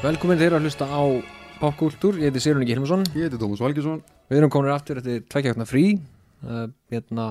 Velkomin 0.00 0.38
þeir 0.40 0.54
að 0.56 0.62
hlusta 0.64 0.86
á 0.88 1.04
popkultúr, 1.60 2.16
ég 2.22 2.30
heiti 2.30 2.40
Sérun 2.40 2.62
Ingi 2.64 2.72
Hilmarsson. 2.72 3.02
Ég 3.12 3.26
heiti 3.26 3.36
Tómas 3.36 3.60
Valgesson 3.60 3.98
Við 4.30 4.38
erum 4.38 4.52
komin 4.54 4.72
aftur 4.72 4.96
eftir 4.96 5.26
tveikjákna 5.28 5.66
frí. 5.68 5.82
Uh, 6.40 6.70
hérna, 6.88 7.26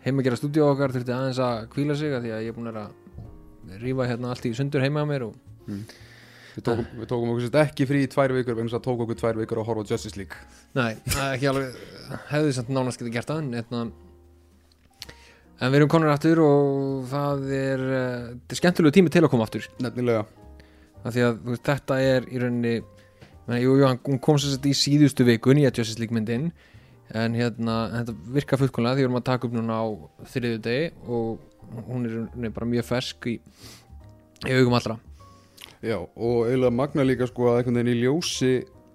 heima 0.00 0.22
að 0.22 0.28
gera 0.30 0.38
stúdíu 0.40 0.64
okkar 0.64 0.94
þurfti 0.94 1.12
aðeins 1.12 1.40
að 1.44 1.66
kvíla 1.74 1.96
sig 2.00 2.14
að 2.16 2.24
því 2.24 2.32
að 2.32 2.46
ég 2.46 2.54
er 2.54 2.56
búin 2.56 2.72
að 2.72 3.76
rífa 3.82 4.08
hérna 4.08 4.32
allt 4.32 4.48
í 4.48 4.54
sundur 4.56 4.80
heima 4.80 5.04
á 5.04 5.06
mér 5.12 5.26
og 5.28 5.36
Við 5.68 6.64
tókum, 6.64 6.88
við 6.96 7.12
tókum 7.12 7.34
okkur 7.34 7.44
sérst 7.44 7.60
ekki 7.60 7.88
frí 7.88 8.00
í 8.06 8.10
tvær 8.12 8.32
vikur 8.38 8.56
en 8.56 8.72
þess 8.72 8.80
að 8.80 8.84
tók 8.88 9.04
okkur 9.04 9.20
tvær 9.20 9.44
vikur 9.44 9.60
að 9.60 9.68
horfa 9.68 9.84
Justice 9.92 10.16
League. 10.16 10.40
Nei, 10.76 10.96
ekki 11.28 11.52
alveg 11.52 11.76
hefði 12.32 12.56
samt 12.56 12.72
nánast 12.72 13.00
getið 13.00 13.18
gert 13.18 13.32
það 13.34 13.54
hérna, 13.58 13.86
en 15.60 15.72
við 15.72 15.82
erum 15.82 15.92
komin 15.92 16.12
aftur 16.12 16.40
og 16.44 17.08
það 17.12 17.48
er 17.60 17.88
uh, 17.88 18.30
er 18.48 18.60
skemmtilegu 18.60 18.96
tími 18.96 19.12
til 19.12 19.24
að 19.26 19.32
koma 19.32 19.48
aftur. 19.48 19.68
Nefnilega 19.80 20.24
af 21.02 21.14
því 21.14 21.24
að 21.26 21.38
veist, 21.50 21.64
þetta 21.66 22.00
er 22.02 22.28
í 22.30 22.42
rauninni 22.42 22.74
meni, 23.46 23.62
jú, 23.64 23.76
jú, 23.80 23.86
hann 23.88 24.00
kom 24.02 24.38
sér 24.38 24.54
sett 24.54 24.68
í 24.70 24.74
síðustu 24.76 25.26
vikun 25.26 25.60
í 25.60 25.66
að 25.66 25.82
Justice 25.82 26.00
League 26.00 26.14
myndin 26.14 26.50
en 27.12 27.36
hérna, 27.36 27.78
þetta 27.98 28.14
virka 28.36 28.58
fullkonlega 28.60 28.96
því 28.96 29.02
við 29.02 29.08
erum 29.08 29.20
að 29.20 29.28
taka 29.28 29.48
upp 29.48 29.56
núna 29.56 29.78
á 29.82 29.86
þriðu 30.32 30.60
degi 30.64 30.90
og 31.06 31.82
hún 31.88 32.06
er, 32.08 32.20
hún 32.32 32.48
er 32.48 32.54
bara 32.54 32.68
mjög 32.68 32.86
fersk 32.88 33.28
í, 33.28 33.34
í 34.46 34.54
augum 34.56 34.76
allra. 34.78 34.96
Já, 35.82 35.98
og 35.98 36.46
eiginlega 36.46 36.78
magna 36.78 37.04
líka 37.06 37.26
sko 37.28 37.50
að 37.50 37.60
einhvern 37.60 37.80
veginn 37.80 37.96
í 37.96 38.02
ljósi 38.04 38.52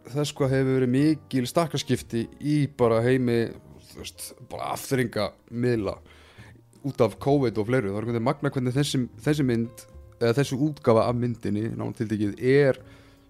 þess 0.08 0.36
hvað 0.36 0.54
hefur 0.56 0.78
verið 0.78 0.94
mikil 0.94 1.48
stakkarskipti 1.50 2.24
í 2.40 2.58
bara 2.80 3.02
heimi 3.04 3.42
veist, 3.98 4.32
bara 4.50 4.72
aftringa 4.76 5.32
miðla 5.52 5.98
út 6.88 7.04
af 7.04 7.18
COVID 7.20 7.60
og 7.60 7.68
fleiru, 7.68 7.92
það 7.92 7.98
er 7.98 8.00
einhvern 8.00 8.16
veginn 8.16 8.28
magna 8.30 8.54
hvernig 8.54 8.78
þessi, 8.78 9.04
þessi 9.26 9.46
mynd 9.48 9.84
eða 10.20 10.38
þessi 10.40 10.60
útgafa 10.68 11.08
af 11.08 11.18
myndinni, 11.18 11.68
náttúrulega 11.78 12.34
er 12.38 12.80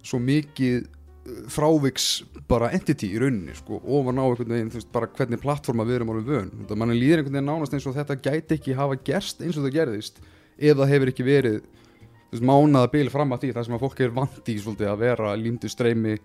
svo 0.04 0.20
mikið 0.22 0.76
uh, 0.84 1.40
fráviks 1.52 2.08
bara 2.50 2.70
entity 2.76 3.12
í 3.12 3.20
rauninni 3.20 3.56
sko, 3.58 3.80
ofan 3.84 4.20
á 4.20 4.24
einhvern 4.24 4.54
veginn, 4.56 4.72
þú 4.72 4.80
veist, 4.80 4.92
bara 4.94 5.10
hvernig 5.18 5.42
plattforma 5.42 5.86
við 5.88 6.00
erum 6.00 6.14
alveg 6.14 6.30
vön, 6.32 6.52
þetta 6.62 6.78
mann 6.80 6.94
líður 6.96 7.22
einhvern 7.22 7.38
veginn 7.38 7.50
nánast 7.52 7.76
eins 7.76 7.88
og 7.88 7.98
þetta 7.98 8.20
gæti 8.24 8.58
ekki 8.58 8.78
hafa 8.78 9.00
gerst 9.04 9.44
eins 9.44 9.58
og 9.58 9.66
það 9.66 9.76
gerðist 9.76 10.22
ef 10.58 10.78
það 10.78 10.92
hefur 10.94 11.12
ekki 11.12 11.28
verið 11.28 11.60
þú 11.60 12.36
veist, 12.36 12.48
mánaða 12.50 12.90
bil 12.92 13.12
fram 13.12 13.32
að 13.32 13.44
því 13.44 13.52
þar 13.56 13.68
sem 13.68 13.76
að 13.78 13.84
fólk 13.84 14.02
er 14.04 14.16
vandi 14.16 14.54
í 14.54 14.58
svolítið 14.62 14.90
að 14.92 15.00
vera 15.04 15.36
límdu 15.38 15.70
streymi 15.72 16.18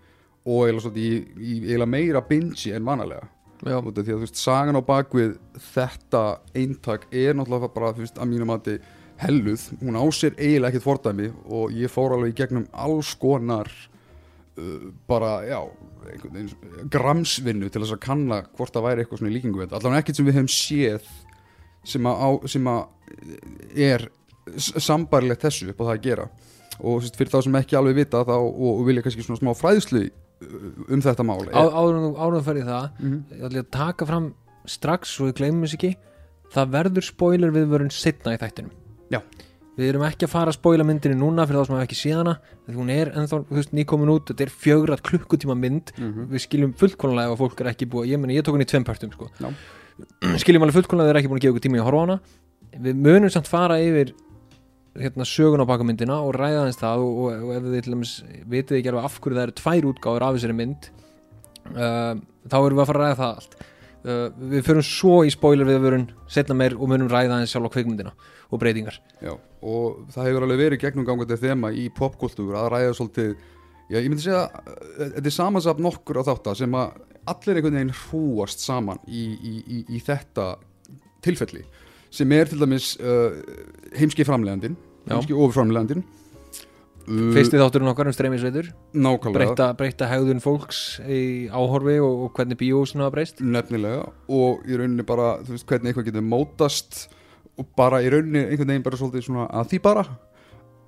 og 0.44 0.66
eiginlega 0.66 0.84
svolítið 0.84 1.06
í, 1.06 1.14
í 1.38 1.54
eiginlega 1.70 1.92
meira 1.94 2.22
bingi 2.28 2.74
en 2.76 2.84
vanalega. 2.84 3.30
Já, 3.64 3.78
því 3.80 4.02
að 4.02 4.10
þú 4.10 4.18
veist, 4.20 4.40
sagan 4.40 4.76
á 4.76 4.82
bakvið 4.84 5.38
þetta 5.72 6.22
eintak 6.52 7.06
er 7.14 7.36
náttúrulega 7.38 7.70
bara, 7.72 7.94
þú 7.96 8.04
veist, 8.04 8.18
að 8.20 8.30
mínum 8.32 8.50
mati 8.52 8.74
helluð, 9.24 9.64
hún 9.82 9.96
á 9.98 10.04
sér 10.14 10.34
eiginlega 10.38 10.70
ekkert 10.74 10.84
fordæmi 10.86 11.30
og 11.48 11.72
ég 11.74 11.90
fór 11.92 12.14
alveg 12.16 12.32
í 12.34 12.38
gegnum 12.42 12.66
alls 12.72 13.14
konar 13.20 13.68
uh, 14.58 14.90
bara, 15.08 15.32
já, 15.48 15.60
gramsvinnu 16.92 17.68
til 17.72 17.82
þess 17.84 17.94
að 17.96 18.02
kanna 18.04 18.40
hvort 18.56 18.74
það 18.74 18.86
væri 18.88 19.04
eitthvað 19.04 19.20
svona 19.22 19.32
í 19.32 19.36
líkingu 19.38 19.60
við 19.60 19.66
þetta, 19.68 19.78
allavega 19.80 20.02
ekkert 20.04 20.18
sem 20.20 20.28
við 20.28 20.38
hefum 20.38 20.50
séð 20.54 21.08
sem 21.84 22.08
að, 22.08 22.20
á, 22.24 22.28
sem 22.54 22.68
að 22.72 22.82
er 23.88 24.06
s- 24.56 24.74
sambarlegt 24.84 25.44
þessu 25.44 25.70
upp 25.72 25.80
á 25.80 25.84
það 25.84 25.94
að 25.94 26.04
gera. 26.08 26.26
Og 26.80 27.04
fyrir 27.14 27.30
þá 27.30 27.38
sem 27.46 27.58
ekki 27.60 27.76
alveg 27.78 27.98
vita 28.00 28.22
þá, 28.26 28.32
og, 28.34 28.62
og 28.80 28.80
vilja 28.88 29.04
kannski 29.04 29.22
svona 29.26 29.38
smá 29.40 29.52
fræðslu 29.58 30.04
uh, 30.08 30.70
um 30.90 31.04
þetta 31.04 31.26
mál 31.28 31.42
á, 31.52 31.60
áður 31.60 31.98
en 31.98 32.06
þú- 32.08 32.16
áður 32.18 32.32
en 32.34 32.40
þú 32.40 32.46
ferði 32.48 32.64
það 32.70 32.88
Mhm. 32.98 33.18
ég 33.38 33.44
ætla 33.50 33.64
að 33.66 33.70
taka 33.78 34.08
fram 34.10 34.30
strax 34.66 35.12
svo 35.18 35.28
við 35.28 35.36
gleymum 35.42 35.66
þess 35.68 35.76
ekki 35.78 35.92
það 36.54 36.72
verður 36.78 37.04
spoiler 37.04 37.52
viðvörun 37.52 37.92
setna 37.92 38.32
í 38.36 38.40
þættinum 38.40 38.72
Já. 39.12 39.20
við 39.76 39.88
erum 39.90 40.04
ekki 40.06 40.26
að 40.28 40.30
fara 40.30 40.52
að 40.52 40.58
spoila 40.58 40.84
myndinni 40.86 41.18
núna 41.18 41.44
fyrir 41.48 41.60
þá 41.60 41.66
sem 41.66 41.74
hafa 41.76 41.86
ekki 41.88 41.98
séð 41.98 42.18
hana 42.20 42.34
því 42.68 42.74
hún 42.78 42.90
er 42.94 43.08
ennþá, 43.10 43.40
þú 43.48 43.56
veist, 43.58 43.72
nýkomin 43.74 44.12
út 44.14 44.28
þetta 44.30 44.44
er 44.46 44.52
fjögrat 44.64 45.02
klukkutíma 45.02 45.56
mynd 45.58 45.90
Mhm. 45.98 46.28
við 46.30 46.44
skiljum 46.46 46.74
fullkonlega 46.78 47.26
ef 47.32 47.34
að 47.34 47.42
fólk 47.42 47.60
er 47.60 47.70
ekki 47.74 47.88
búið 47.90 48.12
ég 48.14 48.20
meni, 48.22 48.36
ég 48.38 48.44
tók 48.46 48.54
hann 48.54 48.62
í 48.62 48.70
tveim 48.70 48.84
partum 48.86 49.10
sko. 49.12 49.28
Já. 49.40 49.50
skiljum 50.42 50.62
alveg 50.62 50.78
fullkonlega 50.78 51.04
ef 51.04 51.10
þeir 51.10 51.14
eru 51.16 51.22
ekki 51.24 51.32
búin 51.32 51.40
að 51.40 51.44
gefa 51.44 51.54
ykkur 51.54 51.66
tíma 51.66 51.76
í 51.76 51.82
að 51.82 51.88
horfa 51.90 51.98
á 51.98 52.04
hana 52.04 52.20
við 52.84 52.94
munum 53.02 53.30
samt 53.30 53.46
fara 53.50 53.76
yfir 53.82 54.14
hérna, 54.94 55.26
sögun 55.26 55.62
á 55.62 55.66
baka 55.66 55.82
myndina 55.86 56.20
og 56.22 56.34
ræða 56.38 56.68
þess 56.70 56.78
það 56.78 57.02
og, 57.02 57.18
og, 57.18 57.44
og 57.48 57.52
ef 57.58 57.62
þið 57.66 57.82
til 57.82 57.94
dæmis 57.94 58.12
vitið 58.46 58.78
ekki 58.78 58.90
alveg 58.94 59.04
af 59.10 59.18
hverju 59.20 59.36
það 59.38 59.46
eru 59.48 59.54
tvær 59.58 59.88
útgáður 59.90 60.22
af 60.26 60.34
þessari 60.38 60.54
mynd 60.58 60.88
uh, 61.74 62.14
þá 62.46 62.56
erum 62.60 62.78
við 62.78 62.82
að 62.84 62.90
fara 62.92 63.08
að 63.08 63.18
ræða 63.18 63.30
uh, 64.04 64.28
við 64.54 64.64
förum 64.68 64.86
svo 64.86 65.16
í 65.26 65.32
spoiler 65.34 65.66
við 65.68 65.78
að 65.80 65.86
verum 65.88 66.06
setna 66.30 66.54
meir 66.58 66.76
og 66.78 66.90
munum 66.92 67.10
ræða 67.10 67.40
þess 67.42 67.54
sjálf 67.56 67.70
á 67.70 67.74
kveikmyndina 67.74 68.14
og 68.50 68.60
breytingar. 68.62 69.00
Já, 69.24 69.34
og 69.64 70.04
það 70.14 70.28
hefur 70.28 70.46
alveg 70.46 70.62
verið 70.62 70.82
gegnum 70.84 71.08
gangandi 71.08 71.40
þema 71.40 71.72
í 71.72 71.88
popkultúr 71.94 72.56
að 72.60 72.70
ræða 72.76 72.96
svolítið 73.00 73.34
Já, 73.92 73.98
ég 74.00 74.08
myndi 74.08 74.24
segja 74.24 74.46
að 74.48 75.10
þetta 75.18 75.28
er 75.28 75.34
samansap 75.34 75.80
nokkur 75.84 76.16
á 76.16 76.22
þátt 76.24 76.46
sem 76.56 76.76
að 76.78 76.94
allir 77.28 77.58
einhvern 77.58 77.76
veginn 77.76 77.96
hrúast 78.06 78.62
saman 78.64 79.00
í, 79.04 79.24
í, 79.36 79.52
í, 79.60 79.80
í 79.92 80.00
þetta 80.04 80.54
tilfelli 81.24 81.66
sem 82.14 82.32
er 82.32 82.48
til 82.48 82.62
dæmis 82.62 82.94
uh, 82.96 83.36
heimski 83.92 84.24
framlegandin 84.24 84.78
heimski 85.10 85.36
ofurframlegandin 85.36 86.04
fyrsti 87.04 87.60
þátturinn 87.60 87.90
okkar 87.90 88.08
um 88.08 88.14
streymisveitur. 88.16 88.70
Breyta, 89.34 89.66
breyta 89.76 90.06
hegðun 90.08 90.40
fólks 90.40 90.78
í 91.04 91.50
áhorfi 91.52 91.98
og, 92.00 92.22
og 92.24 92.38
hvernig 92.38 92.56
bíósinu 92.60 93.04
hafa 93.04 93.18
breyst. 93.18 93.42
Nefnilega 93.44 94.06
og 94.32 94.64
í 94.64 94.78
rauninni 94.78 95.04
bara 95.04 95.34
veist 95.44 95.68
hvernig 95.68 95.92
eitthvað 95.92 96.08
getur 96.08 96.24
mótast 96.24 97.02
og 97.58 97.66
bara 97.78 98.02
í 98.02 98.10
rauninni 98.10 98.44
einhvern 98.48 98.72
veginn 98.72 98.86
bara 98.86 98.98
svolítið 98.98 99.28
svona 99.28 99.48
að 99.54 99.72
því 99.72 99.80
bara. 99.84 100.04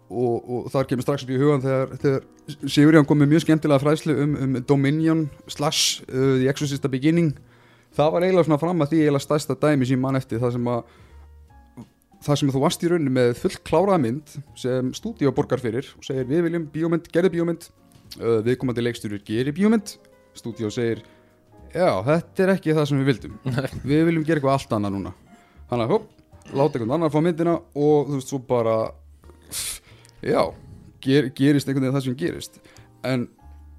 Og, 0.07 0.35
og 0.47 0.67
þar 0.71 0.87
kemur 0.87 1.03
strax 1.03 1.25
upp 1.25 1.33
í 1.35 1.39
hugan 1.41 1.63
þegar, 1.65 1.97
þegar 2.03 2.69
Sigurján 2.71 3.07
kom 3.09 3.19
með 3.19 3.33
mjög 3.33 3.43
skemmtilega 3.43 3.83
fræðslu 3.83 4.15
um, 4.23 4.37
um 4.45 4.53
Dominion 4.63 5.25
slash 5.51 6.05
uh, 6.07 6.37
The 6.39 6.47
Exorcist 6.53 6.85
The 6.85 6.93
Beginning. 6.93 7.33
Það 7.97 8.13
var 8.15 8.27
eiginlega 8.27 8.47
svona 8.47 8.61
fram 8.63 8.85
að 8.85 8.93
því 8.93 9.01
eiginlega 9.03 9.25
stærsta 9.25 9.57
dæmi 9.59 9.89
sem 9.89 9.97
ég 9.97 10.03
man 10.05 10.19
eftir 10.19 10.43
það 10.43 10.55
sem 10.59 10.71
að 10.71 10.95
það 12.27 12.39
sem 12.41 12.51
að 12.51 12.57
þú 12.57 12.63
varst 12.63 12.85
í 12.85 12.91
rauninni 12.91 13.15
með 13.17 13.33
full 13.41 13.57
kláraða 13.67 13.99
mynd 14.03 14.37
sem 14.59 14.95
stúdíu 14.97 15.33
borgar 15.35 15.63
fyrir 15.63 15.91
og 15.99 16.07
segir 16.07 16.27
við 16.31 16.47
viljum 16.47 16.67
bíómynd, 16.73 17.11
gerði 17.13 17.35
bíómynd. 17.37 17.69
Uh, 18.17 18.39
viðkomandi 18.47 18.85
leikstjóri 18.87 19.21
gerir 19.27 19.55
bíómynd. 19.57 19.97
Stúdíu 20.39 20.71
segir 20.71 21.03
já, 21.75 21.91
þetta 22.07 22.45
er 22.45 22.55
ekki 22.55 22.77
það 22.77 22.91
sem 22.91 23.03
við 23.03 23.11
vildum. 23.11 23.41
Við 23.91 24.05
viljum 24.11 24.27
gera 24.27 24.41
eitthvað 24.41 24.59
allt 24.59 24.77
annað 24.79 24.97
núna. 24.97 25.17
Hann 25.71 25.83
að 25.83 25.97
láta 26.53 26.79
einhvern 26.79 26.95
annar 26.97 27.13
fá 27.13 27.19
myndina 27.25 27.57
og 27.75 28.11
þú 28.11 28.19
veist 28.19 28.33
svo 28.33 28.41
bara 28.47 28.77
já, 30.23 30.43
ger, 31.03 31.31
gerist 31.35 31.69
einhvern 31.69 31.87
veginn 31.89 31.97
það 31.99 32.07
sem 32.07 32.19
gerist 32.21 32.61
en 33.07 33.29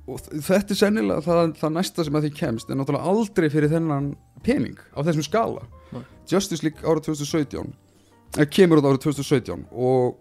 þetta 0.07 0.71
er 0.71 0.79
sennilega 0.79 1.23
það, 1.25 1.55
það 1.59 1.73
næsta 1.75 2.05
sem 2.07 2.17
að 2.17 2.27
því 2.27 2.31
kemst 2.37 2.69
en 2.71 2.79
náttúrulega 2.79 3.11
aldrei 3.11 3.49
fyrir 3.51 3.73
þennan 3.73 4.13
pening 4.45 4.79
á 4.95 4.99
þessum 5.03 5.25
skala 5.27 5.65
Nei. 5.91 6.03
Justice 6.29 6.63
League 6.63 6.83
árið 6.83 7.09
2017 7.09 7.73
eða 8.37 8.49
kemur 8.53 8.81
út 8.81 8.89
árið 8.91 9.03
2017 9.09 9.67
og 9.71 10.17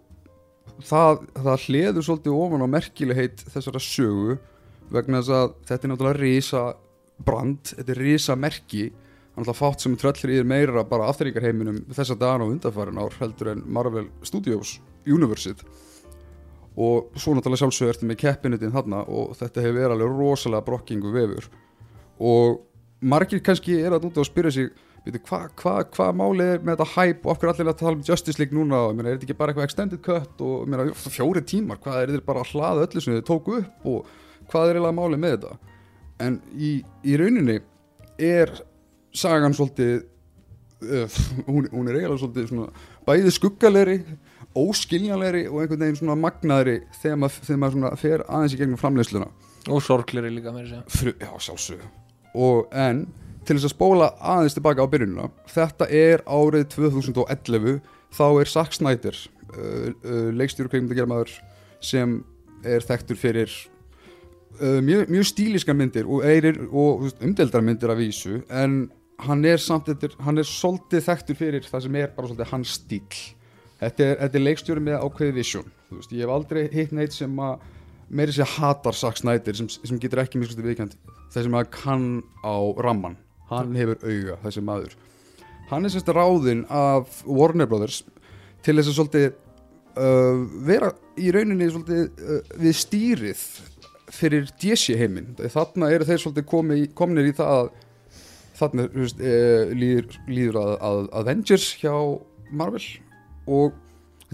það, 0.83 1.23
það 1.37 1.65
hleður 1.67 2.07
svolítið 2.07 2.37
ofan 2.37 2.67
á 2.67 2.73
merkilegheit 2.75 3.43
þessara 3.47 3.81
sögu 3.83 4.37
vegna 4.91 5.21
þess 5.21 5.35
að 5.37 5.55
þetta 5.69 5.87
er 5.87 5.93
náttúrulega 5.93 6.21
risa 6.21 6.63
brand, 7.17 7.73
þetta 7.73 7.93
er 7.93 8.03
risa 8.03 8.35
merki 8.39 8.87
er 9.37 9.43
náttúrulega 9.45 9.59
fátt 9.59 9.83
sem 9.83 9.97
tröllir 9.97 10.39
þér 10.39 10.47
meira 10.49 10.83
bara 10.87 11.11
afturringarheiminum 11.11 11.83
þessa 11.93 12.17
dagana 12.17 12.47
og 12.47 12.55
undanfærin 12.55 12.97
ár 12.97 13.13
heldur 13.19 13.51
en 13.53 13.61
Marvel 13.69 14.07
Studios 14.25 14.79
University 15.05 15.65
og 16.77 17.13
svo 17.17 17.33
náttúrulega 17.33 17.63
sjálfsögur 17.63 17.93
ertu 17.93 18.07
með 18.09 18.19
keppinutin 18.21 18.73
þarna 18.73 19.03
og 19.09 19.37
þetta 19.37 19.63
hefur 19.63 19.79
verið 19.79 19.95
alveg 19.95 20.17
rosalega 20.19 20.65
brokkingu 20.67 21.13
vefur. 21.13 21.47
Og 22.21 22.59
margir 23.01 23.41
kannski 23.41 23.79
er 23.81 23.95
að 23.97 24.11
út 24.11 24.19
og 24.21 24.27
spyrja 24.29 24.53
sig 24.53 24.69
hvað 25.07 25.47
hva, 25.61 25.73
hva 25.95 26.09
málið 26.13 26.51
er 26.51 26.61
með 26.61 26.75
þetta 26.75 26.87
hype? 26.93 27.23
Og 27.23 27.31
af 27.31 27.39
hverju 27.39 27.53
allir 27.53 27.71
að 27.71 27.79
tala 27.79 27.95
um 27.95 28.03
Justice 28.05 28.41
League 28.41 28.57
núna? 28.57 28.83
Og 28.89 28.97
meina, 28.97 29.09
er 29.09 29.17
þetta 29.17 29.27
ekki 29.29 29.37
bara 29.39 29.53
eitthvað 29.53 29.69
extended 29.69 30.03
cut? 30.05 30.41
Og 30.43 30.67
meina, 30.69 30.85
fjóri 30.93 31.41
tímar, 31.47 31.79
hvað 31.81 32.01
er 32.01 32.13
þetta 32.13 32.27
bara 32.27 32.43
að 32.43 32.51
hlaða 32.53 32.85
öllu 32.85 33.03
sem 33.03 33.15
þið 33.15 33.25
tóku 33.29 33.57
upp 33.61 33.87
og 33.87 34.11
hvað 34.51 34.69
er 34.69 34.79
eiginlega 34.79 34.97
málið 34.99 35.23
með 35.23 35.35
þetta? 35.37 35.73
En 36.27 36.39
í, 36.53 36.71
í 37.07 37.17
rauninni 37.21 37.59
er 38.27 38.53
sagan 39.17 39.57
svolítið 39.57 39.99
uh, 40.85 41.19
hún, 41.49 41.69
hún 41.73 41.89
er 41.89 41.99
eiginlega 41.99 42.21
svolítið 42.21 42.49
svona, 42.51 42.87
bæði 43.07 43.35
skuggalegri 43.35 43.99
óskiljanlegri 44.57 45.45
og 45.51 45.61
einhvern 45.61 45.83
veginn 45.83 45.99
svona 45.99 46.17
magnaðri 46.17 46.79
þegar 47.01 47.21
maður, 47.21 47.45
þegar 47.45 47.61
maður 47.61 47.77
svona 47.77 47.93
fer 48.01 48.25
aðeins 48.25 48.55
í 48.55 48.59
gegnum 48.61 48.81
framleiðsluna. 48.81 49.29
Og 49.67 49.83
sorgleri 49.83 50.31
líka 50.33 50.53
með 50.55 50.69
þess 50.69 50.77
að 50.79 50.99
Fru, 50.99 51.13
já, 51.19 51.31
sjálfsög 51.47 51.87
og 52.37 52.67
en 52.75 53.05
til 53.47 53.55
þess 53.55 53.69
að 53.69 53.73
spóla 53.73 54.09
aðeins 54.33 54.57
tilbaka 54.57 54.83
á 54.83 54.91
byrjununa 54.91 55.29
þetta 55.51 55.87
er 55.93 56.23
árið 56.27 56.67
2011 56.75 57.79
þá 58.17 58.25
er 58.27 58.51
Zack 58.51 58.75
Snyder 58.75 59.17
uh, 59.17 59.57
uh, 59.57 60.29
leikstjóru 60.35 60.71
kveikmyndagermaður 60.71 61.33
sem 61.83 62.19
er 62.67 62.85
þekktur 62.85 63.19
fyrir 63.19 63.53
uh, 64.59 64.79
mjög, 64.83 65.07
mjög 65.13 65.29
stíliska 65.31 65.75
myndir 65.77 66.09
og, 66.09 66.25
og 66.71 67.07
umdeldar 67.23 67.65
myndir 67.65 67.93
af 67.93 68.01
vísu 68.01 68.41
en 68.49 68.85
hann 69.25 69.45
er 69.49 69.61
samt 69.61 69.89
eftir, 69.89 70.13
hann 70.21 70.37
er 70.37 70.47
svolítið 70.47 71.05
þekktur 71.07 71.39
fyrir 71.39 71.67
það 71.67 71.87
sem 71.87 71.99
er 71.99 72.13
bara 72.15 72.29
svolítið 72.29 72.51
hans 72.53 72.75
stíl 72.77 73.01
þetta 73.81 74.05
er, 74.05 74.15
þetta 74.23 74.39
er 74.39 74.45
leikstjóri 74.45 74.85
með 74.87 75.05
ákveði 75.05 75.37
vision 75.37 75.71
þú 75.89 75.99
veist, 75.99 76.13
ég 76.13 76.25
hef 76.25 76.33
aldrei 76.33 76.63
hitt 76.73 76.93
neitt 76.93 77.15
sem 77.17 77.39
að 77.41 77.63
meiri 78.07 78.35
sér 78.35 78.51
hatar 78.57 78.95
Zack 78.95 79.19
Snyder 79.19 79.57
sem, 79.57 79.69
sem 79.69 80.01
getur 80.01 80.21
ekki 80.23 80.41
miskusti 80.41 80.65
viðkjönd 80.65 80.99
þessi 81.33 81.51
maður 81.51 81.73
kann 81.75 82.11
á 82.45 82.55
ramman 82.79 83.17
hann 83.51 83.75
hefur 83.77 83.99
auga, 84.03 84.37
þessi 84.43 84.63
maður. 84.65 84.95
Hann 85.71 85.87
er 85.87 85.91
sérst 85.91 86.11
ráðinn 86.15 86.63
af 86.71 87.21
Warner 87.27 87.67
Brothers 87.69 88.03
til 88.65 88.77
þess 88.77 88.91
að 88.91 88.97
svolítið 88.97 89.27
uh, 89.99 90.45
vera 90.67 90.93
í 91.19 91.31
rauninni 91.35 91.69
svolítið 91.71 92.05
uh, 92.05 92.53
við 92.63 92.77
stýrið 92.81 93.43
fyrir 94.17 94.47
DC 94.61 94.95
heiminn. 94.99 95.33
Þarna 95.37 95.91
eru 95.93 96.07
þeir 96.07 96.23
svolítið 96.23 96.47
komi, 96.47 96.79
komnir 96.95 97.27
í 97.27 97.35
það 97.35 97.53
að 97.57 97.69
veist, 98.59 99.19
uh, 99.21 99.73
líður, 99.73 100.21
líður 100.29 100.61
að, 100.63 100.73
að 100.89 101.03
Avengers 101.21 101.69
hjá 101.81 101.93
Marvel 102.51 102.83
og 103.47 103.75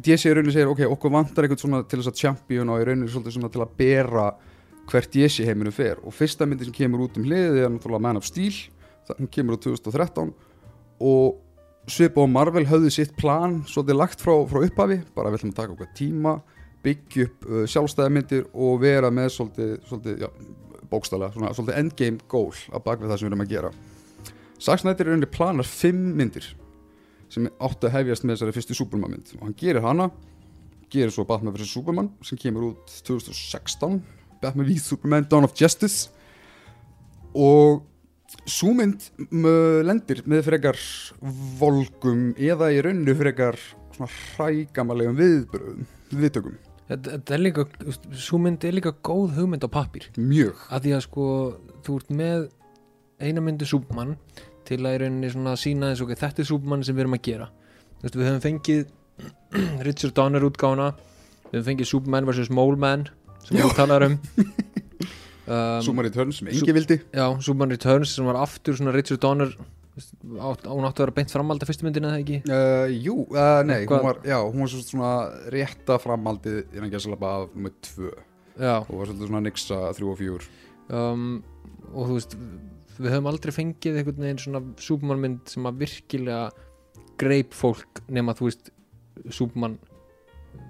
DC 0.03 0.25
í 0.25 0.33
rauninni 0.33 0.53
segir 0.55 0.71
ok, 0.71 0.87
okkur 0.89 1.13
vantar 1.13 1.45
eitthvað 1.45 1.61
svona 1.61 1.83
til 1.85 1.99
þess 1.99 2.11
að 2.13 2.21
champion 2.23 2.71
og 2.73 2.81
í 2.81 2.87
rauninni 2.87 3.11
svolítið 3.13 3.37
svona 3.37 3.51
til 3.53 3.61
að 3.61 3.75
bera 3.77 4.31
hvert 4.89 5.13
DC 5.13 5.45
heiminu 5.47 5.71
fer. 5.71 5.99
Og 6.03 6.15
fyrsta 6.15 6.47
myndi 6.49 6.65
sem 6.67 6.75
kemur 6.75 7.05
út 7.05 7.19
um 7.19 7.27
hliðið 7.27 7.61
er 7.61 7.71
náttúrulega 7.71 8.03
Man 8.03 8.19
of 8.19 8.25
Steel 8.27 8.55
það 9.07 9.29
kemur 9.31 9.59
á 9.59 9.63
2013 9.63 10.33
og 11.03 11.39
Svipa 11.91 12.23
og 12.23 12.31
Marvel 12.31 12.63
höfðu 12.69 12.91
sitt 12.95 13.15
plan 13.19 13.59
svolítið 13.67 13.99
lagt 13.99 14.21
frá, 14.23 14.33
frá 14.47 14.61
upphafi 14.63 15.01
bara 15.15 15.31
við 15.31 15.41
ætlum 15.41 15.53
að 15.53 15.57
taka 15.57 15.73
okkur 15.75 15.89
tíma 15.97 16.35
byggja 16.83 17.25
upp 17.27 17.47
uh, 17.47 17.63
sjálfstæðamyndir 17.71 18.45
og 18.53 18.77
vera 18.83 19.11
með 19.11 19.33
svolítið, 19.37 19.73
svolítið 19.89 20.23
já, 20.23 20.29
bókstala, 20.91 21.31
svona, 21.35 21.51
svolítið 21.55 21.81
endgame 21.81 22.29
goal 22.31 22.53
að 22.71 22.85
baka 22.85 23.03
við 23.03 23.11
það 23.11 23.19
sem 23.19 23.27
við 23.27 23.33
erum 23.33 23.43
að 23.43 23.53
gera 23.53 23.73
Snyder 24.63 25.10
er 25.10 25.18
unni 25.18 25.30
planar 25.30 25.68
fimm 25.68 26.13
myndir 26.18 26.54
sem 27.33 27.50
áttu 27.60 27.89
að 27.89 27.98
hefjast 27.98 28.24
með 28.24 28.38
þessari 28.38 28.56
fyrstu 28.56 28.77
Superman 28.77 29.15
mynd 29.15 29.31
og 29.38 29.48
hann 29.48 29.56
gerir 29.57 29.83
hana 29.83 30.12
gerir 30.94 31.13
svo 31.13 31.25
Batman 31.27 31.56
vs 31.56 31.71
Superman 31.74 32.12
sem 32.25 32.39
kemur 32.39 32.69
út 32.71 32.94
2016 33.07 33.98
Batman 34.44 34.68
v 34.68 34.77
Superman 34.80 35.25
Dawn 35.30 35.48
of 35.48 35.56
Justice. 35.57 36.12
Og 37.33 37.83
súmynd 38.50 39.10
lendir 39.86 40.24
með 40.30 40.45
frekar 40.50 40.80
volgum 41.59 42.31
eða 42.38 42.69
í 42.74 42.81
rauninu 42.83 43.16
frekar 43.18 43.57
svona 43.94 44.09
hrægamalegum 44.13 45.18
viðbröðum 45.19 45.89
viðtökum, 46.13 46.56
Þetta 46.83 47.33
er 47.33 47.39
líka, 47.42 47.63
svo 48.19 48.38
mynd 48.44 48.66
er 48.68 48.75
líka 48.75 48.92
góð 49.06 49.38
hugmynd 49.38 49.63
á 49.66 49.69
pappir 49.71 50.09
mjög. 50.19 50.59
Að 50.68 50.83
því 50.83 50.92
að 50.98 51.04
sko, 51.06 51.27
þú 51.86 51.95
ert 52.01 52.12
með 52.13 52.42
eina 53.24 53.42
myndi 53.42 53.66
Súbmann 53.69 54.18
til 54.68 54.80
að 54.83 54.95
í 54.98 55.01
rauninni 55.04 55.31
svona 55.33 55.56
sína 55.60 55.89
eins 55.92 56.01
og 56.04 56.10
ok, 56.12 56.19
þetta 56.24 56.44
er 56.44 56.50
Súbmann 56.50 56.83
sem 56.88 56.95
við 56.98 57.06
erum 57.06 57.18
að 57.18 57.24
gera. 57.30 57.50
Þú 58.00 58.06
veist, 58.07 58.19
við 58.19 58.30
höfum 58.30 58.44
fengið 58.48 58.86
Richard 59.88 60.15
Donner 60.18 60.48
útgána 60.50 60.92
við 61.50 61.60
höfum 61.60 61.69
fengið 61.71 61.92
Súbmann 61.92 62.27
vs. 62.30 62.50
Mole 62.54 62.80
Man 62.80 63.07
sem 63.48 63.60
við 63.60 63.75
talar 63.80 64.07
um. 64.10 64.19
Um, 65.44 65.81
Súmar 65.83 66.07
í 66.07 66.10
törn 66.15 66.30
sem 66.31 66.48
engi 66.48 66.71
vildi. 66.71 66.95
Já, 67.12 67.25
Superman 67.44 67.74
Returns 67.74 68.13
sem 68.15 68.24
var 68.24 68.38
aftur 68.39 68.77
svona 68.80 68.94
Richard 68.95 69.19
Donner 69.19 69.50
hún 69.54 70.86
átti 70.88 71.01
að 71.01 71.01
vera 71.04 71.13
beint 71.18 71.33
framald 71.33 71.62
af 71.62 71.68
fyrstu 71.69 71.83
myndina 71.86 72.13
eða 72.13 72.21
ekki? 72.24 72.38
Uh, 72.48 72.94
Jú, 73.04 73.16
uh, 73.27 73.59
nei, 73.68 73.81
hún 73.83 74.06
var, 74.07 74.21
já, 74.25 74.38
hún 74.39 74.63
var 74.63 74.71
svo- 74.71 74.86
svona 74.88 75.09
rétta 75.54 76.00
framhaldið 76.01 76.62
innan 76.77 76.94
gæsalaba 76.94 77.33
af 77.44 77.51
með 77.59 77.75
tvö. 77.89 78.13
Já, 78.56 78.77
og 78.88 78.94
var 79.01 79.12
svolítið 79.12 79.27
svona 79.33 79.44
nixa 79.44 79.81
þrjú 79.98 80.13
og 80.13 80.18
fjúr 80.21 80.48
um, 80.95 81.27
og 81.92 82.07
þú 82.07 82.18
veist 82.18 82.38
við 83.00 83.13
höfum 83.13 83.30
aldrei 83.31 83.54
fengið 83.56 84.00
einhvern 84.00 84.25
veginn 84.25 84.42
svona 84.42 84.62
Superman 84.81 85.22
mynd 85.24 85.51
sem 85.51 85.69
að 85.69 85.81
virkilega 85.84 86.44
greip 87.22 87.56
fólk 87.56 88.04
nema 88.12 88.36
þú 88.38 88.50
veist 88.50 88.72
Superman, 89.30 89.78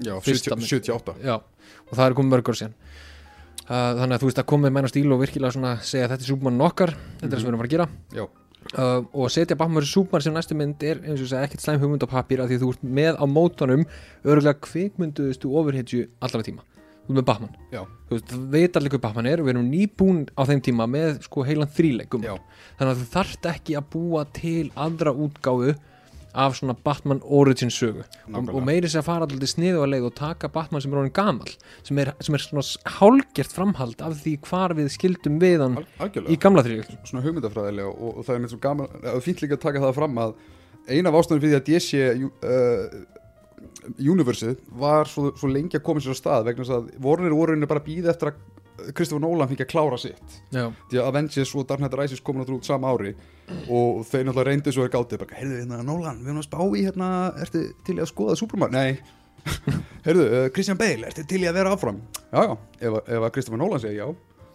Já, 0.03 0.15
Fyrsta 0.23 0.55
70, 0.55 0.59
mynd. 0.59 0.69
78 0.69 1.15
já 1.23 1.35
og 1.39 1.95
það 1.95 2.05
er 2.05 2.15
komið 2.17 2.33
mörg 2.33 2.51
ár 2.51 2.59
síðan 2.59 2.75
uh, 2.75 3.91
þannig 3.99 4.15
að 4.15 4.23
þú 4.23 4.29
veist 4.29 4.41
að 4.43 4.49
komið 4.51 4.79
á 4.79 4.89
stíl 4.91 5.09
og 5.15 5.21
virkilega 5.23 5.55
svona 5.55 5.73
segja 5.83 6.09
þetta 6.11 6.25
er 6.25 6.31
Superman 6.31 6.65
okkar, 6.67 6.95
þetta 7.19 7.29
er 7.29 7.33
það 7.33 7.43
sem 7.43 7.47
við 7.47 7.53
erum 7.53 7.63
að 7.63 7.67
að 7.67 7.75
gera 7.75 7.87
Já. 8.17 8.25
uh, 8.25 8.99
og 9.13 9.23
að 9.27 9.33
setja 9.37 9.59
vs. 9.59 9.93
Superman 9.93 10.25
sem 10.25 10.37
næstu 10.37 10.59
mynd 10.59 10.85
er 10.89 11.01
eins 11.03 11.23
og 11.23 11.31
segja 11.31 11.47
ekkert 11.47 11.65
slæm 11.65 11.81
hugmynd 11.83 12.05
á 12.07 12.13
pappír 12.13 12.43
af 12.43 12.51
því 12.51 12.59
að 12.59 12.65
þú 12.65 12.73
ert 12.75 12.85
með 12.99 13.19
á 13.19 13.25
mótanum 13.27 13.87
örgulega 14.23 14.59
kvikmynduðustu 14.67 15.51
ofurhetju 15.51 16.07
allra 16.23 16.45
tíma 16.45 16.67
ert 17.03 17.15
með 17.19 17.27
Batman. 17.29 17.55
Já. 17.73 17.81
þú 18.09 18.17
veist, 18.17 18.27
það 18.33 18.43
veit 18.57 18.77
allir 18.79 18.93
hvað 18.93 19.05
Batman 19.07 19.31
er 19.31 19.41
og 19.41 19.47
við 19.47 19.55
erum 19.55 19.71
nýbúin 19.71 20.21
á 20.33 20.41
þeim 20.49 20.61
tíma 20.67 20.89
með 20.89 21.15
sko 21.27 21.47
heilan 21.47 21.71
þríleikum 21.77 22.25
Já. 22.25 22.35
þannig 22.79 22.93
að 22.93 23.01
þú 23.01 23.09
þarft 23.17 23.49
ekki 23.53 23.79
að 23.79 23.89
búa 23.95 24.27
til 24.37 24.69
aðra 24.75 25.15
útgáfu 25.15 25.75
af 26.33 26.55
svona 26.57 26.73
Batman 26.73 27.21
origin 27.23 27.69
sögu. 27.69 28.03
Og, 28.33 28.49
og 28.49 28.63
meiri 28.65 28.89
sér 28.89 29.03
að 29.03 29.05
fara 29.05 29.27
alltaf 29.27 29.51
sniðu 29.51 29.83
að 29.83 29.91
leið 29.93 30.07
og 30.07 30.15
taka 30.17 30.49
Batman 30.49 30.81
sem 30.81 30.93
er 30.93 31.01
honum 31.01 31.13
gamal 31.13 31.51
sem 31.85 31.99
er, 32.01 32.13
sem 32.25 32.33
er 32.33 32.41
svona 32.41 32.63
hálgert 32.97 33.53
framhald 33.53 34.01
af 34.01 34.17
því 34.23 34.33
hvar 34.47 34.73
við 34.77 34.89
skildum 34.95 35.37
við 35.43 35.61
hann 35.61 35.77
Al 36.01 36.09
í 36.25 36.39
gamla 36.41 36.65
þríleikum 36.65 37.05
svona 37.05 37.23
hugmyndafræðilega 37.27 37.93
og, 37.93 38.17
og 38.17 38.25
það 38.25 38.35
er 38.35 38.43
með 38.45 38.55
svo 38.55 38.61
gaman, 38.65 38.91
það 38.97 39.13
er 39.13 39.25
fínt 39.27 39.45
líka 39.45 39.59
að 39.59 39.65
taka 39.67 39.83
það 39.85 39.95
fram 39.99 40.21
að 40.25 40.35
eina 40.89 41.13
af 41.13 41.19
ástæðan 41.19 41.43
fyrir 41.43 41.53
því 41.53 41.59
að 41.59 41.67
DC 41.69 42.01
uh, 42.25 42.97
Universið 43.99 44.57
var 44.79 45.09
svo, 45.11 45.31
svo 45.37 45.49
lengi 45.51 45.77
að 45.79 45.85
koma 45.87 46.01
sér 46.03 46.15
á 46.15 46.21
stað 46.21 46.45
vegna 46.49 46.63
þess 46.65 46.75
að 46.77 46.89
vorunir 47.03 47.35
voru 47.35 47.55
henni 47.55 47.69
bara 47.69 47.81
að 47.83 47.87
býða 47.91 48.13
eftir 48.13 48.31
að 48.33 48.41
Kristofur 48.97 49.21
Nolan 49.21 49.47
fengi 49.51 49.63
að 49.63 49.69
klára 49.69 49.97
sitt. 50.01 50.37
Já, 50.51 50.65
því 50.89 50.97
að 50.99 51.07
Avengers 51.11 51.51
og 51.55 51.67
Dark 51.69 51.79
Knight 51.83 51.93
Rises 51.99 52.23
komin 52.25 52.47
út 52.49 52.65
sama 52.65 52.89
ári 52.89 53.11
og 53.69 54.01
þeir 54.09 54.25
náttúrulega 54.25 54.47
reyndu 54.49 54.73
svo 54.73 54.85
er 54.87 54.91
gáttið 54.95 55.21
bara, 55.21 55.37
heyrðu, 55.37 55.59
hérna, 55.61 55.81
Nolan, 55.85 56.23
við 56.23 56.31
erum 56.31 56.41
að 56.41 56.47
spá 56.47 56.61
í 56.79 56.81
hérna, 56.87 57.09
ertu 57.43 57.61
til 57.85 57.99
að 58.01 58.09
skoða 58.09 58.37
Superman? 58.39 58.73
Nei. 58.73 58.97
Heyrðu, 60.07 60.25
uh, 60.25 60.47
Christian 60.55 60.79
Bale, 60.79 61.09
ertu 61.11 61.25
til 61.27 61.41
að 61.45 61.57
vera 61.59 61.73
áfram? 61.75 61.99
Já, 62.31 62.39
já, 62.47 62.53
ef, 62.79 62.93
að- 62.97 63.11
ef 63.17 63.27
að 63.27 63.33
Kristofur 63.37 63.61
Nolan 63.61 63.83
segir 63.83 63.99
já. 63.99 64.07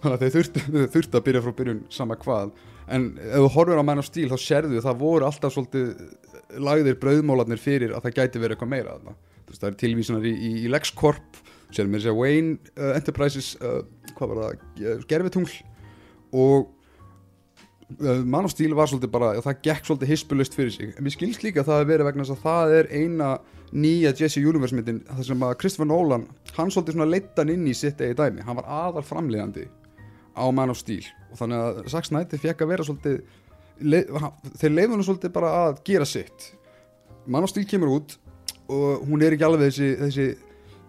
Þannig 0.03 0.17
að 0.17 0.23
þeir 0.35 0.89
þurftu 0.97 1.19
að 1.21 1.27
byrja 1.29 1.45
frá 1.47 1.55
byrjun 1.61 1.81
sama 2.01 2.17
hvað, 2.25 2.53
en 2.95 3.11
ef 3.21 3.43
þú 3.45 3.51
horfir 3.57 3.81
á 3.81 3.85
Man 3.85 4.03
of 4.03 4.09
Steel 4.09 4.31
þá 4.33 4.39
sérðu 4.43 4.83
það 4.85 5.03
voru 5.03 5.29
alltaf 5.29 5.55
svolítið 5.55 5.93
lagðir 6.65 6.99
brauðmólarnir 7.03 7.61
fyrir 7.61 7.93
að 7.95 8.07
það 8.07 8.19
gæti 8.21 8.43
verið 8.43 8.57
eitthvað 8.57 8.73
meira 8.73 8.97
veist, 9.49 9.61
það 9.61 9.69
er 9.71 9.79
tilvísunar 9.83 10.27
í, 10.29 10.33
í, 10.33 10.51
í 10.65 10.73
LexCorp 10.73 11.43
sér 11.75 11.89
mér 11.89 12.01
að 12.01 12.07
segja 12.07 12.17
Wayne 12.17 12.57
uh, 12.79 12.95
Enterprises 12.97 13.53
uh, 13.61 13.83
hvað 14.17 14.33
var 14.33 14.41
það, 14.43 15.05
gerfitungl 15.11 15.53
og 16.33 16.71
uh, 18.01 18.25
Man 18.25 18.49
of 18.49 18.55
Steel 18.55 18.77
var 18.79 18.91
svolítið 18.91 19.13
bara 19.13 19.35
það 19.45 19.63
gekk 19.69 19.89
svolítið 19.89 20.13
hispulust 20.15 20.57
fyrir 20.57 20.75
sig. 20.75 20.95
En 20.97 21.05
mér 21.05 21.17
skilst 21.17 21.45
líka 21.45 21.63
að 21.63 21.71
það 21.73 21.85
að 21.85 21.93
vera 21.93 22.09
vegna 22.09 22.25
þess 22.25 22.37
að 22.39 22.45
það 22.47 22.75
er 22.79 22.91
eina 22.95 23.31
nýja 23.69 24.15
Jesse 24.17 24.41
Universe 24.41 24.77
myndin 24.77 25.05
það 25.11 25.25
sem 25.29 25.45
að 25.45 25.57
Christopher 25.61 25.91
Nolan 25.91 26.29
hann 26.57 26.73
svolítið 26.73 26.97
svona 26.97 27.13
leitt 27.13 27.37
hann 27.37 27.53
inn 27.53 27.69
í 27.69 27.77
sitt 27.77 28.01
eigi 28.01 28.17
dæmi. 28.17 28.45
Hann 28.49 28.61
var 28.63 28.73
aðal 28.89 29.05
framleiðandi 29.05 29.69
á 30.33 30.45
Man 30.55 30.73
of 30.73 30.81
Steel 30.81 31.05
og 31.33 31.39
þannig 31.41 31.63
að 31.65 31.79
Zack 31.93 32.09
Snyder 32.09 32.43
fekk 32.43 32.65
að 32.65 32.73
vera 32.73 32.87
svolítið 32.89 33.21
le, 33.93 34.03
hann- 34.19 34.53
þeir 34.59 34.75
leifðu 34.75 34.97
hann 34.97 35.07
svolítið 35.07 35.33
bara 35.39 35.53
að 35.69 35.81
gera 35.89 36.09
sitt. 36.09 36.51
Man 37.27 37.45
of 37.47 37.51
Steel 37.53 37.67
kemur 37.69 37.93
út 37.99 38.17
og 38.69 39.07
hún 39.09 39.23
er 39.25 39.37
ekki 39.37 39.47
alveg 39.49 39.69
þessi 39.69 39.89
þessi, 40.03 40.29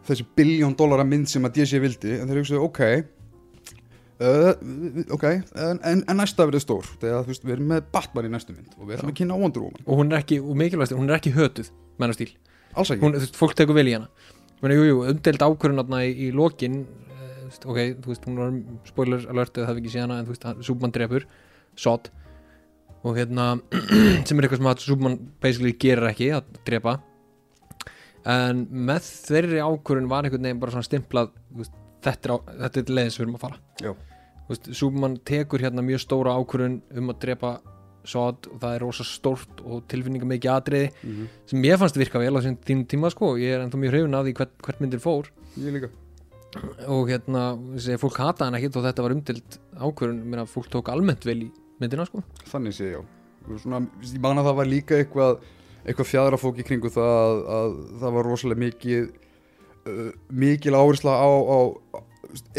þessi 0.07 0.27
biljón 0.35 0.75
dólara 0.79 1.05
mynd 1.07 1.27
sem 1.31 1.43
að 1.47 1.59
DC 1.59 1.79
vildi 1.83 2.17
en 2.19 2.27
þeir 2.31 2.41
hugsaðu 2.43 2.65
ok 2.69 2.83
Uh, 4.19 4.51
ok, 5.15 5.23
en, 5.55 5.77
en, 5.79 6.01
en 6.11 6.17
næsta 6.19 6.43
verður 6.43 6.59
stór 6.59 6.87
þegar 6.99 7.21
þú 7.23 7.29
veist, 7.31 7.43
við 7.47 7.53
erum 7.53 7.69
með 7.71 7.85
Batman 7.93 8.25
í 8.27 8.31
næstu 8.33 8.51
mynd 8.51 8.73
og 8.75 8.89
við 8.89 8.97
ætlum 8.97 9.11
að 9.13 9.15
kynna 9.15 9.37
Wonder 9.39 9.63
Woman. 9.63 9.85
Og 9.85 10.01
hún 10.01 10.09
er 10.11 10.17
ekki, 10.19 10.39
og 10.43 10.57
mikilvægst, 10.59 10.91
hún 10.99 11.07
er 11.07 11.15
ekki 11.15 11.31
hötuð 11.37 11.69
stíl, 12.17 12.27
alls 12.75 12.91
ekki, 12.91 13.05
hún, 13.05 13.15
fólk 13.39 13.55
tekur 13.55 13.77
vel 13.77 13.85
í 13.87 13.93
hana. 13.95 14.09
Meni, 14.59 14.75
jú, 14.75 14.89
jú, 14.89 14.97
umdelt 15.07 15.45
ákvörðun 15.47 15.79
þarna 15.85 16.01
í, 16.03 16.11
í 16.19 16.27
lokin 16.35 16.75
veist, 17.49 17.65
ok, 17.65 17.79
þú 18.03 18.13
veist, 18.13 18.25
hún 18.29 18.39
var 18.39 18.57
spoiler 18.89 19.27
alert 19.33 19.57
eða 19.57 19.69
það 19.69 19.77
við 19.77 19.83
ekki 19.83 19.93
séð 19.95 20.05
hana, 20.05 20.19
en 20.19 20.27
þú 20.27 20.35
veist, 20.35 20.47
Superman 20.67 20.95
drefur 20.95 21.27
Sod 21.79 22.09
og 23.07 23.15
hérna, 23.15 23.45
sem 24.27 24.39
er 24.39 24.45
eitthvað 24.45 24.59
sem 24.59 24.71
að 24.71 24.83
Superman 24.83 25.17
basically 25.43 25.75
gerir 25.79 26.09
ekki, 26.09 26.33
að 26.35 26.59
drepa. 26.67 26.97
En 28.27 28.65
með 28.67 29.07
þeirri 29.29 29.61
ákvörðun 29.63 30.09
var 30.11 30.27
einhvern 30.27 30.49
veginn 30.49 30.59
bara 30.61 30.75
svona 30.75 30.87
stimplað 30.87 31.31
veist, 31.55 31.75
þetta 32.03 32.27
er, 32.27 32.35
á, 32.35 32.37
þetta 32.65 32.81
er 32.81 32.93
leiðin 32.97 33.13
sem 33.15 33.21
við 33.21 33.27
erum 33.27 33.39
að 33.39 33.45
fara. 33.45 33.97
Superman 34.73 35.19
tekur 35.29 35.63
hérna 35.63 35.85
mjög 35.85 36.03
stóra 36.03 36.35
ákvörðun 36.35 36.79
um 36.99 37.13
að 37.13 37.21
drepa 37.23 37.53
Sod 38.09 38.47
og 38.47 38.59
það 38.61 38.73
er 38.73 38.83
rosa 38.83 39.05
stórt 39.05 39.59
og 39.67 39.81
tilfinninga 39.91 40.27
mikið 40.27 40.53
atriði 40.53 40.85
mm 40.89 41.09
-hmm. 41.15 41.25
sem 41.51 41.65
ég 41.67 41.79
fannst 41.79 41.97
virka 41.99 42.19
vel 42.19 42.31
á 42.31 42.39
þessum 42.39 42.85
tíma 42.87 43.11
sko. 43.11 43.35
Ég 43.37 43.55
er 43.55 43.61
ennþá 43.63 43.77
mjög 43.77 43.91
hrifun 43.91 44.15
af 44.15 44.25
því 44.25 44.33
hvert, 44.39 44.53
hvert 44.63 44.79
myndir 44.81 44.99
fór. 45.03 45.27
Ég 45.57 45.73
líka 45.73 45.89
og 46.89 47.11
hérna, 47.11 47.43
segi, 47.77 47.99
fólk 48.01 48.17
hata 48.23 48.47
hann 48.47 48.57
ekkit 48.57 48.79
og 48.79 48.85
þetta 48.87 49.05
var 49.05 49.13
umdild 49.13 49.57
ákvörun 49.77 50.19
mér 50.25 50.43
að 50.43 50.51
fólk 50.55 50.69
tók 50.73 50.89
almennt 50.89 51.27
vel 51.27 51.43
í 51.45 51.49
myndina 51.79 52.07
sko. 52.09 52.23
Þannig 52.49 52.75
sé 52.75 52.91
ég 52.95 53.15
svona, 53.61 53.83
ég 54.03 54.21
man 54.21 54.41
að 54.41 54.49
það 54.49 54.59
var 54.59 54.69
líka 54.69 54.97
eitthvað 54.99 55.39
eitthvað 55.85 56.09
fjadrafók 56.09 56.59
í 56.59 56.65
kringu 56.67 56.91
það 56.91 57.15
að, 57.15 57.41
að 57.55 57.75
það 58.01 58.15
var 58.17 58.27
rosalega 58.27 58.63
mikið 58.65 59.05
uh, 59.09 60.09
mikil 60.41 60.75
áhersla 60.75 61.15
á, 61.15 61.29
á, 61.29 61.59
á 61.95 61.99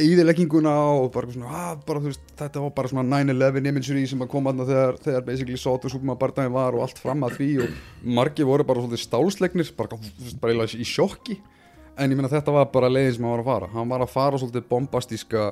eðilegginguna 0.01 0.73
og 0.97 1.11
bara, 1.15 1.31
svona, 1.31 1.51
að, 1.69 1.83
bara 1.87 2.03
veist, 2.03 2.25
þetta 2.39 2.63
var 2.65 2.73
bara 2.75 2.91
svona 2.91 3.21
9-11 3.23 3.69
imagery 3.71 4.03
sem 4.09 4.25
að 4.25 4.31
koma 4.33 4.51
þarna 4.51 4.67
þegar, 4.71 4.99
þegar 5.05 5.27
basically 5.29 5.59
að 5.61 6.21
barndaginn 6.23 6.57
var 6.57 6.79
og 6.79 6.85
allt 6.87 6.99
fram 6.99 7.23
að 7.27 7.37
því. 7.39 7.51
Og 7.63 8.09
margir 8.19 8.49
voru 8.49 8.67
bara 8.67 8.83
svolítið 8.83 9.05
stálslegnir 9.05 9.73
bara, 9.79 10.01
bara 10.43 10.67
í 10.67 10.89
sjokki 10.89 11.39
en 12.01 12.13
ég 12.13 12.19
meina 12.19 12.31
þetta 12.33 12.55
var 12.55 12.71
bara 12.73 12.91
leiðin 12.91 13.19
sem 13.19 13.27
hann 13.27 13.37
var 13.37 13.43
að 13.45 13.51
fara. 13.51 13.69
Hann 13.75 13.93
var 13.93 14.05
að 14.05 14.15
fara 14.15 14.41
svolítið 14.41 14.67
bombastíska 14.71 15.51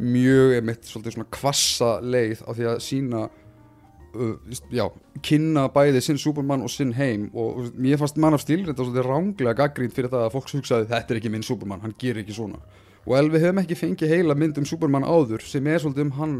mjög 0.00 0.56
emitt 0.56 0.88
svolítið 0.88 1.16
svona 1.16 1.32
kvassa 1.36 1.92
leið 2.00 2.44
á 2.48 2.50
því 2.56 2.68
að 2.70 2.78
sína 2.86 3.22
uh, 3.28 4.56
já, 4.72 4.86
kynna 5.24 5.66
bæði 5.74 6.02
sinn 6.04 6.20
Superman 6.20 6.64
og 6.64 6.72
sinn 6.72 6.94
heim. 6.96 7.28
Og 7.36 7.60
uh, 7.60 7.70
mér 7.76 8.00
fannst 8.00 8.20
mann 8.22 8.36
af 8.36 8.44
stíl 8.44 8.62
þetta 8.64 8.80
svolítið 8.80 9.08
ránglega 9.10 9.58
gaggrínt 9.60 9.96
fyrir 9.96 10.12
það 10.12 10.26
að 10.26 10.34
fólks 10.38 10.56
hugsaði 10.56 10.90
þetta 10.94 11.14
er 11.14 11.22
ekki 11.22 11.34
minn 11.34 11.46
Superman, 11.46 11.84
hann 11.84 11.96
gerir 12.00 12.24
ekki 12.24 12.36
svona. 12.40 12.62
Og 13.02 13.16
ef 13.18 13.32
við 13.34 13.48
höfum 13.48 13.62
ekki 13.64 13.78
fengið 13.78 14.16
heila 14.16 14.38
mynd 14.38 14.60
um 14.62 14.68
Superman 14.68 15.06
áður 15.06 15.42
sem 15.44 15.66
er 15.66 15.82
svolítið 15.82 16.06
um 16.06 16.14
hann 16.20 16.36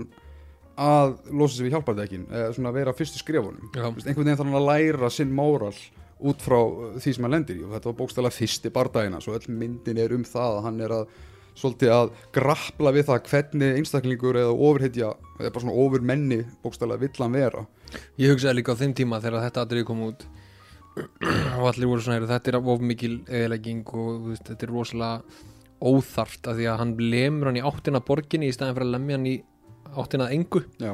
að 0.82 1.16
losa 1.37 1.59
sig 1.59 1.66
við 1.66 1.75
hjálpardekkin 1.76 2.28
eða 2.30 2.52
svona 2.56 2.73
vera 2.73 2.94
á 2.94 2.97
fyrstu 2.97 3.21
skrefunum 3.21 3.73
Já. 3.75 3.85
Þú 3.85 3.97
veist, 3.99 4.06
einhvern 4.06 4.25
veginn 4.25 4.38
þarf 4.38 4.49
hann 4.49 4.61
að 4.61 4.68
læra 4.71 5.11
sinn 5.12 5.35
móral 5.37 5.75
út 6.31 6.45
frá 6.45 6.59
uh, 6.61 6.95
því 7.02 7.14
sem 7.17 7.26
hann 7.26 7.37
lendir 7.37 7.61
í. 7.61 7.67
Og 7.67 7.75
þetta 7.75 7.91
var 7.91 7.99
bókstæðlega 8.00 8.38
fyrsti 8.38 8.73
bardagina 8.75 9.21
svo 9.23 9.37
öll 9.37 9.47
myndin 9.50 10.00
er 10.02 10.14
um 10.17 10.25
það 10.29 10.59
að 10.59 10.67
hann 10.69 10.81
er 10.87 10.97
að 11.00 11.12
svolítið 11.59 11.93
að 11.93 12.12
grappla 12.33 12.93
við 12.97 13.09
það 13.11 13.26
hvernig 13.29 13.79
einstaklingur 13.81 14.38
eða 14.41 14.52
ofurhetja 14.57 15.11
eða 15.38 15.50
bara 15.50 15.64
svona 15.64 15.81
ofurmenni 15.85 16.38
bókstæðlega 16.64 17.05
vill 17.05 17.25
hann 17.25 17.37
vera. 17.37 17.64
Ég 18.21 18.33
hugsaði 18.33 18.59
líka 18.61 18.76
á 18.76 18.81
þeim 18.81 18.95
tíma 18.97 19.21
þegar 19.21 19.47
þetta 19.49 19.67
aðrið 19.67 19.88
kom 19.88 20.07
út 20.07 20.25
og 21.59 21.67
allir 21.71 21.88
voru 21.88 22.05
svona 22.05 22.19
"Heyrðu, 22.19 22.31
þetta 22.33 22.52
er 22.52 22.59
of 22.61 22.85
mikil 22.85 23.14
eðilegging 23.29 23.93
og 23.97 24.31
veist, 24.31 24.49
þetta 24.49 24.67
er 24.67 24.73
rosalega 24.73 25.23
óþarft 25.83 26.49
af 26.49 26.57
því 26.59 26.69
að 26.71 26.81
hann 26.83 26.97
lemur 27.00 27.50
hann 27.50 27.61
í 27.61 27.67
áttina 27.67 28.00
að 28.00 28.09
borginni 28.09 28.49
í 28.49 28.55
staðin 28.55 28.76
fyrir 28.76 28.88
að 28.88 28.97
lemja 28.97 29.19
hann 29.19 29.29
í 29.29 29.37
áttina 29.99 30.29
að 30.29 30.35
engu. 30.38 30.64
Já, 30.81 30.93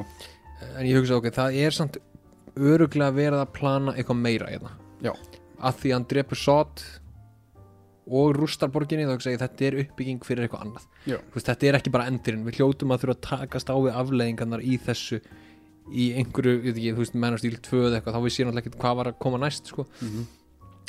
en 0.74 0.86
ég 0.88 0.98
hugsaði 0.98 1.18
ok, 1.20 1.30
það 1.38 1.58
er 1.62 1.76
samt 1.76 1.98
öruglega 2.58 3.14
verið 3.14 3.42
að 3.42 3.52
plana 3.58 3.94
eitthvað 3.94 4.22
meira 4.22 4.50
hérna. 4.50 4.74
Já. 5.04 5.12
að 5.58 5.82
því 5.82 5.90
að 5.90 5.96
hann 5.96 6.08
drepur 6.12 6.40
sót 6.40 6.84
og 8.08 8.32
rústar 8.36 8.70
borginni 8.72 9.04
þá 9.04 9.12
hugsa 9.16 9.34
ég 9.34 9.42
þetta 9.42 9.66
er 9.68 9.76
uppbygging 9.82 10.22
fyrir 10.24 10.46
eitthvað 10.46 10.64
annað 10.64 10.86
veist, 11.34 11.48
þetta 11.50 11.68
er 11.68 11.78
ekki 11.78 11.92
bara 11.92 12.08
endurinn, 12.08 12.46
við 12.46 12.60
hljótum 12.60 12.94
að 12.94 13.04
þurfa 13.04 13.16
að 13.16 13.26
takast 13.28 13.68
á 13.68 13.76
við 13.76 13.98
afleðingarnar 14.00 14.64
í 14.64 14.78
þessu 14.80 15.20
í 15.88 16.10
einhverju, 16.20 16.58
ekki, 16.68 16.92
þú 16.92 17.02
veist, 17.04 17.16
mennast 17.16 17.46
íl 17.48 17.56
2 17.64 17.82
eða 17.88 17.98
eitthvað, 17.98 18.16
þá 18.16 18.24
við 18.24 18.34
séum 18.34 18.50
alltaf 18.50 18.64
ekkert 18.64 18.80
hvað 18.82 18.96
var 18.98 19.08
að 19.08 19.18
koma 19.24 19.40
næst 19.40 19.70
sko. 19.72 19.86
Mhm. 20.00 20.26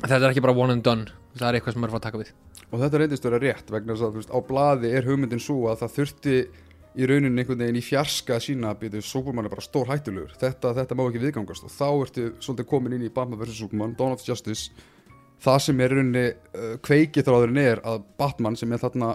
þetta 0.04 0.20
er 0.20 0.30
ekki 0.32 0.44
bara 0.44 0.56
one 0.56 0.76
and 0.76 0.84
done 0.84 1.06
það 1.36 1.48
er 1.50 1.60
eitthvað 1.60 1.76
sem 1.76 1.84
að 1.84 1.94
fara 1.94 2.00
að 2.00 2.08
taka 2.08 2.22
við 2.24 2.32
og 2.70 2.82
þetta 2.84 3.00
reyndist 3.02 3.26
vera 3.28 3.40
rétt 3.44 3.72
vegna 3.74 3.94
þess 3.96 4.08
að 4.08 4.18
veist, 4.20 4.32
á 4.32 4.40
blaði 4.48 4.92
er 4.96 5.08
hugmyndin 5.08 5.44
svo 5.44 5.58
að 5.72 5.82
það 5.84 5.96
þurfti 5.98 6.36
í 6.98 7.08
rauninni 7.10 7.44
einhvern 7.44 7.62
veginn 7.62 7.80
í 7.80 7.86
fjarska 7.86 8.40
sína 8.42 8.72
að 8.74 8.86
býtu 8.86 9.02
Superman 9.06 9.46
er 9.46 9.54
bara 9.54 9.66
stór 9.66 9.90
hættulegur 9.92 10.34
þetta, 10.42 10.74
þetta 10.78 10.98
má 10.98 11.04
ekki 11.06 11.22
viðgangast 11.22 11.68
og 11.68 11.74
þá 11.74 11.88
ertu 11.90 12.30
svolítið 12.42 12.70
komin 12.72 12.96
inn 12.98 13.06
í 13.06 13.12
Batman 13.14 13.42
vs. 13.42 13.60
Superman, 13.62 13.94
Dawn 14.00 14.16
of 14.16 14.26
Justice 14.26 14.72
það 15.44 15.60
sem 15.68 15.84
er 15.84 15.94
rauninni 15.94 16.24
uh, 16.32 16.72
kveikithráðurinn 16.86 17.62
er 17.62 17.84
að 17.88 18.02
Batman 18.20 18.58
sem 18.60 18.74
er 18.74 18.82
þarna 18.82 19.14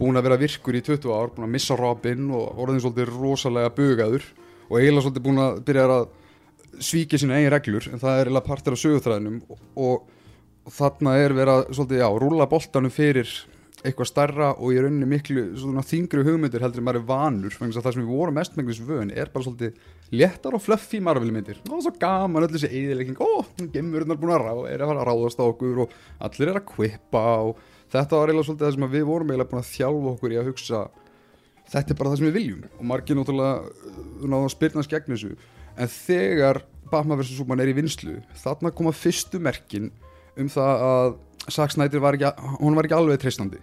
búin 0.00 0.18
að 0.18 0.26
vera 0.26 0.40
virkur 0.40 0.76
í 0.76 0.82
20 0.82 1.14
ár 1.14 1.30
búin 1.36 1.46
að 1.46 1.54
missa 1.54 1.76
Robin 1.78 2.32
og 2.34 2.64
orðin 2.64 2.82
svolítið 2.82 3.14
rosalega 3.14 3.70
bugaður 3.76 4.26
og 4.68 4.74
eiginlega 4.80 5.06
svolítið 5.06 5.26
búin 5.28 5.44
að 5.44 5.62
byrja 5.68 5.86
að 5.92 6.10
svíkja 6.82 7.20
sína 7.20 7.38
eigin 7.38 7.54
reglur 7.54 7.88
en 7.92 8.02
það 8.02 8.18
er 8.18 8.26
eiginlega 8.26 8.48
partur 8.48 8.76
af 8.76 8.82
sögutræðinum 8.82 9.40
og, 9.46 9.62
og 10.66 10.72
þarna 10.72 11.16
er 11.20 11.34
verið 11.36 11.54
að 11.54 11.64
svolítið, 11.76 12.02
já, 12.02 12.08
rúlla 12.22 12.48
boltanum 12.50 12.94
fyrir 12.94 13.32
eitthvað 13.82 14.08
starra 14.08 14.48
og 14.54 14.74
í 14.74 14.78
rauninni 14.78 15.08
miklu 15.10 15.42
þingri 15.88 16.22
hugmyndir 16.26 16.62
heldur 16.62 16.82
en 16.82 16.86
maður 16.86 17.00
er 17.00 17.06
vanur 17.08 17.54
þess 17.56 17.78
að 17.78 17.86
það 17.86 17.94
sem 17.96 18.02
við 18.04 18.12
vorum 18.12 18.36
mest 18.38 18.56
menglis 18.58 18.80
vön 18.86 19.10
er 19.10 19.30
bara 19.32 19.46
svolítið 19.46 19.80
léttar 20.14 20.54
og 20.54 20.62
fluffy 20.62 21.00
Marvel 21.02 21.32
myndir. 21.34 21.58
Og 21.66 21.82
svo 21.82 21.92
gaman 21.98 22.46
öll 22.46 22.52
þessi 22.52 22.70
eðilegging 22.70 23.18
ó, 23.18 23.42
gemurinn 23.74 24.14
er 24.14 24.20
búin 24.20 24.34
að 24.36 24.44
ráða, 24.44 24.66
er 24.70 24.84
að 24.84 24.92
fara 24.92 25.02
að 25.02 25.08
ráðast 25.10 25.42
á 25.42 25.44
okkur 25.48 25.80
og 25.86 25.96
allir 26.28 26.52
er 26.52 26.60
að 26.60 26.68
kvippa 26.68 27.24
og 27.48 27.64
þetta 27.92 28.20
var 28.20 28.30
eiginlega 28.30 28.48
svolítið 28.50 28.66
það 28.68 28.76
sem 28.76 28.92
við 28.94 29.08
vorum 29.08 29.32
eiginlega 29.32 29.50
búin 29.50 29.62
að 29.62 29.72
þjálfa 29.72 30.12
okkur 30.12 30.36
í 30.36 30.38
að 30.38 30.52
hugsa. 30.52 30.84
Þetta 31.72 31.94
er 31.94 31.98
bara 31.98 32.12
það 32.12 32.20
sem 32.20 32.28
við 32.28 32.38
viljum 32.38 32.62
og 32.68 32.86
margir 32.92 33.18
náttúrulega 33.18 34.38
uh, 34.44 34.48
spyrnast 34.52 34.92
gegn 34.92 35.16
þessu. 35.16 35.34
En 35.80 35.90
þegar 35.90 36.62
Batman 36.92 37.18
vs. 37.18 37.34
Superman 37.34 37.64
er 37.64 37.72
í 37.72 37.76
vinslu 37.80 38.20
þarna 38.44 38.74
koma 38.76 38.94
fyrstu 38.94 39.40
merkin 39.42 39.90
um 40.38 40.48
það 40.52 40.86
að 40.86 41.20
Zack 41.50 41.74
Snyder 41.74 42.02
var 42.02 42.14
ekki, 42.14 42.28
var 42.62 42.86
ekki 42.86 42.94
alveg 42.94 43.22
treystandi 43.22 43.58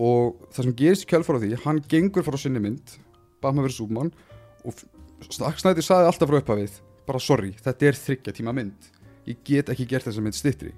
og 0.00 0.48
það 0.50 0.66
sem 0.66 0.76
gerist 0.78 1.06
í 1.06 1.10
kjálfara 1.12 1.42
því 1.42 1.60
hann 1.64 1.82
gengur 1.90 2.26
frá 2.26 2.38
sinni 2.40 2.62
mynd 2.62 2.96
Batman 3.42 3.66
vs. 3.66 3.78
Superman 3.78 4.10
og 4.64 4.80
Zack 5.30 5.60
Snyder 5.60 5.84
saði 5.84 6.08
alltaf 6.10 6.30
frá 6.30 6.40
upphafið 6.40 6.80
bara 7.04 7.20
sorry, 7.20 7.52
þetta 7.60 7.86
er 7.86 7.98
þryggja 8.00 8.32
tíma 8.32 8.54
mynd. 8.56 8.90
Ég 9.28 9.40
get 9.44 9.70
ekki 9.72 9.86
gert 9.88 10.06
þessa 10.08 10.22
mynd 10.24 10.36
stittri 10.36 10.72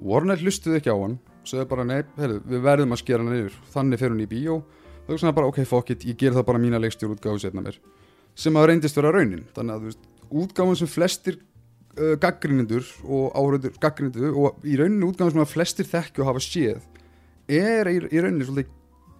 Warner 0.00 0.40
hlustuði 0.40 0.80
ekki 0.80 0.92
á 0.92 0.96
hann 0.96 1.18
sagði 1.46 1.66
bara 1.70 1.84
nei, 1.86 2.00
heyrðu, 2.16 2.40
við 2.48 2.62
verðum 2.64 2.94
að 2.94 3.00
skera 3.02 3.24
hann 3.24 3.32
niður. 3.34 3.56
Þannig 3.72 4.00
fer 4.00 4.12
hún 4.14 4.22
í 4.22 4.28
bíó 4.30 4.58
þá 4.62 5.10
hugsaði 5.10 5.28
hann 5.28 5.38
bara 5.38 5.50
ok, 5.50 5.62
fuck 5.68 5.92
it, 5.94 6.06
ég 6.06 6.18
ger 6.18 6.36
það 6.36 6.46
bara 6.48 6.62
mína 6.62 6.80
leikstjór 6.82 7.16
útgáfu 7.16 7.42
setna 7.42 7.64
mér. 7.64 7.78
Sem 8.38 8.56
að 8.56 8.68
reyndist 8.70 8.98
vera 8.98 9.12
raunin. 9.12 9.42
Þannig 9.56 9.74
að 9.74 9.82
þú 9.82 9.90
veist, 9.90 10.06
útgáfun 10.42 10.78
sem 10.78 10.90
flestir 10.90 11.38
uh, 11.98 12.14
gaggrinendur 12.22 12.86
og 13.04 13.34
áhörður 13.34 13.76
gaggrinendur 13.82 14.38
og 14.38 14.64
í 14.64 14.78
rauninni 14.80 15.08
útgáfun 15.08 15.34
sem 15.34 15.44
að 15.44 15.52
flestir 15.52 15.90
þekkju 15.90 16.24
og 16.24 16.30
hafa 16.30 16.44
séð 16.46 16.86
er 17.58 17.90
í, 17.92 17.98
í 18.08 18.22
rauninni 18.24 18.46
svolítið 18.48 18.72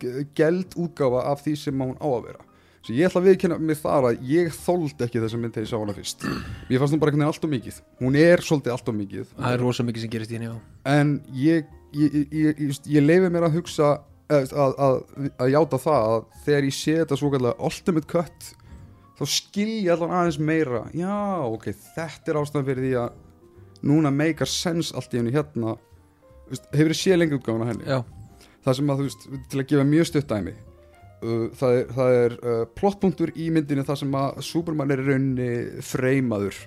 g- 0.03 0.25
geld 0.39 0.75
útgáfa 0.81 1.27
af 1.33 1.45
því 1.45 1.55
sem 1.61 1.85
hún 1.85 1.97
á 2.01 2.07
að 2.09 2.25
vera. 2.31 2.47
Svo 2.83 2.95
ég 2.99 3.07
ætla 3.07 3.21
að 3.23 3.27
viðkynna 3.31 3.57
mig 3.63 3.77
þar 3.79 4.09
að 4.09 4.23
ég 4.27 4.49
þóldi 4.57 5.05
ekki 5.07 5.21
þessa 5.23 5.39
mynd 5.39 5.55
þegar 5.55 5.67
ég 5.67 5.71
sá 5.71 5.77
hana 5.79 5.93
fyrst. 5.95 6.25
Mér 6.67 6.81
fannst 6.83 6.95
hún 6.97 7.03
bara 7.03 7.13
einhvern 7.13 7.21
veginn 7.23 7.29
allt 7.31 7.45
of 7.47 7.53
mikið. 7.53 7.77
Hún 8.03 8.17
er 8.19 8.43
svolítið 8.43 8.73
allt 8.75 8.89
of 8.91 8.97
mikið. 8.99 9.29
Það 9.37 9.53
er 9.55 9.63
rosa 9.63 9.85
mikið 9.87 10.03
sem 10.07 10.11
gerist 10.17 10.33
í 10.33 10.39
henni 10.39 10.49
já. 10.49 10.57
en 10.91 11.13
ég, 11.39 11.69
ég, 11.95 12.17
ég, 12.33 12.65
ég, 12.91 13.05
leifi 13.07 13.29
mér 13.31 13.47
að 13.47 13.55
hugsa 13.61 13.91
eh, 14.33 14.49
að, 14.51 14.75
að, 14.83 14.99
að 15.47 15.53
játa 15.55 15.79
það 15.85 16.09
að 16.17 16.27
þegar 16.49 16.67
ég 16.67 16.77
sé 16.81 16.97
þetta 17.05 17.21
svo 17.23 17.31
kallega 17.37 17.69
ultimate 17.71 18.11
cut 18.11 18.49
þá 19.21 19.25
skil 19.31 19.69
ég 19.71 19.93
allan 19.95 20.17
aðeins 20.19 20.41
meira. 20.43 20.83
Já, 20.99 21.15
ok, 21.55 21.69
þetta 21.95 22.33
er 22.35 22.41
ástæðan 22.43 22.67
fyrir 22.67 22.89
því 22.89 22.93
að 23.05 23.21
núna 23.93 24.11
meikar 24.11 24.51
sense 24.51 24.91
allt 24.99 25.15
í 25.15 25.21
henni 25.23 25.31
hérna. 25.39 25.77
Hefur 26.75 26.91
þið 26.91 26.99
séð 26.99 27.21
lengi 27.23 27.39
útgáfuna 27.39 27.71
henni 27.71 27.87
já, 27.87 28.01
það 28.65 28.79
sem 28.79 28.93
að 28.93 29.01
þú 29.01 29.09
veist, 29.09 29.27
til 29.51 29.63
að 29.63 29.67
gefa 29.73 29.89
mjög 29.89 30.09
stutt 30.11 30.29
dæmi 30.31 30.55
uh, 30.55 31.47
það 31.59 31.79
er, 31.79 31.89
það 31.97 32.19
er 32.19 32.37
uh, 32.41 32.61
plottpunktur 32.79 33.33
í 33.35 33.49
myndinni 33.55 33.87
það 33.89 34.03
sem 34.03 34.21
að 34.21 34.43
Superman 34.49 34.95
er 34.95 35.03
í 35.03 35.09
rauninni 35.09 35.51
freymaður 35.87 36.61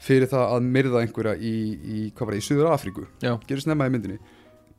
fyrir 0.00 0.30
það 0.30 0.54
að 0.56 0.68
myrða 0.76 1.02
einhverja 1.04 1.34
í, 1.36 1.56
í 1.76 2.04
hvað 2.14 2.26
var 2.30 2.36
það, 2.36 2.42
í 2.42 2.46
Suður 2.46 2.70
Afríku 2.72 3.08
gerist 3.46 3.68
nefna 3.68 3.88
í 3.90 3.92
myndinni. 3.92 4.20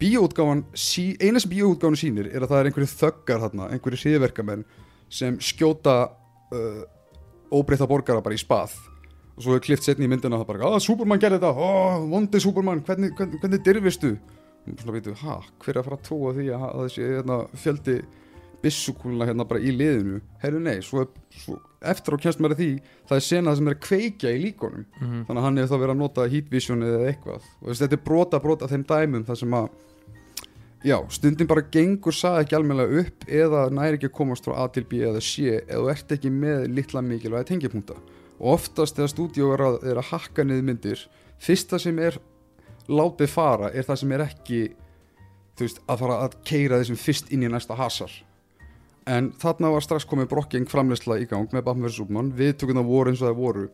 Bíóutgáfan, 0.02 0.64
sí, 0.74 1.12
eina 1.22 1.38
sem 1.38 1.52
bíóutgáfan 1.52 2.00
sýnir 2.00 2.32
er 2.32 2.42
að 2.42 2.50
það 2.50 2.62
er 2.62 2.70
einhverju 2.72 2.90
þöggar 2.96 3.44
þarna, 3.44 3.68
einhverju 3.76 4.00
hriðverkamenn 4.02 4.64
sem 5.14 5.36
skjóta 5.44 5.98
uh, 6.10 6.80
óbreyta 7.54 7.86
borgara 7.86 8.24
bara 8.26 8.34
í 8.34 8.42
spað. 8.42 8.74
Og 9.38 9.46
svo 9.46 9.54
er 9.56 9.62
klift 9.64 9.86
setni 9.86 10.08
í 10.08 10.10
myndina 10.10 10.40
það 10.42 10.50
bara, 10.50 10.72
að 10.74 10.82
Superman 10.88 11.22
gerði 11.22 11.38
þetta, 11.38 11.54
ó, 11.54 12.02
vondi 12.10 12.42
Superman. 12.42 12.82
Hvernig, 12.88 13.14
hvernig, 13.20 13.38
hvernig 13.44 13.62
dyrfistu 13.68 14.16
og 14.16 14.41
svona 14.66 14.96
veitum, 14.96 15.16
ha, 15.26 15.38
hver 15.64 15.76
er 15.76 15.80
að 15.82 15.88
fara 15.90 15.98
að 16.00 16.06
trúa 16.08 16.34
því 16.38 16.48
að, 16.56 16.66
þessi 16.86 17.06
hérna, 17.08 17.38
fjöldi 17.64 17.96
bissukúluna 18.62 19.26
hérna 19.26 19.46
bara 19.50 19.60
í 19.64 19.72
liðinu? 19.74 20.20
Heyrðu 20.44 20.60
nei, 20.62 20.80
svo, 20.86 21.08
svo 21.34 21.58
eftir 21.82 22.14
á 22.14 22.18
kemst 22.22 22.42
maður 22.44 22.54
að 22.58 22.60
því 22.62 22.68
það 23.10 23.16
er 23.18 23.26
senað 23.26 23.56
sem 23.58 23.70
er 23.72 23.76
að 23.78 23.86
kveikja 23.88 24.34
í 24.38 24.42
líkonum. 24.44 24.84
Mhm, 25.02 25.24
þannig 25.26 25.42
að 25.42 25.48
hann 25.48 25.58
hefur 25.62 25.72
þá 25.72 25.82
verið 25.82 25.96
að 25.96 26.02
nota 26.04 26.28
heat 26.36 26.52
vision 26.54 26.84
eða 26.86 27.08
eitthvað. 27.10 27.48
Og 27.62 27.72
þess, 27.72 27.82
þetta 27.86 27.98
er 27.98 28.04
brota 28.06 28.40
brota 28.44 28.70
þeim 28.70 28.84
dæmum 28.92 29.26
þar 29.26 29.40
sem 29.42 29.56
að 29.58 29.70
já, 30.86 30.98
stundin 31.14 31.50
bara 31.50 31.66
gengur 31.74 32.14
sað 32.18 32.40
ekki 32.44 32.56
almennilega 32.58 33.02
upp 33.06 33.26
eða 33.30 33.66
næri 33.74 33.98
ekki 34.00 34.10
að 34.12 34.16
komast 34.18 34.46
frá 34.48 34.56
A 34.64 34.68
til 34.74 34.86
B 34.90 35.02
eða 35.10 35.22
C 35.22 35.58
eða 35.62 35.92
ert 35.94 36.14
ekki 36.16 36.32
með 36.34 36.68
litla 36.74 37.04
mikilvæga 37.06 37.50
tengjapunkta 37.52 37.98
og 38.42 38.48
oftast 38.56 38.98
þegar 38.98 39.12
stúdíó 39.14 39.52
er, 39.54 39.62
að- 39.68 39.84
er 39.92 40.00
að 40.02 40.08
hakka 40.10 40.46
niður 40.46 40.64
myndir 40.72 41.04
fyrsta 41.42 41.78
sem 41.82 42.00
er 42.02 42.18
látið 42.90 43.32
fara 43.34 43.72
er 43.74 43.86
það 43.88 44.02
sem 44.02 44.16
er 44.16 44.26
ekki 44.26 44.62
veist, 45.60 45.82
að 45.86 46.04
fara 46.04 46.20
að 46.26 46.38
keira 46.48 46.80
þessum 46.82 47.00
fyrst 47.00 47.32
inn 47.34 47.46
í 47.46 47.52
næsta 47.52 47.78
hasar. 47.78 48.14
En 49.10 49.32
þarna 49.42 49.72
var 49.74 49.86
strax 49.86 50.06
komið 50.10 50.30
brokking 50.32 50.70
framleysla 50.70 51.20
í 51.22 51.28
gang 51.30 51.50
með 51.54 51.66
Batman 51.66 51.88
vs. 51.88 52.00
Superman. 52.00 52.34
Við 52.38 52.56
tökum 52.62 52.80
það 52.80 52.92
voru 52.92 53.12
eins 53.12 53.22
og 53.24 53.30
það 53.30 53.40
voru. 53.42 53.68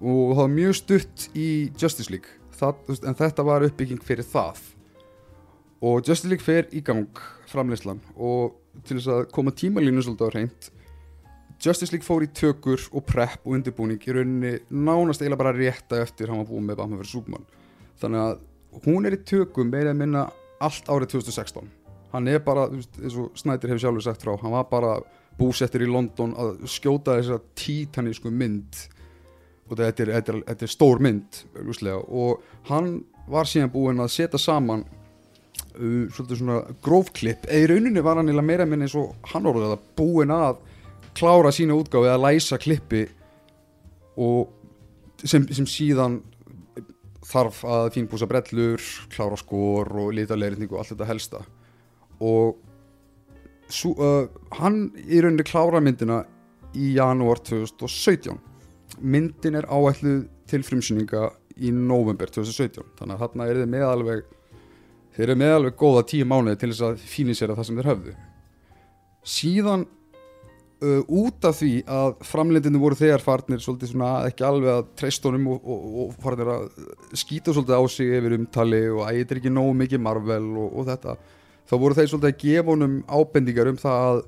Og 0.00 0.34
það 0.34 0.42
var 0.42 0.52
mjög 0.54 0.76
stutt 0.78 1.26
í 1.36 1.48
Justice 1.80 2.12
League. 2.12 2.38
Það, 2.54 2.84
veist, 2.88 3.06
en 3.06 3.18
þetta 3.18 3.46
var 3.46 3.66
uppbygging 3.66 4.04
fyrir 4.06 4.26
það. 4.30 4.62
Og 5.84 6.06
Justice 6.06 6.30
League 6.30 6.46
fer 6.46 6.70
í 6.72 6.84
gang 6.86 7.24
framleyslan 7.50 8.00
og 8.16 8.54
til 8.86 8.98
þess 8.98 9.10
að 9.12 9.26
koma 9.34 9.52
tímalínu 9.54 10.02
svolítið 10.02 10.30
á 10.30 10.34
reynd 10.34 10.70
Justice 11.62 11.94
League 11.94 12.06
fór 12.06 12.24
í 12.24 12.30
tökur 12.34 12.82
og 12.92 13.04
prep 13.06 13.44
og 13.44 13.54
undirbúning 13.58 14.02
í 14.02 14.14
rauninni 14.14 14.54
nánast 14.74 15.22
eiginlega 15.22 15.42
bara 15.44 15.54
rétta 15.54 16.00
eftir 16.02 16.30
hann 16.30 16.40
var 16.42 16.48
búinn 16.48 16.66
með 16.66 16.80
Batman 16.80 17.00
vs. 17.00 17.12
Superman 17.14 17.46
þannig 18.02 18.24
að 18.24 18.84
hún 18.84 19.06
er 19.06 19.16
í 19.16 19.24
tökum 19.26 19.70
meira 19.70 19.94
að 19.94 20.00
minna 20.02 20.28
allt 20.64 20.88
árið 20.90 21.16
2016 21.18 21.72
hann 22.14 22.30
er 22.30 22.42
bara, 22.44 22.68
eins 22.70 23.16
og 23.18 23.34
Snædir 23.38 23.72
hefur 23.72 23.82
sjálfur 23.82 24.06
sagt 24.06 24.22
frá, 24.22 24.34
hann 24.38 24.54
var 24.54 24.66
bara 24.70 24.96
búsettur 25.38 25.82
í 25.82 25.90
London 25.90 26.34
að 26.38 26.66
skjóta 26.70 27.16
þessa 27.18 27.40
títanísku 27.58 28.30
mynd. 28.30 28.84
Og 29.64 29.78
þetta 29.80 30.04
er, 30.04 30.12
þetta 30.18 30.34
er, 30.34 30.42
þetta 30.50 30.66
er 30.66 30.72
stór 30.74 31.00
mynd 31.02 31.40
augljóslega, 31.56 32.02
og 32.06 32.68
hann 32.70 32.92
var 33.30 33.48
síðan 33.48 33.72
búinn 33.72 34.02
að 34.04 34.12
setja 34.14 34.38
saman 34.38 34.84
uh, 34.84 36.04
svolítið 36.12 36.42
svona 36.42 36.60
grófklipp. 36.84 37.48
Eða 37.48 37.64
í 37.64 37.70
rauninni 37.72 38.04
var 38.04 38.20
hann 38.20 38.30
meira 38.46 38.68
minn 38.68 38.84
eins 38.86 38.94
og 39.00 39.16
hann 39.32 39.48
orðið 39.50 39.74
að 39.74 39.88
búin 39.98 40.34
að 40.34 40.60
klára 41.18 41.50
sína 41.54 41.78
útgáfi 41.78 42.10
eða 42.10 42.22
læsa 42.28 42.58
klippi 42.60 43.06
og 44.20 44.52
sem, 45.24 45.46
sem 45.50 45.66
síðan 45.66 46.20
þarf 47.24 47.62
að 47.64 47.90
fínbúsa 47.96 48.28
brellur 48.28 48.82
klára 49.12 49.38
skor 49.40 49.90
og 50.02 50.12
litalegritning 50.16 50.72
og 50.72 50.82
allt 50.82 50.92
þetta 50.92 51.08
helsta. 51.08 51.42
Og 52.24 52.58
sú, 53.72 53.94
uh, 53.96 54.28
hann 54.60 54.90
í 55.04 55.22
rauninni 55.24 55.46
klára 55.46 55.80
myndina 55.82 56.22
í 56.74 56.94
janúar 56.96 57.40
2017 57.46 58.38
myndin 59.00 59.58
er 59.58 59.66
áætluð 59.70 60.26
til 60.50 60.62
frumsýninga 60.66 61.28
í 61.62 61.70
november 61.74 62.30
2017 62.30 62.94
þannig 62.98 63.16
að 63.16 63.22
þarna 63.24 63.48
er 63.48 63.60
þið 63.60 63.70
með 63.74 63.84
alveg 63.88 64.24
þeir 65.14 65.26
eru 65.26 65.36
með 65.40 65.56
alveg 65.58 65.76
góða 65.80 66.06
tíu 66.10 66.28
mánuði 66.28 66.60
til 66.60 66.70
þess 66.72 66.86
að 66.88 67.04
fínisera 67.08 67.56
það 67.56 67.68
sem 67.68 67.78
þeir 67.78 67.90
höfðu. 67.92 68.14
Síðan 69.24 69.84
uh, 70.84 71.00
út 71.08 71.46
af 71.48 71.56
því 71.58 71.72
að 71.90 72.12
framlendinu 72.28 72.80
voru 72.82 72.98
þegar 72.98 73.24
farnir 73.24 73.62
svolítið 73.64 73.94
svona 73.94 74.10
ekki 74.28 74.46
alveg 74.46 74.70
að 74.74 74.92
treystónum 75.00 75.48
og, 75.54 75.64
og, 75.64 75.86
og 76.04 76.14
farnir 76.22 76.52
að 76.54 76.68
skýta 77.16 77.54
svolítið 77.54 77.80
á 77.80 77.82
sig 77.94 78.14
yfir 78.18 78.36
umtali 78.38 78.82
og 78.92 79.02
að 79.08 79.20
er 79.24 79.40
ekki 79.40 79.52
nógu 79.52 79.74
mikið 79.80 80.04
Marvel 80.04 80.48
og, 80.52 80.70
og 80.70 80.88
þetta 80.92 81.16
þá 81.64 81.76
voru 81.80 81.98
þeir 81.98 82.10
svolítið 82.12 82.32
að 82.32 82.40
gefa 82.44 82.74
honum 82.74 82.96
ábendingar 83.08 83.72
um 83.72 83.80
það 83.80 84.08
að 84.08 84.24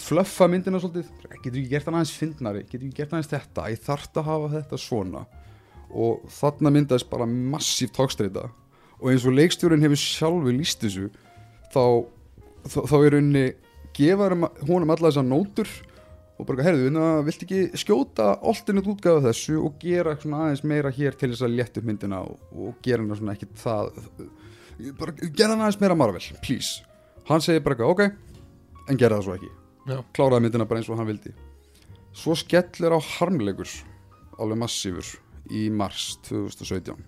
fluffa 0.00 0.48
myndina 0.48 0.80
svolítið. 0.80 1.10
Getur 1.40 1.58
ekki 1.60 1.68
gert 1.70 1.88
hann 1.88 1.98
aðeins 1.98 2.14
fyndnari, 2.16 2.64
getur 2.66 2.86
ekki 2.86 3.02
gert 3.02 3.14
aðeins 3.14 3.30
þetta? 3.30 3.66
Ég 3.72 3.84
þarf 3.84 4.08
að 4.16 4.30
hafa 4.30 4.52
þetta 4.54 4.80
svona? 4.80 5.26
Og 5.90 6.24
þarna 6.30 6.72
myndaðist 6.74 7.10
bara 7.10 7.26
massíft 7.26 7.96
tókstreita 7.96 8.48
og 9.00 9.10
eins 9.10 9.24
og 9.26 9.34
leikstjórun 9.34 9.82
hefur 9.82 10.00
sjálfi 10.00 10.54
líst 10.54 10.82
þessu 10.84 11.08
þá, 11.72 12.04
þá, 12.68 12.78
þá 12.90 12.96
er 13.00 13.14
rauninni 13.16 13.44
gefa 13.96 14.28
honum 14.68 14.92
alla 14.92 15.08
þessar 15.08 15.26
nótur 15.26 15.70
og 16.40 16.48
bara, 16.48 16.64
herðu, 16.64 16.90
vilt 17.26 17.44
ekki 17.46 17.60
skjóta 17.78 18.32
alltinut 18.40 18.88
útgafa 18.90 19.22
þessu 19.28 19.58
og 19.60 19.78
gera 19.82 20.16
aðeins 20.16 20.64
meira 20.64 20.92
hér 20.94 21.18
til 21.20 21.32
þess 21.32 21.46
að 21.46 21.56
létta 21.58 21.82
upp 21.82 21.88
myndina 21.90 22.22
og, 22.24 22.40
og 22.56 22.78
gera 22.84 23.04
hann 23.04 23.18
svona 23.18 23.36
ekkit 23.36 23.56
það 23.60 23.92
bara 24.98 25.14
gera 25.20 25.52
hann 25.52 25.60
aðeins 25.60 25.80
meira 25.82 25.96
Marvel, 25.98 26.24
please. 26.44 26.84
Hann 27.28 27.44
segir 27.44 27.62
bara, 27.64 27.86
ok, 27.86 28.06
en 28.88 29.00
gera 29.00 29.18
það 29.18 29.26
svo 29.28 29.36
ekki. 29.36 29.50
Já. 29.90 30.00
kláraði 30.14 30.44
myndina 30.44 30.66
bara 30.68 30.80
eins 30.80 30.90
og 30.92 30.98
hann 31.00 31.08
vildi. 31.08 31.32
Svo 32.16 32.34
skellur 32.38 32.96
á 32.96 33.00
harmlegur 33.00 33.70
alveg 34.40 34.60
massífur 34.60 35.08
í 35.50 35.68
mars 35.72 36.14
2017 36.28 36.98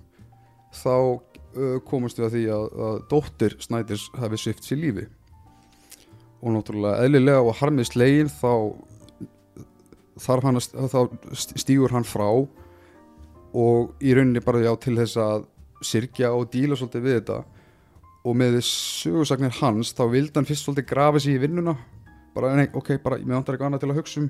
þá 0.73 0.95
uh, 0.97 1.79
komast 1.89 2.19
við 2.19 2.27
að 2.27 2.37
því 2.37 2.45
að, 2.55 2.65
að 2.87 3.03
dóttir 3.11 3.57
Snædis 3.63 4.07
hefði 4.19 4.41
svift 4.41 4.67
sér 4.67 4.81
lífi. 4.81 5.05
Og 6.43 6.57
náttúrulega 6.57 7.05
eðlilega 7.05 7.43
og 7.45 7.59
harmið 7.61 7.93
slegin 7.93 8.33
þá 8.33 8.53
þarf 10.21 10.47
hann 10.49 10.61
að 10.61 10.93
þá 10.93 11.01
stígur 11.33 11.95
hann 11.95 12.07
frá 12.07 12.29
og 13.53 13.97
í 14.01 14.15
rauninni 14.17 14.43
bara 14.45 14.63
já 14.65 14.73
til 14.81 14.97
þess 14.97 15.19
að 15.21 15.49
sirkja 15.85 16.33
og 16.37 16.49
díla 16.53 16.79
svolítið 16.79 17.05
við 17.05 17.19
þetta. 17.21 17.39
Og 18.23 18.37
með 18.39 18.61
sögursagnir 18.69 19.57
hans 19.59 19.93
þá 19.99 20.05
vildi 20.13 20.39
hann 20.39 20.49
fyrst 20.49 20.67
svolítið 20.67 20.89
grafa 20.93 21.23
sér 21.23 21.37
í 21.37 21.43
vinnuna. 21.43 21.75
Bara 22.37 22.55
nei, 22.57 22.69
ok, 22.73 22.95
bara 23.03 23.19
ég 23.21 23.29
meðandar 23.29 23.57
eitthvað 23.57 23.69
annað 23.71 23.85
til 23.85 23.91
að 23.91 24.01
hugsa 24.01 24.21
um. 24.23 24.29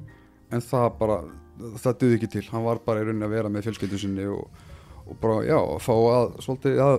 En 0.52 0.64
það 0.64 0.88
bara, 0.98 1.18
það 1.84 1.98
duði 2.00 2.18
ekki 2.18 2.30
til. 2.32 2.44
Hann 2.50 2.66
var 2.66 2.80
bara 2.86 3.02
í 3.02 3.06
rauninni 3.06 3.28
að 3.28 3.36
vera 3.36 3.52
með 3.52 3.68
fjölskyldu 3.68 4.00
sinni 4.00 4.26
og, 4.32 4.64
og 5.04 5.20
bara, 5.22 5.42
já, 5.46 5.58
fá 5.84 5.94
að 5.94 6.34
svolítið 6.46 6.82
að 6.86 6.98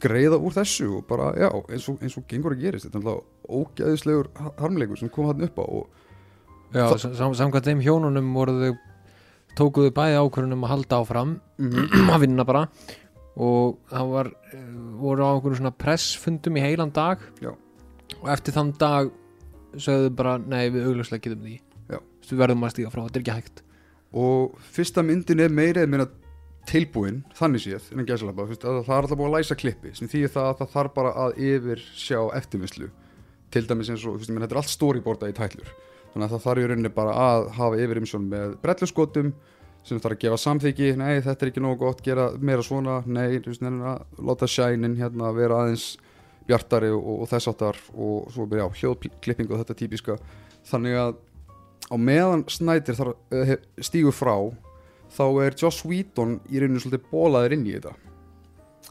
greiða 0.00 0.40
úr 0.40 0.54
þessu 0.56 0.88
og 0.98 1.06
bara, 1.08 1.30
já, 1.38 1.48
eins 1.70 1.88
og, 1.92 1.98
eins 2.00 2.16
og 2.16 2.26
gengur 2.28 2.56
að 2.56 2.64
gerist, 2.64 2.88
þetta 2.88 2.98
er 2.98 3.02
alltaf 3.04 3.50
ógæðislegur 3.50 4.30
harmleikur 4.60 5.00
sem 5.00 5.10
kom 5.12 5.28
hann 5.28 5.44
upp 5.44 5.58
á 5.60 5.64
og 5.66 5.98
Já, 6.70 6.86
sam, 7.02 7.34
samkvæmt 7.34 7.66
þeim 7.66 7.80
hjónunum 7.82 8.28
voru 8.36 8.54
þau 8.60 8.74
tókuðu 9.58 9.90
bæði 9.94 10.18
ákvörunum 10.20 10.66
að 10.66 10.72
halda 10.74 11.00
áfram 11.02 11.32
mm 11.58 12.10
að 12.14 12.22
vinna 12.26 12.46
bara. 12.46 12.66
Og 13.40 13.80
það 13.90 14.12
var, 14.12 14.30
eh, 14.52 14.68
voru 15.00 15.26
á 15.26 15.30
einhverjum 15.32 15.60
svona 15.62 15.74
pressfundum 15.74 16.58
í 16.60 16.62
heilan 16.64 16.94
dag. 16.94 17.22
Já. 17.42 17.54
og 18.20 18.28
eftir 18.32 18.54
þann 18.54 18.72
dag 18.78 19.10
sögðu 19.78 20.14
bara, 20.18 20.38
nei 20.38 20.70
við 20.70 20.88
augljóslega 20.90 21.26
getum 21.26 21.44
því. 21.46 21.58
Við 22.30 22.38
verðum 22.38 22.64
að 22.66 22.72
stíga 22.74 22.90
frá, 22.90 23.04
þetta 23.06 23.18
er 23.18 23.22
ekki 23.24 23.36
hægt. 23.36 23.62
Og 24.14 24.58
fyrsta 24.74 25.02
myndin 25.06 25.42
er 25.42 25.54
meira 25.54 25.82
eða 25.82 25.90
meina 25.90 26.06
tilbúin, 26.70 27.22
þannig 27.34 27.64
séð 27.64 27.86
það 27.90 28.90
er 28.94 28.98
alltaf 28.98 29.18
búið 29.18 29.28
að 29.30 29.36
læsa 29.38 29.56
klippi 29.58 29.94
sem 29.96 30.10
því 30.10 30.26
það 30.28 30.48
að 30.50 30.58
það 30.60 30.72
þarf 30.74 30.94
bara 30.94 31.12
að 31.24 31.38
yfir 31.48 31.84
sjá 31.98 32.18
eftirvinnslu. 32.38 32.90
Til 33.50 33.64
dæmis 33.66 33.90
eins 33.90 34.04
og, 34.06 34.20
þetta 34.20 34.50
er 34.50 34.60
allt 34.60 34.74
storyboarda 34.74 35.30
í 35.30 35.34
tætlur 35.34 35.70
þannig 36.12 36.26
að 36.26 36.34
það 36.34 36.44
þarf 36.46 36.62
í 36.62 36.68
rauninni 36.70 36.92
bara 36.94 37.16
að 37.24 37.48
hafa 37.56 37.80
yfir 37.84 38.02
umsjón 38.02 38.28
með 38.30 38.54
brelluskotum 38.62 39.32
sem 39.86 40.00
þarf 40.00 40.16
að 40.16 40.22
gefa 40.24 40.38
samþyggi, 40.42 40.90
nei 41.00 41.22
þetta 41.24 41.46
er 41.46 41.50
ekki 41.50 41.62
nógu 41.64 41.80
gott 41.84 42.02
gera 42.04 42.28
meira 42.36 42.64
svona, 42.64 43.00
nei, 43.08 43.40
að 43.40 44.02
láta 44.20 44.48
shine-in 44.50 44.98
hérna 44.98 45.30
vera 45.36 45.62
aðeins 45.62 45.94
bjartari 46.48 46.90
og, 46.92 47.22
og 47.22 47.30
þess 47.30 47.50
áttar 47.52 47.78
og 47.94 48.30
svo 48.34 48.46
byrja 48.50 48.66
á 48.68 48.76
hljóðklippingu 48.80 49.54
og 49.54 49.62
þetta 49.62 49.78
típiska. 49.78 50.18
Þannig 50.68 50.98
að 51.00 51.14
á 51.90 51.96
meðan 51.96 52.44
þarf, 52.46 53.14
uh, 53.32 53.54
stígur 53.80 54.16
frá 54.16 54.34
þá 55.10 55.24
er 55.44 55.56
Joss 55.58 55.84
Whedon 55.86 56.38
í 56.50 56.60
rauninu 56.60 56.82
svolítið 56.82 57.08
bólaður 57.10 57.56
inn 57.56 57.66
í 57.66 57.74
þetta. 57.76 57.94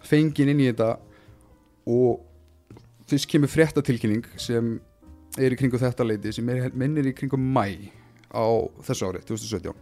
Fengin 0.10 0.52
inn 0.54 0.64
í 0.64 0.70
þetta 0.72 0.96
og 1.90 2.26
fyrst 3.10 3.30
kemur 3.30 3.52
fréttatilkynning 3.52 4.26
sem 4.40 4.78
er 5.40 5.56
í 5.56 5.60
kringu 5.60 5.80
þetta 5.82 6.08
leiti 6.08 6.34
sem 6.36 6.50
er, 6.54 6.70
minnir 6.74 7.10
í 7.10 7.16
kringu 7.18 7.40
mæ 7.40 7.90
á 8.30 8.46
þessu 8.86 9.10
ári, 9.10 9.24
2017 9.26 9.74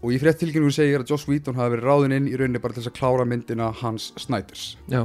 og 0.00 0.14
í 0.14 0.20
fréttatilkynningu 0.20 0.72
segir 0.72 1.02
að 1.02 1.12
Joss 1.12 1.28
Whedon 1.28 1.58
hafi 1.58 1.74
verið 1.74 1.88
ráðinn 1.90 2.16
inn 2.16 2.30
í 2.30 2.36
rauninni 2.38 2.62
bara 2.62 2.76
til 2.76 2.84
þess 2.84 2.92
að 2.92 2.98
klára 3.00 3.26
myndina 3.28 3.68
hans 3.82 4.10
Snyders 4.20 4.64
Já, 4.88 5.04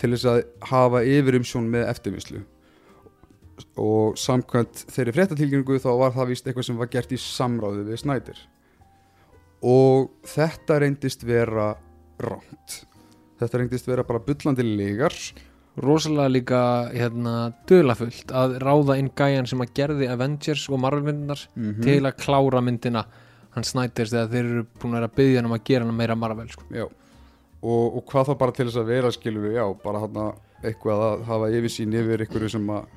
til 0.00 0.14
þess 0.14 0.28
að 0.30 0.40
hafa 0.70 1.02
yfirumsjón 1.04 1.68
með 1.70 1.84
eftirvinnslu. 1.92 2.40
Og 3.78 4.16
samkvæmt 4.18 4.86
þeirri 4.90 5.12
fréttatilkynningu 5.14 5.76
þá 5.84 5.90
var 6.00 6.16
það 6.16 6.32
vist 6.32 6.48
eitthvað 6.48 6.66
sem 6.66 6.80
var 6.80 6.90
gert 6.90 7.12
í 7.14 7.20
samráði 7.20 7.84
við 7.86 8.00
Snyder 8.02 8.40
og 9.62 10.10
þetta 10.26 10.80
reyndist 10.82 11.22
vera 11.26 11.68
ránt 12.22 12.80
þetta 13.38 13.60
reyndist 13.60 13.86
vera 13.86 14.04
bara 14.06 14.22
bullandi 14.22 14.64
legar 14.66 15.14
rosalega 15.80 16.28
líka 16.28 16.62
hérna 16.92 17.52
dölafullt 17.68 18.32
að 18.36 18.58
ráða 18.60 18.98
inn 19.00 19.12
gæjan 19.16 19.48
sem 19.48 19.62
að 19.64 19.74
gerði 19.78 20.08
Avengers 20.12 20.66
og 20.68 20.82
Marvel 20.82 21.06
myndinar 21.06 21.46
mm 21.56 21.80
til 21.82 22.00
að 22.04 22.18
klára 22.20 22.60
myndina 22.60 23.06
hann 23.52 23.64
snætist 23.64 24.12
þegar 24.12 24.32
þeir 24.32 24.44
eru 24.44 24.64
búin 24.80 24.98
að 24.98 25.14
byggja 25.16 25.40
hann 25.40 25.48
um 25.48 25.56
að 25.56 25.64
gera 25.68 25.86
hann 25.86 25.96
meira 25.96 26.16
Marvel 26.16 26.48
sko. 26.52 26.64
og, 27.62 27.96
og 27.96 28.02
hvað 28.08 28.30
þá 28.30 28.38
bara 28.38 28.56
til 28.56 28.66
þess 28.68 28.80
að 28.80 28.90
vera 28.90 29.12
skilur 29.12 29.46
við, 29.46 29.56
já, 29.60 29.66
bara 29.84 30.02
hann 30.04 30.18
eitthvað 30.62 31.04
að 31.06 31.22
hafa 31.28 31.52
yfirsýn 31.58 31.94
yfir 31.98 32.26
ykkur 32.26 32.48
sem 32.50 32.68
að 32.72 32.90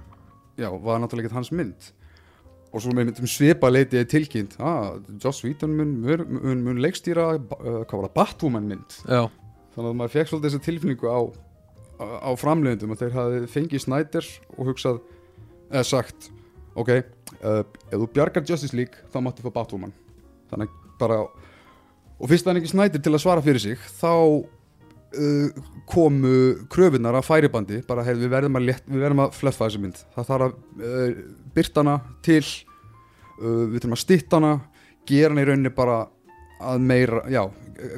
já, 0.60 0.70
var 0.72 1.00
náttúrulega 1.02 1.30
ekki 1.30 1.40
hans 1.40 1.52
mynd. 1.56 1.90
Og 2.76 2.84
svo 2.84 2.92
með 2.92 3.10
myndum 3.10 3.30
svipa 3.32 3.70
leiti 3.72 4.00
ég 4.00 4.10
tilkynnt. 4.12 4.58
Ah, 4.60 4.98
Joss 5.24 5.44
Whedon 5.46 5.76
mun, 5.78 5.94
mun, 6.04 6.26
mun, 6.42 6.64
mun 6.66 6.82
leikstýra 6.84 7.30
uh, 7.38 7.42
hvað 7.88 7.96
var 7.96 8.08
það, 8.08 8.16
Batwoman 8.18 8.70
mynd. 8.72 8.98
Já, 9.08 9.28
þannig 9.76 9.92
að 9.92 10.00
maður 10.02 10.16
fekk 10.16 10.32
svolítið 10.32 10.50
þessa 10.50 10.66
tilfinningu 10.68 11.12
á, 11.12 11.20
á, 12.00 12.32
framleiðendum 12.40 12.94
að 12.96 13.04
þeir 13.04 13.16
hafi 13.16 13.42
fengið 13.52 13.84
Snyder 13.86 14.28
og 14.56 14.72
hugsað 14.72 15.00
eða 15.70 15.86
sagt 15.88 16.30
ok, 16.76 16.92
uh, 17.40 17.62
ef 17.64 17.96
þú 17.96 18.10
bjargar 18.16 18.46
Justice 18.48 18.76
League 18.76 19.08
þá 19.14 19.22
máttu 19.24 19.46
fá 19.46 19.54
Batwoman. 19.56 19.94
Þannig 20.52 20.70
að 20.72 20.92
bara 21.00 21.22
og 21.26 22.30
fyrst 22.32 22.46
það 22.46 22.54
er 22.54 22.62
ekki 22.62 22.74
Snyder 22.74 23.04
til 23.04 23.14
að 23.14 23.24
svara 23.24 23.44
fyrir 23.46 23.64
sig 23.64 23.88
þá 24.00 24.12
uh, 24.16 25.64
komu 25.90 26.36
kröfunar 26.72 27.20
af 27.20 27.30
færibandi 27.30 27.82
bara 27.88 28.06
hey, 28.08 28.18
við 28.20 28.32
verðum 28.34 28.60
að, 28.60 28.72
að 29.28 29.36
fleffa 29.40 29.68
þessu 29.68 29.84
mynd. 29.84 30.04
Það 30.16 30.32
þarf 30.32 30.48
að 30.48 30.88
uh, 30.92 31.20
byrta 31.56 31.84
hana 31.84 32.00
til 32.26 32.44
við 33.36 33.82
þurfum 33.82 33.96
að 33.98 34.00
stytta 34.00 34.38
hana 34.40 34.52
gera 35.04 35.34
hana 35.34 35.42
í 35.44 35.48
rauninni 35.50 35.72
bara 35.76 35.98
að 36.64 36.86
meira, 36.88 37.24
já, 37.32 37.42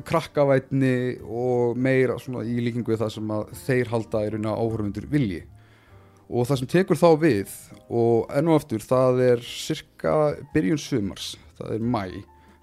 krakkavætni 0.07 0.95
og 1.23 1.77
meira 1.77 2.17
svona 2.21 2.45
í 2.47 2.57
líkingu 2.63 2.93
við 2.93 3.03
það 3.03 3.13
sem 3.17 3.35
að 3.35 3.51
þeir 3.65 3.91
halda 3.93 4.23
í 4.23 4.31
rauninni 4.33 4.51
að 4.51 4.63
áhörfundur 4.63 5.11
vilji. 5.11 5.43
Og 6.27 6.47
það 6.47 6.59
sem 6.59 6.71
tekur 6.71 6.99
þá 6.99 7.09
við 7.21 7.53
og 7.87 8.33
enn 8.35 8.49
og 8.49 8.57
aftur 8.57 8.83
það 8.83 9.21
er 9.27 9.45
cirka 9.47 10.15
byrjun 10.55 10.81
sumars, 10.81 11.35
það 11.59 11.77
er 11.77 11.85
mæ 11.85 12.01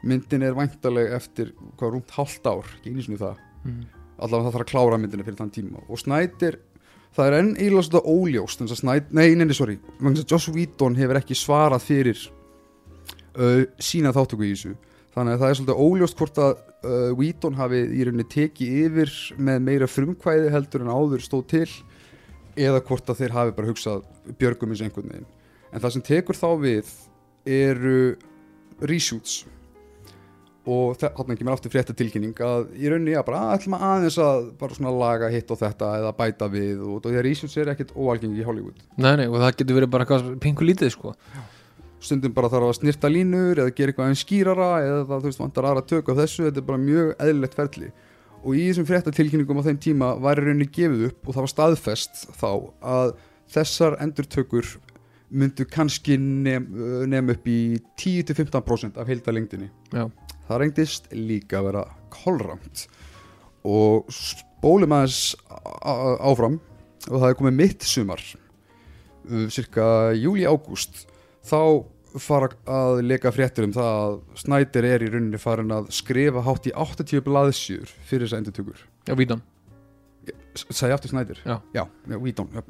myndin 0.05 0.45
er 0.45 0.57
væntaleg 0.57 1.13
eftir 1.17 1.53
hvað 1.79 1.97
rúmt 1.97 2.15
hálft 2.15 2.47
ár, 2.49 2.69
ekki 2.77 2.93
einu 2.93 3.05
sinni 3.05 3.21
það. 3.21 3.43
Mm. 3.65 3.83
allavega 4.15 4.45
það 4.45 4.55
þarf 4.55 4.65
að 4.65 4.71
klára 4.71 4.97
myndina 5.01 5.25
fyrir 5.27 5.39
þann 5.41 5.53
tíma. 5.55 5.83
Og 5.89 5.99
Snyder, 5.99 6.59
það 7.17 7.29
er 7.29 7.37
enn 7.39 7.53
eiginlega 7.57 7.87
svona 7.89 8.13
óljóst 8.15 8.63
en 8.63 8.71
Snyder, 8.71 9.15
nei, 9.17 9.35
nei, 9.35 9.47
nei, 9.49 9.57
sorry 9.57 9.79
Joss 10.23 10.51
Whedon 10.53 10.99
hefur 10.99 11.19
ekki 11.19 11.37
svarað 11.39 11.87
fyrir 11.87 12.21
uh, 13.39 13.65
sína 13.83 14.13
þáttöku 14.15 14.47
í 14.47 14.53
þessu 14.53 14.75
þannig 15.15 15.37
að 15.37 15.43
það 15.43 15.51
er 15.51 15.59
svolítið 15.59 15.83
óljóst 15.85 16.21
hvort 16.21 16.41
að 16.43 16.53
uh, 16.55 17.09
Whedon 17.15 17.59
hafi 17.59 17.81
í 17.87 18.05
rauninni 18.07 18.27
tekið 18.31 18.77
yfir 18.85 19.15
með 19.39 19.65
meira 19.69 19.89
frumkvæði 19.91 20.53
heldur 20.55 20.85
en 20.85 20.93
áður 20.93 21.25
stóð 21.25 21.47
til 21.55 21.69
eða 22.55 22.83
hvort 22.87 23.11
að 23.11 23.23
þeir 23.23 23.35
hafi 23.35 23.57
bara 23.57 23.71
hugsað 23.71 24.05
björgum 24.39 24.75
eins 24.75 24.85
einhvern 24.85 25.11
veginn. 25.11 25.33
En 25.75 25.83
það 25.83 25.97
sem 25.97 26.07
tekur 26.07 26.39
þá 26.39 26.49
við 26.63 26.93
eru 27.51 27.99
reshoots. 28.83 29.43
Og 30.65 30.95
þarna 30.97 31.35
ekki 31.35 31.45
mér 31.45 31.59
aftur 31.59 31.73
frétta 31.75 31.93
tilkynning 31.97 32.39
að 32.41 32.71
í 32.81 32.89
rauninni 32.89 33.17
að 33.19 33.27
bara 33.27 33.41
að 33.43 33.59
ætlum 33.59 33.75
að 33.77 33.83
aðeins 33.91 34.21
að 34.25 34.47
bara 34.63 34.77
svona 34.79 34.95
laga 34.97 35.29
hitt 35.35 35.51
og 35.53 35.61
þetta 35.61 35.91
eða 35.99 36.13
bæta 36.17 36.49
við 36.49 36.79
og, 36.79 36.95
og 37.03 37.11
því 37.11 37.19
að 37.19 37.27
reshoots 37.27 37.59
er 37.61 37.73
ekkert 37.75 37.93
óalgengi 37.93 38.41
í 38.41 38.47
Hollywood. 38.47 38.79
Nei, 38.97 39.13
nei, 39.21 39.27
og 39.29 39.37
það 39.43 39.59
getur 39.59 39.79
verið 39.81 39.93
bara 39.93 40.07
eitthvað 40.07 40.31
pingu 40.41 40.71
lítið 40.71 40.95
sko 40.95 41.13
stundum 42.05 42.35
bara 42.37 42.51
þarf 42.53 42.71
að 42.71 42.79
snirta 42.79 43.11
línur 43.11 43.61
eða 43.63 43.75
gera 43.75 43.93
eitthvað 43.93 44.09
aðeins 44.09 44.25
skýrara 44.25 44.71
eða 44.85 45.05
það 45.11 45.23
þú 45.23 45.31
veist 45.31 45.43
vantar 45.43 45.69
aðra 45.69 45.85
tök 45.91 46.11
á 46.11 46.19
þessu. 46.21 46.47
Þetta 46.47 46.61
er 46.61 46.67
bara 46.69 46.83
mjög 46.83 47.13
eðlilegt 47.27 47.59
ferli. 47.59 47.93
Og 48.45 48.59
í 48.59 48.65
þessum 48.69 48.89
frétta 48.89 49.15
tilkynningum 49.15 49.61
á 49.65 49.67
þeim 49.69 49.79
tíma 49.81 50.11
var 50.21 50.41
í 50.41 50.45
rauninni 50.45 50.69
gefið 50.69 51.07
upp 51.09 51.29
og 51.29 51.37
það 51.37 51.47
var 51.47 51.53
staðfest 51.55 52.27
þá 52.37 52.51
að 52.95 53.15
þessar 53.55 53.97
endurtökur 54.05 54.75
myndu 55.35 55.67
kannski 55.67 56.19
nefn 56.21 57.09
nem 57.11 57.33
upp 57.33 57.49
í 57.49 57.59
10-15% 58.01 59.01
af 59.01 59.09
heildalengdinni 59.11 59.71
Já, 59.91 60.05
það 60.47 60.61
reyndist 60.61 61.09
líka 61.17 61.59
að 61.61 61.71
vera 61.71 61.85
kolramt. 62.13 62.85
Og 63.65 64.13
spólum 64.13 64.95
aðeins 64.95 65.35
áfram 66.21 66.61
og 67.11 67.19
það 67.19 67.29
er 67.31 67.39
komið 67.41 67.59
mitt 67.59 67.89
sumar 67.89 68.23
uh, 68.25 69.47
cirka 69.53 69.87
júli-ágúst 70.17 71.05
þá 71.45 71.85
fara 72.23 72.49
að 72.71 73.01
leka 73.09 73.33
fréttur 73.35 73.67
um 73.67 73.73
það 73.75 73.91
að 74.03 74.15
Snæder 74.45 74.87
er 74.87 75.03
í 75.03 75.09
rauninni 75.11 75.41
farin 75.43 75.75
að 75.75 75.91
skrifa 75.95 76.45
hátt 76.47 76.69
í 76.71 76.73
80 76.85 77.25
blaðsjur 77.27 77.91
fyrir 78.07 78.29
þessa 78.29 78.41
endurtökur. 78.43 78.85
Já, 79.09 79.15
vítan 79.19 79.43
Sæði 80.55 80.95
aftur 80.95 81.11
Snæder? 81.11 81.41
Já. 81.45 81.57
Já, 81.75 81.85
já 82.09 82.17
Whedon 82.19 82.49
já, 82.55 82.63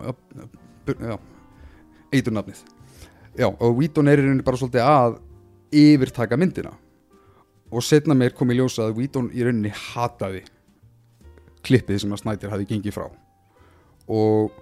já, 3.37 3.49
og 3.51 3.77
Whedon 3.77 4.09
er 4.09 4.23
í 4.23 4.25
rauninni 4.25 4.47
bara 4.47 4.59
svolítið 4.59 4.89
að 4.89 5.19
yfirtaka 5.75 6.39
myndina. 6.41 6.73
Og 7.75 7.83
setna 7.85 8.15
meir 8.17 8.35
kom 8.37 8.53
í 8.53 8.59
ljósa 8.59 8.89
að 8.89 8.99
Whedon 8.99 9.31
í 9.35 9.45
rauninni 9.45 9.73
hataði 9.75 10.45
klippið 11.65 12.05
sem 12.05 12.13
að 12.15 12.23
Snæder 12.23 12.53
hafi 12.55 12.69
gengið 12.69 12.97
frá. 12.97 13.09
Og 14.09 14.53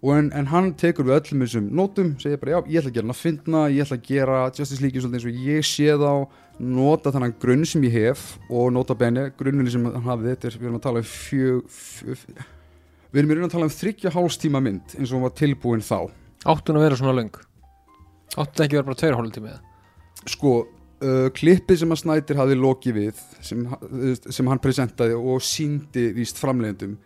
en, 0.00 0.30
en 0.32 0.46
hann 0.48 0.70
tekur 0.80 1.04
við 1.08 1.16
öllum 1.18 1.44
þessum 1.44 1.66
nótum 1.76 2.14
segir 2.20 2.40
bara 2.40 2.56
já, 2.56 2.60
ég 2.66 2.80
ætla 2.80 2.90
að 2.90 2.94
gera 2.94 3.04
hann 3.04 3.14
að 3.14 3.20
finna 3.20 3.64
ég 3.68 3.84
ætla 3.84 3.98
að 3.98 4.06
gera 4.08 4.38
Justice 4.56 4.80
League 4.80 5.02
eins 5.02 5.26
og 5.28 5.42
ég 5.50 5.66
sé 5.68 5.90
þá 6.00 6.12
nota 6.60 7.12
þannig 7.12 7.36
grunn 7.42 7.66
sem 7.68 7.84
ég 7.88 7.96
hef 7.96 8.24
og 8.48 8.72
nota 8.72 8.96
benni, 8.96 9.28
grunninni 9.36 9.72
sem 9.72 9.84
hann 9.84 10.08
hafði 10.08 10.34
þetta 10.34 10.50
er, 10.50 10.58
við 10.60 10.70
erum 10.70 10.80
að 10.80 10.86
tala 10.88 11.04
um 11.04 11.08
fjö, 11.10 11.60
fjö, 11.68 12.16
fjö 12.24 12.48
við 13.10 13.22
erum 13.22 13.32
í 13.32 13.38
raun 13.38 13.48
að 13.48 13.54
tala 13.56 13.68
um 13.68 13.74
þryggja 13.74 14.14
hálstíma 14.14 14.64
mynd 14.64 14.96
eins 14.96 15.10
og 15.10 15.18
hún 15.18 15.26
var 15.26 15.32
tilbúin 15.34 15.82
þá. 15.82 15.98
Áttun 16.48 16.78
að 16.78 16.84
vera 16.86 16.98
svona 17.00 17.16
löng. 17.16 17.32
Áttun 18.36 18.64
ekki 18.64 18.78
vera 18.78 18.86
bara 18.86 19.00
tveir 19.00 19.16
hálf 19.18 19.34
tími 19.34 19.56
sko, 20.28 20.54
uh, 21.04 21.28
klippið 21.36 21.82
sem 21.82 21.94
að 21.94 22.02
Snæder 22.02 22.40
hafði 22.40 22.58
lokið 22.60 22.98
við 22.98 23.22
sem, 23.44 23.62
sem 24.20 24.50
hann 24.50 24.62
presentaði 24.62 25.16
og 25.16 25.44
síndi 25.44 26.10
víst 26.16 26.40
framleiðendum 26.40 26.98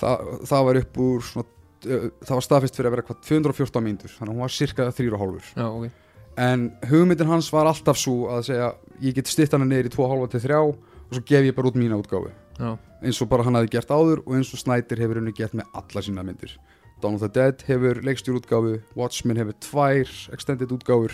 það, 0.00 0.30
það 0.48 0.68
var 0.68 0.80
upp 0.82 1.02
úr 1.04 1.26
svona, 1.26 1.48
það 1.82 2.34
var 2.36 2.46
staðfist 2.46 2.78
fyrir 2.78 2.90
að 2.90 2.96
vera 2.96 3.04
hvað 3.08 3.20
214 3.28 3.84
mínútur 3.84 4.14
þannig 4.14 4.30
að 4.30 4.36
hún 4.36 4.44
var 4.44 4.54
cirka 4.56 4.88
3,5 4.94 5.52
Já, 5.56 5.66
ok. 5.68 6.00
En 6.42 6.68
hugmyndin 6.88 7.28
hans 7.28 7.50
var 7.52 7.68
alltaf 7.68 7.98
svo 8.00 8.30
að 8.32 8.46
segja 8.48 8.68
ég 9.04 9.16
get 9.18 9.28
stytt 9.28 9.52
hana 9.52 9.66
niður 9.68 9.90
í 9.90 9.94
2,5 9.96 10.30
til 10.32 10.44
3 10.46 10.60
og 10.62 10.78
svo 11.12 11.24
gef 11.28 11.48
ég 11.48 11.56
bara 11.56 11.68
út 11.68 11.76
mína 11.76 11.98
útgáfu. 12.00 12.30
Já, 12.56 12.70
eins 13.02 13.20
og 13.20 13.28
bara 13.28 13.44
hann 13.44 13.58
hafði 13.58 13.72
gert 13.74 13.92
áður 13.92 14.22
og 14.24 14.38
eins 14.38 14.52
og 14.54 14.62
Snæder 14.62 15.02
hefur 15.02 15.20
henni 15.20 15.34
gert 15.36 15.56
með 15.58 15.68
alla 15.76 16.04
sína 16.04 16.24
myndir. 16.24 16.54
Dawn 17.02 17.18
of 17.18 17.24
the 17.24 17.28
Dead 17.28 17.64
hefur 17.66 18.00
leikstjór 18.06 18.38
útgáfu 18.40 18.78
Watchmen 18.96 19.40
hefur 19.40 19.58
tvær 19.60 20.10
extended 20.32 20.72
útgáfur 20.72 21.12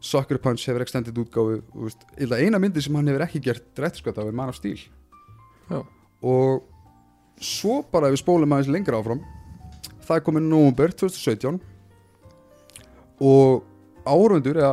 Sucker 0.00 0.38
Punch 0.38 0.68
hefur 0.68 0.84
extended 0.84 1.16
veist, 1.16 2.04
illa 2.20 2.38
eina 2.38 2.60
myndi 2.62 2.82
sem 2.84 2.94
hann 2.94 3.08
hefur 3.10 3.24
ekki 3.26 3.40
gert 3.42 3.80
réttskvætt 3.80 4.20
af 4.20 4.28
er 4.28 4.36
Man 4.36 4.52
of 4.52 4.56
Steel. 4.60 4.78
Já. 5.68 5.82
og 6.22 6.64
svo 7.40 7.82
bara 7.92 8.08
ef 8.08 8.16
við 8.16 8.22
spólum 8.22 8.52
aðeins 8.54 8.70
lengra 8.72 8.98
áfram 8.98 9.20
það 10.08 10.20
er 10.20 10.24
komið 10.26 10.46
november 10.48 10.94
2017 11.04 11.60
og 13.28 13.66
eða, 14.08 14.72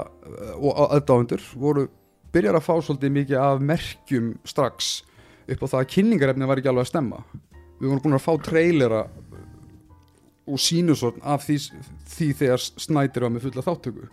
og 0.56 0.80
aðdáendur 0.96 1.44
voru 1.60 1.90
byrjar 2.36 2.60
að 2.60 2.66
fá 2.68 2.74
svolítið 2.80 3.16
mikið 3.18 3.42
af 3.42 3.64
merkjum 3.64 4.32
strax 4.48 5.04
upp 5.52 5.62
á 5.62 5.68
það 5.68 5.82
að 5.82 5.92
kynningarefni 5.92 6.48
var 6.50 6.60
ekki 6.60 6.72
alveg 6.72 6.88
að 6.88 6.92
stemma. 6.94 7.20
Við 7.80 7.90
vorum 7.90 8.04
búin 8.06 8.18
að 8.18 8.24
fá 8.24 8.34
trailera 8.48 9.02
og 10.46 10.62
sínusvorn 10.62 11.22
af 11.26 11.44
því, 11.46 11.60
því 12.16 12.30
þegar 12.40 12.64
Snæder 12.64 13.26
var 13.26 13.34
með 13.34 13.48
fulla 13.48 13.66
þáttöku 13.66 14.10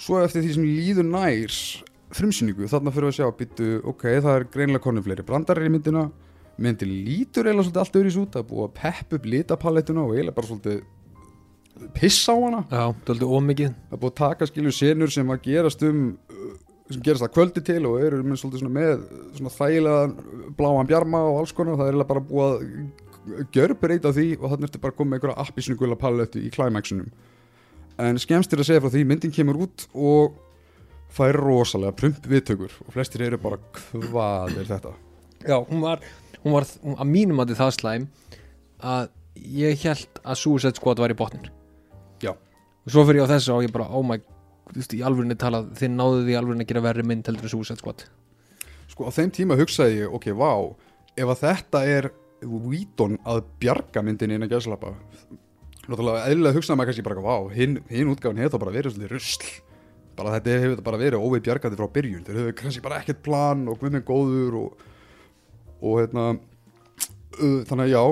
svo 0.00 0.20
eftir 0.22 0.44
því 0.44 0.54
sem 0.56 0.66
líður 0.66 1.08
nær 1.08 1.58
frumsýningu, 2.14 2.68
þarna 2.70 2.92
fyrir 2.94 3.10
að 3.10 3.16
sjá 3.18 3.28
býttu, 3.34 3.68
ok, 3.90 4.04
það 4.22 4.36
er 4.36 4.46
greinlega 4.52 4.84
konum 4.84 5.04
fleiri 5.06 5.24
brandarir 5.26 5.66
í 5.66 5.72
myndina, 5.74 6.04
myndin 6.62 6.92
lítur 7.06 7.48
eiginlega 7.48 7.66
svolítið 7.66 7.82
allt 7.82 7.98
öðru 8.00 8.10
í 8.10 8.14
sút, 8.14 8.34
það 8.34 8.42
er 8.42 8.50
búið 8.50 8.66
að 8.66 8.74
peppa 8.80 9.18
upp 9.18 9.28
litapalettuna 9.32 10.04
og 10.04 10.14
eiginlega 10.14 10.36
bara 10.38 10.50
svolítið 10.50 10.82
pissa 11.96 12.34
á 12.34 12.38
hana. 12.38 12.62
Já, 12.70 12.84
ómikið 13.24 13.72
það 13.74 13.96
er 13.96 14.02
búið 14.04 14.12
að 14.12 14.20
taka 14.22 14.50
skilju 14.50 14.74
senur 14.74 15.14
sem 15.14 15.34
að 15.34 15.44
gerast 15.48 15.86
um 15.88 16.02
sem 16.92 17.00
gerast 17.00 17.24
það 17.24 17.32
kvöldi 17.34 17.62
til 17.64 17.80
og 17.88 18.02
eru 18.04 18.20
með 18.22 18.42
svolítið 18.42 18.62
svona 18.62 18.74
með 18.76 19.06
svona 19.38 19.54
þægilega 19.54 20.50
bláan 20.58 20.90
bjarma 20.90 21.22
og 21.30 21.38
alls 21.40 21.54
konar. 21.56 21.78
Það 21.80 21.86
er 21.88 21.94
eiginlega 21.94 22.12
bara 22.12 22.26
búið 22.28 22.50
að 22.52 23.48
gjörbreyta 23.56 24.12
því 24.12 24.26
og 24.36 24.50
þannig 24.52 24.68
ertu 24.68 24.82
bara 24.82 24.92
að 24.92 24.98
koma 24.98 25.10
með 25.10 25.18
einhverja 25.18 25.46
appisinu 25.46 25.78
gula 25.80 25.96
palettu 25.96 26.42
í 26.44 26.50
klæmæksunum 26.52 27.08
en 28.02 28.18
skemmst 28.18 28.52
er 28.52 28.62
að 28.62 28.68
segja 28.68 28.82
frá 28.82 28.92
því 28.92 29.04
myndin 29.08 29.34
kemur 29.34 29.60
út 29.66 29.86
og 29.94 30.34
fær 31.14 31.38
rosalega 31.38 31.94
prump 31.96 32.26
viðtökur 32.26 32.74
og 32.84 32.92
flestir 32.94 33.22
eru 33.28 33.38
bara 33.42 33.60
hvað 33.92 34.58
er 34.58 34.68
þetta? 34.70 34.94
Já, 35.44 35.58
hún 35.60 35.84
var, 35.84 36.02
hún 36.44 36.54
var 36.54 36.68
hún, 36.82 36.96
að 36.98 37.10
mínum 37.10 37.42
að 37.42 37.54
það 37.58 37.74
slæm 37.78 38.06
að 38.84 39.10
ég 39.34 39.84
held 39.84 40.22
að 40.22 40.40
Suicide 40.40 40.78
Squad 40.78 41.02
var 41.02 41.12
í 41.12 41.18
botnin 41.18 41.48
Já. 42.22 42.34
og 42.34 42.92
svo 42.92 43.04
fyrir 43.08 43.22
ég 43.22 43.28
á 43.28 43.32
þessu 43.34 43.54
og 43.56 43.64
ég 43.66 43.74
bara, 43.74 43.88
oh 43.90 44.04
my 44.06 44.20
þú 44.70 44.80
veist, 44.80 44.96
í 44.96 45.02
alvörinni 45.04 45.36
talað, 45.40 45.72
þið 45.78 45.94
náðu 45.94 46.20
því 46.24 46.34
í 46.34 46.38
alvörinni 46.38 46.66
að 46.66 46.70
gera 46.72 46.84
verri 46.84 47.06
mynd 47.06 47.28
heldur 47.28 47.48
en 47.48 47.52
Suicide 47.52 47.80
Squad. 47.80 48.04
Sko 48.90 49.08
á 49.08 49.16
þeim 49.16 49.32
tíma 49.34 49.58
hugsaði 49.58 50.04
ég, 50.04 50.14
ok, 50.14 50.30
vá 50.38 50.52
ef 51.14 51.32
að 51.34 51.42
þetta 51.44 51.82
er 51.90 52.10
Whedon 52.44 53.16
að 53.24 53.44
bjarga 53.62 54.02
myndinni 54.04 54.36
inn 54.36 54.44
að 54.44 54.56
gæslappa 54.56 54.90
náttúrulega 55.84 56.26
eðlilega 56.28 56.58
hugsaði 56.58 56.78
maður 56.78 56.90
kannski 56.90 57.04
bara, 57.06 57.22
vá, 57.24 57.36
hinn, 57.54 57.78
hinn 57.90 58.10
útgáfin 58.12 58.40
hefur 58.42 58.56
þá 58.56 58.64
bara 58.64 58.74
verið 58.74 58.94
svolítið 58.94 59.14
rusl. 59.14 59.52
Bara 60.14 60.34
þetta 60.36 60.58
hefur 60.58 60.74
þetta 60.74 60.86
bara 60.86 61.00
verið 61.00 61.24
óvið 61.24 61.44
bjargandi 61.48 61.78
frá 61.80 61.88
byrjun 61.96 62.26
þeir 62.26 62.40
hefur 62.40 62.56
kannski 62.60 62.84
bara 62.84 63.00
ekkert 63.02 63.22
plan 63.24 63.64
og 63.70 63.80
guð 63.80 63.96
með 63.96 64.04
góður 64.08 64.58
og, 64.60 64.84
og 65.84 66.00
hérna 66.00 66.26
uh, 66.34 67.60
þannig 67.68 67.84
að 67.84 67.92
já 67.92 68.02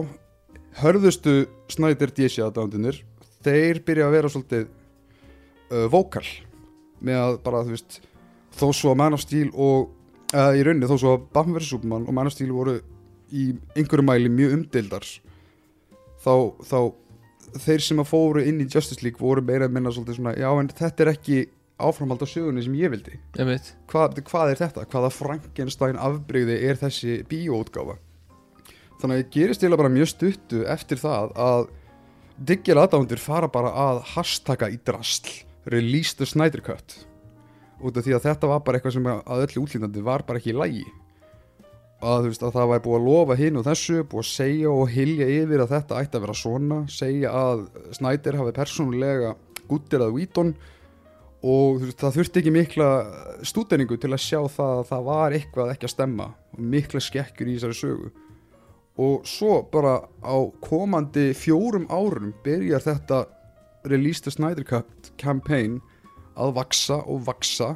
hörðustu 0.82 1.35
Snyder 1.72 2.12
DC 2.12 2.40
aðdándunir 2.44 3.02
þeir 3.44 3.82
byrja 3.87 4.08
að 4.08 4.16
vera 4.16 4.30
svolítið 4.32 4.64
uh, 4.68 5.87
vókal 5.92 6.26
með 7.02 7.20
að 7.20 7.37
bara 7.44 7.64
þú 7.66 7.74
veist 7.74 8.00
þó 8.56 8.66
svo 8.76 8.92
að 8.92 9.00
Man 9.00 9.16
of 9.16 9.24
Steel 9.24 9.50
og 9.52 9.90
eða 10.32 10.56
í 10.56 10.64
rauninni 10.64 10.88
þó 10.88 10.96
svo 11.00 11.14
að 11.16 11.28
Batman 11.35 11.58
vs 11.58 11.70
Superman 11.74 12.08
og 12.08 12.16
Man 12.16 12.30
of 12.30 12.37
Steel 12.37 12.52
voru 12.54 12.78
í 13.32 13.48
einhverju 13.76 14.04
mæli 14.04 14.32
mjög 14.32 14.56
umdeildar 14.58 15.06
þá, 16.22 16.35
þá 16.61 16.78
þeir 17.64 17.85
sem 17.85 18.00
að 18.00 18.11
fóru 18.12 18.44
inn 18.46 18.61
í 18.62 18.68
Justice 18.68 19.02
League 19.04 19.20
voru 19.20 19.44
meira 19.44 19.68
að 19.68 19.76
minna 19.76 19.92
svolítið 19.92 20.20
svona 20.20 20.37
já 20.38 20.48
en 20.52 20.70
þetta 20.72 21.04
er 21.04 21.12
ekki 21.14 21.38
áframhald 21.80 22.24
á 22.24 22.28
sögunni 22.28 22.64
sem 22.64 22.74
ég 22.78 22.92
vildi 22.92 23.18
Einmitt. 23.38 23.74
hvað, 23.90 24.18
er 24.52 24.61
þetta? 24.61 24.87
Hvaða 24.90 25.12
Frankenstein 25.14 26.00
afbreyði 26.00 26.58
er 26.68 26.80
þessi 26.80 27.20
bíóutgáfa? 27.30 27.98
Þannig 29.00 29.16
að 29.16 29.22
ég 29.22 29.30
gerist 29.35 29.62
eiginlega 29.62 29.82
bara 29.82 29.94
mjög 29.96 30.11
stuttu 30.12 30.64
eftir 30.70 31.00
það 31.02 31.32
að 31.35 31.70
diggir 32.38 32.80
aðdándur 32.80 33.22
fara 33.22 33.48
bara 33.50 33.72
að 33.88 34.02
hashtagga 34.14 34.70
í 34.72 34.78
drasl 34.85 35.42
release 35.70 36.16
the 36.18 36.26
Snyder 36.26 36.62
Cut 36.64 37.02
út 37.82 37.96
af 37.98 38.06
því 38.06 38.16
að 38.16 38.26
þetta 38.28 38.50
var 38.50 38.62
bara 38.62 38.78
eitthvað 38.78 38.96
sem 38.96 39.08
að 39.11 39.46
öllu 39.46 39.64
útlýndandi 39.64 40.04
var 40.06 40.24
bara 40.26 40.38
ekki 40.38 40.52
í 40.52 40.58
lægi 40.58 40.85
að, 42.02 42.28
veist, 42.28 42.42
að 42.42 42.56
það 42.56 42.68
var 42.72 42.82
búið 42.85 42.98
að 42.98 43.08
lofa 43.08 43.38
hinn 43.38 43.58
og 43.58 43.66
þessu 43.66 44.02
búið 44.11 44.24
að 44.24 44.30
segja 44.32 44.74
og 44.74 44.90
hilja 44.90 45.28
yfir 45.38 45.62
að 45.62 45.74
þetta 45.76 46.02
ætti 46.02 46.18
að 46.18 46.24
vera 46.26 46.38
svona 46.38 46.78
segja 46.90 47.35
að 47.38 47.64
Snyder 47.98 48.38
hafi 48.40 48.54
persónulega 48.56 49.35
guttir 49.70 50.02
að 50.04 50.16
Whedon 50.16 50.54
og 51.42 51.87
það 51.98 52.18
þurfti 52.18 52.40
ekki 52.40 52.55
mikla 52.55 52.88
stúderingu 53.46 53.98
til 53.98 54.12
að 54.12 54.22
sjá 54.22 54.40
það 54.46 54.74
að 54.78 54.85
það 54.90 55.07
var 55.09 55.37
eitthvað 55.37 55.72
ekki 55.74 55.88
að 55.88 55.94
stemma. 55.96 56.26
Mikla 56.59 57.02
skekkjur 57.02 57.50
í 57.50 57.57
þessari 57.57 57.78
sögu. 57.78 58.11
Og 59.02 59.24
svo 59.26 59.62
bara 59.72 59.96
á 60.22 60.37
komandi 60.62 61.33
fjórum 61.35 61.88
árum 61.90 62.35
byrjar 62.44 62.85
þetta 62.85 63.24
Release 63.88 64.22
the 64.22 64.31
Snyder 64.31 64.62
Cut 64.68 65.11
campaign 65.18 65.81
að 66.38 66.55
vaksa 66.61 67.00
og 67.11 67.24
vaksa 67.26 67.74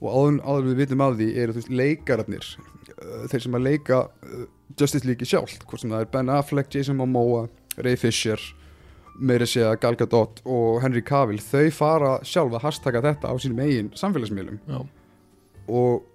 og 0.00 0.08
áður, 0.10 0.40
áður 0.44 0.68
við 0.68 0.80
vitum 0.82 1.04
af 1.04 1.16
því 1.16 1.28
eru 1.40 1.54
þú 1.54 1.60
veist 1.60 1.72
leikararnir 1.80 2.48
uh, 2.50 3.24
þeir 3.30 3.44
sem 3.44 3.56
að 3.56 3.66
leika 3.66 4.00
uh, 4.08 4.44
Justice 4.78 5.08
League 5.08 5.28
sjálf 5.28 5.56
hvort 5.64 5.82
sem 5.82 5.92
það 5.92 6.04
er 6.04 6.12
Ben 6.12 6.32
Affleck, 6.32 6.72
Jason 6.72 7.00
Momoa 7.00 7.46
Ray 7.80 7.98
Fisher 8.00 8.40
meira 9.18 9.46
að 9.46 9.52
segja 9.54 9.74
Gal 9.80 9.96
Gadot 9.98 10.42
og 10.44 10.80
Henry 10.84 11.02
Cavill 11.06 11.40
þau 11.42 11.66
fara 11.74 12.12
sjálf 12.26 12.54
að 12.56 12.64
hashtagga 12.66 13.02
þetta 13.04 13.32
á 13.32 13.34
sínum 13.42 13.62
eigin 13.64 13.90
samfélagsmiðlum. 13.98 14.60
Já, 14.68 14.80
og 15.70 16.06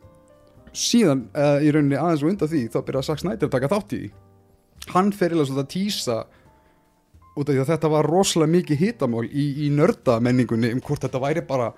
síðan 0.75 1.27
uh, 1.35 1.59
í 1.63 1.71
rauninni 1.71 1.97
aðeins 1.99 2.23
og 2.23 2.31
undan 2.33 2.51
því 2.51 2.63
þá 2.73 2.79
byrjaði 2.83 3.07
Zack 3.09 3.23
Snyder 3.23 3.47
að 3.47 3.53
taka 3.55 3.71
þátt 3.71 3.95
í 3.95 4.01
hann 4.93 5.11
fer 5.15 5.31
eiginlega 5.31 5.49
svolítið 5.49 5.63
að 5.63 5.71
tísa 5.73 6.17
út 7.35 7.49
af 7.49 7.51
því 7.51 7.61
að 7.63 7.71
þetta 7.71 7.91
var 7.91 8.09
rosalega 8.09 8.53
mikið 8.53 8.81
hitamál 8.81 9.25
í, 9.27 9.45
í 9.65 9.69
nördamenningunni 9.75 10.71
um 10.75 10.83
hvort 10.83 11.05
þetta 11.05 11.21
væri 11.23 11.43
bara 11.47 11.71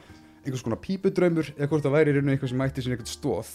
einhvers 0.43 0.63
konar 0.65 0.82
pípudraumur 0.84 1.51
eða 1.56 1.69
hvort 1.71 1.86
það 1.86 1.95
væri 1.97 2.12
í 2.13 2.17
rauninni 2.17 2.36
eitthvað 2.36 2.53
sem 2.53 2.62
mætti 2.62 2.84
sér 2.84 2.95
einhvern 2.95 3.12
stóð 3.12 3.53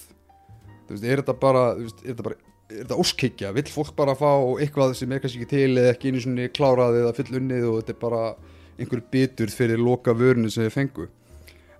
þú 0.87 0.94
veist, 0.94 1.05
er 1.07 1.22
þetta 1.22 1.37
bara 1.42 1.66
þú 1.77 1.87
veist, 1.87 2.03
er 2.03 2.11
þetta 2.12 2.27
bara 2.29 2.40
er 2.73 2.83
þetta 2.83 2.99
óskikja, 3.05 3.53
vill 3.57 3.69
fólk 3.71 3.95
bara 3.99 4.17
fá 4.19 4.31
eitthvað 4.63 4.97
sem 4.99 5.13
er 5.13 5.23
kannski 5.23 5.43
ekki 5.43 5.53
til 5.53 5.77
eða 5.77 5.95
ekki 5.95 6.13
einu 6.13 6.23
svona 6.25 6.49
klárað 6.57 7.01
eða 7.03 7.15
full 7.19 7.39
unnið 7.41 7.69
og 7.69 7.81
þetta 7.81 7.95
er 7.95 8.01
bara 8.03 8.23
einhver 8.81 9.03
bitur 9.13 9.53
fyrir 9.53 9.81
loka 9.81 10.15
vörinu 10.17 10.51
sem 10.51 10.67
þið 10.67 10.77
fengu. 10.77 11.09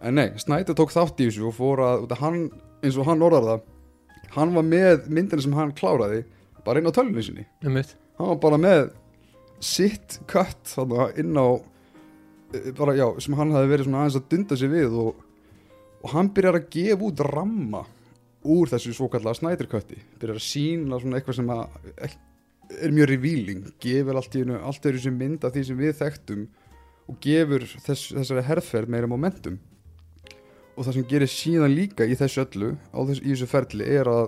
En 0.03 0.19
nei, 0.19 0.29
Snyder 0.43 0.77
tók 0.77 0.93
þátt 0.93 1.21
í 1.23 1.29
þessu 1.31 1.49
og 1.49 1.57
fór 1.57 1.83
að, 1.87 2.17
hann, 2.21 2.45
eins 2.83 2.99
og 2.99 3.09
hann 3.09 3.23
orðar 3.25 3.49
það 3.49 3.69
hann 4.37 4.55
var 4.57 4.65
með 4.67 5.09
myndina 5.13 5.45
sem 5.45 5.57
hann 5.57 5.75
kláraði 5.77 6.23
bara 6.65 6.81
inn 6.81 6.89
á 6.89 6.95
tölunni 6.95 7.25
sinni. 7.25 7.47
Hann 7.63 8.31
var 8.33 8.39
bara 8.43 8.61
með 8.61 8.85
sitt 9.63 10.21
kött 10.31 10.75
inn 11.21 11.37
á 11.37 11.47
eh, 12.55 12.71
bara 12.77 12.97
já, 12.97 13.07
sem 13.23 13.37
hann 13.39 13.55
hafi 13.55 13.71
verið 13.71 13.93
aðeins 13.93 14.19
að 14.19 14.29
dunda 14.33 14.59
sig 14.59 14.73
við 14.73 14.97
og, 15.05 15.19
og 16.03 16.15
hann 16.15 16.33
byrjar 16.35 16.61
að 16.61 16.71
gefa 16.75 17.09
út 17.09 17.25
ramma 17.29 17.85
úr 18.43 18.71
þessu 18.73 18.95
svo 18.97 19.09
kallega 19.13 19.39
snæderkötti 19.39 19.99
byrjar 20.21 20.39
að 20.39 20.47
sína 20.47 20.99
svona 21.01 21.19
eitthvað 21.19 21.39
sem 21.39 21.53
að 21.53 22.17
er 22.81 22.95
mjög 22.95 23.11
revealing 23.11 23.67
gefur 23.83 24.19
allt 24.19 24.37
í 24.37 24.43
hennu, 24.43 24.59
allt 24.59 24.87
er 24.87 24.97
þessu 24.97 25.13
mynd 25.15 25.45
af 25.45 25.55
því 25.55 25.65
sem 25.69 25.81
við 25.81 25.97
þekktum 25.99 26.47
og 27.11 27.19
gefur 27.23 27.67
þess, 27.85 28.13
þessari 28.15 28.45
herðferð 28.47 28.93
meira 28.95 29.11
momentum. 29.11 29.59
Og 30.73 30.87
það 30.87 30.97
sem 30.97 31.09
gerir 31.11 31.29
síðan 31.31 31.75
líka 31.75 32.07
í 32.09 32.17
þessu 32.17 32.47
öllu 32.47 32.73
á 32.95 33.01
þessu, 33.11 33.25
í 33.27 33.35
þessu 33.35 33.51
ferli 33.51 33.89
er 33.99 34.09
að 34.09 34.25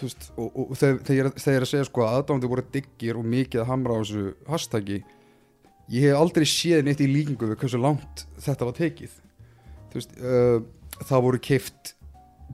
þú 0.00 0.08
veist, 0.08 0.28
og, 0.34 0.46
og, 0.48 0.62
og 0.64 0.78
þegar, 0.80 1.00
þegar, 1.06 1.32
þegar 1.36 1.54
ég 1.54 1.60
er 1.60 1.66
að 1.66 1.72
segja 1.72 1.88
sko 1.88 2.04
að 2.06 2.14
aðdándi 2.18 2.50
voru 2.50 2.68
diggir 2.74 3.18
og 3.20 3.28
mikið 3.28 3.62
að 3.62 3.68
hamra 3.70 3.98
á 3.98 4.00
þessu 4.02 4.24
hashtaggi 4.48 5.02
ég 5.92 6.06
hef 6.08 6.18
aldrei 6.18 6.46
séð 6.48 6.86
neitt 6.86 7.02
í 7.04 7.10
líkingu 7.10 7.50
við 7.50 7.60
hversu 7.60 7.80
langt 7.80 8.24
þetta 8.42 8.68
var 8.68 8.78
tekið. 8.78 9.18
Þú 9.92 10.00
veist, 10.00 10.14
uh, 10.18 11.02
það 11.02 11.26
voru 11.26 11.42
keift 11.44 11.92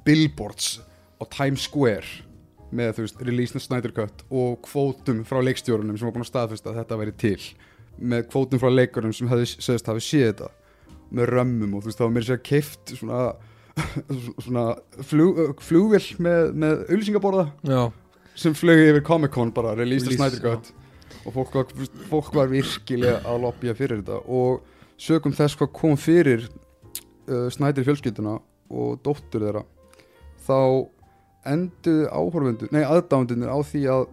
billboards 0.04 0.78
á 1.18 1.24
Times 1.30 1.66
Square 1.66 2.26
með 2.74 2.94
þú 2.96 3.04
veist, 3.06 3.20
release 3.24 3.54
the 3.54 3.62
Snyder 3.62 3.92
Cut 3.96 4.24
og 4.28 4.58
kvótum 4.66 5.22
frá 5.28 5.40
leikstjórunum 5.44 5.96
sem 5.96 6.08
var 6.08 6.14
búin 6.16 6.26
að 6.26 6.32
staðfesta 6.32 6.72
að 6.72 6.80
þetta 6.82 6.98
væri 7.00 7.14
til. 7.22 7.38
Með 7.98 8.26
kvótum 8.32 8.62
frá 8.62 8.70
leikarum 8.72 9.14
sem 9.16 9.30
hefði 9.30 9.46
segist 9.54 9.88
hafi 9.88 10.04
séð 10.04 10.26
þetta. 10.28 10.50
Með 11.08 11.30
römmum 11.32 11.76
og 11.76 11.84
þú 11.84 11.90
veist, 11.90 12.00
það 12.00 12.08
var 12.08 12.16
mér 12.16 12.26
sér 12.28 12.42
keift 12.44 12.92
svona 12.98 13.22
svona 14.44 14.64
flug, 15.06 15.38
flugvill 15.62 16.04
með, 16.22 16.52
með 16.58 16.80
auðlýsingaborða 16.88 17.44
Já, 17.68 17.82
sem 18.38 18.56
flög 18.58 18.82
yfir 18.88 19.04
Comic 19.06 19.30
Con 19.34 19.52
bara 19.54 19.76
release 19.78 20.02
the 20.02 20.16
Release, 20.16 20.18
Snyder 20.18 20.42
Cut. 20.42 20.72
Og 21.26 21.34
fólk 21.34 21.56
var, 21.56 21.88
fólk 22.10 22.34
var 22.36 22.50
virkilega 22.50 23.22
að 23.28 23.42
lobbya 23.44 23.74
fyrir 23.78 24.02
þetta. 24.02 24.20
Og 24.26 24.62
sögum 25.00 25.34
þess 25.36 25.58
hvað 25.58 25.72
kom 25.76 25.96
fyrir 26.00 26.46
uh, 26.48 27.48
Snyder 27.54 27.86
fjölskylduna 27.86 28.38
og 28.68 29.00
dóttur 29.04 29.46
þeirra 29.46 29.64
þá 30.48 30.58
enduðu 31.48 32.08
áhorfendur 32.10 32.72
nei 32.74 32.82
aðdándunir 32.82 33.52
á 33.52 33.58
því 33.64 33.84
að 33.92 34.08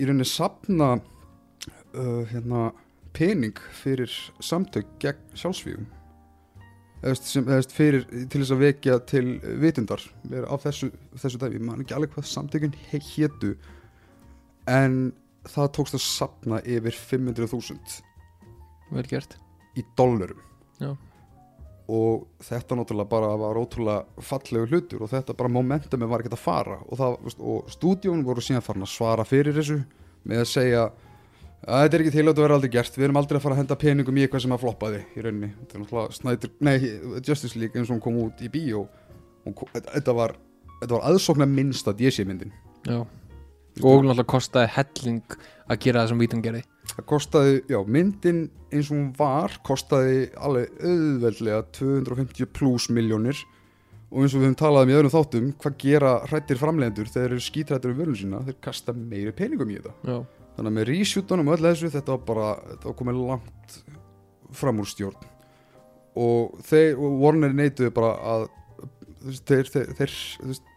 í 0.00 0.08
rauninni 0.08 0.28
sapna 0.28 0.96
uh, 0.96 2.24
hérna 2.32 2.70
pening 3.16 3.56
fyrir 3.72 4.12
samtök 4.44 4.88
gegn 5.00 5.86
veist, 7.02 7.72
fyrir, 7.74 8.06
til 8.30 8.40
þess 8.40 8.52
að 8.54 8.62
vekja 8.64 8.98
til 9.08 9.24
vitundar. 9.62 10.02
Á 10.26 10.54
þessu, 10.60 10.90
þessu 11.16 11.40
dæmi, 11.40 11.62
maður 11.62 11.84
ekki 11.84 11.96
alveg 11.96 12.14
hvað 12.14 12.28
samtökun 12.30 12.76
hétu 12.90 13.52
en 14.70 14.98
það 15.46 15.72
tókst 15.78 15.98
að 15.98 16.04
sapna 16.04 16.60
yfir 16.66 16.96
500.000 16.96 18.00
vel 18.96 19.06
gert. 19.10 19.36
í 19.76 19.84
dollurum. 19.96 20.40
Já. 20.80 20.96
Og 21.86 22.26
þetta 22.42 22.78
náttúrulega 22.78 23.10
bara 23.10 23.32
var 23.38 23.58
ótrúlega 23.60 24.22
fallegu 24.26 24.66
hlutur 24.66 25.04
og 25.06 25.10
þetta 25.12 25.36
bara 25.38 25.52
momentumið 25.54 26.10
var 26.10 26.22
ekkert 26.22 26.38
að 26.38 26.42
fara 26.42 26.78
og, 26.82 27.28
og 27.38 27.68
stúdíón 27.70 28.24
voru 28.26 28.42
síðan 28.42 28.64
farin 28.66 28.86
að 28.86 28.94
svara 28.94 29.26
fyrir 29.26 29.54
þessu 29.54 29.78
með 30.26 30.42
að 30.42 30.50
segja 30.50 30.86
að 31.66 31.84
þetta 31.84 31.98
er 31.98 32.04
ekki 32.04 32.14
til 32.16 32.24
að 32.26 32.32
verður 32.40 32.56
aldrei 32.56 32.72
gert 32.74 32.98
við 32.98 33.06
erum 33.06 33.20
aldrei 33.20 33.38
að 33.38 33.44
fara 33.44 33.56
að 33.56 33.62
henda 33.62 33.78
peningum 33.80 34.18
í 34.18 34.26
eitthvað 34.26 34.44
sem 34.44 34.56
að 34.56 34.64
floppaði 34.64 35.02
í 35.14 35.24
rauninni, 35.24 35.52
þetta 35.60 35.76
er 35.78 35.84
náttúrulega 35.84 36.18
Snyder, 36.18 36.52
nei, 36.66 36.76
Justice 37.22 37.58
League 37.58 37.78
eins 37.78 37.90
og 37.90 37.96
hún 37.96 38.04
kom 38.04 38.18
út 38.26 38.42
í 38.42 38.50
bíó 38.50 38.86
þetta 39.46 40.16
var 40.16 40.36
þetta 40.80 40.92
var 40.96 41.06
aðsóknar 41.12 41.50
minnsta 41.50 41.94
DC 41.96 42.26
myndin. 42.26 42.52
Já, 42.86 43.00
og 43.02 44.02
náttúrulega 44.02 44.30
kostaði 44.30 44.72
helling 44.74 45.38
að 45.66 45.80
gera 45.86 46.02
það 46.02 46.12
sem 46.12 46.24
vítum 46.24 46.42
gerði 46.44 46.66
það 46.96 47.06
kostaði, 47.10 47.58
já, 47.68 47.78
myndin 47.84 48.46
eins 48.72 48.88
og 48.88 48.96
hún 48.96 49.10
var 49.16 49.58
kostaði 49.66 50.30
alveg 50.40 50.72
auðveldlega 50.80 51.66
250 51.76 52.50
pluss 52.56 52.88
miljónir 52.92 53.42
og 54.10 54.22
eins 54.22 54.34
og 54.34 54.40
við 54.40 54.48
höfum 54.48 54.58
talað 54.58 54.86
um 54.86 54.92
í 54.92 54.96
öðrum 54.96 55.12
þáttum 55.12 55.52
hvað 55.60 55.78
gera 55.82 56.12
hrættir 56.30 56.60
framlegendur 56.60 57.10
þegar 57.10 57.26
þeir 57.26 57.36
eru 57.36 57.44
skítrættir 57.44 57.92
um 57.92 58.00
vörlun 58.00 58.18
sína, 58.20 58.42
þeir 58.46 58.58
kasta 58.64 58.94
meiri 58.96 59.34
peningum 59.36 59.72
í 59.72 59.78
þetta. 59.78 59.94
Já, 60.06 60.44
þannig 60.56 60.70
að 60.70 60.76
með 60.78 60.88
reshootunum 60.90 61.50
og 61.50 61.56
öll 61.56 61.66
þessu 61.66 61.90
þetta 61.92 62.14
var 62.14 62.22
bara, 62.30 62.50
þetta 62.70 62.88
var 62.88 62.98
komið 63.00 63.24
langt 63.30 63.80
fram 64.56 64.80
úr 64.80 64.88
stjórn. 64.88 65.32
Og 66.16 66.62
þeir, 66.64 66.94
og 66.96 67.18
Warner 67.20 67.52
neituðu 67.52 67.92
bara 67.96 68.14
að 68.36 68.46
þeir, 69.42 69.68
þeir, 69.74 69.90
þeir 69.98 70.14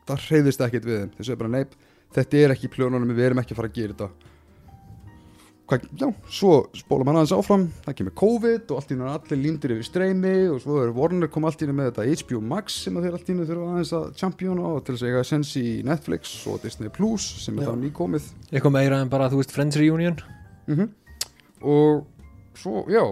það 0.10 0.26
hreyðist 0.26 0.66
ekkert 0.66 0.90
við 0.90 1.00
þeim. 1.00 1.14
Þeir 1.16 1.30
segja 1.30 1.40
bara 1.40 1.54
neip, 1.54 1.78
þetta 2.18 2.42
er 2.42 2.56
ekki 2.56 2.68
í 2.68 2.74
plönunum 2.74 3.14
við 3.14 3.30
erum 3.30 3.40
ekki 3.44 3.56
að 3.56 3.62
fara 3.62 3.72
að 3.72 3.78
gera 3.78 3.96
þetta 3.96 4.29
já, 5.70 6.08
svo 6.34 6.54
spóla 6.78 7.06
mann 7.06 7.20
aðeins 7.20 7.34
áfram 7.36 7.66
það 7.86 7.98
kemur 8.00 8.16
COVID 8.22 8.72
og 8.74 8.80
allt 8.80 8.94
í 8.94 8.98
náttúrulega 8.98 9.20
allir 9.20 9.42
líndir 9.44 9.74
yfir 9.76 9.88
streymi 9.90 10.34
og 10.50 10.62
svo 10.64 10.80
er 10.82 10.94
Warner 10.96 11.30
kom 11.30 11.46
allt 11.46 11.62
í 11.62 11.68
náttúrulega 11.70 11.80
með 11.80 11.90
þetta 11.92 12.24
HBO 12.26 12.42
Max 12.54 12.80
sem 12.86 12.98
að 12.98 13.06
þeir 13.08 13.18
allt 13.20 13.30
í 13.30 13.38
náttúrulega 13.38 13.76
aðeins 13.76 13.94
að 14.00 14.08
championa 14.22 14.68
og 14.74 14.82
til 14.84 14.96
þess 14.96 15.06
að 15.06 15.14
eiga 15.14 15.24
sens 15.30 15.54
í 15.62 15.66
Netflix 15.86 16.36
og 16.50 16.62
Disney 16.66 16.94
Plus 16.94 17.28
sem 17.44 17.60
er 17.60 17.68
Já. 17.68 17.72
þá 17.72 17.84
nýkomið. 17.84 18.32
Eitthvað 18.50 18.76
meira 18.80 19.02
en 19.04 19.12
bara, 19.14 19.30
þú 19.30 19.44
veist, 19.44 19.54
Friends 19.54 19.78
Reunion? 19.80 20.18
Mm 20.70 20.90
og 21.60 22.06
svo, 22.56 22.86
já 22.88 23.04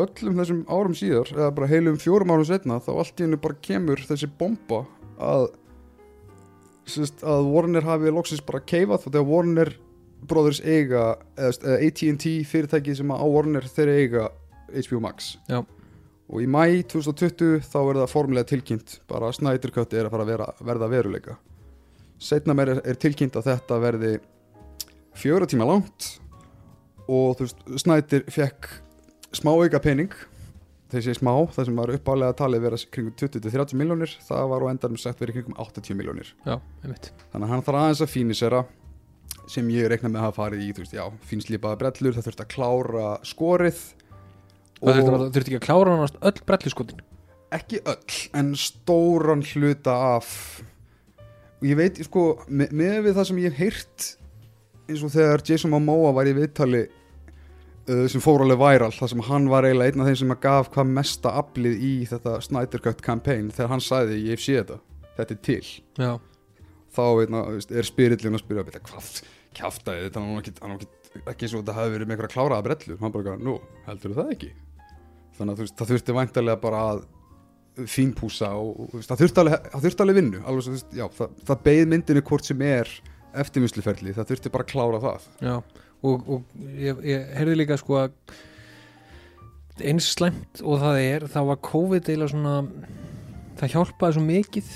öllum 0.00 0.38
þessum 0.40 0.60
árum 0.72 0.94
síðar 0.96 1.28
eða 1.34 1.50
bara 1.52 1.68
heilum 1.68 1.98
fjórum 2.00 2.30
árum 2.32 2.46
setna 2.48 2.78
þá 2.80 2.92
allt 2.94 3.18
í 3.20 3.26
hennu 3.26 3.38
bara 3.42 3.58
kemur 3.60 4.00
þessi 4.08 4.30
bomba 4.40 4.86
að 5.20 5.50
að 7.22 7.48
Warner 7.52 7.84
hafi 7.86 8.10
loksins 8.10 8.42
bara 8.44 8.62
keifað 8.64 9.06
og 9.06 9.12
þegar 9.12 9.28
Warner 9.28 9.72
Brothers 10.28 10.60
eiga 10.64 11.16
AT&T 11.36 12.32
fyrirtæki 12.48 12.94
sem 12.96 13.10
á 13.10 13.24
Warner 13.26 13.66
þeir 13.66 13.92
eiga 13.96 14.26
HBO 14.72 15.00
Max. 15.04 15.36
Já. 15.50 15.62
og 16.32 16.40
í 16.40 16.46
mæ 16.48 16.80
2020 16.88 17.60
þá 17.66 17.78
er 17.82 17.98
það 18.00 18.12
formulega 18.12 18.48
tilkynnt 18.48 18.94
bara 19.10 19.28
að 19.28 19.40
Snyder 19.40 19.72
Cut 19.74 19.92
er 19.92 20.06
að 20.06 20.14
fara 20.14 20.24
að 20.24 20.30
vera, 20.32 20.46
verða 20.64 20.88
veruleika. 20.88 21.34
Setna 22.22 22.54
meir 22.56 22.72
er, 22.72 22.80
er 22.88 22.96
tilkynnt 23.02 23.36
að 23.36 23.50
þetta 23.50 23.80
verði 23.82 24.12
fjóra 25.18 25.48
tíma 25.50 25.66
langt 25.68 26.14
og 27.10 27.36
þú 27.36 27.44
veist, 27.48 27.64
Snyder 27.84 28.24
fekk 28.32 28.70
smá 29.36 29.52
auka 29.52 29.80
pening. 29.82 30.14
Þessi 30.92 31.14
smá, 31.16 31.32
það 31.52 31.68
sem 31.68 31.76
var 31.80 31.90
uppálega 31.94 32.36
talið 32.36 32.64
vera 32.66 32.78
kringum 32.92 33.14
20-30 33.16 33.78
miljónir, 33.80 34.12
það 34.28 34.48
var 34.50 34.64
á 34.64 34.70
endanum 34.72 35.00
sagt 35.00 35.22
verið 35.24 35.38
kringum 35.38 35.54
80 35.56 35.96
miljónir 35.96 36.32
þannig 37.32 37.46
að 37.46 37.52
hann 37.54 37.62
þarf 37.64 37.78
aðeins 37.80 38.02
að 38.04 38.10
fínisera 38.12 38.60
sem 39.50 39.68
ég 39.74 39.88
reikna 39.90 40.08
með 40.08 40.20
að 40.20 40.26
hafa 40.28 40.38
farið 40.42 40.62
í 40.66 40.72
þú 40.72 40.84
veist, 40.84 40.94
já, 40.96 41.04
fínslípaða 41.28 41.78
brellur, 41.80 42.14
það 42.16 42.26
þurft 42.28 42.44
að 42.44 42.52
klára 42.54 43.08
skorið 43.26 43.80
Það 44.82 44.88
þurfti, 44.96 45.02
náttúrulega- 45.02 45.32
þurfti 45.34 45.50
ekki 45.52 45.60
að 45.60 45.66
klára 45.66 45.96
hann 45.96 46.16
öll 46.30 46.40
brelluskotin? 46.46 47.00
Ekki 47.52 47.80
öll, 47.86 48.16
en 48.34 48.54
stóran 48.56 49.42
hluta 49.52 49.92
af 50.16 50.62
og 51.62 51.68
ég 51.68 51.76
veit, 51.78 52.00
sko, 52.06 52.24
með, 52.48 52.72
með 52.72 52.96
við 53.06 53.14
það 53.18 53.26
sem 53.28 53.38
ég 53.38 53.52
hef 53.52 53.58
heyrt 53.62 54.06
eins 54.90 55.02
og 55.06 55.12
þegar 55.14 55.44
Jason 55.46 55.70
Momoa 55.70 56.10
var 56.16 56.26
í 56.26 56.32
viðtali 56.34 56.80
uh, 56.88 58.06
sem 58.10 58.20
fór 58.24 58.42
alveg 58.42 58.58
væral, 58.58 58.90
það 58.96 59.12
sem 59.12 59.22
hann 59.28 59.46
var 59.52 59.62
eiginlega 59.68 59.92
einn 59.92 60.02
af 60.02 60.08
þeim 60.10 60.18
sem 60.24 60.34
að 60.34 60.40
gaf 60.48 60.70
hvað 60.74 60.90
mesta 60.96 61.34
aflið 61.38 61.78
í 61.86 61.92
þetta 62.10 62.40
Snyder 62.42 62.82
Cut 62.82 63.02
campaign 63.06 63.50
þegar 63.54 63.70
hann 63.76 63.84
sagði, 63.84 64.18
ég 64.26 64.34
hef 64.34 64.42
séð 64.42 64.58
þetta, 64.64 64.80
þetta 65.20 65.36
er 65.36 65.40
til. 65.46 65.62
Já, 66.02 66.12
þá 66.96 67.02
veitna, 67.20 67.44
er 67.70 67.86
spyrillin 67.86 68.34
að 68.34 68.42
spyrja 68.42 68.66
"Bíddu, 68.66 68.82
hvað 68.90 69.12
kjaftaði 69.58 70.04
þetta 70.06 70.20
hann 70.20 70.34
var 70.34 70.44
ekki, 70.44 70.54
hann 70.60 70.74
var 70.74 70.84
ekki, 70.84 71.22
ekki 71.22 71.46
eins 71.46 71.54
og 71.54 71.62
þetta 71.62 71.78
hafi 71.78 71.94
verið 71.94 72.08
með 72.08 72.16
einhverja 72.16 72.34
kláraða 72.34 72.66
brellur. 72.68 73.00
Hann 73.02 73.14
bara, 73.16 73.34
nú, 73.40 73.56
heldur 73.88 74.14
það 74.18 74.30
ekki? 74.36 74.52
Þannig 75.38 75.52
að 75.52 75.58
þú 75.58 75.66
veist, 75.66 75.76
það 75.80 75.92
þurfti 75.92 76.16
væntalega 76.18 76.62
bara 76.62 76.84
að 76.92 77.02
fínpúsa 77.88 78.52
og, 78.58 78.86
þú 78.92 79.00
veist, 79.00 79.12
það 79.12 79.22
þurfti 79.24 79.42
alveg, 79.42 79.68
það 79.72 79.86
þurfti 79.86 80.04
alveg 80.04 80.20
vinnu. 80.20 80.42
Alveg, 80.44 80.66
þú 80.68 80.76
veist, 80.76 80.96
já, 80.98 81.06
það, 81.18 81.36
það 81.48 81.66
beið 81.68 81.84
myndinu 81.92 82.24
hvort 82.28 82.48
sem 82.48 82.64
er 82.68 82.94
eftirvinnsluferli, 83.42 84.16
það 84.16 84.32
þurfti 84.32 84.52
bara 84.52 84.66
að 84.66 84.72
klára 84.74 85.02
það. 85.02 85.28
Já, 85.40 85.54
og, 86.02 86.32
og 86.36 86.66
ég, 86.76 87.04
ég 87.08 87.30
heyrði 87.38 87.60
líka 87.62 87.78
sko 87.80 88.02
að 88.02 88.16
eins 89.80 90.10
slæmt 90.12 90.60
og 90.60 90.82
það 90.82 90.98
er 91.00 91.26
þá 91.32 91.38
var 91.48 91.60
COVID 91.64 92.08
eiginlega 92.10 92.32
svona 92.34 92.56
það 93.60 93.74
hjálpaði 93.76 94.16
svo 94.16 94.24
mikið 94.26 94.72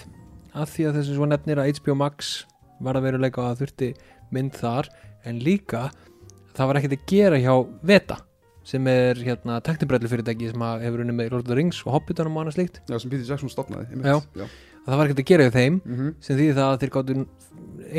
að 0.57 0.71
því 0.73 0.87
að 0.89 0.99
þessi 0.99 1.17
svo 1.19 1.29
nefnir 1.29 1.61
að 1.61 1.73
HBO 1.79 1.97
Max 2.01 2.33
var 2.83 2.99
að 2.99 3.09
veruleika 3.09 3.45
að 3.45 3.63
þurfti 3.63 3.91
mynd 4.35 4.55
þar 4.59 4.89
en 5.27 5.41
líka 5.43 5.91
það 6.57 6.67
var 6.71 6.79
ekkert 6.81 6.97
að 6.99 7.07
gera 7.11 7.39
hjá 7.43 7.55
Veta 7.87 8.17
sem 8.67 8.87
er 8.91 9.15
hérna 9.23 9.61
teknibrellu 9.63 10.09
fyrirtæki 10.11 10.49
sem 10.51 10.63
að 10.67 10.81
hefur 10.87 11.03
unni 11.05 11.15
með 11.15 11.29
Lord 11.31 11.45
of 11.45 11.51
the 11.53 11.55
Rings 11.59 11.83
og 11.87 11.93
Hobbitanum 11.95 12.35
og 12.37 12.43
annað 12.47 12.57
slíkt 12.59 12.81
já, 12.91 12.97
sem 12.99 13.11
Peter 13.13 13.29
Jackson 13.29 13.53
stopnaði. 13.53 14.01
Já. 14.03 14.17
Já. 14.35 14.47
að 14.87 14.89
það 14.91 14.97
var 14.99 15.07
ekkert 15.07 15.23
að 15.23 15.29
gera 15.31 15.47
hjá 15.47 15.55
þeim 15.59 15.77
Mm 15.85 16.09
sem 16.21 16.37
því 16.41 16.49
það 16.57 16.73
að 16.73 16.81
þeir 16.83 16.93
gáttu 16.97 17.19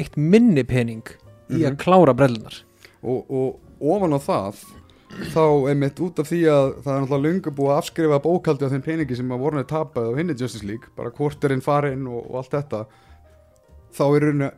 eitt 0.04 0.18
minni 0.18 0.64
pening 0.68 1.04
í 1.48 1.62
að 1.64 1.72
Mhm. 1.72 1.78
klára 1.80 2.14
brellunar 2.18 2.58
og, 3.04 3.32
og 3.32 3.60
ofan 3.80 4.12
á 4.12 4.20
það 4.20 4.60
þá 5.32 5.44
einmitt 5.72 6.00
út 6.04 6.20
af 6.20 6.28
því 6.28 6.42
að 6.52 6.66
það 6.84 6.92
er 6.92 7.02
náttúrulega 7.06 7.26
lungu 7.28 7.52
búið 7.56 7.72
að 7.72 7.78
afskrifa 7.80 8.20
bókaldi 8.28 8.68
á 8.68 8.72
þeim 8.74 8.84
peningi 8.84 9.16
sem 9.16 9.30
að 9.32 9.40
Warner 9.40 9.64
tapaði 9.64 10.12
á 10.12 10.18
hinni 10.20 10.36
Justice 10.36 10.68
League 10.68 10.92
bara 10.98 11.12
kvorterinn 11.16 11.64
farinn 11.64 12.04
og, 12.12 12.28
og 12.28 12.42
allt 12.42 12.52
þetta 12.58 12.82
þá 13.96 14.04
er 14.18 14.26
rauninni 14.28 14.52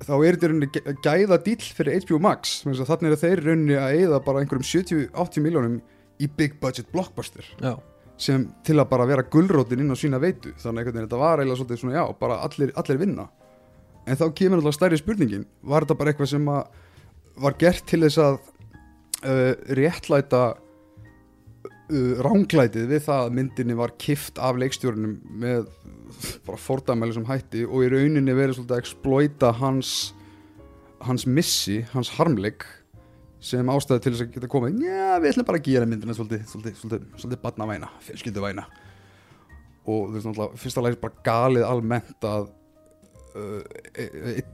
þá 0.00 0.12
er 0.16 0.36
þetta 0.36 0.48
rauninni 0.50 0.68
gæ- 0.74 0.94
gæða 1.04 1.38
dýll 1.46 1.66
fyrir 1.76 2.00
HBO 2.04 2.18
Max. 2.24 2.62
Þannig 2.64 3.14
að 3.14 3.22
þeir 3.24 3.42
rauninni 3.46 3.76
að 3.78 3.96
eyða 4.00 4.20
bara 4.24 4.42
einhverjum 4.42 4.66
70-80 4.70 5.44
miljónum 5.44 5.80
í 6.20 6.28
big 6.36 6.58
budget 6.60 6.90
blockbuster 6.92 7.44
Já, 7.62 7.74
sem 8.20 8.48
til 8.66 8.76
að 8.80 8.88
bara 8.90 9.06
vera 9.08 9.22
gullrótin 9.24 9.80
inn 9.80 9.92
á 9.92 9.96
sína 9.96 10.20
veitu. 10.20 10.52
Þannig 10.60 10.88
veginn 10.90 11.06
þetta 11.06 11.20
var 11.20 11.38
eiginlega 11.40 11.60
svolítið 11.62 11.82
svona 11.84 11.98
já 12.00 12.04
bara 12.20 12.40
allir, 12.44 12.72
allir 12.76 12.98
vinna. 13.00 13.28
En 14.08 14.16
þá 14.16 14.26
kemur 14.34 14.60
alltaf 14.60 14.74
stærri 14.78 14.98
spurningin. 15.00 15.46
Var 15.62 15.84
þetta 15.86 15.98
bara 16.00 16.12
eitthvað 16.14 16.32
sem 16.34 16.48
að 16.48 16.66
var 17.40 17.54
gert 17.60 17.86
til 17.88 18.00
þess 18.04 18.18
að 18.20 18.38
uh, 19.24 19.54
réttlæta 19.78 20.42
uh, 21.90 22.22
ránglætið 22.24 22.88
við 22.90 23.04
það 23.06 23.26
að 23.26 23.36
myndinni 23.38 23.76
var 23.78 23.94
kift 24.00 24.40
af 24.42 24.58
leikstjórnum 24.60 25.18
með 25.42 25.68
bara 26.46 26.58
fordæmæli 26.60 27.16
sem 27.16 27.28
hætti 27.28 27.66
og 27.66 27.84
í 27.86 27.90
rauninni 27.92 28.34
verið 28.36 28.58
svolítið 28.58 28.76
að 28.76 28.82
exploita 28.84 29.52
hans 29.60 29.94
hans 31.00 31.26
missi, 31.26 31.80
hans 31.94 32.12
harmleik 32.18 32.66
sem 33.40 33.68
ástæði 33.72 34.04
til 34.04 34.12
þess 34.12 34.24
að 34.26 34.32
geta 34.34 34.50
komið. 34.52 34.82
Já, 34.84 35.16
við 35.16 35.32
ætlum 35.32 35.46
bara 35.48 35.60
að 35.60 35.68
gera 35.70 35.88
myndina 35.88 36.16
svolítið, 36.16 36.42
svolítið, 36.50 36.74
svolítið, 36.76 37.06
svolítið 37.22 37.42
badnavæna, 37.44 37.88
fjölskylduvæna. 38.04 38.64
Og 39.88 40.02
þú 40.10 40.16
veist 40.16 40.28
náttúrulega 40.28 40.60
fyrsta 40.60 40.84
lagi 40.84 40.98
bara 41.00 41.24
galið 41.24 41.64
almennt 41.64 42.26
að 42.28 42.50
uh, 43.32 43.62
e- 43.94 44.10
e- 44.34 44.48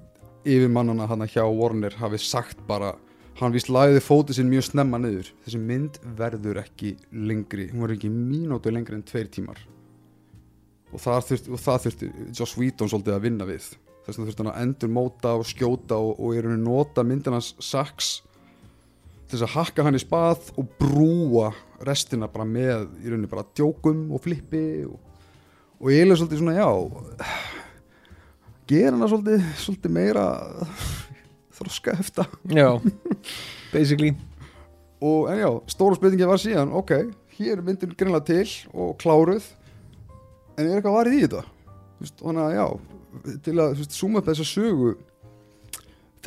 yfir 0.47 0.71
mannana 0.71 1.09
hann 1.11 1.27
hjá 1.27 1.43
Warner 1.51 1.99
hafi 1.99 2.21
sagt 2.23 2.63
bara 2.69 2.95
hann 3.41 3.55
víst 3.55 3.71
lagði 3.73 4.03
fótið 4.05 4.39
sinn 4.39 4.51
mjög 4.51 4.69
snemma 4.71 5.01
niður. 5.01 5.31
Þessi 5.45 5.61
mynd 5.61 5.99
verður 6.19 6.61
ekki 6.63 6.95
lengri. 7.13 7.71
Hún 7.73 7.85
verður 7.85 7.99
ekki 7.99 8.13
mínútu 8.13 8.73
lengri 8.73 8.97
en 8.97 9.05
tveir 9.07 9.29
tímar. 9.33 9.59
Og 10.95 11.03
það 11.03 11.27
þurfti, 11.31 11.59
þurfti 11.67 12.13
Joss 12.37 12.57
Whedon 12.57 12.93
svolítið 12.93 13.17
að 13.17 13.27
vinna 13.27 13.49
við. 13.49 13.67
Þess 14.07 14.15
vegna 14.15 14.29
þurfti 14.31 14.45
hann 14.45 14.53
að 14.53 14.63
endur 14.63 14.93
móta 14.95 15.35
og 15.37 15.49
skjóta 15.49 15.99
og, 15.99 16.15
og 16.23 16.37
í 16.37 16.41
rauninni 16.41 16.65
nota 16.65 17.05
myndinans 17.05 17.53
sax 17.59 18.21
til 19.27 19.35
þess 19.35 19.47
að 19.49 19.55
hakka 19.57 19.87
hann 19.87 19.99
í 19.99 20.01
spað 20.01 20.53
og 20.55 20.71
brúa 20.79 21.51
restina 21.87 22.29
bara 22.31 22.47
með 22.47 22.87
í 23.03 23.11
rauninni 23.11 23.31
bara 23.31 23.47
djókum 23.59 24.07
og 24.15 24.23
flippi 24.23 24.63
og, 24.87 25.01
og 25.83 25.91
ég 25.91 26.07
er 26.07 26.15
svolítið 26.15 26.45
svona 26.45 26.55
já 26.55 26.69
gera 28.71 28.95
hana 28.95 29.11
svolítið, 29.11 29.43
svolítið 29.59 29.97
meira 29.99 30.27
þroska 31.57 31.97
hefta. 31.99 32.27
Já. 32.53 32.69
Basically. 33.75 34.15
Og 35.05 35.31
en 35.33 35.41
já, 35.43 35.51
stóra 35.73 35.99
spurningi 35.99 36.29
var 36.29 36.41
síðan 36.41 36.73
ok, 36.77 36.93
hér 37.37 37.61
myndin 37.65 37.93
greinlega 37.99 38.25
til 38.31 38.47
og 38.73 38.95
kláruð 39.01 39.45
en 40.57 40.65
er 40.65 40.79
eitthvað 40.79 40.97
varið 40.97 41.19
í 41.19 41.25
þetta? 41.27 41.43
Veist, 42.01 42.23
þannig 42.23 42.47
að 42.47 42.55
já, 42.57 42.67
til 43.45 43.57
að 43.61 43.83
suma 43.93 44.23
upp 44.23 44.31
þessa 44.31 44.47
sögu 44.49 44.95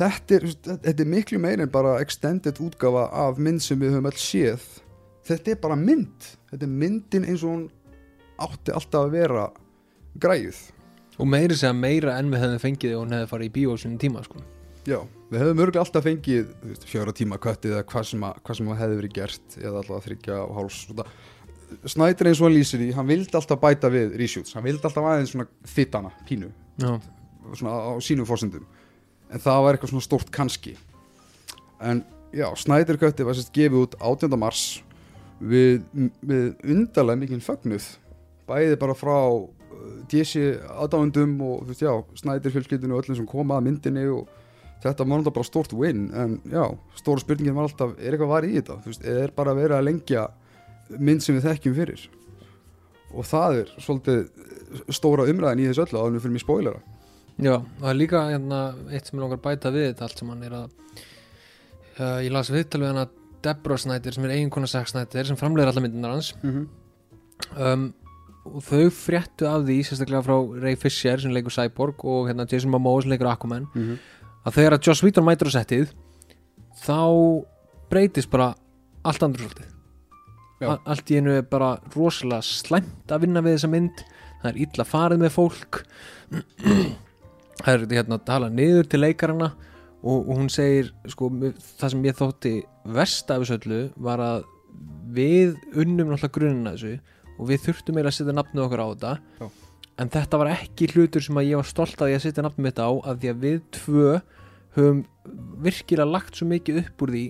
þetta 0.00 0.36
er, 0.36 0.46
veist, 0.48 0.70
þetta 0.86 1.04
er 1.04 1.10
miklu 1.14 1.40
meira 1.42 1.66
en 1.66 1.72
bara 1.72 1.98
extended 2.02 2.60
útgafa 2.62 3.08
af 3.26 3.40
mynd 3.42 3.62
sem 3.64 3.80
við 3.80 3.96
höfum 3.96 4.10
öll 4.10 4.20
séð. 4.20 4.68
Þetta 5.28 5.52
er 5.52 5.60
bara 5.62 5.78
mynd. 5.78 6.30
Þetta 6.50 6.66
er 6.66 6.76
myndin 6.82 7.26
eins 7.28 7.44
og 7.44 7.54
hún 7.54 7.66
átti 8.40 8.74
alltaf 8.74 9.06
að 9.06 9.16
vera 9.18 9.48
græjuð. 10.20 10.62
Og 11.20 11.28
meiri 11.28 11.58
segja 11.58 11.74
meira 11.76 12.16
en 12.18 12.30
við 12.32 12.44
hefðum 12.44 12.62
fengið 12.62 12.96
og 12.96 13.04
hún 13.04 13.18
hefði 13.18 13.30
farið 13.34 13.50
í 13.50 13.54
bíó 13.58 13.76
sínum 13.76 14.00
tíma 14.00 14.24
sko. 14.24 14.40
Já, 14.90 14.98
við 15.30 15.42
hefðum 15.42 15.62
örgulega 15.62 15.84
alltaf 15.84 16.06
fengið 16.06 16.48
veist, 16.64 16.86
fjóra 16.90 17.14
tíma 17.14 17.38
köttið 17.42 17.76
eða 17.76 17.86
hvað 17.92 18.08
sem, 18.10 18.24
að, 18.26 18.40
hvað 18.46 18.58
sem 18.58 18.70
hefði 18.80 18.98
verið 18.98 19.14
gert 19.20 19.56
eða 19.60 19.82
alltaf 19.84 20.08
þryggja 20.08 20.40
og 20.42 20.56
háls. 20.58 20.80
Snædur 21.92 22.30
eins 22.30 22.42
og 22.42 22.48
hann 22.48 22.56
lýsir 22.56 22.82
í, 22.82 22.90
hann 22.96 23.06
vildi 23.06 23.38
alltaf 23.38 23.60
bæta 23.62 23.92
við 23.92 24.16
reshoots, 24.18 24.56
hann 24.56 24.66
vildi 24.66 24.82
alltaf 24.88 25.06
aðeins 25.06 25.30
svona 25.36 25.46
þittana, 25.70 26.10
pínu, 26.26 26.50
já, 26.82 26.96
svona 27.54 27.76
á 27.78 27.92
sínum 28.02 28.26
fórsendum 28.26 28.66
en 29.30 29.42
það 29.42 29.64
var 29.64 29.76
eitthvað 29.76 29.92
svona 29.94 30.06
stórt 30.06 30.32
kannski. 30.34 30.74
En 31.80 32.02
já, 32.34 32.48
Snædur 32.58 32.98
köttið 33.00 33.28
var 33.28 33.38
sérst 33.38 33.54
gefið 33.54 33.84
út 33.84 33.96
18. 34.00 34.36
mars 34.40 34.64
við, 35.40 35.84
við 36.20 36.50
undarlega 36.66 37.22
mikil 37.22 37.40
fögnuð. 37.44 37.86
Bæði 38.50 38.78
bara 38.80 38.96
frá 38.98 39.16
uh, 39.30 39.46
DC 40.10 40.42
aðdáendum 40.74 41.38
og 41.46 41.62
þú 41.62 41.72
veist 41.72 41.86
já, 41.86 41.94
Snædur 42.22 42.56
fjölskyldinu 42.56 42.96
og 42.96 43.04
öllum 43.04 43.20
sem 43.20 43.30
koma 43.30 43.60
að 43.60 43.68
myndinni 43.68 44.06
og 44.10 44.28
þetta 44.82 45.04
var 45.04 45.10
náttúrulega 45.10 45.36
bara 45.36 45.48
stórt 45.48 45.74
win 45.76 46.06
en 46.16 46.38
já, 46.48 46.64
stóra 46.96 47.22
spurningin 47.22 47.56
var 47.56 47.68
alltaf 47.68 47.92
er 47.98 48.14
eitthvað 48.14 48.32
varið 48.34 48.54
í 48.54 48.60
þetta, 48.60 48.78
þú 48.84 48.92
veist, 48.92 49.04
eða 49.04 49.26
er 49.26 49.34
bara 49.36 49.56
verið 49.58 49.76
að 49.76 49.86
lengja 49.88 50.24
mynd 50.98 51.24
sem 51.24 51.36
við 51.36 51.46
þekkjum 51.48 51.76
fyrir? 51.76 52.06
Og 53.10 53.26
það 53.26 53.60
er 53.60 53.70
svolítið 53.82 54.90
stóra 54.94 55.26
umræðin 55.30 55.64
í 55.64 55.68
þessu 55.70 55.84
öllu 55.86 56.02
en 56.06 56.16
við 56.16 56.24
fyrir 56.24 56.36
mig 56.36 56.44
spoilera. 56.44 56.82
Já, 57.40 57.54
það 57.80 57.88
er 57.92 57.96
líka 57.98 58.26
hérna, 58.28 58.60
eitt 58.90 59.08
sem 59.08 59.16
ég 59.16 59.24
langar 59.24 59.40
að 59.40 59.46
bæta 59.46 59.72
við 59.74 59.88
þetta 59.88 60.06
allt 60.06 60.20
sem 60.20 60.30
hann 60.30 60.44
er 60.46 60.56
að 60.58 60.66
uh, 62.00 62.18
ég 62.24 62.34
las 62.34 62.52
viðtal 62.52 62.82
við 62.82 62.92
hana 62.92 63.06
Deborah 63.40 63.80
Snyder 63.80 64.16
sem 64.16 64.26
er 64.28 64.34
eiginkona 64.36 64.68
Snyder 64.68 65.28
sem 65.28 65.38
framleiðir 65.40 65.72
alla 65.72 65.84
myndinar 65.84 66.14
hans. 66.16 66.34
Mm 66.42 66.52
-hmm. 66.52 66.68
um, 67.56 67.86
og 68.50 68.62
þau 68.64 68.90
fréttu 68.94 69.46
af 69.48 69.64
því 69.66 69.78
sérstaklega 69.84 70.24
frá 70.24 70.36
Ray 70.62 70.76
Fisher 70.76 71.20
sem 71.20 71.32
leikur 71.32 71.52
Cyborg 71.52 72.04
og 72.04 72.28
hérna 72.28 72.46
Jason 72.50 72.70
Momoa 72.70 73.02
sem 73.02 73.10
leikur 73.10 73.28
Aquaman 73.28 73.66
að 74.44 74.56
þegar 74.56 74.76
að 74.76 74.86
Joss 74.86 75.04
Whedon 75.04 75.26
mætur 75.26 75.50
á 75.52 75.56
settið 75.58 75.92
þá 76.80 77.00
breytist 77.90 78.30
bara 78.32 78.52
allt 79.06 79.24
andur 79.24 79.46
svolítið. 79.46 79.76
Allt 80.60 81.10
í 81.10 81.20
einu 81.20 81.36
er 81.38 81.46
bara 81.48 81.74
rosalega 81.94 82.44
slæmt 82.44 83.12
að 83.12 83.24
vinna 83.24 83.42
við 83.44 83.56
þessa 83.56 83.70
mynd. 83.72 84.02
Það 84.40 84.50
er 84.50 84.60
illa 84.64 84.86
farið 84.88 85.22
með 85.22 85.32
fólk. 85.36 85.80
Það 87.60 87.74
er 87.74 87.82
hérna 87.92 88.16
að 88.16 88.28
tala 88.28 88.48
niður 88.52 88.86
til 88.88 89.02
leikarana 89.02 89.50
og, 90.00 90.14
og 90.16 90.30
hún 90.38 90.46
segir 90.52 90.94
sko, 91.12 91.28
það 91.76 91.90
sem 91.92 92.06
ég 92.06 92.16
þótti 92.16 92.52
verst 92.96 93.32
af 93.32 93.42
þessu 93.42 93.58
öllu 93.58 93.80
var 94.00 94.22
að 94.24 94.46
við 95.12 95.58
unnum 95.74 96.08
náttúrulega 96.08 96.32
grunnina 96.38 96.72
þessu 96.72 96.94
og 97.34 97.50
við 97.50 97.66
þurftum 97.66 97.98
eiginlega 97.98 98.14
að 98.14 98.16
setja 98.16 98.36
nafnið 98.38 98.64
okkur 98.64 98.80
á 98.80 98.86
þetta. 98.88 99.12
Já. 99.42 99.69
En 100.00 100.10
þetta 100.12 100.40
var 100.40 100.52
ekki 100.54 100.88
hlutur 100.94 101.24
sem 101.24 101.38
að 101.38 101.50
ég 101.50 101.60
var 101.60 101.68
stolt 101.68 102.00
að 102.00 102.14
ég 102.14 102.20
að 102.20 102.26
setja 102.26 102.44
nafnið 102.46 102.66
mitt 102.66 102.80
á 102.80 102.88
af 102.88 103.18
því 103.20 103.32
að 103.32 103.42
við 103.44 103.58
tvö 103.76 104.12
höfum 104.76 105.00
virkilega 105.64 106.08
lagt 106.08 106.38
svo 106.38 106.48
mikið 106.50 106.84
upp 106.84 107.04
úr 107.04 107.12
því 107.14 107.24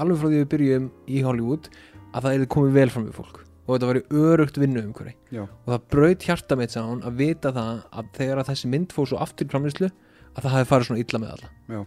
alveg 0.00 0.20
frá 0.20 0.28
því 0.28 0.40
við 0.40 0.50
byrjum 0.54 0.90
í 1.08 1.22
Hollywood 1.24 1.70
að 2.10 2.26
það 2.26 2.34
er 2.34 2.50
komið 2.54 2.76
vel 2.76 2.90
fram 2.90 3.06
við 3.06 3.16
fólk. 3.20 3.40
Og 3.66 3.76
þetta 3.76 3.88
var 3.90 3.98
í 4.00 4.20
örugt 4.24 4.58
vinnu 4.58 4.82
umhverfi 4.82 5.12
Já, 5.30 5.44
og 5.46 5.68
það 5.68 5.84
braut 5.94 6.24
hjarta 6.26 6.56
mitt 6.58 6.74
sá 6.74 6.80
hún 6.82 7.04
að 7.06 7.20
vita 7.20 7.52
það 7.54 7.82
að 7.94 8.08
þegar 8.16 8.40
að 8.42 8.50
þessi 8.50 8.70
mynd 8.72 8.94
fór 8.96 9.10
svo 9.10 9.20
aftur 9.22 9.46
í 9.46 9.52
framlýslu 9.52 9.90
að 9.90 10.42
það 10.42 10.54
hafi 10.56 10.68
farið 10.70 10.88
svona 10.88 11.04
illa 11.04 11.20
með 11.22 11.34
alla. 11.36 11.50
Já. 11.70 11.80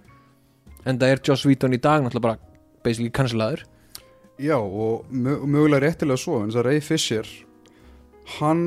En 0.83 1.01
það 1.01 1.13
er 1.13 1.23
Joss 1.27 1.45
Whedon 1.47 1.75
í 1.75 1.81
dag 1.83 2.03
náttúrulega 2.05 2.27
bara 2.29 2.39
basically 2.85 3.11
cancelaður 3.11 3.65
Já, 4.41 4.57
og 4.57 5.11
mö 5.11 5.35
mögulega 5.43 5.83
réttilega 5.83 6.19
svo 6.19 6.39
en 6.41 6.49
þess 6.49 6.61
að 6.61 6.67
Ray 6.69 6.81
Fisher 6.83 7.29
hann 8.39 8.63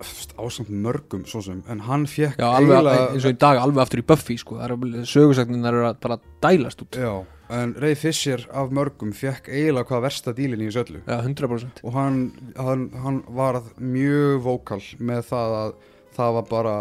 ásamt 0.00 0.70
mörgum 0.72 1.24
svo 1.28 1.42
sem, 1.44 1.62
en 1.68 1.80
hann 1.86 2.06
alveg, 2.06 2.38
eiginlega- 2.40 3.10
eins 3.12 3.24
og 3.28 3.34
í 3.34 3.38
dag 3.38 3.58
alveg 3.60 3.82
aftur 3.84 4.00
í 4.02 4.06
Buffy 4.06 4.36
sko. 4.40 4.56
sögursagnin 5.04 5.66
er 5.66 5.74
að 5.74 6.00
bara 6.00 6.18
dælast 6.42 6.82
út. 6.82 6.96
Já, 6.96 7.24
en 7.50 7.74
Ray 7.74 7.94
Fisher 7.94 8.46
af 8.52 8.70
mörgum 8.70 9.12
fekk 9.12 9.48
eiginlega 9.48 9.88
hvað 9.88 10.02
versta 10.02 10.32
dílin 10.32 10.60
í 10.60 10.68
þessu 10.70 10.84
öllu. 10.84 11.00
Já, 11.06 11.20
100% 11.22 11.80
og 11.84 11.92
hann, 11.92 12.32
hann, 12.56 12.90
hann 13.02 13.22
var 13.28 13.62
mjög 13.78 14.42
vókal 14.42 14.82
með 14.98 15.24
það 15.30 15.56
að 15.62 15.74
það 16.16 16.32
var 16.34 16.46
bara, 16.50 16.76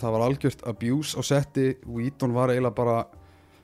það 0.00 0.12
var 0.12 0.26
algjört 0.28 0.62
abuse 0.66 1.16
á 1.18 1.22
setti 1.22 1.76
Eaton 2.00 2.32
var 2.32 2.48
eiginlega 2.48 2.74
bara 2.74 3.04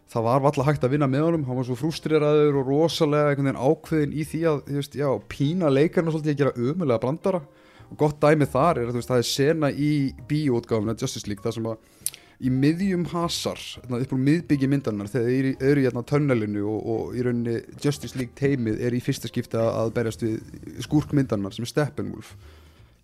það 0.09 0.23
var 0.25 0.41
valla 0.41 0.65
hægt 0.65 0.85
að 0.85 0.91
vinna 0.95 1.07
með 1.11 1.25
honum 1.27 1.45
hann 1.45 1.57
var 1.59 1.65
svo 1.69 1.77
frústreraður 1.77 2.61
og 2.63 2.69
rosalega 2.71 3.35
ákveðin 3.61 4.15
í 4.17 4.25
því 4.25 4.41
að, 4.49 4.63
þú 4.69 4.79
veist, 4.79 4.95
já, 4.97 5.09
pína 5.29 5.69
leikarna 5.73 6.11
svolítið 6.15 6.33
að 6.33 6.39
gera 6.39 6.53
ömulega 6.57 7.01
brandara 7.03 7.41
og 7.89 8.01
gott 8.01 8.19
dæmi 8.23 8.49
þar 8.49 8.83
er 8.83 8.91
að 8.91 9.01
það 9.01 9.23
er 9.23 9.29
sena 9.29 9.71
í 9.73 9.93
bíóutgáfuna 10.29 10.97
Justice 10.99 11.29
League 11.29 11.45
það 11.45 11.59
sem 11.59 11.71
að 11.71 11.87
í 12.39 12.53
miðjum 12.55 13.09
hasar 13.11 13.59
þarna 13.59 13.99
upp 14.05 14.13
úr 14.15 14.21
miðbyggi 14.29 14.69
myndarinnar 14.71 15.11
þegar 15.11 15.33
þeir 15.33 15.49
eru, 15.71 15.81
í 15.81 15.87
hérna 15.89 16.05
tönnelinu 16.07 16.63
og, 16.71 16.79
og 16.93 17.17
í 17.19 17.25
rauninni 17.27 17.57
Justice 17.83 18.19
League 18.19 18.37
teimið 18.39 18.79
er 18.87 18.95
í 18.95 19.03
fyrsta 19.03 19.31
skipta 19.31 19.65
að 19.81 19.93
berjast 19.97 20.23
við 20.23 20.39
skúrkmyndarinnar 20.87 21.57
sem 21.57 21.67
er 21.67 21.73
Steppenwolf 21.73 22.37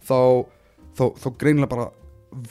þá, 0.06 0.46
þá, 0.94 1.04
þá 1.18 1.28
greinilega 1.40 1.72
bara 1.74 1.90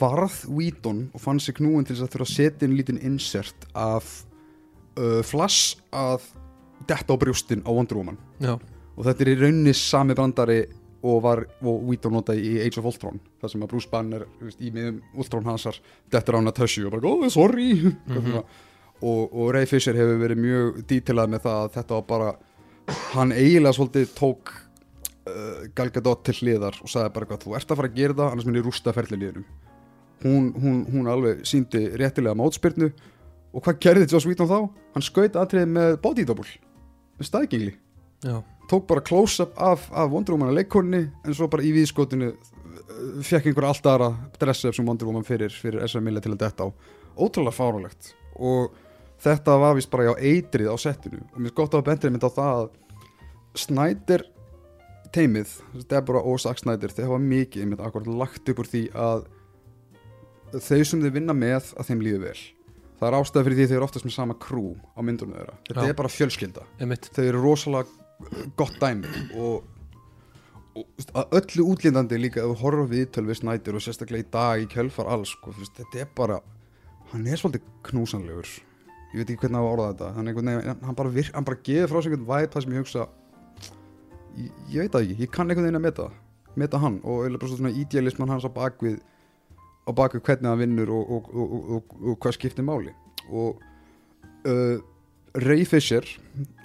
varð 0.00 0.44
Whedon 0.48 1.08
og 1.14 1.24
fann 1.24 1.40
sig 1.40 1.56
knúin 1.58 1.86
til 1.86 1.96
þess 1.96 2.06
að 2.06 2.14
þurfa 2.14 2.28
að 2.28 2.34
setja 2.34 2.68
inn 2.68 2.76
lítinn 2.78 3.02
insert 3.04 3.66
af 3.72 4.12
uh, 4.98 5.20
flash 5.26 5.80
að 5.92 6.24
detta 6.88 7.16
á 7.16 7.20
brjóstin 7.20 7.64
á 7.64 7.70
Wonder 7.72 7.98
Woman. 7.98 8.18
Já, 8.40 8.56
og 8.94 9.06
þetta 9.06 9.24
er 9.24 9.32
í 9.32 9.36
rauninni 9.40 9.74
sami 9.76 10.16
brandari 10.16 10.62
og 11.04 11.18
var 11.24 11.42
og 11.60 11.82
Whedon 11.88 12.14
notaði 12.16 12.44
í 12.48 12.52
Age 12.64 12.80
of 12.80 12.88
Ultron 12.88 13.18
þar 13.42 13.52
sem 13.52 13.64
að 13.66 13.72
Bruce 13.74 13.90
Banner 13.92 14.24
veist, 14.40 14.60
í 14.64 14.70
miðum 14.72 15.00
Ultron 15.20 15.48
hansar 15.48 15.76
dettur 16.12 16.38
á 16.38 16.40
Natasha 16.40 16.86
og 16.88 16.94
bara 16.96 17.10
oh 17.12 17.28
sorry. 17.32 17.70
Mhm. 18.08 18.38
og, 19.04 19.22
og 19.34 19.50
Ray 19.52 19.66
Fisher 19.68 19.96
hefur 19.98 20.20
verið 20.22 20.40
mjög 20.40 20.82
dítilað 20.88 21.32
með 21.34 21.44
það 21.44 21.58
að 21.64 21.72
þetta 21.78 21.98
var 21.98 22.06
bara 22.08 22.30
hann 23.14 23.34
eiginlega 23.34 23.76
svolítið 23.76 24.14
tók 24.16 24.54
uh, 24.54 25.66
Gal 25.76 25.90
Gadot 25.92 26.24
til 26.24 26.36
hliðar 26.40 26.78
og 26.80 26.88
sagði 26.92 27.12
bara 27.18 27.28
hvað 27.28 27.44
þú 27.44 27.56
ert 27.58 27.70
að 27.74 27.80
fara 27.82 27.90
að 27.92 27.98
gera 28.00 28.18
það 28.20 28.30
annars 28.32 28.48
minn 28.48 28.60
ég 28.60 28.66
rústa 28.68 28.94
ferðliðinum 28.96 29.46
hún, 30.24 30.46
hún, 30.56 30.78
hún 30.92 31.10
alveg 31.10 31.42
síndi 31.48 31.84
réttilega 32.00 32.36
mótspyrnu 32.38 32.88
og 33.54 33.62
hvað 33.62 33.80
gerði 33.84 34.08
Joss 34.10 34.26
Whedon 34.26 34.50
þá? 34.50 34.58
Hann 34.96 35.04
skaut 35.04 35.36
aðtriði 35.38 35.68
með 35.70 35.96
body 36.02 36.24
double 36.26 36.46
með 37.18 37.28
staðgengli. 37.28 37.74
Já, 38.24 38.38
tók 38.70 38.86
bara 38.88 39.04
close-up 39.04 39.54
af, 39.60 39.88
af 39.92 40.10
Wonder 40.12 40.34
Woman 40.34 40.52
að 40.52 40.62
leikonni 40.62 41.02
en 41.04 41.36
svo 41.36 41.48
bara 41.52 41.64
í 41.64 41.72
viðskotinu 41.74 42.32
fekk 43.24 43.50
einhver 43.50 43.68
alltaf 43.68 43.94
aðra 43.94 44.10
dress-up 44.40 44.76
sem 44.76 44.86
Wonder 44.86 45.08
Woman 45.08 45.26
fyrir, 45.26 45.52
fyrir 45.52 45.84
S.M. 45.86 46.04
Miller 46.06 46.24
til 46.24 46.34
að 46.34 46.42
detta 46.44 46.68
á. 46.68 46.68
Ótrúlega 47.14 47.54
fárulegt 47.54 48.14
og 48.34 48.74
þetta 49.22 49.58
var 49.62 49.76
vist 49.78 49.90
bara 49.92 50.14
á 50.14 50.18
eitrið 50.18 50.70
á 50.72 50.76
settinu. 50.80 51.22
Og 51.34 51.40
mér 51.40 51.52
er 51.52 51.58
gott 51.58 51.76
að 51.76 51.86
bendrið 51.88 52.14
mynd 52.14 52.26
á 52.26 52.30
það 52.34 52.62
að 52.62 52.72
Snyder 53.64 54.24
teimið, 55.14 55.52
Deborah 55.90 56.26
og 56.26 56.40
Zack 56.42 56.58
Snyder 56.58 56.90
þeir 56.90 57.06
hafa 57.06 57.22
mikið 57.22 57.64
einmitt 57.64 57.82
akkurat 57.84 58.10
lagt 58.10 58.50
upp 58.50 58.64
úr 58.64 58.70
því 58.70 58.84
að 58.98 59.28
þau 60.58 60.82
sem 60.86 61.02
þau 61.02 61.12
vinna 61.14 61.36
með 61.36 61.70
að 61.78 61.90
þeim 61.90 62.02
líður 62.02 62.24
vel. 62.28 62.40
Það 62.98 63.08
er 63.08 63.16
ástæða 63.18 63.44
fyrir 63.46 63.58
því 63.58 63.66
þau 63.68 63.76
eru 63.76 63.86
oftast 63.86 64.06
með 64.06 64.16
sama 64.16 64.36
krú 64.42 64.64
á 64.94 65.00
myndunum 65.06 65.36
þeirra, 65.38 65.54
þetta 65.68 65.86
Já. 65.86 65.90
er 65.90 65.98
bara 65.98 66.10
fjölskylda. 66.14 66.66
Þau 67.14 67.24
eru 67.24 67.42
rosalega 67.42 68.03
gott 68.58 68.76
dæmi 68.80 69.10
og, 69.38 69.64
og 70.74 71.06
að 71.20 71.36
öllu 71.40 71.66
útlýndandi 71.72 72.20
líka 72.20 72.44
ef 72.44 72.62
á 72.64 72.84
viðtöl 72.90 73.26
við 73.28 73.40
Snædur 73.40 73.78
og 73.78 73.84
sérstaklega 73.84 74.26
í 74.26 74.30
dag 74.32 74.62
í 74.62 74.70
kjölfar 74.70 75.10
alls 75.10 75.34
sko, 75.34 75.54
veist, 75.58 75.76
þetta 75.78 76.04
er 76.04 76.10
bara 76.16 76.40
hann 77.12 77.26
er 77.26 77.38
svolítið 77.38 77.66
knúsanlegur. 77.86 78.48
Ég 79.14 79.20
veit 79.20 79.28
ekki 79.30 79.44
hvernig 79.44 79.60
að 79.60 79.70
orða 79.70 79.90
þetta 79.92 80.12
hann, 80.16 80.28
einhvern 80.28 80.50
veginn, 80.50 80.82
hann, 80.82 80.98
bara, 80.98 81.14
vir, 81.14 81.30
hann 81.34 81.46
bara 81.46 81.62
geður 81.66 81.92
frá 81.92 82.02
sig 82.02 82.12
einhvern 82.12 82.30
væp 82.32 82.54
það 82.54 82.64
sem 82.64 82.74
ég 82.74 82.82
hugsa 82.82 83.04
ég, 84.34 84.48
ég 84.72 84.78
veit 84.82 84.94
það 84.94 85.04
ekki, 85.04 85.18
ég 85.22 85.34
kann 85.34 85.50
einhvern 85.50 85.68
veginn 85.68 85.78
að 85.78 85.86
meta 85.86 86.08
meta 86.58 86.80
hann. 86.82 87.00
Og 87.02 87.24
eiginlega 87.24 87.44
bara 87.44 87.56
svona 87.56 87.74
idealisman 87.74 88.32
hans 88.34 88.46
á 88.46 88.50
bakvið 88.54 88.98
á 89.84 89.90
bakvið 89.94 90.24
hvernig 90.26 90.50
hann 90.50 90.62
vinnur 90.62 90.92
og, 90.96 91.14
og, 91.16 91.30
og, 91.34 91.96
og 92.00 92.18
hvað 92.22 92.36
skiptir 92.38 92.66
máli. 92.66 92.94
Og 93.30 93.62
uh, 94.48 94.78
Ray 95.44 95.64
Fisher 95.68 96.06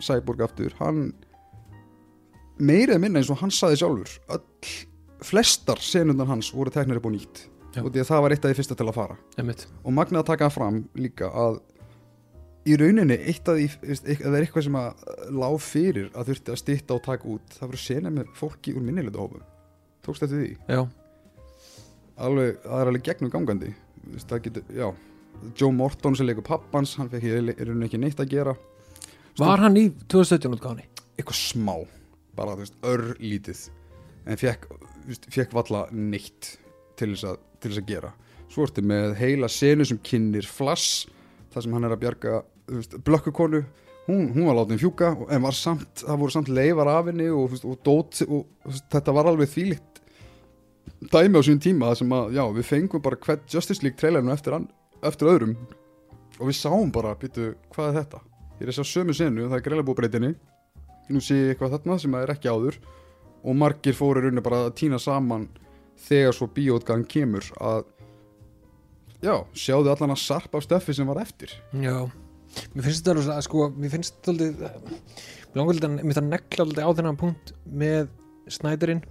Cyborg 0.03 0.43
aftur, 0.45 0.75
hann 0.79 1.11
meira 2.59 2.95
eða 2.95 3.03
minna 3.03 3.21
eins 3.21 3.31
og 3.31 3.39
hann 3.41 3.53
saði 3.53 3.79
sjálfur 3.81 4.13
öll, 4.35 4.43
flestar 5.25 5.81
senundar 5.83 6.29
hans 6.29 6.51
voru 6.55 6.73
teknir 6.73 6.99
upp 6.99 7.09
á 7.09 7.11
nýtt 7.13 7.41
Já. 7.75 7.83
og 7.83 7.91
því 7.91 8.03
að 8.03 8.09
það 8.09 8.23
var 8.25 8.35
eitt 8.35 8.45
af 8.45 8.51
því 8.51 8.57
fyrsta 8.57 8.77
til 8.79 8.87
að 8.89 8.95
fara. 8.97 9.17
Einmitt, 9.37 9.67
og 9.83 9.93
magnað 9.93 10.23
að 10.23 10.29
taka 10.31 10.49
fram 10.53 10.79
líka 10.97 11.29
að 11.29 11.59
í 12.69 12.77
rauninni 12.79 13.17
eitt 13.29 13.49
af 13.49 13.59
því 13.59 13.67
ef 13.69 14.01
það 14.23 14.33
er 14.35 14.45
eitthvað 14.45 14.65
sem 14.67 14.79
að 14.79 15.03
lág 15.37 15.59
fyrir 15.63 16.09
að 16.13 16.31
þurfti 16.31 16.53
að 16.53 16.61
stytta 16.63 16.97
og 16.97 17.05
taka 17.05 17.29
út 17.29 17.59
það 17.59 17.71
voru 17.71 17.81
sena 17.83 18.13
með 18.13 18.33
fólki 18.39 18.73
úr 18.75 18.85
minnilegdu 18.85 19.21
hófum 19.21 19.45
tókst 20.05 20.25
eftir 20.25 20.41
því? 20.41 20.49
Já, 20.71 20.81
alveg, 22.25 22.57
það 22.65 22.81
er 22.81 22.91
alveg 22.91 23.05
gegnum 23.05 23.33
gangandi. 23.33 23.71
Getur, 24.09 24.65
já. 24.73 24.89
Joe 25.55 25.71
Morton 25.71 26.17
sem 26.17 26.27
leikur 26.27 26.43
pappans, 26.47 26.95
hann 26.99 27.11
fekk 27.11 27.27
í 27.27 27.35
rauninni 27.37 27.87
ekki 27.87 27.99
neitt 28.01 28.19
að 28.19 28.33
gera. 28.33 28.55
Var 29.39 29.61
hann 29.63 29.77
í 29.79 29.85
2017 30.09 30.57
útgáðni 30.57 30.87
eitthvað 31.19 31.37
smá 31.39 31.75
bara 32.39 32.55
þú 32.55 32.63
veist, 32.65 32.79
örlítið. 32.93 33.65
En 34.29 34.39
fekk, 34.39 34.65
fekk 35.35 35.53
valla 35.59 35.83
neitt 35.91 36.55
til 36.99 37.11
þess, 37.13 37.27
að, 37.33 37.37
til 37.59 37.71
þess 37.73 37.81
að 37.83 37.91
gera. 37.91 38.13
Svo 38.49 38.65
ertu 38.65 38.81
með 38.85 39.13
heila 39.19 39.49
senu 39.51 39.85
sem 39.85 39.99
kynir 40.01 40.47
flass 40.49 41.05
þar 41.53 41.65
sem 41.65 41.75
hann 41.77 41.85
er 41.87 41.93
að 41.95 42.01
bjarga 42.03 42.39
blökkukonu 43.05 43.63
hún, 44.09 44.27
hún 44.33 44.45
var 44.49 44.55
látin 44.59 44.79
fjúka 44.81 45.11
og- 45.15 45.29
en 45.33 45.41
var 45.41 45.53
samt, 45.57 46.03
það 46.03 46.19
voru 46.21 46.33
samt 46.33 46.49
leifar 46.53 46.89
af 46.89 47.05
henni 47.09 47.27
og, 47.33 47.53
og 47.65 47.79
dót 47.85 48.19
og 48.27 48.73
þetta 48.93 49.13
var 49.13 49.29
alveg 49.29 49.49
þvílíkt 49.53 50.01
dæmi 51.13 51.37
á 51.37 51.41
sín 51.45 51.61
tíma 51.61 51.91
sem 51.97 52.09
að 52.13 52.33
já, 52.37 52.43
við 52.57 52.67
fengum 52.69 53.01
bara 53.05 53.17
hvert 53.21 53.45
Justice 53.53 53.81
League 53.85 53.97
trailerinu 54.01 54.33
eftir, 54.33 54.53
an, 54.57 54.65
eftir 55.05 55.29
öðrum. 55.31 55.53
Og 56.39 56.49
við 56.49 56.57
sáum 56.59 56.91
bara, 56.93 57.13
býtu, 57.19 57.51
hvað 57.73 57.89
er 57.91 57.97
þetta? 58.01 58.21
Ég 58.59 58.65
er 58.65 58.71
að 58.73 58.77
sjá 58.79 58.85
sömu 58.93 59.15
senu, 59.15 59.45
það 59.49 59.57
er 59.59 59.63
greiðlega 59.65 59.87
búið 59.89 59.99
breytinni 60.01 60.31
nú 61.13 61.21
sé 61.23 61.37
ég 61.37 61.53
eitthvað 61.53 61.77
þarna 61.77 61.99
sem 62.01 62.17
er 62.19 62.33
ekki 62.35 62.51
áður. 62.51 62.79
Og 63.39 63.55
margir 63.55 63.95
fóru 63.95 64.23
raunin 64.23 64.43
bara 64.43 64.65
að 64.67 64.75
týna 64.81 64.99
saman 64.99 65.47
þegar 65.99 66.35
svo 66.35 66.49
bíótgang 66.51 67.05
kemur 67.07 67.45
að 67.59 67.85
já, 69.23 69.35
sjáðu 69.55 69.93
allan 69.93 70.15
að 70.15 70.23
sarpa 70.23 70.59
af 70.59 70.65
stöffi 70.65 70.95
sem 70.95 71.07
var 71.07 71.21
eftir. 71.23 71.53
Já, 71.71 72.07
mér 72.73 72.87
finnst 72.87 73.05
þetta 73.05 73.15
alveg 73.15 73.45
sko, 73.47 73.69
mér 73.75 73.93
finnst 73.93 74.19
þetta 74.25 74.73
langar 75.55 75.73
alltaf, 75.75 75.95
mér 76.03 76.17
það 76.17 76.29
negla 76.29 76.65
alltaf 76.65 76.91
á 76.91 76.97
þennan 76.99 77.19
punkt 77.19 77.53
með 77.65 78.11
snæðurinn 78.49 79.01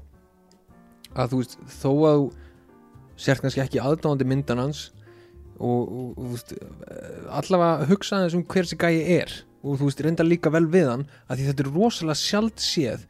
að 1.19 1.33
þú 1.33 1.41
veist, 1.43 1.59
þó 1.79 1.91
að 2.09 2.21
þú 2.21 2.29
sért 3.19 3.43
kannski 3.43 3.63
ekki 3.65 3.83
aðdáðandi 3.83 4.29
myndan 4.29 4.63
hans 4.63 4.85
og, 5.59 5.91
og, 5.91 6.19
og 6.23 6.53
eh, 6.55 7.23
allavega 7.41 7.89
hugsa 7.91 8.23
þess 8.25 8.39
um 8.39 8.45
hver 8.47 8.69
þessi 8.69 8.79
gæi 8.79 9.19
er 9.19 9.35
og 9.63 9.79
þú 9.79 9.89
veist, 9.89 10.03
reynda 10.05 10.27
líka 10.27 10.53
vel 10.55 10.67
við 10.71 10.91
hann 10.93 11.07
að 11.27 11.41
því 11.41 11.49
þetta 11.49 11.65
er 11.65 11.73
rosalega 11.75 12.21
sjald 12.21 12.63
séð 12.63 13.07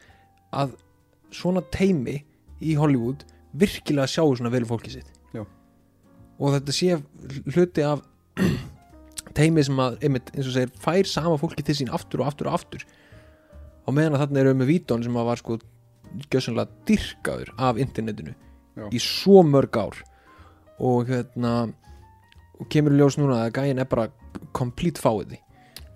að 0.57 0.75
svona 1.35 1.63
teimi 1.75 2.23
í 2.65 2.75
Hollywood 2.79 3.25
virkilega 3.59 4.09
sjáu 4.11 4.33
svona 4.37 4.53
vel 4.53 4.65
fólki 4.69 4.93
sitt 4.93 5.11
Já. 5.37 5.45
og 6.39 6.57
þetta 6.57 6.75
sé 6.77 6.99
hluti 7.53 7.85
af 7.85 8.05
teimi 9.39 9.65
sem 9.67 9.81
að, 9.83 9.99
einmitt, 10.05 10.33
eins 10.35 10.49
og 10.49 10.57
segir, 10.57 10.73
fær 10.83 11.09
sama 11.09 11.39
fólki 11.41 11.65
til 11.67 11.77
sín 11.77 11.93
aftur 11.95 12.25
og 12.25 12.33
aftur 12.33 12.51
og 12.51 12.59
aftur 12.59 12.87
á 12.89 13.89
meðan 13.93 14.17
að 14.17 14.25
þarna 14.25 14.43
eru 14.43 14.55
við 14.55 14.61
með 14.63 14.73
Vítón 14.73 15.05
sem 15.05 15.19
að 15.19 15.29
var 15.29 15.43
sko 15.43 15.59
gjössanlega 16.33 16.87
dyrkaður 16.89 17.53
af 17.61 17.81
internetinu 17.81 18.33
Já. 18.79 18.87
í 18.89 19.03
svo 19.03 19.43
mörg 19.45 19.77
ár 19.77 20.01
og 20.79 21.11
hérna 21.11 21.53
og 22.59 22.71
kemur 22.73 22.95
í 22.95 23.01
ljós 23.01 23.19
núna 23.21 23.45
að 23.45 23.59
gæin 23.59 23.83
er 23.83 23.89
bara 23.91 24.09
complete 24.57 25.03
fáiði 25.03 25.41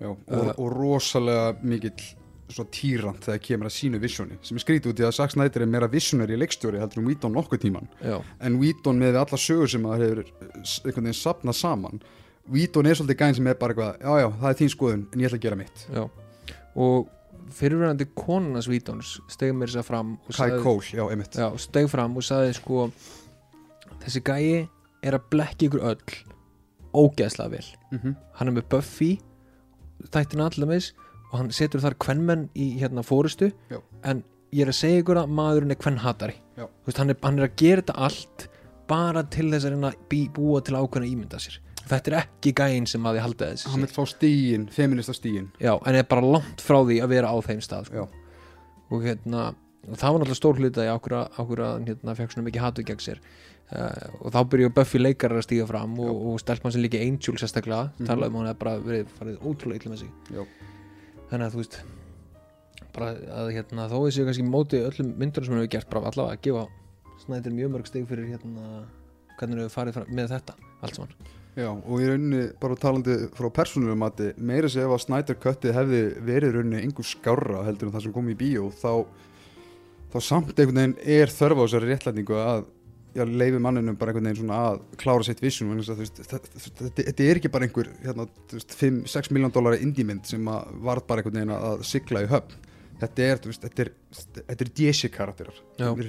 já, 0.03 0.11
og, 0.11 0.51
og 0.57 0.67
rosalega 0.73 1.53
mikill 1.63 2.11
svo 2.53 2.65
týrant 2.69 3.23
þegar 3.23 3.39
kemur 3.41 3.69
að 3.69 3.75
sínu 3.77 3.99
visjóni 4.03 4.35
sem 4.45 4.59
er 4.59 4.61
skrítið 4.61 4.91
út 4.91 4.99
í 5.01 5.05
að 5.07 5.15
Zack 5.17 5.33
Snyder 5.33 5.63
er 5.63 5.71
meira 5.71 5.87
visionary 5.89 6.35
leikstjóri 6.37 6.81
heldur 6.81 7.01
um 7.01 7.07
Whedon 7.09 7.33
nokkuð 7.33 7.63
tíman 7.63 7.87
já, 8.03 8.17
en 8.43 8.59
Whedon 8.61 8.99
með 9.01 9.17
alla 9.23 9.39
sögur 9.39 9.71
sem 9.71 9.87
það 9.87 10.03
hefur 10.03 10.21
einhvern 10.27 11.07
veginn 11.07 11.17
sapnað 11.17 11.57
saman 11.57 12.03
Whedon 12.51 12.89
er 12.89 12.99
svolítið 12.99 13.19
gæn 13.21 13.37
sem 13.37 13.47
er 13.47 13.59
bara 13.59 13.73
eitthvað 13.73 14.03
já 14.03 14.19
já, 14.19 14.29
það 14.41 14.49
er 14.49 14.57
þín 14.59 14.71
skoðun, 14.73 15.03
en 15.13 15.23
ég 15.23 15.29
ætla 15.29 15.39
að 15.39 15.45
gera 15.45 15.59
mitt. 15.59 15.83
Já. 15.95 16.03
Og 16.83 17.11
fyrirverandi 17.53 18.07
konunas 18.17 18.67
Vítóns 18.67 19.15
steg 19.31 19.53
mér 19.55 19.71
þess 19.71 19.83
að 19.83 19.89
fram 19.89 20.13
Kai 20.27 20.59
Cole, 20.63 21.07
já, 21.39 21.47
steg 21.61 21.89
fram 21.91 22.17
og 22.19 22.25
sagði 22.25 22.55
sko 22.57 22.87
þessi 24.03 24.23
gæi 24.25 24.67
er 25.03 25.17
að 25.17 25.29
blekki 25.31 25.69
ykkur 25.69 25.85
öll 25.93 26.17
ógeðslega 26.93 27.55
vel. 27.55 27.67
Mm 27.93 28.15
hann 28.33 28.49
er 28.49 28.55
með 28.57 28.69
Buffy 28.73 29.11
þættina 30.11 30.49
allamis 30.49 30.91
og 31.31 31.39
hann 31.39 31.51
setur 31.55 31.81
þar 31.83 31.97
kvenmenn 32.01 32.47
í 32.53 32.73
hérna 32.81 33.03
fórustu 33.05 33.51
Já. 33.71 33.79
en 34.03 34.23
ég 34.53 34.65
er 34.65 34.71
að 34.73 34.79
segja 34.79 35.01
ykkur 35.01 35.21
að 35.23 35.31
maðurinn 35.33 35.73
er 35.73 35.79
kvennhatari. 35.81 36.35
Veist, 36.85 36.99
hann, 36.99 37.09
er, 37.09 37.17
hann 37.23 37.39
er 37.39 37.47
að 37.47 37.55
gera 37.57 37.81
þetta 37.81 37.95
allt 38.07 38.47
bara 38.89 39.23
til 39.33 39.47
þess 39.49 39.65
að 39.65 39.73
reyna 39.73 39.93
bí, 40.11 40.27
búa 40.33 40.61
til 40.61 40.77
ákveðna 40.77 41.09
ímynda 41.09 41.39
sér. 41.41 41.57
Þetta 41.83 42.11
er 42.11 42.17
ekki 42.21 42.53
gæinn 42.55 42.85
sem 42.87 43.07
að 43.09 43.17
ég 43.17 43.25
haldi 43.25 43.47
þessi 43.49 43.71
hann 43.73 43.83
vil 43.83 43.91
fá 43.91 44.03
stíin, 44.07 44.69
feminista 44.71 45.15
stíin 45.17 45.49
Já, 45.59 45.73
en 45.75 45.97
er 45.99 46.05
bara 46.07 46.23
langt 46.23 46.63
frá 46.63 46.77
því 46.79 47.01
að 47.03 47.11
vera 47.11 47.33
á 47.33 47.37
þeim 47.43 47.63
stað 47.65 47.89
sko. 47.89 48.05
Og 48.93 49.03
hérna 49.03 49.49
og 49.83 49.97
það 49.99 50.13
var 50.13 50.21
náttúrulega 50.21 50.39
stór 50.39 50.61
hluta 50.61 50.85
í 50.85 50.91
að 50.91 51.09
hérna, 51.89 52.15
svona 52.15 52.45
mikið 52.45 52.63
hatu 52.63 52.85
gegn 52.87 53.03
sér 53.03 53.19
og 53.73 54.29
þá 54.33 54.39
byrjuðu 54.51 54.73
Buffy 54.77 54.99
leikarar 55.01 55.39
að 55.41 55.45
stíga 55.47 55.65
fram 55.69 55.95
og, 56.03 56.11
og 56.33 56.39
stelpmann 56.43 56.73
sem 56.75 56.83
líki 56.83 56.99
Angel 57.01 57.37
sérstaklega 57.41 57.91
Mhm. 57.97 58.05
talaði 58.09 58.29
um 58.29 58.35
að 58.35 58.39
hann 58.43 58.49
hefði 58.51 58.59
bara 58.63 58.77
verið 58.85 59.13
farið 59.19 59.37
ótrúlega 59.49 59.81
illa 59.81 59.93
með 59.93 59.99
sig 60.03 60.09
Já. 60.35 60.43
þannig 61.31 61.45
að 61.47 61.53
þú 61.53 61.61
veist 61.63 61.77
bara 62.93 63.11
að 63.41 63.51
hérna, 63.55 63.87
þó 63.89 63.97
þessi 64.05 64.25
kannski 64.27 64.45
móti 64.45 64.81
öllum 64.85 65.13
myndunum 65.17 65.45
sem 65.47 65.53
hann 65.55 65.63
hefur 65.63 65.71
gert 65.77 65.89
bara 65.89 66.11
allavega 66.11 66.37
að 66.37 66.43
gefa 66.45 66.67
Snyder 67.23 67.51
mjög 67.55 67.71
mörg 67.73 67.87
stig 67.87 68.05
fyrir 68.09 68.27
hérna 68.33 68.83
hvernig 69.39 69.63
við 69.63 69.71
farið 69.73 69.93
fram, 69.97 70.09
með 70.13 70.29
þetta 70.35 70.53
allt 70.83 70.95
saman 70.99 71.15
Já, 71.55 71.69
og 71.69 72.01
í 72.01 72.05
rauninni 72.09 72.43
bara 72.59 72.75
talandi 72.75 73.15
frá 73.37 73.45
persónulegum 73.53 73.99
mati, 74.01 74.31
meira 74.41 74.67
sér 74.67 74.87
ef 74.87 74.93
að 74.95 75.03
Snyder 75.05 75.35
Cuttið 75.37 75.75
hefði 75.77 75.99
verið 76.25 76.55
rauninni 76.57 76.79
einhver 76.81 77.05
skárra 77.05 77.63
heldur 77.67 77.87
en 77.89 77.93
það 77.93 78.05
sem 78.07 78.13
kom 78.15 78.29
í 78.29 78.35
bíó 78.37 78.71
þá, 78.73 79.05
þá 80.13 80.17
samt 80.21 80.53
einhvern 80.57 80.79
veginn 80.81 80.95
er 81.17 81.29
þörf 81.33 81.61
á 81.61 81.63
þessari 81.65 81.91
réttlætningu 81.93 82.39
að 82.41 82.65
já, 83.13 83.23
leifi 83.25 83.59
manninum 83.61 83.97
bara 83.99 84.11
einhvern 84.11 84.27
veginn 84.29 84.41
svona 84.43 84.59
að 84.71 84.81
klára 85.01 85.25
sitt 85.27 85.41
að, 85.43 85.97
veist, 86.01 86.21
þetta- 86.29 87.07
er 87.29 87.39
ekki 87.41 87.51
bara 87.53 87.67
einhver 87.67 87.89
hérna, 88.03 88.27
þú 88.49 88.59
veist, 88.59 88.77
5-6 88.79 89.31
miljón 89.31 89.53
dólar 89.53 89.77
indímynd 89.79 90.25
sem 90.25 90.45
að 90.45 90.71
varð 90.81 91.07
bara 91.07 91.21
einhvern 91.21 91.39
veginn 91.41 91.55
að 91.57 91.83
sigla 91.83 92.23
í 92.23 92.29
höfn. 92.31 92.55
Þetta 93.03 93.25
er, 93.25 93.41
veist, 93.45 93.61
þetta 93.65 93.81
er, 93.85 93.91
þetta 94.47 94.61
er 94.65 94.71
DC 94.79 95.09
karakterar, 95.11 95.59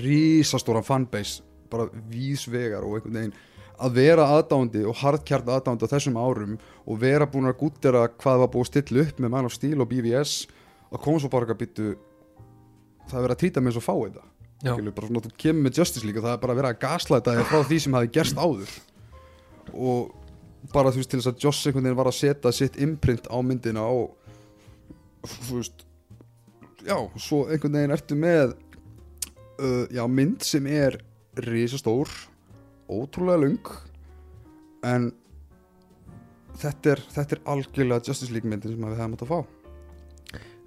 rísastóran 0.05 0.85
fanbase 0.87 1.43
bara 1.71 1.89
vísvegar 2.11 2.85
og 2.87 2.99
einhvern 2.99 3.19
veginn 3.19 3.37
að 3.85 3.97
vera 3.97 4.27
aðdándi 4.37 4.85
og 4.87 4.95
hardkjart 5.01 5.49
aðdándi 5.51 5.89
á 5.89 5.93
þessum 5.95 6.19
árum 6.21 6.59
og 6.87 7.01
vera 7.03 7.27
búin 7.27 7.49
að 7.51 7.59
gúttera 7.59 8.05
hvað 8.09 8.45
var 8.45 8.53
búið 8.53 8.67
að 8.67 8.71
stilla 8.71 9.03
upp 9.03 9.19
með 9.19 9.33
Man 9.35 9.49
of 9.49 9.57
Steel 9.57 9.81
og 9.83 9.89
BVS 9.91 10.35
og 10.95 11.01
koma 11.03 11.19
svo 11.19 11.31
bara 11.33 11.49
að 11.51 11.59
byttu 11.65 11.89
það 13.11 13.19
er 13.19 13.25
verið 13.27 13.35
að 13.35 13.43
trýta 13.43 13.65
með 13.65 13.77
svo 13.77 13.83
fáið 13.83 14.15
það 14.21 14.29
svona, 14.63 15.23
þú 15.25 15.33
kemur 15.41 15.67
með 15.67 15.81
Justice 15.81 16.07
League 16.07 16.21
og 16.21 16.27
það 16.27 16.37
er 16.37 16.43
bara 16.43 16.55
að 16.55 16.61
vera 16.61 16.75
að 16.75 16.83
gaslæta 16.85 17.35
þig 17.37 17.49
frá 17.51 17.63
því 17.71 17.79
sem 17.85 17.97
hafi 17.99 18.13
gerst 18.15 18.39
áður. 18.39 18.77
Og 19.75 20.13
bara 20.73 20.93
þú 20.93 21.03
veist 21.03 21.13
til 21.13 21.21
þess 21.21 21.33
að 21.33 21.43
Joss 21.45 21.67
einhvern 21.67 21.89
veginn 21.89 21.99
var 21.99 22.11
að 22.11 22.19
setja 22.19 22.53
sitt 22.55 22.79
imprint 22.81 23.27
á 23.29 23.37
myndina 23.45 23.85
og 23.85 24.15
þú 25.25 25.59
veist 25.59 25.85
já, 26.85 26.97
svo 27.21 27.45
einhvern 27.49 27.77
veginn 27.79 27.97
ertu 27.97 28.17
með 28.19 28.55
uh, 28.55 29.85
já, 29.93 30.05
mynd 30.09 30.47
sem 30.47 30.69
er 30.71 31.01
risastór 31.45 32.13
ótrúlega 32.89 33.43
lung 33.45 33.75
en 34.85 35.11
þetta 36.61 36.95
er, 36.95 37.03
þetta 37.13 37.37
er 37.37 37.45
algjörlega 37.55 38.09
Justice 38.09 38.33
League 38.33 38.49
myndin 38.49 38.75
sem 38.75 38.85
við 38.87 39.01
hefum 39.01 39.17
átt 39.17 39.27
að 39.27 39.33
fá. 39.33 39.39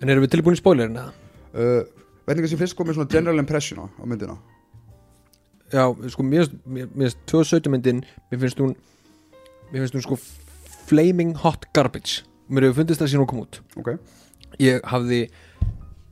En 0.01 0.11
erum 0.11 0.25
við 0.25 0.35
tilbúin 0.35 0.57
í 0.57 0.59
spoilerin 0.59 0.99
eða? 0.99 1.13
uh, 1.57 1.96
veit 2.27 2.37
ekki 2.41 2.51
sem 2.53 2.59
fyrst 2.61 2.77
komið 2.77 2.97
svona 2.99 3.09
general 3.11 3.39
impression 3.41 3.79
á, 3.81 3.85
á 3.87 4.03
myndina? 4.05 4.37
Já, 5.73 5.83
sko, 6.13 6.23
mér 6.23 6.45
finnst- 6.45 6.59
mér 6.67 6.87
mér 6.95 7.09
finnst 7.09 7.19
2017 7.31 7.71
myndin, 7.73 8.03
mér 8.31 8.39
finnst 8.43 8.59
hún 8.61 8.75
mér 9.71 9.81
finnst 9.83 9.95
hún 9.97 10.05
sko 10.05 10.17
flaming 10.87 11.33
hot 11.43 11.65
garbage. 11.75 12.23
Mér 12.49 12.69
hefur 12.69 12.81
fundist 12.83 13.01
það 13.01 13.11
síðan 13.11 13.23
hún 13.25 13.31
kom 13.33 13.41
út. 13.43 13.59
Ok, 13.75 13.89
ég 14.63 14.79
hafði 14.87 15.25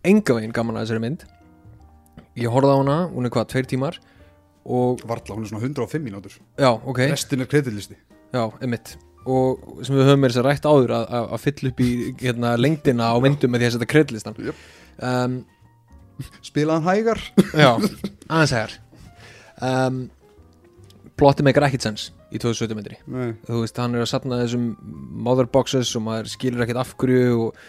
enga 0.03 0.36
veginn 0.36 0.51
gaman 0.55 0.76
að 0.76 0.86
þessari 0.88 1.03
mynd. 1.05 1.24
Ég 2.36 2.51
horfði 2.51 2.74
á 2.76 2.80
hana, 2.82 2.97
hún 3.13 3.26
er 3.26 3.32
hvað, 3.32 3.47
tveir 3.53 3.66
tímar 3.72 3.99
og, 4.66 4.99
varla, 5.07 5.36
hún 5.38 5.45
er 5.45 5.51
svona 5.53 5.63
105 5.63 6.03
mínútur. 6.03 6.36
Já, 6.59 6.74
ok, 6.76 6.99
restin 7.13 7.41
er 7.45 7.47
kreditlisti 7.47 7.95
já, 8.36 8.49
emitt 8.66 8.97
og 9.26 9.80
sem 9.88 9.95
við 9.95 10.05
höfum 10.09 10.20
með 10.22 10.34
þess 10.34 10.39
að 10.41 10.45
rætt 10.45 10.66
áður 10.70 10.91
að, 10.97 11.05
að, 11.18 11.28
að 11.34 11.41
fylla 11.45 11.70
upp 11.72 11.80
í 11.82 11.89
hérna, 12.20 12.49
lengdina 12.59 13.07
á 13.09 13.16
myndum 13.24 13.49
með 13.53 13.63
því 13.63 13.68
að 13.70 13.74
setja 13.78 13.88
kredlistan 13.89 14.36
Jöp. 14.38 14.59
um, 15.01 15.38
spilaðan 16.45 16.88
hægar. 16.88 17.22
Já, 17.53 17.72
aðeins 18.32 18.55
hegar 18.55 18.78
um, 19.61 20.03
plotti 21.16 21.45
meikar 21.45 21.68
ekkit 21.70 21.88
sens 21.88 22.09
í 22.34 22.39
2017 22.41 22.76
myndri 22.76 22.99
Nei. 23.07 23.34
þú 23.47 23.63
veist, 23.63 23.80
hann 23.80 23.95
er 23.95 24.03
að 24.03 24.11
satna 24.11 24.41
þessum 24.41 24.70
motherboxes 25.26 25.93
og 25.97 26.05
maður 26.07 26.32
skilur 26.34 26.66
ekkert 26.66 26.82
af 26.82 26.93
hverju 26.99 27.36
og, 27.45 27.59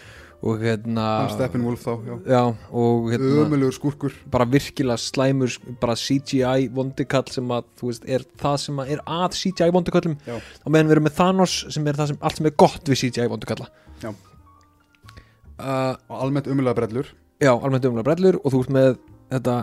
og 0.47 0.63
hérna 0.65 1.05
Steppenwolf 1.31 1.85
þá, 1.85 1.91
já. 2.09 2.15
Já, 2.33 2.41
og 2.81 3.07
hérna 3.13 3.45
ömulegur 3.45 3.75
skúrkur. 3.77 4.17
Bara 4.33 4.47
virkilega 4.49 4.99
slæmur 5.01 5.55
bara 5.81 5.95
CGI 5.97 6.67
vondikall 6.75 7.25
sem 7.33 7.53
að 7.55 7.69
þú 7.79 7.91
veist, 7.91 8.07
er 8.17 8.25
það 8.41 8.57
sem 8.65 8.81
að 8.83 8.91
er 8.97 9.03
að 9.17 9.37
CGI 9.39 9.69
vondikallum. 9.77 10.17
Já. 10.27 10.35
og 10.37 10.73
meðan 10.73 10.91
við 10.91 10.97
erum 10.97 11.07
með 11.09 11.17
Thanos 11.21 11.59
sem 11.73 11.87
er 11.87 12.01
það 12.01 12.11
sem, 12.11 12.19
allt 12.21 12.41
sem 12.41 12.49
er 12.51 12.57
gott 12.65 12.91
við 12.91 13.01
CGI 13.05 13.29
vondikalla. 13.31 13.69
Já. 14.03 14.11
uh, 14.11 15.95
og 16.09 16.19
almennt 16.19 16.51
ömulega 16.51 16.81
brellur 16.81 17.15
já, 17.43 17.51
almennt 17.53 17.87
umlega 17.89 18.07
brellur 18.07 18.39
og 18.43 18.53
þú 18.53 18.61
ert 18.63 18.73
með 18.77 18.93
þetta 19.33 19.57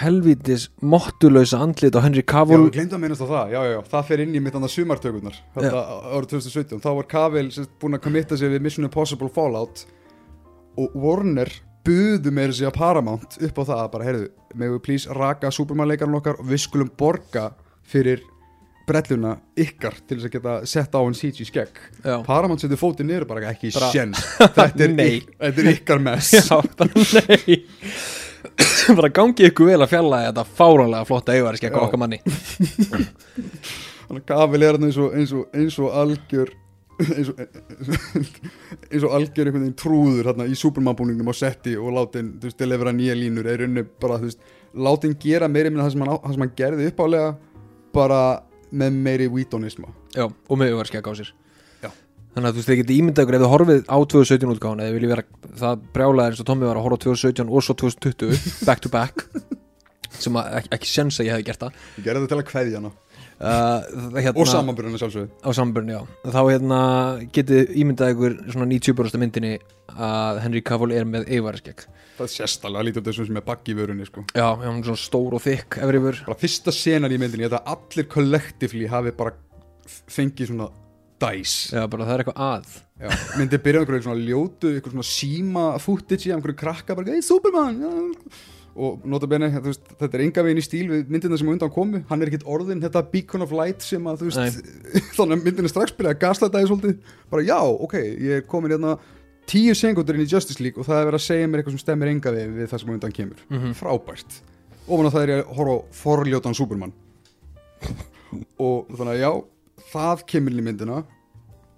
helvítis 0.00 0.66
mottulösa 0.82 1.60
andlit 1.62 1.94
á 1.94 2.02
Henry 2.02 2.22
já, 2.22 2.26
Cavill 2.32 2.64
glemdum 2.74 2.98
að 2.98 3.04
minnast 3.04 3.22
á 3.22 3.28
það, 3.30 3.52
já, 3.54 3.58
já, 3.62 3.72
já, 3.76 3.80
það 3.92 4.08
fer 4.08 4.22
inn 4.24 4.34
í 4.34 4.42
mitt 4.42 4.56
annað 4.58 4.72
sumartökurnar. 4.74 5.36
Þetta 5.54 5.82
árið 6.10 6.32
2017, 6.32 6.80
þá 6.82 6.88
var 6.98 7.08
Cavill 7.12 7.52
sem 7.54 7.68
búinn 7.82 7.98
að 7.98 8.02
kommitta 8.08 8.38
sig 8.38 8.50
við 8.50 8.64
Mission 8.66 8.88
Impossible 8.88 9.30
Fallout 9.30 9.84
og 10.76 10.96
Warner 10.98 11.52
buðu 11.86 12.32
meira 12.34 12.56
sig 12.56 12.66
að 12.66 12.78
Paramount 12.80 13.38
upp 13.38 13.60
á 13.62 13.62
það 13.62 13.82
að 13.84 13.92
bara, 13.94 14.08
heyrðu, 14.08 14.30
megum 14.54 14.78
við 14.78 14.84
please 14.88 15.18
raka 15.20 15.52
Superman-leikarinn 15.54 16.18
okkar 16.18 16.40
og 16.42 16.50
við 16.50 16.64
skulum 16.64 16.90
borga 16.98 17.52
fyrir 17.86 18.24
brelluna 18.86 19.32
ykkar 19.58 19.96
til 20.06 20.18
þess 20.20 20.28
að 20.28 20.34
geta 20.36 20.54
sett 20.70 20.94
á 20.94 21.00
hann 21.02 21.16
CG 21.18 21.46
skegg. 21.48 21.80
Já, 22.04 22.16
Paramount 22.26 22.62
setur 22.62 22.78
fótið 22.80 23.08
niður 23.10 23.26
bara 23.30 23.50
ekki 23.50 23.72
Bara- 23.74 23.90
sjens 23.94 24.20
þetta, 24.38 24.68
er 24.86 24.94
þetta 24.96 25.64
er 25.64 25.70
ykkar 25.74 26.02
mess. 26.06 26.32
Já, 26.38 26.60
bara 26.78 27.06
nei. 27.26 27.58
Bara 28.96 29.08
gangi 29.10 29.42
ykkur 29.48 29.66
vel 29.66 29.80
að 29.82 29.90
fjalla 29.90 30.18
þetta 30.28 30.42
fáránlega 30.56 31.06
flotta 31.08 31.34
eigaværi 31.34 31.58
skekka 31.58 31.80
Já. 31.80 31.86
okkar 31.88 31.98
manni. 31.98 32.20
Að 34.06 34.20
Gavil 34.28 34.62
er 34.62 34.76
hann 34.78 34.86
eins 34.86 34.98
og, 35.02 35.16
eins 35.18 35.32
og, 35.34 35.48
eins 35.56 35.78
og 35.82 35.90
algjör 35.98 36.52
eins 37.02 37.28
og, 37.32 37.40
eins 37.42 39.02
og 39.04 39.16
algjör 39.18 39.48
einhvern 39.50 39.64
veginn 39.66 39.74
trúður 39.82 40.30
hérna 40.30 40.46
í 40.48 40.54
Superman-búningnum 40.56 41.28
á 41.28 41.34
setti 41.36 41.74
og 41.76 41.90
látin, 41.98 42.30
þú 42.38 42.48
veist, 42.48 42.60
delivera 42.62 42.94
nýja 42.96 43.16
línur. 43.18 43.48
Er 43.50 43.66
unni 43.66 43.82
bara, 44.00 44.20
þú 44.22 44.30
veist, 44.30 44.46
látin 44.86 45.16
gera 45.26 45.50
meiri 45.50 45.72
minna 45.74 45.88
það 45.88 45.96
sem 45.96 46.06
hann, 46.06 46.14
á- 46.14 46.22
það 46.22 46.36
sem 46.38 46.46
hann 46.46 46.54
gerði 46.62 46.88
uppálega 46.92 47.34
bara 47.98 48.20
með 48.70 49.00
meiri 49.06 49.28
vítonisma. 49.32 49.92
Já, 50.16 50.26
og 50.26 50.60
með 50.60 50.78
skekka 50.88 51.12
á 51.12 51.18
sér. 51.18 51.32
Já. 51.82 51.90
þannig 52.34 52.48
að 52.48 52.52
þú 52.52 52.60
veist, 52.60 52.70
þið 52.70 52.80
getið 52.82 52.96
ímyndað 52.96 53.26
ykkur 53.26 53.36
ef 53.36 53.44
þið 53.44 53.52
horfið 53.54 53.82
á 53.86 53.96
2017 54.14 54.54
útgáðan 54.54 54.82
eða 54.84 54.96
viljið 54.96 55.12
vera 55.14 55.24
það 55.62 55.86
brjálega 55.94 56.30
eins 56.30 56.42
og 56.42 56.48
Tommy 56.50 56.68
var 56.68 56.80
að 56.80 56.86
horfa 56.86 56.98
á 57.00 57.04
2017 57.06 57.52
og 57.52 57.64
svo 57.66 57.76
2020 57.84 58.50
back 58.68 58.84
to 58.84 58.92
back 58.92 59.26
sem 60.16 60.38
að 60.40 60.54
ekki, 60.60 60.72
ekki 60.76 60.90
sens 60.90 61.20
að 61.20 61.28
ég 61.28 61.36
hefði 61.36 61.48
gert 61.50 61.64
það. 61.64 61.82
Ég 61.96 62.06
gerði 62.06 62.22
þetta 62.22 62.32
til 62.32 62.42
að 62.42 62.48
kveðja 62.50 62.80
hana. 62.80 62.92
Uh, 63.36 64.14
hérna, 64.16 64.32
og 64.40 64.48
samanbyrjuna 64.48 65.00
sjálfsögðu. 65.00 65.28
Á 65.44 65.50
samburn, 65.52 65.90
já. 65.92 65.98
Þá 66.24 66.38
hérna 66.48 66.80
getið 67.36 67.74
ímyndað 67.82 68.14
ykkur 68.14 68.36
svona 68.48 68.68
90% 68.70 69.20
myndinni 69.20 69.50
að 69.92 70.40
Henry 70.40 70.62
Cavill 70.64 70.94
er 70.96 71.04
með 71.08 71.28
eigaværi 71.28 71.60
það 72.16 72.26
er 72.26 72.32
sérstalega 72.32 72.88
lítið 72.88 73.10
þessu 73.10 73.26
sem 73.28 73.38
er 73.40 73.44
baggi 73.46 73.74
í 73.74 73.78
vörunni 73.78 74.08
sko. 74.08 74.24
já, 74.32 74.48
já, 74.48 74.68
hún 74.70 74.80
er 74.80 74.88
svona 74.88 75.02
stór 75.04 75.36
og 75.36 75.44
þykk 75.44 75.78
efrifur 75.84 76.22
bara 76.30 76.40
fyrsta 76.40 76.74
senan 76.74 77.14
í 77.14 77.20
myndinni, 77.20 77.46
þetta 77.48 77.62
að 77.62 77.76
allir 77.76 78.10
kollektifli 78.16 78.90
hafi 78.90 79.14
bara 79.16 79.36
fengið 79.86 80.50
svona 80.50 80.68
dæs 81.22 81.54
já, 81.72 81.84
bara 81.88 82.08
það 82.08 82.14
er 82.14 82.24
eitthvað 82.24 82.42
að. 82.46 82.74
Já, 82.96 83.08
myndi 83.36 83.60
byrja 83.60 83.80
á 83.80 83.82
einhverju 83.84 84.04
svona 84.06 84.24
ljótu 84.24 84.68
einhverju 84.72 84.96
svona 84.96 85.08
síma 85.08 85.64
footage 85.84 86.28
í 86.28 86.34
einhverju 86.34 86.60
krakka 86.60 86.96
bara, 86.96 87.12
hey 87.12 87.24
Superman! 87.24 87.80
Já. 87.80 87.90
og 88.76 89.04
nota 89.08 89.28
bene, 89.28 89.48
þú 89.54 89.70
veist, 89.70 89.86
þetta 89.96 90.18
er 90.18 90.22
enga 90.26 90.42
veginn 90.44 90.60
í 90.60 90.64
stíl 90.64 90.86
við 90.90 91.12
myndina 91.12 91.38
sem 91.40 91.48
undan 91.48 91.72
komu, 91.72 92.02
hann 92.10 92.20
er 92.20 92.28
ekkit 92.28 92.44
orðin 92.44 92.82
þetta 92.84 93.04
beacon 93.12 93.44
of 93.44 93.54
light 93.56 93.84
sem 93.84 94.08
að 94.08 94.26
veist 94.26 94.58
þannig 95.16 95.38
að 95.38 95.46
myndin 95.46 95.68
er 95.68 95.72
strax 95.72 95.96
byrjað 95.96 96.26
að 96.28 96.58
því 96.58 96.64
svolítið. 96.72 97.14
Bara 97.32 97.46
já, 97.46 97.56
ok, 97.64 97.96
ég 97.96 98.42
er 98.42 98.44
komin 98.48 98.74
hérna 98.76 98.98
tíu 99.46 99.74
sekundur 99.78 100.18
inn 100.18 100.26
í 100.26 100.30
Justice 100.30 100.62
League 100.62 100.80
og 100.80 100.88
það 100.88 101.00
er 101.00 101.08
verið 101.10 101.20
að 101.20 101.26
segja 101.26 101.48
mér 101.50 101.62
eitthvað 101.62 101.76
sem 101.76 101.84
stemmir 101.84 102.12
enga 102.12 102.32
veginn 102.34 102.56
við 102.56 102.70
það 102.70 102.82
sem 102.82 102.90
á 102.90 102.94
undan 102.96 103.16
kemur. 103.18 103.42
Mhm. 103.50 103.74
frábært. 103.78 104.40
Ofan 104.86 105.08
á 105.08 105.14
það 105.14 105.22
er 105.22 105.32
ég 105.34 105.42
að 105.44 105.56
horfa 105.56 105.76
forljótan 106.02 106.54
Superman. 106.56 106.92
Og 108.58 108.88
þannig 108.90 109.14
að 109.14 109.22
já 109.22 109.30
það 109.92 110.26
kemur 110.26 110.52
inn 110.52 110.62
í 110.62 110.66
myndina. 110.66 111.04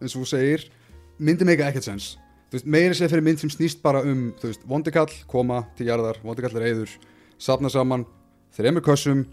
Eins 0.00 0.14
og 0.14 0.22
þú 0.22 0.30
segir 0.32 0.68
myndi 1.18 1.44
meika 1.44 1.68
ekkert 1.68 1.84
sens 1.84 2.16
meira 2.64 2.96
sér 2.96 3.10
fyrir 3.12 3.24
mynd 3.24 3.40
sem 3.42 3.50
snýst 3.52 3.82
bara 3.84 4.00
um 4.06 4.30
þú 4.40 4.50
veist, 4.50 4.62
vondikall, 4.68 5.10
koma 5.28 5.62
til 5.76 5.88
jarðar 5.90 6.20
vondikall 6.24 6.56
er 6.56 6.70
eyður, 6.70 6.94
safna 7.38 7.68
saman 7.68 8.06
þreymur 8.56 8.84
kössum, 8.84 9.26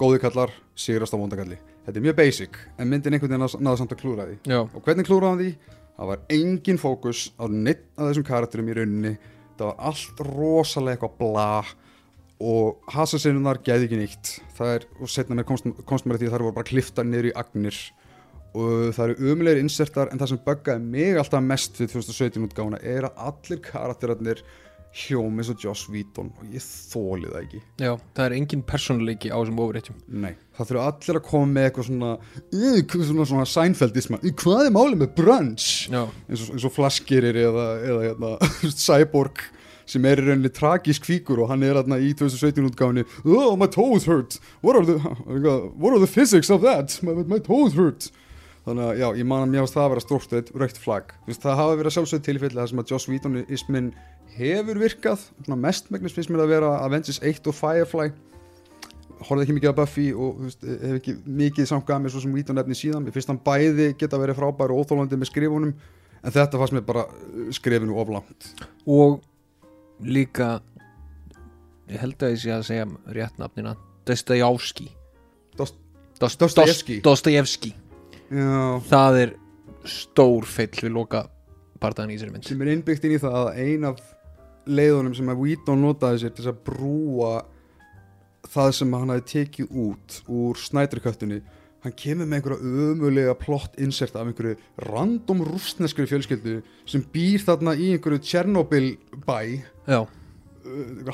góði 0.00 0.20
kallar 0.22 0.52
sigrast 0.74 1.12
á 1.12 1.20
vondakalli. 1.20 1.58
Þetta 1.84 1.98
er 2.00 2.06
mjög 2.06 2.16
basic, 2.16 2.56
en 2.78 2.88
myndin 2.88 3.16
einhvern 3.16 3.34
veginn 3.34 3.64
náða 3.64 3.80
samt 3.80 3.92
að 3.92 4.00
klúra 4.00 4.26
því. 4.28 4.38
Já, 4.48 4.60
og 4.62 4.80
hvernig 4.84 5.08
klúraði 5.08 5.50
því? 5.50 5.76
Það 6.00 6.08
var 6.08 6.24
engin 6.32 6.80
fókus 6.80 7.28
á 7.36 7.44
neitt 7.52 7.84
af 7.98 8.08
þessum 8.08 8.24
karakterum 8.24 8.68
í 8.72 8.76
rauninni. 8.78 9.14
Það 9.58 9.66
var 9.68 9.88
allt 9.90 10.22
rosalega 10.24 10.96
eitthvað 10.96 11.16
bla 11.20 11.48
og 12.40 12.92
hasasinnunar 12.94 13.60
gæði 13.60 13.84
ekki 13.84 13.98
nýtt 14.00 14.30
það 14.56 14.70
er, 14.78 14.86
og 14.96 15.10
setna 15.12 15.36
mér 15.36 15.46
komst, 15.50 15.66
komst 15.84 16.06
mér 16.08 16.16
að 16.16 16.22
því 16.22 16.30
að 16.30 16.32
það 16.34 16.44
voru 16.46 16.56
bara 16.56 16.70
kliftar 16.70 17.08
niður 17.08 17.28
í 17.28 17.34
agnir. 17.42 17.80
Og 18.50 18.94
það 18.96 19.04
eru 19.04 19.28
umulegir 19.34 19.60
insertar 19.60 20.08
en 20.10 20.22
það 20.22 20.32
sem 20.32 20.40
buggaði 20.48 20.88
mig 20.96 21.20
alltaf 21.20 21.44
mest 21.44 21.76
við 21.78 21.92
2017 21.98 22.48
útgáfuna 22.48 22.80
er 22.80 23.06
að 23.10 23.20
allir 23.28 23.60
karakterarnir 23.68 24.40
hljómi 24.90 25.44
og 25.46 25.62
Joss 25.62 25.86
Whedon 25.90 26.32
og 26.34 26.48
ég 26.50 26.64
þóli 26.64 27.28
það 27.30 27.44
ekki. 27.44 27.60
Já, 27.78 27.92
það 28.16 28.24
er 28.24 28.34
engin 28.38 28.64
persónuleiki 28.66 29.30
á 29.30 29.38
þessum 29.38 29.60
ofurreitjum 29.62 30.00
Nei, 30.08 30.32
það 30.56 30.70
þurfa 30.70 30.86
allir 30.90 31.20
að 31.20 31.26
koma 31.28 31.52
með 31.52 31.68
eitthvað 31.68 31.88
svona, 31.90 32.10
"Eh, 32.50 32.82
hvað 32.82 33.06
svona, 33.06 33.26
svona 33.30 33.46
sænfeldisma, 33.46 34.20
hvað 34.34 34.66
er 34.66 34.74
málið 34.74 34.98
með 34.98 35.14
brunch? 35.14 35.68
eins 35.90 36.42
og, 36.42 36.54
eins 36.54 36.64
og 36.64 36.74
flaskirir 36.74 37.38
eða, 37.38 37.66
eða 37.86 38.02
hérna, 38.08 38.30
cyborg 38.86 39.38
sem 39.86 40.04
er 40.06 40.18
í 40.22 40.26
rauninni 40.26 40.50
tragísk 40.54 41.06
fíkur 41.06 41.42
og 41.42 41.48
hann 41.50 41.62
er 41.62 41.74
hérna 41.74 41.98
í 41.98 42.12
2017 42.14 42.68
útgáfinni 42.70 43.04
oh 43.26 43.56
my 43.56 43.66
toes 43.66 44.06
hurt. 44.06 44.38
What 44.62 44.76
are 44.76 44.84
the, 44.86 44.98
what 45.78 45.92
are 45.92 45.98
the 45.98 46.06
physics 46.06 46.50
of 46.50 46.62
that? 46.62 46.98
My, 47.02 47.14
my 47.26 47.38
toes 47.38 47.74
hurt 47.74 48.10
þannig 48.70 48.86
að 48.86 49.02
já, 49.02 49.06
ég 49.20 49.28
man 49.28 49.44
að 49.44 49.52
mér 49.52 49.66
ást 49.66 49.76
það 49.76 49.84
að 49.84 49.92
vera 49.94 50.40
eitt 50.40 50.50
raukt 50.62 50.80
flagg, 50.80 51.12
þú 51.20 51.30
veist, 51.32 51.44
það 51.44 51.60
hafa 51.60 51.76
verið 51.80 51.94
sjálfsögð 51.96 52.24
tilfelli 52.30 52.60
þar 52.60 52.70
sem 52.72 52.82
að 52.82 52.90
Joss 52.94 53.08
Whedon-ismin 53.10 53.92
hefur 54.36 54.80
virkað, 54.80 55.24
svona 55.44 55.60
mestmægnis 55.66 56.14
finnst 56.16 56.32
mér 56.32 56.44
að 56.46 56.52
vera 56.54 56.72
Avengers 56.86 57.18
1 57.26 57.50
og 57.50 57.56
Firefly. 57.58 58.10
Horfði 59.20 59.44
ekki 59.44 59.56
mikið 59.58 59.72
á 59.74 59.78
Buffy 59.82 60.06
og 60.16 60.38
veist, 60.46 60.62
hef 60.64 60.94
ekki 61.00 61.14
mikið 61.28 61.66
samkað 61.68 62.04
með 62.06 62.14
svo 62.14 62.22
sem 62.24 62.36
Whedon 62.38 62.56
nefni 62.56 62.78
síðan, 62.78 63.04
mér 63.04 63.12
finnst 63.16 63.28
hann 63.28 63.42
bæði 63.44 63.90
geta 64.00 64.20
verið 64.22 64.38
frábær 64.38 64.72
og 64.72 64.80
óþólandi 64.86 65.18
með 65.20 65.28
skrifunum 65.28 65.74
en 66.20 66.34
þetta 66.36 66.60
fannst 66.60 66.76
mér 66.76 66.86
bara 66.88 67.04
uh, 67.08 67.50
skrifinu 67.52 67.98
oflangt 68.00 68.48
og 68.88 69.20
líka 70.04 70.60
ég 71.90 72.00
held 72.00 72.22
að 72.22 72.34
ég 72.36 72.42
sé 72.44 72.54
að 72.54 72.66
segja 72.70 72.88
rétt 73.16 73.40
nafnina 73.40 73.74
Dostojevski 74.08 74.88
Dost- 75.60 75.80
Já, 78.30 78.80
það 78.86 79.20
er 79.24 79.36
stór 79.90 80.46
feill 80.46 80.84
við 80.84 80.92
loka 80.94 81.24
partaðan 81.80 82.12
í 82.12 82.18
þessari 82.18 82.34
mynd. 82.34 82.46
Sem 82.46 82.60
er 82.62 82.72
innbyggt 82.74 83.06
inn 83.06 83.16
í 83.16 83.22
það 83.22 83.38
að 83.40 83.62
ein 83.64 83.86
af 83.88 84.02
leiðunum 84.70 85.16
sem 85.16 85.32
að 85.32 85.40
Whedon 85.40 85.82
notaði 85.82 86.22
sér 86.22 86.34
til 86.34 86.44
þess 86.44 86.52
að 86.52 86.60
brúa 86.68 87.32
það 88.50 88.76
sem 88.76 88.94
hann 88.96 89.12
hafi 89.14 89.26
tekið 89.34 89.80
út 89.84 90.20
úr 90.30 90.60
snæturköttunni 90.60 91.40
hann 91.84 91.96
kemur 91.96 92.28
með 92.28 92.38
einhverja 92.38 92.86
ömulega 92.90 93.34
plott 93.40 93.76
insert 93.80 94.16
af 94.18 94.28
einhverju 94.28 94.56
random 94.90 95.42
rústneskri 95.48 96.06
fjölskyldu 96.08 96.58
sem 96.88 97.04
býr 97.14 97.40
þarna 97.44 97.74
í 97.76 97.94
einhverju 97.94 98.20
Tjernobyl 98.26 98.90
bæ 99.24 99.38
já, 99.88 100.00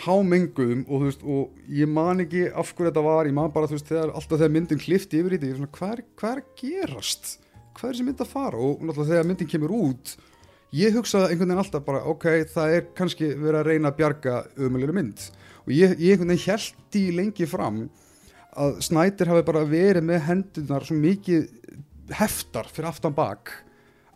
hámenguðum 0.04 0.84
og 0.86 1.02
þú 1.02 1.08
veist 1.08 1.26
og 1.26 1.72
ég 1.72 1.90
man 1.90 2.22
ekki 2.24 2.46
af 2.50 2.70
hverju 2.72 2.90
þetta 2.90 3.04
var 3.06 3.28
ég 3.28 3.36
man 3.36 3.52
bara 3.54 3.68
þú 3.70 3.78
veist 3.78 3.90
þegar 3.90 4.12
alltaf 4.12 4.38
þegar 4.40 4.54
myndin 4.54 4.80
klifti 4.82 5.20
yfir 5.20 5.36
í 5.36 5.40
er 5.42 5.58
svona 5.58 5.74
hvað 5.76 5.92
er, 5.96 6.02
hvað 6.20 6.38
er 6.38 6.46
gerast? 6.62 7.36
Hvað 7.76 7.88
er 7.88 7.94
þessi 7.96 8.06
mynd 8.08 8.24
að 8.24 8.32
fara? 8.32 8.62
Og 8.62 8.80
náttúrulega 8.82 9.12
þegar 9.12 9.28
myndin 9.30 9.52
kemur 9.52 9.76
út 9.76 10.16
ég 10.76 10.96
hugsaði 10.96 11.30
einhvern 11.30 11.52
veginn 11.52 11.62
alltaf 11.62 11.84
bara 11.86 12.02
ok 12.10 12.26
það 12.52 12.74
er 12.76 12.88
kannski 12.96 13.30
verið 13.34 13.60
að 13.60 13.68
reyna 13.70 13.92
að 13.92 14.00
bjarga 14.00 14.38
ömulegri 14.56 14.96
mynd. 14.96 15.28
Og 15.66 15.74
ég, 15.74 15.94
ég 16.00 16.16
einhvern 16.16 16.32
veginn 16.34 16.48
held 16.50 16.98
í 16.98 17.04
lengi 17.16 17.48
fram 17.50 17.84
að 18.56 18.80
Snyder 18.86 19.30
hafi 19.32 19.46
bara 19.46 19.66
verið 19.68 20.06
með 20.08 20.24
hendunar 20.30 20.86
svo 20.86 20.96
mikið 20.98 21.46
heftar 22.16 22.68
fyrir 22.72 22.90
aftan 22.90 23.14
bak 23.16 23.52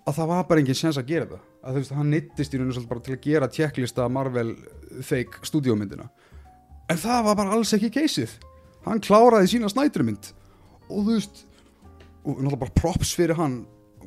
að 0.07 0.17
það 0.17 0.31
var 0.33 0.45
bara 0.49 0.63
engin 0.63 0.79
sens 0.79 0.99
að 1.01 1.11
gera 1.11 1.31
það 1.35 1.50
að 1.61 1.77
þú 1.77 1.83
veist, 1.83 1.97
hann 1.99 2.13
neittist 2.15 2.55
í 2.55 2.61
rauninu 2.61 2.77
svolítið 2.77 2.93
bara 2.95 3.05
til 3.07 3.17
að 3.17 3.25
gera 3.27 3.51
tjekklista 3.53 4.09
Marvel 4.13 4.55
fake 5.07 5.45
stúdíómyndina 5.49 6.09
en 6.91 7.01
það 7.01 7.27
var 7.29 7.39
bara 7.43 7.57
alls 7.57 7.75
ekki 7.77 7.93
keisið 8.01 8.33
hann 8.87 9.03
kláraði 9.05 9.55
sína 9.55 9.71
snæturmynd 9.73 10.33
og 10.91 11.05
þú 11.05 11.09
veist 11.13 11.45
og 12.25 12.41
náttúrulega 12.41 12.61
bara 12.65 12.77
props 12.77 13.13
fyrir 13.17 13.39
hann. 13.39 13.61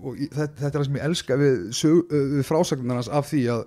Og 0.04 0.18
ég, 0.20 0.32
þetta, 0.34 0.58
þetta 0.60 0.70
er 0.70 0.80
það 0.80 0.88
sem 0.88 0.97
ég 0.97 1.08
elska 1.08 1.38
við, 1.39 1.62
uh, 1.89 2.26
við 2.34 2.47
frásagnarnas 2.47 3.10
af 3.14 3.30
því 3.30 3.43
að 3.54 3.64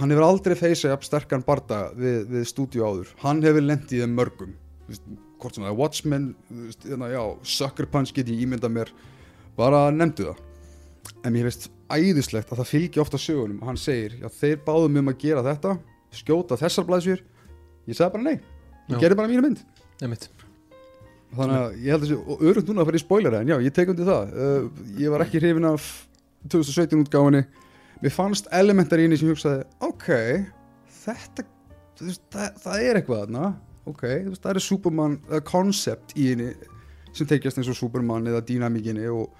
hann 0.00 0.14
hefur 0.14 0.26
aldrei 0.26 0.54
feysað 0.56 0.94
jafn 0.94 1.08
sterkan 1.08 1.44
barda 1.46 1.82
við, 1.98 2.22
við 2.32 2.46
stúdíu 2.48 2.86
áður. 2.86 3.12
Hann 3.22 3.42
hefur 3.44 3.66
lent 3.66 3.92
í 3.92 4.00
þeim 4.00 4.16
mörgum. 4.16 4.54
Veist, 4.88 5.04
hvort 5.42 5.56
sem 5.56 5.66
það 5.66 5.72
er 5.72 5.78
Watchmen 5.80 6.30
veist, 6.62 6.86
hérna, 6.88 7.10
já, 7.12 7.22
Sucker 7.56 7.90
Punch 7.92 8.14
get 8.16 8.30
ég 8.32 8.46
ímyndað 8.46 8.74
mér. 8.78 8.94
Bara 9.58 9.84
nefndu 9.94 10.30
það. 10.30 10.42
En 11.22 11.34
mér 11.34 11.50
finnst 11.50 11.68
æðislegt 11.96 12.52
að 12.52 12.62
það 12.62 12.70
fylgja 12.72 13.02
ofta 13.04 13.20
sögunum. 13.20 13.58
Og 13.62 13.70
hann 13.70 13.80
segir, 13.80 14.16
já 14.22 14.28
þeir 14.40 14.62
báðum 14.66 15.02
um 15.02 15.12
að 15.12 15.20
gera 15.24 15.44
þetta 15.46 15.76
skjóta 16.12 16.58
þessar 16.60 16.88
blæsjur 16.88 17.20
ég 17.88 17.96
sagði 17.98 18.14
bara 18.18 18.26
nei, 18.28 18.38
Já. 18.38 18.94
ég 18.94 19.02
gerði 19.02 19.18
bara 19.22 19.30
mínu 19.32 19.44
mynd. 19.46 19.62
Nefnitt 20.02 20.30
þannig 21.36 21.58
að 21.58 21.76
ég 21.80 21.94
held 21.94 22.02
að 22.02 22.06
þessi, 22.06 22.16
og 22.28 22.42
örugt 22.50 22.68
núna 22.68 22.82
að 22.82 22.88
fara 22.90 22.98
í 22.98 23.02
spoiler 23.02 23.36
en 23.38 23.50
já, 23.52 23.56
ég 23.64 23.74
tek 23.76 23.92
undir 23.92 24.08
það. 24.08 24.32
Uh, 24.36 24.82
ég 25.00 25.12
var 25.12 25.24
ekki 25.24 25.40
hrifin 25.40 25.68
af 25.68 25.86
2017 26.52 27.04
útgáfinni 27.06 27.42
mér 28.02 28.12
fannst 28.12 28.48
elementar 28.52 29.00
í 29.00 29.06
henni 29.06 29.18
sem 29.18 29.30
ég 29.30 29.36
hugsaði 29.36 29.62
ok, 29.86 30.08
þetta 31.04 31.46
veist, 32.02 32.24
það, 32.34 32.58
það 32.64 32.84
er 32.88 33.00
eitthvað 33.00 33.22
þarna. 33.24 33.52
Ok, 33.88 34.04
veist, 34.28 34.42
það 34.42 34.52
er 34.52 34.64
Superman 34.66 35.16
uh, 35.30 35.38
concept 35.46 36.16
í 36.18 36.28
henni 36.32 36.50
sem 37.16 37.28
tekjast 37.28 37.60
eins 37.60 37.70
og 37.72 37.78
Superman 37.78 38.28
eða 38.28 38.42
dýnamíkinni 38.48 39.08
og 39.12 39.30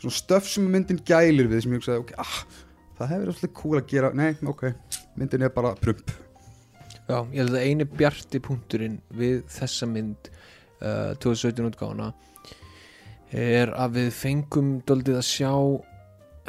svona 0.00 0.16
stöf 0.16 0.48
sem 0.48 0.66
myndin 0.72 1.00
gælir 1.06 1.50
við 1.50 1.64
sem 1.64 1.76
ég 1.76 1.82
hugsaði, 1.82 2.04
ok, 2.04 2.14
ah, 2.22 2.38
það 2.98 3.14
hefur 3.14 3.32
alltaf 3.34 3.54
cool 3.60 3.78
að 3.80 3.88
gera, 3.92 4.12
nei, 4.16 4.32
ok 4.48 4.66
myndin 5.20 5.44
er 5.44 5.52
bara 5.54 5.74
prump. 5.80 6.12
Já, 7.10 7.18
ég 7.32 7.40
held 7.42 7.56
að 7.58 7.66
eini 7.66 7.86
bjarti 7.88 8.40
punkturinn 8.44 9.00
við 9.18 9.40
þessa 9.50 9.88
mynd 9.90 10.30
uh, 10.80 11.12
2017 11.18 11.70
útgáfuna 11.72 12.12
er 13.30 13.70
að 13.78 13.96
við 13.98 14.12
fengum 14.14 14.76
doldið 14.86 15.18
að 15.20 15.26
sjá 15.26 15.52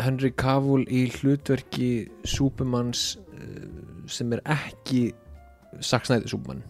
Henry 0.01 0.31
Cavill 0.33 0.85
í 0.89 1.07
hlutverki 1.17 1.89
Supermans 2.25 3.15
uh, 3.17 3.65
sem 4.09 4.31
er 4.37 4.43
ekki 4.49 5.09
saksnæði 5.81 6.31
Superman. 6.31 6.63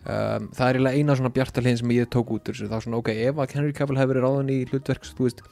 Um, 0.00 0.46
það 0.56 0.62
er 0.64 0.76
eiginlega 0.78 0.96
eina 0.96 1.14
svona 1.18 1.30
bjarta 1.36 1.60
hliðin 1.60 1.76
sem 1.82 1.90
ég 1.92 2.06
tók 2.08 2.30
út 2.32 2.46
þessu, 2.48 2.70
það 2.70 2.78
er 2.78 2.84
svona 2.86 3.00
ok, 3.02 3.08
ef 3.20 3.40
að 3.42 3.50
Henry 3.52 3.74
Cavill 3.76 3.98
hefur 4.00 4.14
verið 4.14 4.24
ráðan 4.24 4.52
í 4.54 4.56
hlutverk 4.70 5.04
þú 5.04 5.26
veist, 5.26 5.42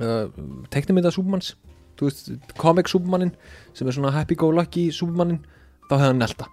uh, 0.00 0.26
teknimynda 0.72 1.12
veist, 2.02 2.32
comic 2.58 2.88
Supermanin 2.90 3.34
sem 3.76 3.86
er 3.86 3.92
svona 3.94 4.10
happy-go-lucky 4.16 4.88
Supermanin 4.94 5.42
þá 5.88 5.92
hefði 5.98 6.08
hann 6.10 6.18
nelta 6.22 6.48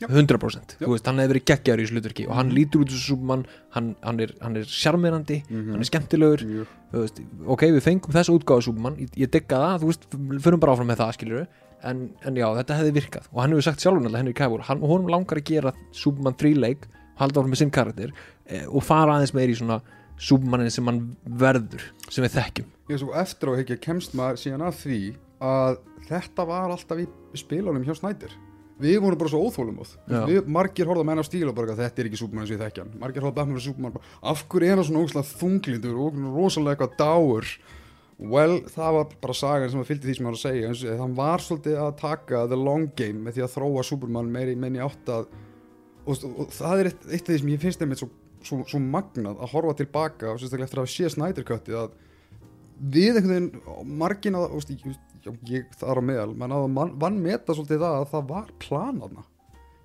Já. 0.00 0.06
100% 0.08 0.76
Já. 0.78 0.86
þú 0.86 0.92
veist, 0.94 1.06
hann 1.10 1.18
hefði 1.20 1.32
verið 1.34 1.44
geggjaður 1.50 1.80
í 1.80 1.84
þessu 1.84 1.96
hlutverki 1.98 2.24
og 2.30 2.36
hann 2.38 2.52
lítur 2.56 2.80
út 2.84 2.88
þessu 2.94 3.10
Superman 3.10 3.42
hann, 3.74 3.90
hann 4.00 4.20
er, 4.24 4.30
hann 4.40 4.56
er 4.56 4.64
sjarmirandi 4.64 5.42
Mhm. 5.50 5.72
hann 5.74 5.80
er 5.84 5.88
skemmtilegur. 5.90 6.44
Veist, 6.94 7.20
ok, 7.46 7.62
við 7.76 7.82
fengum 7.84 8.14
þessu 8.16 8.38
útgáðu 8.38 8.62
Superman 8.70 8.96
ég, 8.96 9.10
ég 9.20 9.30
digga 9.30 9.58
það, 9.60 9.82
þú 9.82 9.90
veist, 9.90 10.08
förum 10.46 10.60
bara 10.60 10.72
áfram 10.72 10.88
með 10.88 11.02
það 11.02 11.12
skilur 11.18 11.46
en, 11.84 12.00
en 12.24 12.34
já, 12.40 12.46
þetta 12.56 12.78
hefði 12.80 12.94
virkað. 12.96 13.28
Og 13.32 13.42
hann 13.42 13.50
hefur 13.52 13.62
sagt 13.68 13.80
sjálfur 13.84 14.00
náttúrulega 14.00 14.22
Henry 14.24 14.32
Cavill 14.40 14.64
hann, 14.70 14.80
og 14.82 14.88
honum 14.94 15.08
langar 15.12 15.36
að 15.40 15.44
gera 15.52 15.72
Superman 15.92 16.34
3 16.40 16.54
leik 16.56 16.88
halda 17.20 17.40
áfram 17.40 17.52
með 17.52 17.60
sinn 17.60 17.70
karakter 17.70 18.12
eh, 18.48 18.64
og 18.68 18.82
fara 18.82 19.18
aðeins 19.18 19.34
meir 19.36 19.52
í 19.52 19.56
svona 19.60 19.82
Supermanin 20.20 20.72
sem 20.72 20.86
hann 20.90 21.00
verður 21.24 21.86
sem 22.10 22.26
við 22.26 22.36
þekkjum. 22.36 22.70
Ég 22.90 23.00
svo 23.00 23.16
eftir 23.16 23.48
á 23.48 23.50
að 23.54 23.62
hekja 23.62 23.80
kemst 23.88 24.14
maður 24.18 24.42
síðan 24.42 24.66
að 24.66 24.78
því 24.82 25.00
að 25.40 25.80
þetta 26.10 26.46
var 26.50 26.74
alltaf 26.74 27.00
í 27.00 27.08
spilunum 27.40 27.86
hjá 27.86 27.94
Snæder 27.96 28.36
við 28.80 29.00
vorum 29.04 29.20
bara 29.20 29.32
svo 29.32 29.42
óþólum 29.44 29.80
Já. 29.82 30.22
við, 30.28 30.46
margir 30.48 30.88
horfða 30.88 31.06
menn 31.08 31.20
á 31.20 31.24
stíl 31.26 31.48
og 31.50 31.56
bara 31.56 31.76
þetta 31.76 32.02
er 32.02 32.08
ekki 32.08 32.20
Superman 32.20 32.44
eins 32.44 32.52
og 32.52 32.56
ég 32.56 32.62
þekkja 32.64 32.84
hann. 32.84 32.94
Margir 33.02 33.26
horfða 33.26 33.38
Batman 33.40 33.64
Superman. 33.64 33.94
Bara, 33.96 34.14
af 34.32 34.46
hverju 34.48 34.70
er 34.70 34.80
hann 34.80 34.88
svona 34.88 35.04
ógslag 35.04 35.28
þunglindur 35.28 36.00
og 36.00 36.18
rosalega 36.36 36.76
eitthvað 36.76 36.96
dáur? 37.00 37.50
Well, 38.20 38.58
það 38.68 38.96
var 38.96 39.12
bara 39.24 39.36
sagan 39.36 39.72
sem 39.72 39.82
að 39.82 39.92
fylgdi 39.92 40.08
því 40.08 40.16
sem 40.16 40.26
hann 40.26 40.34
var 40.34 40.38
að 40.38 40.46
segja. 40.46 40.70
Eins 40.70 40.84
og 40.84 41.04
hann 41.04 41.14
var 41.18 41.44
svolítið 41.44 41.78
að 41.84 41.92
taka 42.00 42.42
the 42.48 42.58
long 42.60 42.88
game 42.96 43.24
með 43.24 43.38
því 43.38 43.46
að 43.46 43.54
þróa 43.56 43.86
Superman 43.90 44.32
meiri 44.32 44.56
meini 44.60 44.82
átt 44.84 45.12
að 45.12 45.30
og, 46.06 46.16
og, 46.16 46.32
og 46.44 46.52
það 46.54 46.82
er 46.82 46.90
eitt 46.90 47.20
af 47.20 47.28
því 47.28 47.38
sem 47.42 47.52
ég 47.52 47.62
finnst 47.62 47.84
einmitt 47.84 48.00
svo, 48.00 48.10
svo, 48.46 48.62
svo 48.68 48.80
magnað 48.82 49.40
að 49.40 49.52
horfa 49.54 49.76
tilbaka 49.80 50.32
og 50.32 50.40
sérstaklega 50.40 50.68
eftir 50.68 50.82
að 50.82 50.90
sé 50.94 51.10
Snyder 51.12 51.46
Cutti 51.46 51.76
að 51.76 51.94
við 52.80 53.20
einhvern 53.20 53.34
veginn 53.34 53.96
margin 54.00 54.38
að, 54.38 54.54
veist, 54.56 54.72
ég, 54.72 55.36
ég 55.50 55.74
þar 55.80 56.00
á 56.00 56.02
meðal 56.04 56.32
menn 56.32 56.56
að 56.56 56.66
man, 56.72 56.94
vann 57.00 57.20
meta 57.20 57.56
svolítið 57.56 57.84
það 57.84 57.98
að 57.98 58.10
það 58.14 58.28
var 58.30 58.52
planaðna 58.64 59.26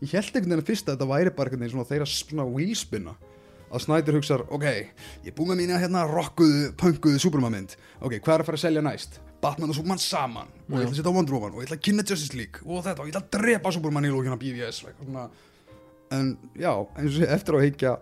ég 0.02 0.16
held 0.16 0.30
einhvern 0.32 0.52
veginn 0.54 0.64
að 0.64 0.70
fyrst 0.72 0.90
að 0.90 0.96
þetta 0.96 1.12
væri 1.12 1.36
bara 1.36 1.52
einhvern 1.52 1.66
veginn 1.66 1.76
svona 1.76 1.90
þeirra 1.92 2.10
svona 2.12 2.48
wheelspinna 2.50 3.16
að 3.76 3.82
Snyder 3.82 4.16
hugsar, 4.16 4.44
ok, 4.54 4.66
ég 5.26 5.32
er 5.32 5.36
búið 5.36 5.52
með 5.52 5.62
mína 5.64 5.80
hérna 5.82 6.06
rockuðu, 6.08 6.70
punkuðu 6.80 7.20
Superman 7.20 7.56
mynd 7.58 7.76
ok, 8.00 8.20
hvað 8.22 8.36
er 8.36 8.44
að 8.44 8.50
fara 8.52 8.60
að 8.60 8.66
selja 8.68 8.84
næst? 8.86 9.20
Batman 9.44 9.74
og 9.74 9.78
Superman 9.78 10.02
saman 10.02 10.52
og 10.70 10.78
ég 10.78 10.86
ætla 10.86 10.94
að 10.94 11.00
setja 11.00 11.12
á 11.12 11.18
Wonder 11.18 11.36
Woman 11.36 11.56
og 11.56 11.64
ég 11.64 11.68
ætla 11.68 11.80
að 11.80 11.86
kynna 11.90 12.06
Justice 12.06 12.38
League 12.38 12.64
og 12.64 12.86
þetta 12.86 13.04
og 13.04 13.10
ég 13.10 13.16
ætla 13.16 13.24
að 13.26 13.34
drepa 13.36 13.74
Superman 13.76 14.08
í 14.08 14.14
lókina 14.14 14.38
BVS 14.40 14.84
svona. 14.86 15.26
en 16.16 16.32
já, 16.54 16.72
eins 16.96 17.10
og 17.10 17.18
sé 17.18 17.30
eftir 17.36 17.58
að 17.58 17.66
higgja 17.66 17.96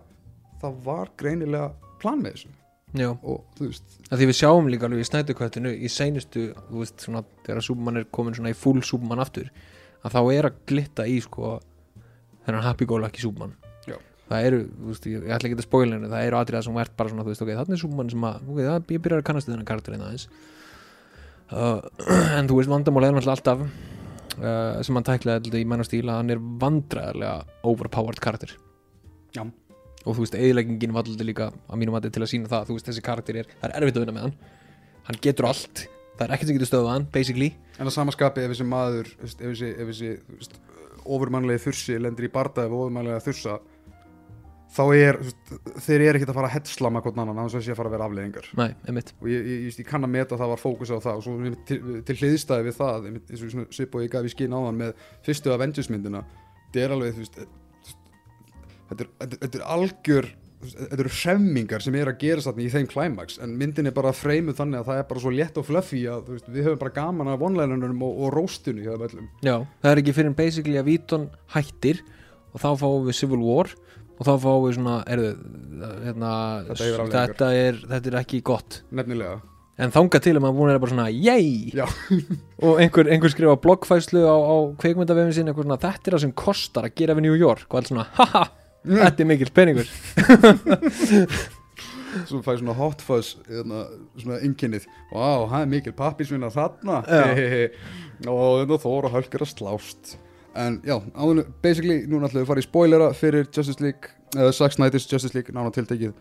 það 0.64 0.84
var 0.84 1.10
greinilega 1.20 1.70
plan 2.02 2.22
með 2.22 2.36
þessu. 2.36 2.52
Já, 2.94 3.08
og 3.10 3.42
þú 3.58 3.68
veist, 3.68 3.94
að 4.06 4.20
því 4.20 4.26
við 4.30 4.36
sjáum 4.38 4.68
líka 4.70 4.86
alveg 4.86 5.02
í 5.02 5.06
snætukvættinu 5.08 5.70
í 5.74 5.88
seinustu, 5.90 6.44
þú 6.68 6.82
veist, 6.84 7.00
svona 7.02 7.24
þegar 7.42 7.66
Superman 7.66 7.98
er 7.98 8.10
komin 8.14 8.36
svona 8.36 8.52
í 8.52 8.58
full 8.58 8.82
Superman 8.86 9.22
aftur 9.24 9.48
að 10.04 10.14
þá 10.14 10.20
er 10.36 10.48
að 10.48 10.60
glitta 10.70 11.06
í 11.10 11.16
sko 11.24 11.56
þennan 12.46 12.66
happy-go-lucky 12.68 13.24
Superman. 13.24 13.56
Já. 13.88 13.96
það 14.30 14.46
eru, 14.50 14.60
þú 14.76 14.92
veist, 14.92 15.08
ég, 15.10 15.24
ætla 15.26 15.50
ekki 15.50 15.58
að 15.58 15.66
spoila 15.66 15.96
henni 15.96 16.12
það 16.12 16.28
eru 16.28 16.38
atriða 16.38 16.62
sem 16.68 16.78
ert 16.84 16.94
bara 17.00 17.12
svona, 17.12 17.24
þú 17.26 17.32
veist, 17.32 17.44
ok, 17.44 17.52
er 17.56 17.82
Superman 17.82 18.12
sem 18.14 18.28
að, 18.28 18.44
ok, 18.44 18.60
það, 18.68 18.92
ég 18.94 19.04
byrjar 19.06 19.24
að 19.24 19.26
kannast 19.30 19.50
þennan 19.50 19.70
karakter 19.72 19.96
einn 19.96 20.06
aðeins. 20.06 20.28
Uh, 21.50 21.80
en 22.38 22.52
þú 22.52 22.60
veist, 22.60 22.70
vandamál 22.70 23.08
er 23.08 23.18
alltaf 23.34 23.64
uh, 24.38 24.78
sem 24.86 25.00
hann 25.00 25.08
tæklaði 25.10 25.64
í 25.64 25.66
mennastýl 25.68 26.04
að 26.06 26.20
hann 26.20 26.34
er 26.36 26.46
vandræðarlega 26.62 27.58
overpowered 27.66 28.22
karakter. 28.22 28.54
Já. 29.34 29.42
Og 30.04 30.16
þú 30.16 30.24
veist, 30.24 30.36
eðileggingin 30.36 30.94
var 30.94 31.06
alltaf 31.06 31.26
líka 31.26 31.50
að 31.50 31.80
mínum 31.80 31.96
að 31.96 32.10
til 32.12 32.22
að 32.22 32.30
sína 32.30 32.50
það, 32.52 32.68
þú 32.68 32.78
veist, 32.78 32.88
þessi 32.90 33.04
karakter 33.04 33.40
er 33.40 33.50
það 33.56 33.68
er 33.70 33.76
erfitt 33.80 33.98
að 33.98 34.04
vinna 34.04 34.16
með 34.18 34.26
hann. 34.26 34.38
Hann 35.08 35.20
getur 35.24 35.48
allt 35.48 35.86
það 36.14 36.26
er 36.26 36.34
ekkert 36.36 36.50
sem 36.50 36.58
getur 36.58 36.70
stöðað 36.70 36.92
hann, 36.92 37.06
basically. 37.14 37.50
En 37.78 37.90
að 37.90 37.96
samaskapi 37.96 38.44
ef 38.44 38.54
þessi 38.54 38.66
maður 38.68 39.12
ef 39.18 39.36
þessi, 39.40 39.70
ef 39.72 39.90
þessi 39.90 40.10
þú 40.16 40.40
veist, 40.40 40.58
ofurmannlegi 41.04 41.64
þursi 41.66 42.00
lendir 42.00 42.28
í 42.28 42.34
barda 42.34 42.66
ef 42.68 42.74
ofurmannlega 42.74 43.24
þursa 43.24 43.56
þá 44.74 44.84
er, 44.94 45.18
þú 45.18 45.26
veist, 45.30 45.82
þeir 45.86 46.04
eru 46.04 46.20
ekkert 46.20 46.32
að 46.32 46.38
fara 46.38 46.50
að 46.50 46.54
headslama 46.56 47.02
hvort 47.04 47.18
annan 47.22 47.42
á 47.42 47.44
þess 47.44 47.58
að 47.58 47.66
sé 47.66 47.74
að 47.74 47.80
fara 47.80 47.90
að 47.90 47.96
vera 47.96 48.08
einmitt. 48.88 49.12
Og 49.20 49.28
ég, 49.30 49.42
ég, 49.42 49.66
ég, 49.66 49.76
ég 49.82 49.90
kann 49.90 50.06
að 50.06 50.14
meta 50.14 50.34
að 50.36 50.44
það 50.44 50.54
var 50.54 50.62
fókus 50.62 50.94
á 50.94 50.98
það 50.98 51.20
og 51.20 51.26
svo 51.26 51.52
til, 51.68 51.80
til 52.06 52.16
hliðstæði 52.20 52.68
við 52.68 52.78
það 52.78 53.10
eins 53.10 53.44
og 53.44 53.52
svona 53.54 53.66
svip 53.74 53.94
og 53.94 54.06
ég 54.06 54.14
gaf 54.14 54.26
í 54.26 54.32
skinn 54.34 54.56
á 54.56 54.58
hann 54.64 54.80
með 54.80 55.04
fyrstu 55.26 55.54
Avengers 55.54 55.90
myndina 55.92 56.24
þetta 56.64 56.82
er 56.84 56.96
alveg, 56.96 57.14
þú 57.14 57.22
veist 57.22 57.38
þetta 58.94 59.28
er, 59.28 59.38
þetta, 59.42 59.58
er 59.58 59.68
algjör 59.76 60.30
þetta 60.64 60.98
eru 61.02 61.12
hremmingar 61.12 61.84
sem 61.84 61.96
er 61.98 62.10
að 62.10 62.20
gera 62.22 62.44
þarna 62.44 62.64
í 62.64 62.70
þeim 62.72 62.86
climax 62.88 63.38
en 63.44 63.56
myndin 63.60 63.90
er 63.90 63.96
bara 63.96 64.14
freimuð 64.16 64.58
þannig 64.60 64.80
að 64.80 64.90
það 64.90 65.00
er 65.00 65.08
bara 65.10 65.24
svo 65.24 65.32
létt 65.34 65.60
og 65.60 65.66
fluffy 65.68 66.04
að 66.10 66.30
veist, 66.32 66.50
við 66.50 66.68
höfum 66.68 66.80
bara 66.80 66.94
gaman 66.96 67.32
af 67.32 67.40
vonlænunum 67.42 68.04
og, 68.06 68.20
og 68.24 68.34
róstunni 68.34 68.84
hjá 68.86 68.94
þeim 68.94 69.06
öllum. 69.08 69.30
Já, 69.44 69.56
það 69.82 69.90
er 69.90 70.02
ekki 70.02 70.16
fyrir 70.16 70.36
basically 70.38 70.80
að 70.80 70.88
Víton 70.88 71.26
hættir 71.54 72.00
og 72.54 72.62
þá 72.62 72.68
fáum 72.80 73.08
við 73.08 73.18
Civil 73.20 73.42
War 73.44 73.72
og 74.14 74.28
þá 74.28 74.34
fáum 74.44 74.68
við 74.68 74.76
svona 74.78 75.00
er, 75.10 75.24
hérna, 76.04 76.30
Þetta 76.70 77.08
þetta, 77.10 77.50
er, 77.58 77.82
þetta 77.90 78.12
er 78.12 78.20
ekki 78.22 78.40
gott. 78.46 78.80
Nefnilega. 78.94 79.42
En 79.74 79.90
þangað 79.90 80.22
til 80.22 80.36
að 80.36 80.44
maður 80.44 80.58
búin 80.60 80.70
er 80.70 80.76
bara 80.78 80.92
svona 80.92 81.08
yey 81.10 81.72
Já. 81.74 81.88
og 82.64 82.78
einhver, 82.78 83.08
einhver 83.10 83.32
skrifa 83.32 83.56
bloggfæslu 83.58 84.22
á, 84.22 84.36
á 84.38 84.56
kveikmyndavefin 84.78 85.34
sinni 85.34 85.50
eitthvað 85.50 85.66
svona 85.66 85.80
þetta 85.82 86.06
er 86.06 86.14
það 86.14 86.22
sem 86.22 86.34
kostar 86.44 86.86
að 86.86 86.94
gera 87.00 87.16
við 87.18 87.26
New 87.26 87.34
York. 87.34 87.66
Og 87.66 87.80
allt 87.80 87.90
svona 87.90 88.06
haha, 88.14 88.44
þetta 88.84 89.24
er 89.24 89.30
mikill 89.30 89.52
peningur. 89.54 89.90
Svo 92.28 92.40
fæði 92.44 92.60
svona 92.60 92.76
hot 92.78 93.00
fuzz 93.02 93.34
hérna, 93.48 93.86
svona 94.20 94.36
inkynnið 94.46 94.84
wow, 95.10 95.48
það 95.50 95.60
er 95.60 95.70
mikil 95.72 95.94
pappisvinna 95.98 96.50
þarna. 96.54 97.00
Og 98.30 98.60
þetta 98.60 98.78
þóra 98.84 99.10
hölk 99.16 99.34
er 99.34 99.44
að 99.44 99.50
slást. 99.50 100.14
En 100.54 100.78
já, 100.86 100.94
áður, 101.18 101.48
basically 101.64 102.04
núna 102.06 102.28
ætlum 102.28 102.44
við 102.44 102.44
að 102.44 102.50
fara 102.52 102.62
í 102.62 102.66
spoilera 102.68 103.08
fyrir 103.18 103.48
Justice 103.48 103.82
League 103.82 104.12
eða 104.36 104.54
Zack 104.54 104.76
Snyder's 104.76 105.08
Justice 105.10 105.34
League 105.34 105.54
nána 105.54 105.72
tiltekið. 105.74 106.14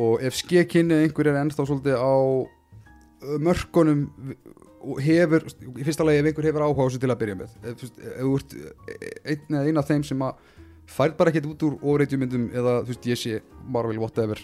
Og 0.00 0.20
ef 0.24 0.36
skekkinni 0.36 1.00
einhver 1.06 1.30
er 1.30 1.40
ennþá 1.40 1.64
svolítið 1.64 1.96
á 1.96 2.12
uh, 2.12 3.38
mörkunum 3.40 4.04
og 4.80 5.00
hefur, 5.04 5.44
í 5.76 5.84
fyrsta 5.84 6.04
lagi 6.04 6.20
ef 6.20 6.28
einhver 6.30 6.48
hefur 6.48 6.66
áhuga 6.66 6.84
á 6.84 6.88
þessu 6.88 7.00
til 7.00 7.12
að 7.12 7.20
byrja 7.22 7.38
með. 7.40 7.56
Ef, 7.64 7.80
þú 7.80 7.86
veist, 7.86 8.04
ef 8.04 8.20
þú 8.20 8.36
ert 8.36 8.54
einn 9.32 9.56
eða 9.56 9.64
einn 9.64 9.80
af 9.80 9.90
þeim 9.90 10.06
sem 10.10 10.24
að 10.28 10.44
færð 10.90 11.16
bara 11.18 11.32
ekkert 11.32 11.48
út 11.50 11.66
úr 11.66 11.76
ofreitjumyndum 11.80 12.48
eða 12.50 12.80
þú 12.82 12.92
veist 12.92 13.08
ég 13.10 13.20
sé 13.20 13.40
Marvel 13.64 14.00
whatever 14.02 14.40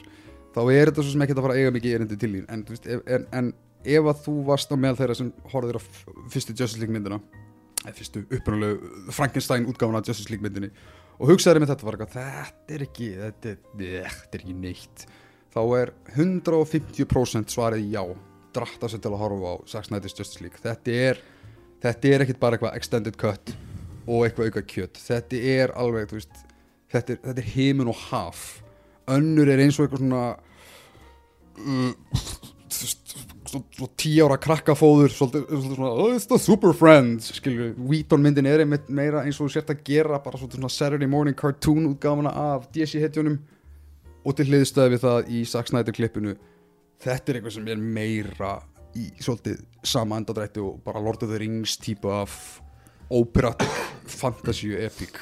þá 0.56 0.60
er 0.72 0.90
þetta 0.90 1.04
svo 1.04 1.12
sem 1.12 1.24
ekkert 1.24 1.40
að 1.40 1.46
fara 1.46 1.56
að 1.56 1.62
eiga 1.62 1.72
mikið 1.74 1.96
erindi 1.98 2.18
til 2.20 2.30
þín. 2.32 2.46
En, 2.52 2.62
veist, 2.70 2.86
en, 2.88 3.26
en 3.36 3.50
ef 3.86 4.08
að 4.12 4.22
þú 4.24 4.36
varst 4.46 4.72
á 4.72 4.76
meðal 4.76 5.00
þeirra 5.02 5.18
sem 5.18 5.32
horfður 5.52 5.78
á 5.78 5.82
fyrstu 6.32 6.54
Justice 6.56 6.80
League 6.80 6.94
myndina 6.94 7.20
eða 7.82 7.94
fyrstu 7.98 8.22
upprunalegu 8.24 9.12
Frankenstein 9.14 9.68
útgáfuna 9.70 10.00
af 10.00 10.08
Justice 10.08 10.32
League 10.32 10.46
myndinni 10.46 10.72
og 11.16 11.30
hugsaður 11.32 11.62
með 11.62 11.72
þetta 11.74 11.88
var 11.88 11.98
eitthvað, 11.98 12.16
þetta 12.16 12.76
er 12.76 12.86
ekki 12.86 13.10
þetta 13.20 13.52
er, 13.52 13.60
þetta 13.76 14.38
er 14.38 14.42
ekki 14.42 14.56
neitt. 14.64 15.06
Þá 15.56 15.60
er 15.78 15.92
150% 16.16 17.54
svarið 17.54 17.86
já 17.94 18.02
dratta 18.56 18.88
sér 18.88 19.00
til 19.04 19.12
að 19.12 19.22
horfa 19.22 19.52
á 19.52 19.54
Zack 19.68 19.88
Snyder's 19.88 20.16
Justice 20.16 20.42
League. 20.44 20.60
Þetta 20.60 20.98
er, 21.06 21.22
þetta 21.84 22.12
er 22.12 22.24
ekkit 22.24 22.40
bara 22.40 22.56
eitthvað 22.56 22.76
extended 22.80 23.16
cut 23.20 23.56
og 24.06 24.26
eitthvað 24.26 24.50
auka 24.50 24.64
kjöt. 24.70 25.00
Þetta 25.02 25.42
er 25.52 25.74
alveg, 25.78 26.10
þú 26.10 26.20
veist 26.20 26.42
þetta 26.92 27.14
er, 27.16 27.22
þetta 27.28 27.42
er 27.42 27.52
heimin 27.54 27.92
og 27.92 28.02
haf. 28.08 28.44
Önnur 29.10 29.50
er 29.50 29.62
eins 29.62 29.78
og 29.78 29.86
eitthvað 29.86 30.02
svona 30.02 30.24
uh, 31.62 31.92
þú 32.76 32.86
veist, 32.86 33.16
svo, 33.46 33.60
svo 33.76 33.88
tí 33.98 34.12
ára 34.22 34.38
krakkafóður 34.40 35.12
svolítið, 35.14 35.46
svona, 35.64 35.90
oh, 35.90 36.14
it's 36.14 36.28
the 36.30 36.38
super 36.40 36.74
friends 36.76 37.30
skilju, 37.36 37.72
Wheaton 37.88 38.22
myndin 38.24 38.48
er 38.50 38.64
einmitt 38.64 38.90
meira 38.92 39.24
eins 39.24 39.38
og 39.40 39.48
þú 39.48 39.56
sért 39.56 39.72
að 39.72 39.82
gera 39.86 40.20
bara 40.22 40.40
svona 40.40 40.70
Saturday 40.72 41.10
morning 41.10 41.36
cartoon 41.38 41.88
útgáfuna 41.92 42.32
af 42.32 42.68
DC 42.74 43.00
hetjunum 43.02 43.38
og 44.26 44.36
til 44.36 44.48
hliðstöði 44.50 44.96
við 44.96 45.04
það 45.06 45.30
í 45.30 45.42
Zack 45.48 45.70
Snyder 45.70 45.96
klippinu 45.96 46.36
þetta 47.02 47.32
er 47.32 47.38
eitthvað 47.38 47.56
sem 47.58 47.70
er 47.70 47.82
meira 47.82 48.56
í 48.96 49.08
svolítið 49.20 49.62
sama 49.86 50.18
endadrætti 50.20 50.62
og 50.64 50.80
bara 50.84 51.02
Lord 51.02 51.22
of 51.22 51.30
the 51.30 51.40
Rings 51.40 51.76
típu 51.82 52.10
af 52.10 52.34
operatic 53.10 53.72
fantasy 54.10 54.74
epic. 54.78 55.18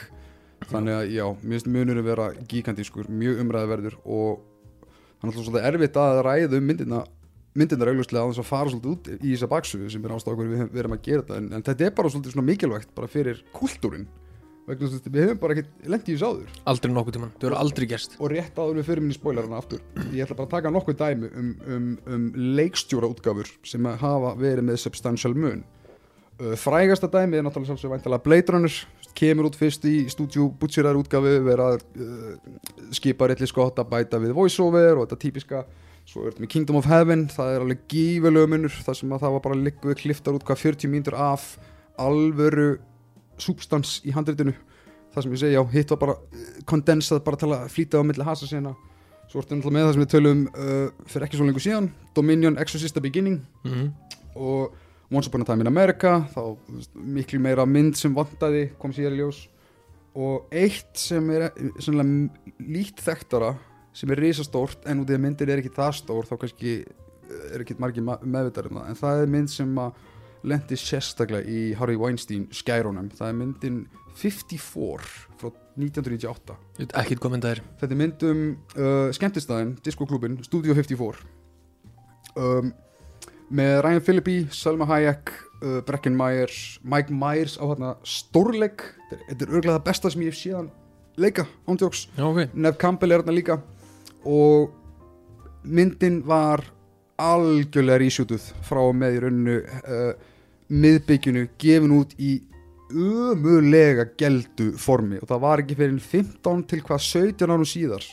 Þannig 0.70 0.96
að 0.96 1.10
já, 1.12 1.24
mér 1.42 1.58
finnst 1.58 1.68
munurinn 1.68 2.06
vera 2.06 2.30
gigantískur, 2.48 3.10
mjög 3.12 3.42
umræðverður 3.44 3.98
og 4.04 4.40
það 5.20 5.28
er 5.28 5.36
svolítið 5.36 5.68
erfitt 5.70 6.00
að 6.00 6.22
ræða 6.24 6.58
um 6.58 6.66
myndina 6.70 7.04
myndina 7.54 7.86
augljóslega 7.86 8.26
á 8.26 8.28
þess 8.32 8.42
að 8.42 8.48
fara 8.48 8.72
svolítið 8.72 8.92
út 8.94 9.08
í 9.14 9.30
þessa 9.30 9.48
baksugu 9.52 9.90
sem 9.92 10.04
er 10.04 10.14
ástæða 10.16 10.34
okkur 10.34 10.48
við, 10.50 10.78
erum 10.80 10.96
að 10.96 11.02
gera 11.06 11.22
þetta. 11.22 11.40
En, 11.40 11.48
en 11.54 11.66
þetta 11.68 11.86
er 11.86 11.96
bara 12.00 12.10
svolítið 12.10 12.34
svona 12.34 12.46
mikilvægt 12.48 12.94
bara 12.96 13.10
fyrir 13.10 13.44
kultúrin. 13.54 14.08
Vegna 14.64 14.88
þess 14.88 15.04
að 15.04 15.14
við 15.14 15.26
hefum 15.26 15.40
bara 15.42 15.54
ekki 15.54 15.92
lent 15.92 16.08
í 16.08 16.14
þessu 16.14 16.30
áður. 16.32 16.58
Aldrei 16.72 16.92
nokkuð 16.94 17.16
tíman, 17.18 17.32
það 17.36 17.48
eru 17.50 17.60
aldrei 17.60 17.86
gerst. 17.90 18.16
Og 18.16 18.32
rétt 18.32 18.58
áður 18.58 18.80
við 18.80 18.88
fyrir 18.88 19.04
minni 19.04 19.18
spoilerana 19.18 19.60
aftur 19.60 19.84
ég 20.08 20.24
ætla 20.24 20.38
bara 20.38 20.48
að 20.48 20.54
taka 20.56 20.72
nokkuð 20.72 20.98
dæmi 21.02 21.30
um, 21.30 21.54
um, 21.68 21.88
um 22.16 22.26
leikstjóra 22.58 23.10
útgáfur 23.12 23.52
sem 23.68 23.90
hafa 24.00 24.34
verið 24.40 24.70
með 24.70 24.80
substantial 24.86 25.34
mun. 25.36 25.62
uh, 25.62 25.73
frægasta 26.38 27.06
dæmi 27.06 27.38
er 27.38 27.44
náttúrulega 27.46 27.72
sjálfsög 27.72 27.92
væntalega 27.92 28.22
Blade 28.22 28.52
Runner. 28.52 28.76
Kemur 29.14 29.46
út 29.46 29.56
fyrst 29.56 29.84
í 29.86 30.08
stúdjú 30.10 30.48
butcherar 30.58 30.96
útgáfu 30.98 31.34
vera 31.46 31.74
uh, 31.78 32.32
skipa 32.90 33.28
réttli 33.30 33.46
skott 33.46 33.78
að 33.78 33.90
bæta 33.92 34.18
við 34.18 34.34
voiceover 34.34 34.98
og 34.98 35.06
þetta 35.06 35.20
típiska 35.22 35.60
svo 36.04 36.24
er 36.24 36.32
þetta 36.32 36.42
með 36.42 36.50
Kingdom 36.50 36.80
of 36.80 36.88
Heaven. 36.90 37.28
Það 37.30 37.52
er 37.52 37.66
alveg 37.66 37.84
gífurlega 37.92 38.50
munur. 38.50 38.74
Það 38.86 38.98
sem 39.00 39.14
að 39.14 39.22
það 39.26 39.36
var 39.36 39.44
bara 39.46 39.60
líkuð 39.60 39.98
kliftar 40.02 40.34
út 40.34 40.46
hvað 40.48 40.64
40 40.64 40.90
mínútur 40.90 41.18
af 41.18 41.46
alvöru 42.02 42.68
substans 43.38 44.00
í 44.02 44.14
handritinu. 44.16 44.56
Það 45.14 45.22
sem 45.26 45.36
ég 45.36 45.42
segi, 45.44 45.54
já, 45.54 45.62
hitt 45.70 45.94
var 45.94 46.02
bara 46.02 46.16
kondensað 46.66 47.22
bara 47.22 47.38
til 47.38 47.52
að 47.54 47.70
flýta 47.70 48.02
á 48.02 48.06
milli 48.06 48.26
hasa 48.26 48.50
sína 48.50 48.74
svo 49.30 49.40
ertu 49.40 49.54
náttúrulega 49.56 49.74
með 49.78 49.86
það 49.86 49.94
sem 49.94 50.02
við 50.02 50.10
tölum 50.12 50.40
uh, 50.50 51.06
fyrir 51.08 51.26
ekki 51.26 51.38
svo 51.38 51.46
lengur 51.46 51.62
síðan, 51.64 51.86
Dominion 52.14 52.58
Exorcist 52.60 52.98
The 52.98 53.02
Beginning. 53.02 53.38
Mm 53.64 53.92
og 54.34 54.74
Once 55.10 55.28
Upon 55.28 55.44
a 55.44 55.48
Time 55.48 55.64
in 55.64 55.70
America 55.70 56.16
þá 56.32 56.56
miklu 56.94 57.40
meira 57.42 57.66
mynd 57.68 57.98
sem 57.98 58.14
vantaði 58.14 58.70
kom 58.80 58.94
síðar 58.94 59.16
í 59.16 59.20
ljós. 59.22 59.44
Og 60.14 60.48
eitt 60.54 60.94
sem 61.00 61.26
er 61.34 61.48
eh, 61.50 62.10
líkt 62.62 63.02
þekktara 63.02 63.54
sem 63.94 64.10
er 64.10 64.22
risastórt 64.22 64.86
en 64.90 65.02
út 65.02 65.10
í 65.10 65.16
að 65.16 65.24
myndir 65.26 65.50
er 65.50 65.62
ekki 65.62 65.74
það 65.74 65.98
stór 66.00 66.28
þá 66.28 66.36
kannski 66.40 66.74
eh, 66.82 67.46
er 67.52 67.64
ekki 67.64 67.78
margir 67.82 68.06
meðvitar 68.06 68.70
um 68.70 68.80
það. 68.80 68.90
En 68.90 69.00
það 69.02 69.22
er 69.24 69.32
mynd 69.34 69.52
sem 69.54 69.80
að 69.82 70.02
lendi 70.44 70.78
sérstaklega 70.78 71.48
í 71.48 71.60
Harvey 71.78 71.98
Weinstein 71.98 72.48
skærunum, 72.52 73.08
það 73.16 73.30
er 73.30 73.38
myndin 73.38 73.78
54 74.14 75.38
frá 75.40 75.48
1998 75.74 76.54
Ég 76.54 76.84
veit 76.84 76.92
ekkert 77.00 77.22
hvað 77.22 77.32
mynd 77.34 77.46
það 77.46 77.54
er. 77.54 77.62
Þetta 77.80 77.94
er 77.96 78.00
mynd 78.00 78.26
um 78.28 78.42
uh, 78.52 79.08
skemmtistæðin, 79.16 79.72
diskoklubin, 79.86 80.36
Studio 80.46 80.76
54 80.76 81.24
um, 82.36 82.74
með 83.54 83.74
Ryan 83.86 84.02
Philippi, 84.04 84.36
Selma 84.54 84.86
Hayek 84.90 85.30
uh, 85.62 85.80
Brecken 85.86 86.16
Myers, 86.18 86.78
Mike 86.82 87.12
Myers 87.14 87.54
á 87.60 87.64
hérna 87.70 87.92
stórleik. 88.06 88.82
Þetta 89.10 89.44
er- 89.46 89.52
örglega 89.52 89.76
það 89.78 89.84
besta 89.88 90.10
sem 90.10 90.24
ég 90.24 90.32
hef 90.32 90.40
síðan 90.40 90.70
leika 91.20 91.44
ándjóks, 91.70 92.08
Já, 92.18 92.24
ok. 92.26 92.54
Nev 92.58 92.78
Campbell 92.82 93.14
er 93.14 93.22
hérna 93.22 93.34
líka. 93.36 93.60
Og 94.26 94.72
myndin 95.64 96.22
var 96.26 96.64
algjörlega 97.20 98.00
rísjútuð 98.02 98.48
frá 98.66 98.82
með 98.96 99.14
í 99.14 99.22
rauninu 99.22 99.58
uh, 99.62 100.10
miðbyggjunu 100.74 101.46
gefin 101.62 101.94
út 101.94 102.16
í 102.18 102.32
umulega 102.94 104.08
geldu 104.18 104.72
formi. 104.78 105.20
Og 105.22 105.30
það 105.30 105.42
var 105.46 105.62
ekki 105.62 105.78
fyrir 105.78 106.00
15 106.02 106.66
til 106.70 106.82
hvað 106.84 107.04
17 107.06 107.54
árum 107.54 107.68
síðar. 107.68 108.04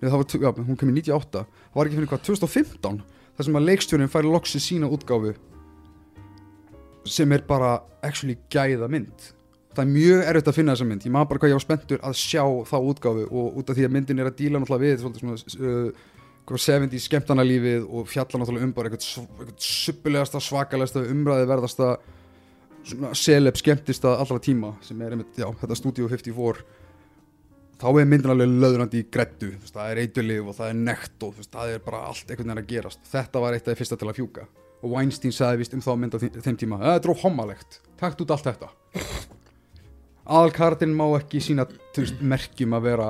Nei, 0.00 0.08
var, 0.08 0.24
já, 0.24 0.52
hún 0.56 0.78
kom 0.80 0.88
í 0.94 0.94
98 0.96 1.42
það 1.42 1.74
var 1.76 1.88
ekki 1.90 1.98
fyrir 1.98 2.08
hvað 2.08 2.22
2015 2.30 3.00
þar 3.40 3.48
sem 3.48 3.56
að 3.56 3.68
leikstjórin 3.70 4.12
færi 4.12 4.28
loksi 4.28 4.60
sína 4.60 4.88
útgáfu 4.92 5.32
sem 7.08 7.32
er 7.32 7.44
bara 7.48 7.78
actually 8.04 8.36
gæða 8.52 8.88
mynd. 8.92 9.30
Það 9.72 9.82
er 9.86 9.92
mjög 9.94 10.22
erfitt 10.28 10.48
að 10.50 10.56
finna 10.58 10.74
þessa 10.74 10.88
mynd. 10.90 11.06
Ég 11.06 11.14
maður 11.14 11.30
bara 11.30 11.40
hvað 11.40 11.52
ég 11.52 11.56
var 11.56 11.64
spenntur 11.64 12.02
að 12.04 12.16
sjá 12.20 12.42
þá 12.68 12.76
útgáfu 12.76 13.26
og 13.30 13.56
út 13.56 13.70
af 13.70 13.78
því 13.78 13.86
að 13.86 13.94
myndin 13.96 14.20
er 14.20 14.28
að 14.28 14.36
díla 14.42 14.60
náttúrulega 14.60 14.84
við 14.84 15.04
svolítið 15.04 15.24
svona 15.24 15.70
uh, 15.70 16.02
hvað 16.50 16.64
70 16.66 17.04
skemmtana 17.06 17.46
lífið 17.46 17.86
og 17.88 18.10
fjalla 18.10 18.42
náttúrulega 18.42 18.68
um 18.68 18.74
bara 18.76 18.90
eitthvað, 18.90 19.56
suppulegasta, 19.64 20.42
svakalegasta, 20.44 21.06
umræði 21.14 21.48
verðasta 21.48 21.90
svona 22.82 23.14
celeb 23.16 23.56
skemmtista 23.60 24.18
allra 24.18 24.40
tíma 24.42 24.74
sem 24.84 25.00
er 25.00 25.16
einmitt, 25.16 25.32
já, 25.38 25.46
þetta 25.62 25.78
Studio 25.78 26.10
54 26.10 26.66
þá 27.80 27.86
er 28.00 28.08
myndin 28.10 28.32
alveg 28.34 28.50
löðrandi 28.60 29.00
í 29.00 29.06
grættu 29.12 29.50
það 29.70 29.90
er 29.94 30.00
eitulif 30.04 30.50
og 30.50 30.56
það 30.58 30.72
er 30.72 30.78
nekt 30.80 31.24
og 31.26 31.38
það 31.46 31.74
er 31.74 31.84
bara 31.86 32.02
allt 32.10 32.26
einhvern 32.28 32.50
veginn 32.52 32.62
að 32.64 32.68
gerast. 32.74 33.00
Þetta 33.10 33.40
var 33.44 33.56
eitt 33.56 33.68
af 33.68 33.72
því 33.72 33.80
fyrsta 33.80 33.96
til 34.00 34.10
að 34.10 34.18
fjúka. 34.20 34.46
Og 34.80 34.92
Weinstein 34.94 35.32
sagði 35.36 35.60
vist 35.60 35.74
um 35.76 35.82
þá 35.84 35.90
mynd 36.00 36.14
á 36.16 36.18
þeim 36.20 36.56
tíma 36.60 36.78
"Eh, 36.80 36.92
þetta 36.98 37.08
er 37.08 37.14
óhomalegt, 37.16 37.80
takt 38.00 38.20
út 38.20 38.30
allt 38.30 38.44
þetta. 38.48 38.68
Aðalkartin 40.30 40.94
má 40.94 41.06
ekki 41.18 41.40
sína 41.42 41.66
merkjum 42.22 42.76
að 42.76 42.82
vera 42.82 43.08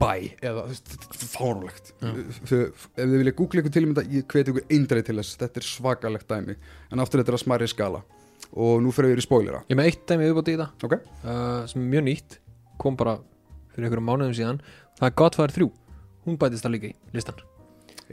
bæ 0.00 0.32
eða. 0.40 0.64
Þau- 2.00 2.72
ef 2.72 2.88
þið 2.96 3.18
vilja 3.18 3.34
googla 3.36 3.60
ykkur 3.62 3.72
til 3.72 3.86
þetta 3.86 4.04
ég 4.08 4.26
hveti 4.26 4.52
ykkur 4.54 4.66
eindreið 4.70 5.04
til 5.04 5.16
þess, 5.20 5.36
þetta 5.42 5.56
er 5.60 5.66
svakalegt 5.68 6.28
dæmi. 6.28 6.56
En 6.92 6.98
aftur 7.02 7.20
þetta 7.22 7.28
er 7.34 7.38
að 7.38 7.44
smæri 7.44 7.68
skala. 7.68 8.02
Og 8.54 8.80
nú 8.82 8.92
fyrir 8.92 9.12
við 9.14 9.22
í 9.22 9.26
spoilera. 9.26 9.62
Ég 9.68 9.76
með 9.76 9.90
eitt 9.90 10.06
dæmi 10.06 10.26
viðbót 10.28 10.48
í 10.52 10.56
það. 10.56 10.70
Ok, 10.84 10.92
uh, 11.24 11.66
sem 11.66 11.82
er 11.82 11.90
mjög 12.00 12.04
nýtt. 12.08 12.38
Kom 12.78 12.96
bara 12.96 13.18
fyrir 13.72 13.88
einhverjum 13.88 14.08
mánuðum 14.10 14.36
síðan 14.36 14.62
það 14.98 15.08
er 15.08 15.16
Godfather 15.22 15.56
3 15.58 15.70
hún 16.26 16.38
bætist 16.38 16.66
það 16.66 16.76
líka 16.76 16.92
í 16.92 17.16
listan 17.16 17.42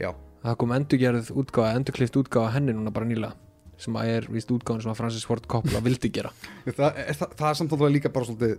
já, 0.00 0.10
það 0.42 0.58
kom 0.62 0.74
endurgerð 0.76 1.30
útgáfa, 1.36 1.76
endurklift 1.78 2.20
útgáfa 2.20 2.54
henni 2.56 2.74
núna 2.76 2.92
bara 2.94 3.08
nýlega 3.08 3.36
sem 3.80 3.96
að 3.96 4.12
er 4.14 4.28
víst 4.32 4.52
útgáfan 4.52 4.84
sem 4.84 4.92
að 4.92 5.00
Francis 5.00 5.26
Ford 5.28 5.46
Coppola 5.50 5.82
vildi 5.86 6.12
gera. 6.12 6.32
Það, 6.66 6.86
er, 6.90 7.12
það, 7.16 7.34
það 7.38 7.50
er 7.50 7.60
samt 7.60 7.76
alveg 7.76 7.94
líka 7.96 8.12
bara 8.12 8.28
svolítið 8.28 8.56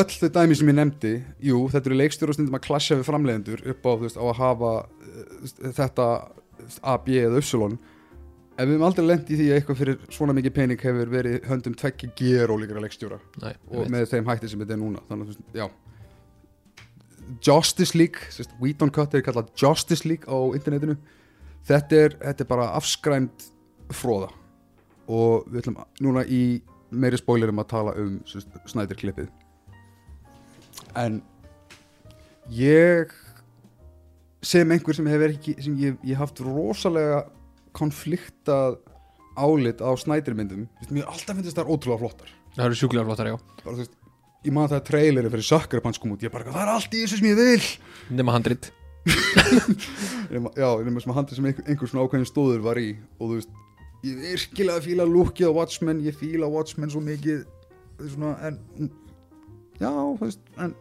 öll 0.00 0.18
þau 0.20 0.28
dæmi 0.36 0.58
sem 0.58 0.70
ég 0.70 0.76
nefndi 0.78 1.14
jú, 1.50 1.62
þetta 1.72 1.90
eru 1.90 1.98
leikstjóru 1.98 2.36
stundum 2.36 2.58
að 2.60 2.66
klasja 2.68 2.98
við 2.98 3.08
framleiðendur 3.08 3.64
upp 3.72 3.88
á, 3.90 3.92
veist, 4.04 4.20
á 4.20 4.24
að 4.24 4.36
hafa 4.38 4.74
uh, 4.84 5.72
þetta 5.80 6.06
A, 6.84 6.94
B 7.02 7.16
eða 7.18 7.40
Upsilon 7.40 7.74
ef 8.60 8.68
við 8.68 8.74
höfum 8.76 8.86
aldrei 8.86 9.06
lent 9.08 9.30
í 9.32 9.38
því 9.40 9.48
að 9.48 9.58
eitthvað 9.58 9.78
fyrir 9.80 10.00
svona 10.12 10.34
mikið 10.36 10.54
pening 10.54 10.82
hefur 10.84 11.10
verið 11.10 11.46
höndum 11.48 11.74
tvekki 11.80 12.10
gerólíkara 12.18 12.82
leikstjóra. 12.84 13.18
Nei, 13.40 13.54
og 13.72 13.88
með 13.90 14.10
þeim 14.12 14.28
hætti 14.28 14.50
sem 14.52 14.60
þetta 14.60 14.76
er 14.76 14.82
núna. 14.82 15.02
Þannig 15.08 15.32
að 15.32 15.62
já 15.62 15.66
Justice 17.38 17.96
League, 17.98 18.30
sérst, 18.34 18.52
We 18.60 18.74
Don't 18.74 18.94
Cut 18.94 19.14
er 19.14 19.24
kallað 19.26 19.52
Justice 19.58 20.08
League 20.08 20.26
á 20.26 20.36
internetinu. 20.56 20.96
Þetta 21.68 22.02
er, 22.06 22.16
þetta 22.22 22.44
er 22.44 22.50
bara 22.50 22.70
afskræmt 22.78 23.50
fróða 23.94 24.30
og 25.10 25.46
við 25.50 25.64
ætlum 25.64 25.80
núna 26.02 26.24
í 26.24 26.60
meiri 26.90 27.18
spoilerum 27.18 27.60
að 27.62 27.70
tala 27.72 27.94
um 27.98 28.18
snædir 28.70 28.98
klippið 28.98 29.30
en 30.98 31.20
ég 32.54 33.12
sem 34.42 34.70
einhver 34.72 34.96
sem 34.96 35.08
hefur 35.10 35.34
ekki 35.34 35.56
sem 35.62 35.76
ég, 35.80 35.98
ég 36.06 36.18
haft 36.18 36.40
rosalega 36.42 37.24
konfliktað 37.76 38.80
álit 39.38 39.82
á 39.84 39.90
snædirmyndum 40.00 40.66
mér 40.90 41.10
alltaf 41.10 41.36
finnst 41.36 41.56
það 41.56 41.70
ótrúlega 41.70 42.02
flottar. 42.02 42.30
Það 42.56 42.66
eru 42.66 42.78
sjúklega 42.80 43.06
flottar 43.06 43.30
já. 43.30 43.36
Bara, 43.62 43.76
veist, 43.78 43.99
ég 44.46 44.54
man 44.56 44.68
það 44.70 44.78
að 44.78 44.86
traileri 44.88 45.32
fyrir 45.32 45.46
Sucker 45.46 45.82
Punch 45.84 46.00
kom 46.00 46.14
út 46.14 46.22
ég 46.24 46.32
bara, 46.32 46.48
það 46.48 46.62
er 46.62 46.72
allt 46.74 46.94
í 46.94 47.02
þessu 47.04 47.18
sem 47.20 47.30
ég 47.30 47.40
vil. 47.40 47.66
Nema 48.16 48.36
handrit. 48.36 48.70
Já, 50.60 50.68
nema 50.84 51.02
sem 51.02 51.14
handið 51.16 51.38
sem 51.38 51.48
einhver, 51.50 51.66
einhver 51.66 51.90
svona 51.90 52.04
ákveðin 52.06 52.28
stóður 52.28 52.64
var 52.64 52.80
í. 52.80 52.90
Og 53.18 53.32
þú 53.32 53.38
veist, 53.38 53.54
ég 54.06 54.22
virkilega 54.24 54.84
fíla 54.84 55.06
lukkið 55.08 55.52
á 55.52 55.56
Watchmen, 55.58 56.02
ég 56.06 56.16
fíla 56.16 56.48
Watchmen 56.52 56.92
svo 56.92 57.02
mikið. 57.04 57.44
Svona, 58.00 58.32
en 58.48 58.90
já, 59.80 59.90
þú 59.90 60.16
veist, 60.22 60.42
en 60.60 60.74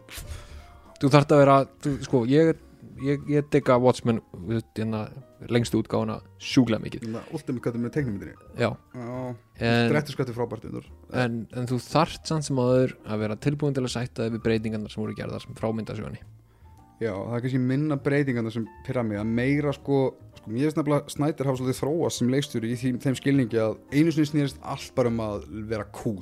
þú 1.02 1.14
þarft 1.16 1.36
að 1.36 1.44
vera, 1.44 1.58
þú, 1.84 1.96
sko, 2.08 2.24
ég 2.32 2.54
ég, 3.04 3.28
ég 3.32 3.48
digga 3.54 3.78
Watchmen 3.82 4.22
veist, 4.48 4.70
hérna, 4.78 5.06
lengstu 5.52 5.80
útgáfuna 5.82 6.20
sjúklega 6.42 6.84
mikið. 6.84 7.06
Ultimate 7.36 7.64
Cutter 7.64 7.84
með 7.84 7.96
teiknumyndinni 7.98 8.36
já, 8.60 8.70
en, 9.60 9.92
drættiskvætti 9.92 10.36
frábært 10.36 10.68
en, 10.70 11.40
en 11.54 11.70
þú 11.70 11.80
þarft 11.86 12.30
samt 12.30 12.48
sem 12.48 12.60
aður 12.60 12.98
að 13.06 13.24
vera 13.24 13.40
tilbúin 13.48 13.78
til 13.78 13.86
að 13.86 13.96
sætta 13.96 14.28
þig 14.28 14.38
við 14.38 14.44
breytingarnar 14.48 14.94
sem 14.94 15.04
voru 15.04 15.18
gerðar 15.18 15.46
sem 15.46 15.58
frámyndasögunni 15.60 16.22
Já, 17.00 17.14
það 17.16 17.36
er 17.38 17.44
kannski 17.46 17.60
minna 17.64 17.96
breytingarna 18.04 18.52
sem 18.52 18.66
að 18.92 19.30
meira 19.32 19.72
sko, 19.72 20.00
sko 20.36 20.52
mér 20.52 20.66
finnst 20.68 20.80
nefnilega 20.82 21.14
Snæder 21.14 21.48
hafa 21.48 21.62
svolítið 21.62 21.78
þróast 21.80 22.20
sem 22.20 22.32
leikstjóri 22.34 22.72
í 22.74 22.80
því, 22.82 22.92
þeim 23.06 23.16
skilningi 23.16 23.62
að 23.64 23.78
einu 23.94 24.12
sinni 24.12 24.28
snýrist 24.28 24.60
allt 24.60 24.92
bara 24.98 25.08
um 25.08 25.22
að 25.24 25.46
vera 25.70 25.86
cool. 25.96 26.20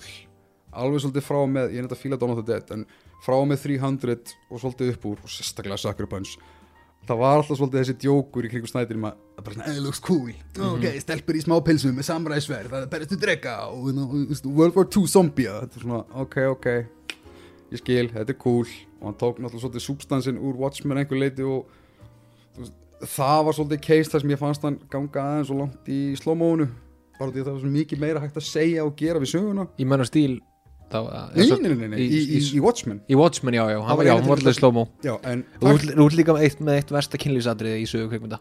Alveg 0.78 1.02
svolítið 1.02 1.26
frá 1.26 1.40
með, 1.50 1.74
ég 1.74 1.82
er 1.82 1.88
þetta 1.88 1.98
að 1.98 2.04
fíla 2.04 2.20
of 2.28 2.38
the 2.38 2.46
Dead 2.52 2.74
en 2.76 2.86
frá 3.26 3.40
með 3.50 3.64
300 3.64 4.36
og 4.52 4.62
svolítið 4.62 4.94
upp 4.94 5.10
úr 5.10 5.26
og 5.26 5.34
sérstaklega 5.34 5.82
Sucker 5.82 6.10
Punch 6.12 6.38
það 7.08 7.22
var 7.22 7.40
alltaf 7.40 7.60
svolítið 7.60 7.82
þessi 7.82 7.96
djókur 8.04 8.48
í 8.48 8.52
kringu 8.52 8.70
Snæder 8.70 9.00
um 9.00 9.08
að 9.10 9.18
það 9.38 9.46
bara 9.46 9.56
svona, 9.56 9.70
eða 9.72 9.84
looks 9.86 10.02
cool. 10.04 10.34
Ok, 10.68 10.86
stelpur 11.04 11.38
í 11.40 11.44
smá 11.44 11.56
pilsum 11.66 11.96
með 11.98 12.08
samræðsverð 12.10 12.74
það 12.74 12.86
er 12.86 12.92
berist 12.94 13.14
til 13.14 13.20
drega 13.22 13.56
og 13.72 13.90
World 14.48 14.78
War 14.78 14.88
II 14.88 15.12
zombia. 15.12 15.60
Þetta 15.64 15.80
er 15.80 15.86
svona, 15.86 16.02
ok, 16.24 16.38
ok 16.56 16.68
ég 17.72 17.82
skil, 17.82 18.08
þetta 18.14 18.34
er 18.34 18.40
cool. 18.42 18.74
Og 18.98 19.06
hann 19.10 19.20
tók 19.20 19.40
náttúrulega 19.40 19.64
svolítið 19.66 19.86
substansinn 19.86 20.42
úr 20.42 20.60
Watchmen 20.60 21.00
einhver 21.00 21.22
leiti 21.22 21.46
og 21.46 21.70
veist, 22.58 22.76
það 23.04 23.42
var 23.48 23.58
svolítið 23.58 23.82
case 23.88 24.14
þar 24.14 24.24
sem 24.24 24.34
ég 24.34 24.42
fannst 24.42 24.68
hann 24.68 24.82
ganga 24.92 25.24
aðeins 25.24 25.54
og 25.54 25.62
langt 25.62 25.92
í 25.92 26.02
slow-mónu 26.18 26.68
bara 27.18 27.34
því 27.34 27.42
að 27.42 27.48
það 27.48 27.54
var 27.54 27.64
svo 27.64 27.74
mikið 27.74 28.02
meira 28.02 28.22
hægt 28.22 28.38
að 28.38 28.46
segja 28.46 28.86
og 28.86 28.96
gera 28.98 29.22
við 29.22 29.34
söguna. 29.34 29.68
Í 29.78 29.86
menn 29.90 30.04
og 30.04 30.10
stíl 30.10 30.38
í, 32.58 32.60
Watchmen. 32.64 33.00
Í 33.12 33.18
Watchmen, 33.20 33.58
já, 33.58 33.64
já, 33.74 33.80
hann 33.84 33.98
var 34.00 34.08
já, 34.08 34.14
hann 34.16 34.28
var 34.30 34.38
alltaf 34.42 34.54
ert- 35.74 35.96
þú 35.98 36.06
ert 36.08 36.18
líka 36.20 36.36
með 36.38 36.46
eitt, 36.48 36.62
með 36.64 36.80
eitt 36.82 36.94
versta 36.96 37.20
kynlýsadriði 37.22 37.82
í 37.84 37.90
sögu 37.92 38.12
kveikmynda 38.14 38.40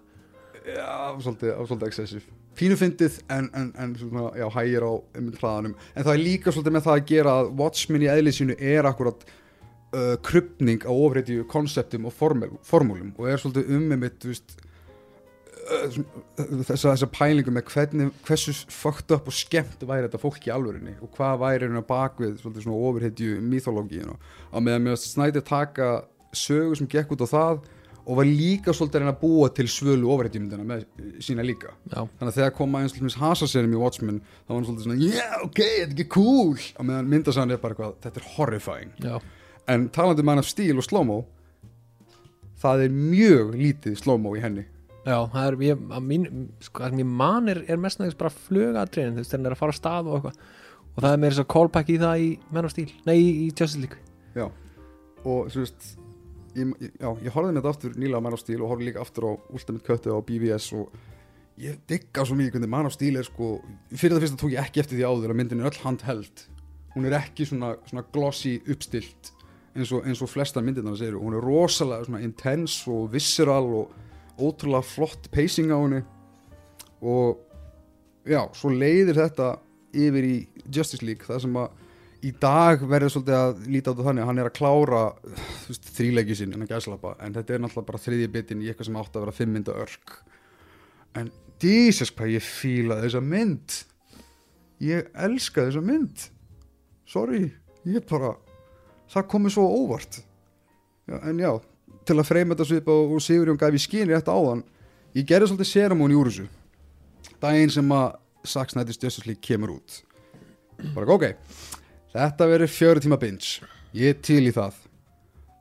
já, 0.67 1.15
svolítið, 1.23 1.87
excessive. 1.87 2.23
Pínu 2.57 2.77
fyndið 2.81 3.19
en, 3.31 3.49
en, 3.55 3.67
en 3.79 3.91
svona, 4.01 4.31
já, 4.39 4.47
hægir 4.55 4.83
á 4.87 4.93
hraðanum. 5.39 5.75
En 5.95 6.07
það 6.07 6.15
er 6.15 6.23
líka 6.25 6.55
svolítið 6.55 6.75
með 6.77 6.87
það 6.87 6.97
að 6.97 7.05
gera 7.11 7.35
að 7.43 7.51
Watchmen 7.61 8.03
í 8.07 8.09
eðlisínu 8.11 8.57
er 8.75 8.89
akkurat 8.89 9.27
uh, 9.29 10.15
krupning 10.27 10.87
á 10.89 10.93
ofreitju 10.93 11.45
konseptum 11.53 12.09
og 12.09 12.17
formúlum 12.17 13.13
og 13.19 13.29
er 13.31 13.43
svolítið 13.43 13.75
um 13.77 13.91
einmitt 13.95 14.19
þú 14.25 14.33
veist, 14.33 14.57
þessa, 15.67 16.93
þessa 16.93 17.09
pælingu 17.11 17.53
með 17.55 17.71
hvernig, 17.73 18.11
hversu 18.27 18.55
fucked 18.73 19.15
up 19.15 19.31
og 19.31 19.37
skemmt 19.37 19.83
væri 19.87 20.07
þetta 20.07 20.21
fólk 20.23 20.47
í 20.47 20.53
alvörinni 20.55 20.97
og 21.03 21.11
hvað 21.17 21.41
væri 21.43 21.67
hérna 21.67 21.83
bakvið 21.87 22.37
svona 22.43 22.77
ofreitju 22.77 23.41
mythológíinu 23.45 24.15
á 24.17 24.59
meðan 24.63 24.87
mér 24.87 25.01
snæti 25.01 25.43
taka 25.47 26.05
sögu 26.37 26.77
sem 26.79 26.91
gekk 26.91 27.17
út 27.17 27.25
á 27.25 27.29
það 27.31 27.65
og 28.07 28.21
var 28.21 28.29
líka 28.29 28.71
svolítið 28.71 29.03
að 29.03 29.11
að 29.11 29.23
búa 29.23 29.49
til 29.51 29.67
svölu 29.71 30.11
ofrættjumyndina 30.15 30.63
með 30.63 30.85
sína 31.27 31.43
líka. 31.43 31.73
Já, 31.91 32.05
þannig 32.05 32.29
að 32.29 32.37
þegar 32.37 32.53
koma 32.55 32.83
eins 32.85 32.95
og 32.95 33.17
hasaserum 33.19 33.75
í 33.75 33.81
Watchmen 33.81 34.21
þá 34.21 34.53
var 34.53 34.55
hann 34.55 34.69
svolítið 34.69 34.87
svona, 34.87 34.99
yeah, 35.03 35.35
ok, 35.43 35.59
þetta 35.59 35.89
er 35.89 35.95
ekki 35.97 36.07
cool. 36.15 36.55
Og 36.79 36.87
meðan 36.87 37.11
myndasann 37.11 37.51
er 37.51 37.59
bara 37.63 37.75
eitthvað, 37.75 37.97
þetta 38.07 38.23
er 38.23 38.29
horrifying. 38.37 38.93
Já, 39.03 39.17
en 39.75 39.89
talandi 39.91 40.23
um 40.23 40.31
Man 40.31 40.43
of 40.43 40.47
Steel 40.47 40.79
og 40.79 40.87
slow-mo 40.87 41.19
það 42.63 42.87
er 42.87 42.95
mjög 42.95 43.53
lítið 43.59 43.99
slow-mo 44.05 44.37
í 44.39 44.45
henni 44.45 44.69
já, 45.07 45.17
það 45.33 45.49
er 45.49 45.57
ég, 45.65 45.83
mín, 46.05 46.29
sko, 46.65 46.83
það 46.83 46.95
sem 46.95 47.03
ég 47.03 47.11
man 47.23 47.53
er, 47.53 47.63
er 47.71 47.83
mest 47.83 48.01
nægist 48.01 48.19
bara 48.21 48.33
flugadriðin, 48.35 49.15
þú 49.17 49.23
veist, 49.23 49.33
þegar 49.33 49.41
hann 49.41 49.51
er 49.51 49.57
að 49.57 49.61
fara 49.63 49.75
að 49.75 49.79
stað 49.81 50.11
og 50.11 50.17
eitthvað. 50.19 50.41
Og 50.97 51.05
það 51.05 51.13
er 51.13 51.21
meira 51.23 51.35
þess 51.35 51.45
að 51.45 51.51
callback 51.53 51.93
í 51.93 51.99
það 52.01 52.25
í 52.25 52.29
menn 52.57 52.69
og 52.69 52.73
stíl, 52.73 52.89
nei, 53.07 53.17
í, 53.21 53.31
í 53.47 53.69
League. 53.83 54.01
Já, 54.37 54.47
og 55.25 55.53
þú 55.53 55.63
veist 55.63 55.91
ég, 56.57 56.73
já, 56.97 57.11
ég 57.27 57.35
horfði 57.35 57.53
með 57.53 57.61
þetta 57.61 57.75
aftur 57.75 58.01
nýlega 58.01 58.21
á 58.21 58.25
Man 58.25 58.37
of 58.37 58.43
Steel 58.43 58.63
og 58.63 58.73
horfði 58.73 58.89
líka 58.89 59.05
aftur 59.05 59.29
á 59.29 59.33
Ultimate 59.53 59.87
Cut 59.87 60.09
á 60.09 60.17
BVS 60.27 60.69
og 60.77 60.99
ég 61.61 61.79
digga 61.89 62.25
svo 62.27 62.37
mikið 62.37 62.57
hvernig 62.57 62.73
Man 62.73 62.89
of 62.89 62.97
Steel 62.97 63.21
er 63.21 63.29
sko 63.29 63.57
fyrir 63.93 64.17
það 64.17 64.27
fyrsta 64.27 64.41
tók 64.43 64.55
ég 64.57 64.65
ekki 64.65 64.83
eftir 64.83 64.99
því 64.99 65.09
áður 65.09 65.35
að 65.35 65.41
myndin 65.41 65.63
er 65.63 65.71
öll 65.71 65.83
handheld. 65.85 66.45
Hún 66.97 67.09
er 67.09 67.19
ekki 67.21 67.49
svona, 67.49 67.75
svona 67.89 68.07
glossy 68.13 68.57
uppstilt 68.65 69.33
eins 69.77 69.93
og, 69.93 70.07
eins 70.09 70.23
og 70.25 70.31
flesta 70.33 70.63
myndirna 70.65 70.95
það 70.95 71.03
segir 71.03 71.19
hún 71.21 71.37
er 71.37 71.45
rosalega 71.45 72.21
intense 72.25 72.89
og 72.91 73.11
visceral 73.13 73.67
og 73.83 74.06
ótrúlega 74.39 74.87
flott 74.87 75.31
pacing 75.33 75.73
á 75.73 75.79
henni. 75.79 76.03
Og 77.01 77.41
já, 78.27 78.43
svo 78.57 78.73
leiðir 78.73 79.19
þetta 79.21 79.57
yfir 79.97 80.29
í 80.29 80.37
Justice 80.73 81.05
League 81.05 81.27
það 81.27 81.45
sem 81.47 81.59
að 81.61 81.83
í 82.27 82.33
dag 82.41 82.83
verður 82.89 83.13
svolítið 83.13 83.37
að 83.39 83.67
líta 83.71 83.93
á 83.93 83.93
þetta 83.93 84.07
þannig 84.09 84.25
að 84.25 84.31
hann 84.31 84.41
er 84.41 84.49
að 84.49 84.57
klára 84.57 85.03
veist, 85.67 85.91
þríleiki 85.97 86.37
sinn 86.39 86.55
en 86.57 86.65
að 86.65 86.73
gæslappa 86.73 87.13
en 87.23 87.37
þetta 87.37 87.55
er 87.55 87.63
náttúrulega 87.63 87.91
bara 87.91 88.03
þriðji 88.03 88.31
bitin 88.35 88.65
í 88.65 88.71
eitthvað 88.71 88.89
sem 88.89 88.99
átti 89.01 89.19
að 89.19 89.27
vera 89.27 89.37
fimm 89.37 89.53
mynda 89.55 89.77
örk. 89.85 90.17
En 91.17 91.31
Jesus 91.63 92.13
hvað 92.13 92.35
ég 92.37 92.45
fíla 92.45 92.99
þessa 93.05 93.23
mynd. 93.25 93.77
Ég 94.85 95.13
elska 95.27 95.69
þessa 95.69 95.85
mynd. 95.85 96.27
Sorry, 97.09 97.47
ég 97.89 98.05
bara 98.11 98.35
það 99.13 99.31
komið 99.33 99.57
svo 99.57 99.69
óvart. 99.71 100.21
Já, 101.07 101.21
en 101.23 101.41
já, 101.41 101.53
til 102.07 102.17
að 102.21 102.29
freyma 102.29 102.55
þetta 102.55 102.69
svipa 102.71 102.95
og, 102.95 103.19
Sigurjón 103.23 103.59
gaf 103.61 103.75
í 103.75 103.83
skýni 103.83 104.13
rétt 104.13 104.31
áðan. 104.31 104.63
Ég 105.17 105.27
gerði 105.29 105.51
svolítið 105.51 105.71
seramóni 105.71 106.17
úr 106.19 106.31
þessu. 106.31 106.47
Daginn 107.43 107.73
sem 107.73 107.95
að 107.97 108.17
Justice 108.47 109.25
League 109.27 109.43
kemur 109.43 109.77
út. 109.79 110.03
Bara 110.95 111.15
ok. 111.17 111.31
Þetta 112.15 112.49
verður 112.49 112.73
fjöru 112.73 113.03
tíma 113.03 113.19
binge. 113.21 113.65
Ég 113.97 114.21
til 114.25 114.45
í 114.47 114.53
það. 114.55 114.77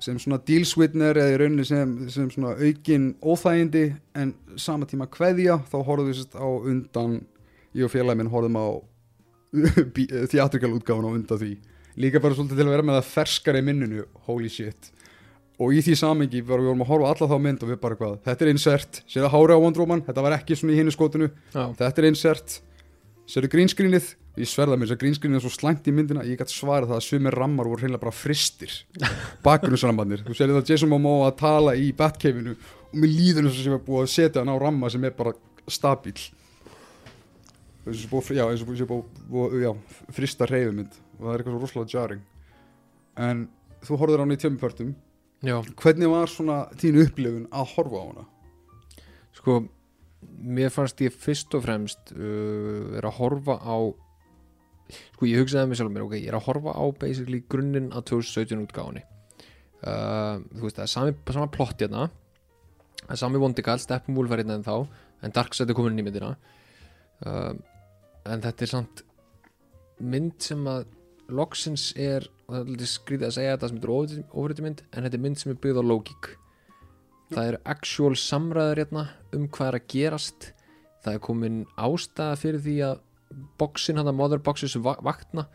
Sem 0.03 0.17
svona 0.21 0.41
dealswitner 0.43 1.17
eða 1.17 1.33
í 1.33 1.37
rauninni 1.39 1.65
sem, 1.65 1.93
sem 2.11 2.27
svona 2.29 2.53
aukin 2.59 3.13
óþægindi 3.23 3.85
en 4.19 4.33
sama 4.59 4.85
tíma 4.85 5.07
kveðja 5.09 5.61
þá 5.71 5.77
horfum 5.87 6.09
við 6.09 6.19
sérst 6.19 6.35
á 6.35 6.45
undan 6.45 7.21
ég 7.75 7.87
og 7.87 7.93
félagi 7.93 8.19
minn 8.19 8.31
horfum 8.31 8.59
á 8.59 8.67
theatrical 10.31 10.75
útgáfun 10.75 11.07
á 11.09 11.15
undan 11.15 11.41
því. 11.41 11.55
Líka 11.95 12.19
bara 12.19 12.35
svolítið 12.35 12.59
til 12.59 12.67
að 12.67 12.75
vera 12.75 12.85
með 12.85 12.99
það 12.99 13.11
ferskar 13.13 13.57
í 13.57 13.63
minnunu 13.63 14.05
holy 14.27 14.51
shit 14.51 14.91
og 15.59 15.71
í 15.71 15.81
því 15.85 15.95
samengi 15.99 16.43
var 16.43 16.59
við 16.59 16.71
vorum 16.71 16.83
að 16.83 16.91
horfa 16.91 17.13
alla 17.13 17.31
þá 17.31 17.41
mynd 17.45 17.63
og 17.63 17.71
við 17.71 17.81
bara 17.81 17.99
hvað, 17.99 18.15
þetta 18.27 18.45
er 18.45 18.51
insert 18.51 19.01
sér 19.07 19.27
að 19.27 19.35
hára 19.37 19.55
á 19.55 19.63
Wonder 19.63 19.85
Woman, 19.85 20.03
þetta 20.07 20.25
var 20.25 20.37
ekki 20.39 20.57
svona 20.59 20.75
í 20.75 20.79
hinnu 20.81 20.93
skotinu. 20.95 21.31
Já, 21.55 21.63
þetta 21.79 22.01
er 22.01 22.09
insert 22.11 22.59
sérðu 23.31 23.51
green 23.55 23.71
screenið 23.71 24.13
ég 24.35 24.49
sverða 24.49 24.75
mér 24.75 24.89
þess 24.89 24.95
að 24.97 25.01
grínskrinni 25.03 25.37
er 25.39 25.43
svo 25.45 25.51
slæmt 25.53 25.85
í 25.87 25.93
myndina 25.95 26.23
ég 26.27 26.39
gæti 26.39 26.51
svarað 26.53 26.91
það 26.91 26.99
að 26.99 27.05
sumir 27.05 27.37
rammar 27.39 27.69
voru 27.69 27.83
hreinlega 27.85 28.03
bara 28.03 28.15
fristir 28.15 28.73
bakgrunnsrammarnir. 29.45 30.25
Þú 30.27 30.35
sér 30.35 30.51
þetta 30.51 30.73
Jason 30.73 30.91
Momoa 30.91 31.29
að 31.29 31.37
tala 31.39 31.75
í 31.79 31.91
Batcaveinu 31.95 32.55
og 32.55 32.97
mér 32.99 33.13
líður 33.13 33.47
eins 33.47 33.55
og 33.55 33.63
sem 33.63 33.77
er 33.77 33.85
búið 33.85 34.03
að 34.03 34.11
setja 34.11 34.43
hann 34.43 34.51
á 34.51 34.57
ramma 34.59 34.91
sem 34.91 35.07
er 35.07 35.15
bara 35.15 35.35
stabíl 35.71 36.17
eins 37.85 38.03
og 38.03 38.11
búið, 38.11 39.61
já, 39.63 39.71
frista 40.15 40.47
reyfumynd 40.49 40.99
og 41.15 41.23
það 41.23 41.31
er 41.31 41.39
eitthvað 41.39 41.55
svo 41.55 41.63
rosalega 41.63 41.95
jarring. 41.95 42.23
En 43.15 43.47
þú 43.85 43.99
horfður 44.01 44.19
á 44.19 44.23
hann 44.25 44.35
í 44.35 44.41
tjömmupörtum 44.41 44.93
já, 45.45 45.57
hvernig 45.81 46.11
var 46.11 46.31
svona 46.31 46.57
þín 46.79 47.01
upplifun 47.05 47.47
að 47.53 47.71
horfa 47.75 48.01
á 48.01 48.05
hana? 48.05 48.25
Sko 49.35 49.59
mér 50.45 50.73
fannst 50.73 51.01
ég 51.05 51.13
fyrst 51.13 51.53
og 51.57 51.65
fremst 51.65 52.13
uh, 52.15 52.97
er 52.97 53.05
að 53.05 53.17
horfa 53.19 53.59
á 53.61 53.77
sko 55.15 55.29
ég 55.29 55.41
hugsaði 55.41 55.71
með 55.71 55.79
sjálf 55.79 55.93
mér 55.93 56.05
ok, 56.05 56.17
ég 56.19 56.29
er 56.29 56.37
að 56.37 56.47
horfa 56.49 56.75
á 56.77 56.83
basically 56.99 57.41
grunninn 57.49 57.91
að 57.95 58.09
2017 58.11 58.65
útgáfunni. 58.67 59.05
Uh, 59.85 60.41
þú 60.55 60.67
veist 60.67 60.79
það 60.79 60.85
er 60.85 60.93
sami, 60.93 61.17
sama 61.35 61.49
plott 61.53 61.81
hérna 61.83 62.07
það 63.05 63.15
er 63.15 63.21
sami 63.21 63.41
vondikall, 63.41 63.81
Steppenwolf 63.81 64.33
er 64.33 64.41
hérna 64.41 64.59
en 64.59 64.65
þá 64.65 64.75
en 65.25 65.33
Darkseid 65.35 65.69
er 65.69 65.77
komin 65.77 65.95
inn 65.95 66.03
í 66.03 66.05
myndina. 66.07 66.35
Uh, 67.25 67.53
en 68.25 68.41
þetta 68.43 68.65
er 68.65 68.71
samt 68.71 69.03
mynd 70.01 70.35
sem 70.43 70.65
að 70.69 70.87
loksins 71.31 71.91
er, 71.97 72.25
og 72.45 72.53
það 72.53 72.59
er 72.61 72.71
lítið 72.71 72.89
skrítið 72.91 73.27
að 73.27 73.35
segja 73.35 73.53
þetta 73.55 73.69
sem 73.71 73.79
þetta 73.81 73.91
er 74.19 74.25
ofriði 74.41 74.65
mynd 74.65 74.81
en 74.91 75.05
þetta 75.07 75.17
er 75.17 75.23
mynd 75.25 75.39
sem 75.41 75.51
er 75.53 75.61
byggð 75.63 75.81
á 75.81 75.89
lógík. 75.89 76.27
Það 77.33 77.47
eru 77.49 77.59
actual 77.73 78.17
samræður 78.21 78.81
hérna 78.83 79.05
um 79.33 79.47
hvað 79.49 79.69
er 79.71 79.77
að 79.79 79.87
gerast. 79.95 80.49
Það 81.05 81.17
er 81.17 81.23
komin 81.25 81.61
ástæða 81.77 82.35
fyrir 82.41 82.61
því 82.65 82.75
að 82.85 82.99
boxin, 83.59 83.97
hann 83.97 84.09
að 84.11 84.19
mother 84.19 84.41
boxes 84.45 84.75
va- 84.77 84.99
vakna. 85.05 85.47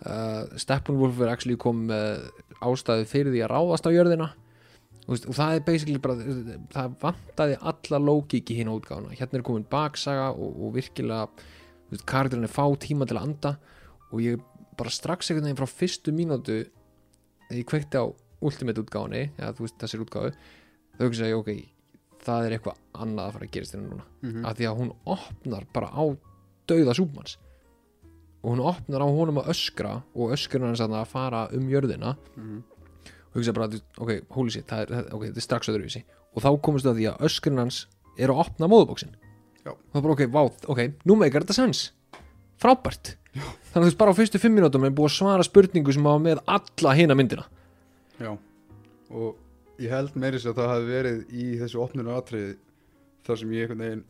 Uh, 0.00 0.46
Steppenwolf 0.56 1.18
er 1.20 1.32
actually 1.32 1.58
komið 1.60 1.90
með 1.90 2.22
ástæðu 2.64 3.08
fyrir 3.10 3.34
því 3.34 3.42
að 3.44 3.52
ráðast 3.52 3.90
á 3.90 3.94
jörðina. 3.94 4.30
Og, 5.10 5.16
og 5.26 5.34
það 5.34 5.56
er 5.56 5.64
basically 5.66 5.98
bara 5.98 6.14
það 6.70 6.94
vantaði 7.02 7.58
alla 7.72 8.00
lógík 8.06 8.52
í 8.54 8.60
hinn 8.60 8.70
útgáfuna. 8.70 9.16
Hérna 9.18 9.40
er 9.40 9.46
komin 9.46 9.66
baksaga 9.70 10.30
og, 10.30 10.54
og 10.54 10.76
virkilega 10.78 11.26
þú 11.34 11.96
veist, 11.96 12.06
karakterin 12.06 12.46
er 12.46 12.54
fá 12.54 12.64
tíma 12.78 13.08
til 13.10 13.18
að 13.18 13.26
anda 13.26 13.54
og 14.10 14.22
ég 14.22 14.38
bara 14.80 14.92
strax 14.94 15.30
einhvern 15.30 15.46
veginn 15.50 15.60
frá 15.60 15.68
fyrstu 15.70 16.14
mínútu 16.16 16.56
þegar 17.48 17.60
ég 17.60 17.68
kveikti 17.68 18.00
á 18.00 18.04
ultimate 18.40 18.80
útgáfunni 18.82 19.22
eða 19.36 19.52
þú 19.58 19.66
veist 19.66 19.78
þessir 19.82 20.02
útgáfu 20.06 20.32
þau 20.96 21.04
hugsa 21.06 21.28
ég 21.28 21.36
ok 21.40 21.52
það 22.24 22.46
er 22.46 22.54
eitthvað 22.56 22.80
annað 23.00 23.26
að 23.26 23.32
fara 23.36 23.46
að 23.46 23.52
gerast 23.54 23.74
hérna 23.76 23.86
núna. 23.90 24.04
Mm 24.20 24.44
af 24.50 24.56
því 24.58 24.66
að 24.68 24.80
hún 24.80 24.90
opnar 25.14 25.64
bara 25.72 25.88
á 25.88 26.04
dauða 26.68 26.92
súpmanns. 26.98 27.36
Og 28.44 28.52
hún 28.54 28.60
opnar 28.64 29.00
á 29.04 29.08
honum 29.08 29.38
að 29.40 29.48
öskra 29.54 29.92
og 30.14 30.34
öskurinn 30.36 30.68
hans 30.68 30.80
að 30.84 30.96
fara 31.08 31.46
um 31.56 31.64
jörðina. 31.68 32.16
Og 33.30 33.34
hugsa 33.40 33.52
bara, 33.56 33.68
þú- 33.68 33.82
ok, 34.04 34.10
holy 34.36 34.50
shit 34.50 34.72
er, 34.72 34.86
ok, 35.12 35.22
þetta 35.30 35.36
er 35.40 35.46
strax 35.46 35.68
öðruvísi. 35.72 36.02
Og 36.36 36.42
þá 36.42 36.50
komist 36.60 36.84
það 36.84 36.92
að 36.92 36.98
því 37.00 37.06
að 37.10 37.24
öskurinn 37.30 37.58
hans 37.64 37.86
er 38.18 38.28
að 38.28 38.40
opna 38.44 38.68
móðubóksin 38.68 39.12
og 39.70 39.96
er 39.96 40.00
bara, 40.04 40.12
ok, 40.12 40.22
vá, 40.28 40.42
ok, 40.68 40.80
nú 41.06 41.16
meikar 41.16 41.42
þetta 41.44 41.56
sens 41.56 41.92
frábært. 42.60 43.14
Já. 43.30 43.44
þannig 43.70 43.76
að 43.76 43.82
þú 43.84 43.86
veist 43.86 43.98
bara 44.00 44.10
á 44.10 44.18
fyrstu 44.18 44.38
fimm 44.42 44.56
mínútum 44.58 44.84
er 44.88 44.90
búið 44.90 45.10
að 45.12 45.16
svara 45.20 45.44
spurningu 45.46 45.92
sem 45.94 46.06
á 46.10 46.14
með 46.18 46.40
alla 46.50 46.94
hina 46.98 47.14
myndina. 47.14 47.44
Já, 48.18 48.32
og 49.10 49.36
ég 49.80 49.92
held 49.94 50.16
meiri 50.18 50.40
sér 50.42 50.50
að 50.52 50.58
það 50.60 50.72
hafi 50.74 50.88
verið 50.90 51.20
í 51.30 51.44
þessu 51.60 51.80
opnunar 51.84 52.18
atriði 52.20 52.56
þar 53.26 53.38
sem 53.40 53.52
ég 53.54 53.62
einhvern 53.68 53.84
veginn 53.84 54.02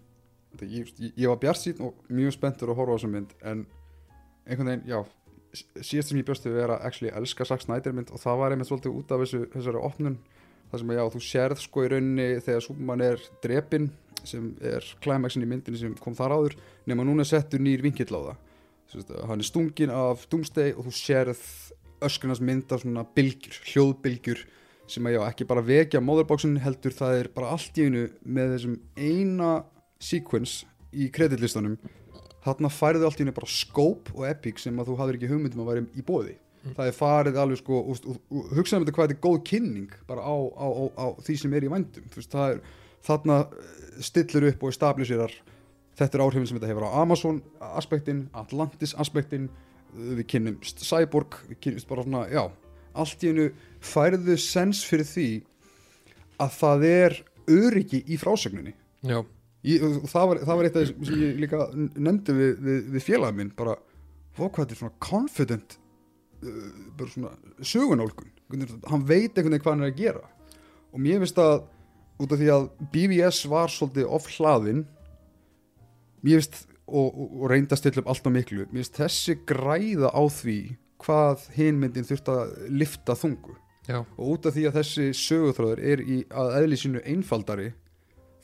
það- 0.57 0.73
ég, 0.79 0.93
ég, 0.99 1.13
ég 1.21 1.29
var 1.29 1.37
bjart 1.45 1.61
sín 1.61 1.81
og 1.85 1.95
mjög 2.11 2.33
spenntur 2.39 2.73
að 2.73 2.81
horfa 2.81 2.93
á 2.93 2.99
þessa 2.99 3.13
mynd 3.13 3.35
en 3.53 3.67
einhvern 4.49 4.71
veginn, 4.73 4.87
já 4.89 5.05
síðast 5.83 6.09
sem 6.09 6.19
ég 6.19 6.27
bjóst 6.27 6.45
við 6.47 6.57
vera 6.63 6.81
actually 6.87 7.13
elska 7.13 7.45
Zack 7.45 7.63
Snyder 7.63 7.93
mynd 7.93 8.11
og 8.15 8.19
það 8.23 8.39
var 8.41 8.53
einmitt 8.55 8.69
svolítið 8.71 8.97
út 8.97 9.13
af 9.15 9.21
þessu, 9.25 9.45
þessari 9.53 9.85
opnun 9.85 10.19
þar 10.71 10.79
sem 10.83 10.91
að 10.91 10.97
já, 11.01 11.05
þú 11.15 11.23
sérð 11.29 11.61
sko 11.61 11.85
í 11.85 11.89
rauninni 11.91 12.27
þegar 12.41 12.63
Superman 12.67 13.01
er 13.03 13.25
drepinn 13.43 13.91
sem 14.29 14.53
er 14.61 14.87
climaxin 15.05 15.45
í 15.45 15.49
myndinni 15.51 15.81
sem 15.81 15.97
kom 16.01 16.17
þar 16.19 16.37
áður 16.37 16.57
nema 16.91 17.07
núna 17.07 17.27
settur 17.29 17.63
nýr 17.63 17.85
vinkill 17.85 18.11
á 18.13 18.21
það. 18.31 18.39
Hann 19.29 19.43
er 19.43 19.47
stungin 19.47 19.93
af 19.95 20.25
Doomsday 20.31 20.73
og 20.75 20.89
þú 20.89 20.95
sérð 20.99 21.45
öskrunars 22.05 22.41
mynda 22.43 22.79
svona 22.81 23.05
bylgjur, 23.17 23.61
hljóðbylgjur 23.71 24.43
sem 24.91 25.07
að 25.07 25.17
já, 25.17 25.21
ekki 25.29 25.47
bara 25.47 25.63
vekja 25.65 26.03
motherboxin 26.03 26.59
heldur 26.65 26.95
það 26.97 27.17
er 27.21 27.31
bara 27.35 27.53
allt 27.55 27.79
í 27.79 27.87
einu 27.87 28.07
með 28.25 28.55
þessum 28.57 28.77
eina 28.99 29.51
sequence 30.03 30.67
í 30.91 31.11
kreditlistanum 31.15 31.77
þarna 32.45 32.71
færðu 32.73 33.07
allt 33.07 33.21
í 33.21 33.27
einu 33.27 33.35
bara 33.37 33.51
scope 33.53 34.15
og 34.17 34.27
epic 34.27 34.63
sem 34.63 34.79
að 34.81 34.91
þú 34.91 34.97
hafðir 35.01 35.21
ekki 35.21 35.31
hugmyndum 35.31 35.63
að 35.65 35.71
væri 35.71 35.85
í 35.95 36.07
bóði 36.07 36.37
það 36.77 36.91
er 36.91 36.97
farið 36.97 37.39
alveg 37.41 37.61
sko 37.63 37.79
og, 37.79 38.03
og, 38.05 38.19
og 38.33 38.53
hugsaðum 38.57 38.85
þetta 38.85 38.97
hvað 38.97 39.09
þetta 39.09 39.17
er 39.17 39.25
góð 39.27 39.39
kynning 39.49 39.95
bara 40.09 40.25
á, 40.25 40.37
á, 40.37 40.67
á, 40.69 40.85
á 40.93 41.07
því 41.25 41.37
sem 41.41 41.57
er 41.57 41.67
í 41.67 41.71
veist, 41.73 42.33
það 42.33 42.57
er, 42.57 42.61
þarna 43.07 43.43
eh, 43.47 44.01
stillir 44.05 44.51
upp 44.53 44.65
og 44.65 44.75
establisherar. 44.75 45.35
Þetta 45.99 46.17
er 46.17 46.25
áhrifin 46.25 46.49
sem 46.49 46.57
þetta 46.57 46.71
hefur 46.71 46.89
á 46.89 46.97
Amazon 47.03 47.43
aspektin, 47.77 48.25
Atlantis 48.37 48.95
aspektin 48.97 49.51
við 49.91 50.25
kynnumst 50.31 50.85
Cyborg 50.87 51.41
við 51.49 51.59
kynnumst 51.67 51.89
bara 51.91 52.05
svona, 52.07 52.25
já 52.31 52.45
allt 52.99 53.25
í 53.25 53.31
einu 53.31 53.51
færðu 53.85 54.37
sens 54.41 54.83
fyrir 54.87 55.07
því 55.09 55.29
að 56.41 56.57
það 56.57 56.87
er 56.89 57.19
öryggi 57.51 58.01
í 58.09 58.19
frásögninni. 58.21 58.73
Já, 59.07 59.21
ég, 59.67 59.85
það, 60.11 60.27
var, 60.31 60.43
það 60.47 60.59
var 60.59 60.69
eitt 60.69 60.79
af 60.79 60.85
þess 60.85 61.11
sem 61.11 61.23
ég 61.23 61.39
líka 61.45 61.69
nefndi 61.77 62.37
við, 62.37 62.53
við, 62.67 62.83
við 62.97 63.07
félagin 63.07 63.39
minn 63.39 63.55
bara, 63.57 63.77
hvað 64.39 64.65
er 64.67 64.81
svona 64.81 64.97
confident 65.05 65.77
uh, 66.45 66.69
bara 66.99 67.13
svona 67.13 67.33
sögunálgun 67.61 68.31
hann 68.91 69.05
veit 69.07 69.37
einhvern 69.37 69.53
veginn 69.53 69.63
hvað 69.63 69.75
hann 69.77 69.85
er 69.85 69.93
að 69.93 70.01
gera. 70.01 70.25
Og 70.91 71.03
mér 71.03 71.21
finnst 71.23 71.39
að 71.39 71.61
út 72.21 72.35
af 72.35 72.41
því 72.41 72.51
að 72.55 72.67
BVS 72.93 73.45
var 73.51 73.73
svolítið 73.73 74.11
off 74.13 74.29
hlaðin 74.37 74.85
mér 76.21 76.41
finnst 76.41 76.63
og, 76.91 77.09
og, 77.09 77.27
og 77.41 77.51
reynda 77.53 77.77
að 77.77 77.83
stilla 77.83 78.03
upp 78.03 78.13
allt 78.13 78.29
á 78.29 78.31
miklu 78.35 78.67
mér 78.69 78.83
finnst 78.83 79.01
þessi 79.01 79.37
græða 79.49 80.13
á 80.13 80.23
því 80.29 80.61
hvað 81.01 81.47
hinmyndin 81.57 82.05
þurft 82.05 82.29
að 82.29 82.51
lifta 82.69 83.15
þungu. 83.17 83.55
Já, 83.89 84.03
og 84.05 84.35
út 84.35 84.47
af 84.47 84.53
því 84.55 84.67
að 84.69 84.77
þessi 84.77 85.07
sögutróður 85.17 85.81
er 85.83 86.03
í 86.05 86.19
að 86.29 86.57
eðli 86.61 86.79
sínu 86.79 87.01
einfaldari 87.09 87.71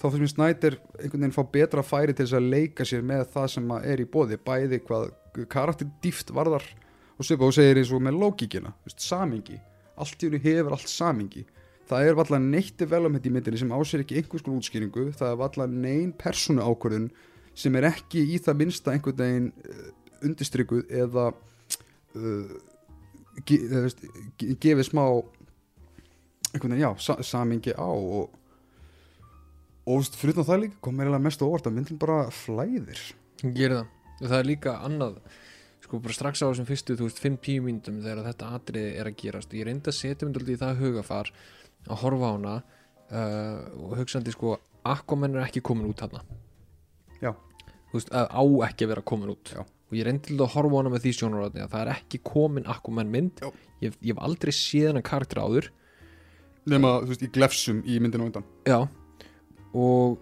þá 0.01 0.07
finnst 0.07 0.23
mér 0.23 0.33
Snæder 0.33 0.77
einhvern 0.97 1.27
veginn 1.27 1.37
fá 1.37 1.43
betra 1.53 1.85
færi 1.87 2.15
til 2.17 2.25
þess 2.25 2.39
að 2.39 2.49
leika 2.55 2.87
sér 2.89 3.05
með 3.07 3.29
það 3.35 3.47
sem 3.53 3.75
er 3.79 4.03
í 4.03 4.09
bóði 4.17 4.39
bæði 4.49 4.81
hvað 4.89 5.07
karakterdýft 5.53 6.33
varðar 6.37 6.65
og 7.17 7.29
svipa 7.29 7.47
og 7.47 7.55
segir 7.57 7.81
eins 7.81 7.93
og 7.93 8.03
með 8.05 8.19
lókíkina 8.25 8.73
samingi, 8.97 9.61
allt 9.97 10.25
í 10.25 10.29
hennu 10.29 10.41
hefur 10.43 10.77
allt 10.77 10.91
samingi 10.91 11.45
það 11.87 12.09
er 12.09 12.19
valla 12.19 12.41
neitt 12.43 12.77
development 12.81 13.27
í 13.27 13.33
myndinni 13.33 13.61
sem 13.61 13.75
ásér 13.75 14.03
ekki 14.05 14.19
einhvers 14.21 14.45
konar 14.45 14.61
útskýringu. 14.61 15.09
Það 15.17 15.33
er 15.33 15.41
valla 15.43 15.67
nein 15.71 16.13
persónu 16.19 16.65
ákvörðun 16.65 17.11
sem 17.57 17.77
er 17.79 17.89
ekki 17.93 18.25
í 18.35 18.41
það 18.43 18.59
minnsta 18.63 18.95
einhvern 18.95 19.21
veginn 19.21 19.51
uh, 19.53 19.85
undistrykkuð 20.27 20.97
eða 21.03 21.29
uh, 21.33 22.57
ge, 23.47 23.61
veist, 23.71 24.03
ge, 24.41 24.57
gefið 24.67 24.91
smá 24.91 25.05
einhvern 26.53 26.75
veginn, 26.75 26.85
já, 26.85 26.91
sa 27.01 27.19
samingi 27.25 27.77
á 27.77 27.87
og 27.87 28.35
og 29.87 30.07
fyrir 30.19 30.43
það 30.43 30.65
líka 30.65 30.81
kom 30.83 30.97
mér 30.99 31.13
mest 31.23 31.43
á 31.43 31.47
óvart 31.47 31.69
að 31.71 31.77
myndin 31.77 31.99
bara 32.03 32.25
flæðir. 32.35 32.99
Gerir 33.45 33.85
það. 33.85 33.93
Er 34.27 34.49
líka 34.49 34.81
annað 34.83 35.21
sko 35.85 36.01
bara 36.03 36.17
strax 36.17 36.43
á 36.43 36.51
þessum 36.51 36.67
fyrstu, 36.67 36.97
þú 36.99 37.07
veist, 37.07 37.21
5-10 37.23 37.63
myndum 37.63 38.01
þegar 38.03 38.25
þetta 38.27 38.49
atriði 38.57 38.95
er 38.99 39.11
að 39.11 39.19
gerast. 39.21 39.55
Ég 39.55 39.69
reyndi 39.69 39.93
að 39.93 39.99
setja 40.01 40.27
myndi 40.27 40.57
í 40.57 40.59
það 40.59 40.81
hugafar 40.83 41.31
að 41.87 42.03
horfa 42.03 42.29
á 42.29 42.35
hana 42.35 42.57
uh, 42.57 43.87
og 43.87 43.97
hugsandi 44.01 44.35
sko 44.35 44.57
Aquaman 44.87 45.35
er 45.35 45.47
ekki 45.49 45.65
komin 45.67 45.89
út 45.91 46.03
hana 46.05 46.23
Já. 47.23 47.33
veist, 47.93 48.13
á 48.13 48.43
ekki 48.69 48.87
að 48.87 48.93
vera 48.93 49.07
komin 49.07 49.33
út. 49.33 49.55
Já. 49.55 49.63
og 49.65 49.95
ég 49.97 50.07
reyndi 50.07 50.33
til 50.33 50.39
að 50.41 50.53
horfa 50.57 50.77
á 50.77 50.79
hana 50.81 50.93
með 50.93 51.07
því 51.07 51.15
sjónarotni 51.17 51.65
að 51.65 51.73
það 51.73 51.83
er 51.83 51.93
ekki 51.95 52.21
komin 52.27 52.69
Aquaman 52.71 53.11
mynd. 53.11 53.43
Já. 53.43 53.51
ég, 53.83 53.99
ég 54.03 54.13
hef 54.13 54.23
aldrei 54.27 54.55
séð 54.55 54.91
hana 54.91 55.03
karakter 55.07 55.43
áður. 55.43 55.71
Nema, 56.67 56.97
þú 57.05 57.13
veist, 57.13 57.23
í 57.23 57.33
glefsum 57.33 57.83
í 57.87 57.99
myndinu 58.03 58.27
undan. 58.27 58.47
Já. 58.67 58.81
Og 59.77 60.19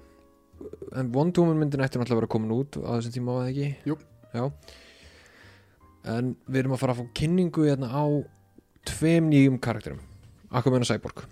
en 0.95 1.13
Wonder 1.15 1.43
Woman 1.45 1.63
myndin 1.63 1.85
ætti 1.85 1.99
náttúrulega 1.99 2.19
að 2.19 2.23
vera 2.23 2.33
komin 2.37 2.55
út 2.55 2.79
á 2.81 2.91
þessum 2.97 3.15
tíma 3.17 3.37
var 3.39 3.47
það 3.47 3.53
ekki? 3.55 3.71
Jú. 3.91 3.99
já. 4.35 4.45
En 6.15 6.35
við 6.45 6.61
erum 6.61 6.77
að 6.77 6.83
fara 6.85 6.95
að 6.95 7.01
fá 7.01 7.15
kynningu 7.17 7.65
hérna 7.65 7.89
á 7.89 8.05
tveim 8.85 9.33
nýjum 9.33 9.57
karakterum. 9.65 10.03
Aquaman 10.55 10.85
og 10.85 10.91
Cyborg 10.93 11.25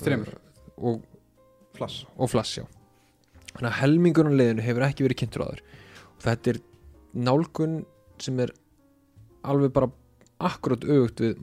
Þremur. 0.00 0.32
Uh, 0.32 0.86
og, 0.88 1.02
Flass. 1.76 2.02
Og 2.16 2.30
Flash 2.32 2.60
já. 2.60 2.66
Þannig 3.52 3.68
að 3.68 3.78
helmingurinn 3.82 4.38
leiðinu 4.38 4.64
hefur 4.64 4.86
ekki 4.86 5.06
verið 5.06 5.20
kynntur 5.22 5.44
áður. 5.44 5.62
Og 6.16 6.24
þetta 6.24 6.52
er 6.52 6.60
nálgun 7.28 7.76
sem 8.22 8.40
er 8.40 8.52
alveg 9.44 9.72
bara 9.74 9.90
akkurat 10.42 10.84
auðvögt 10.86 11.22
við 11.22 11.38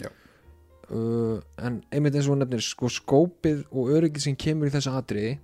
Já. 0.00 0.08
uh, 0.90 1.38
en 1.58 1.82
einmitt 1.92 2.16
eins 2.16 2.26
og 2.26 2.34
hún 2.34 2.42
nefnir 2.42 2.64
sko 2.64 2.88
skópið 2.90 3.64
og 3.70 3.92
öryggið 3.94 4.26
sem 4.26 4.36
kemur 4.36 4.70
í 4.70 4.74
þessu 4.74 4.94
atriði 4.96 5.38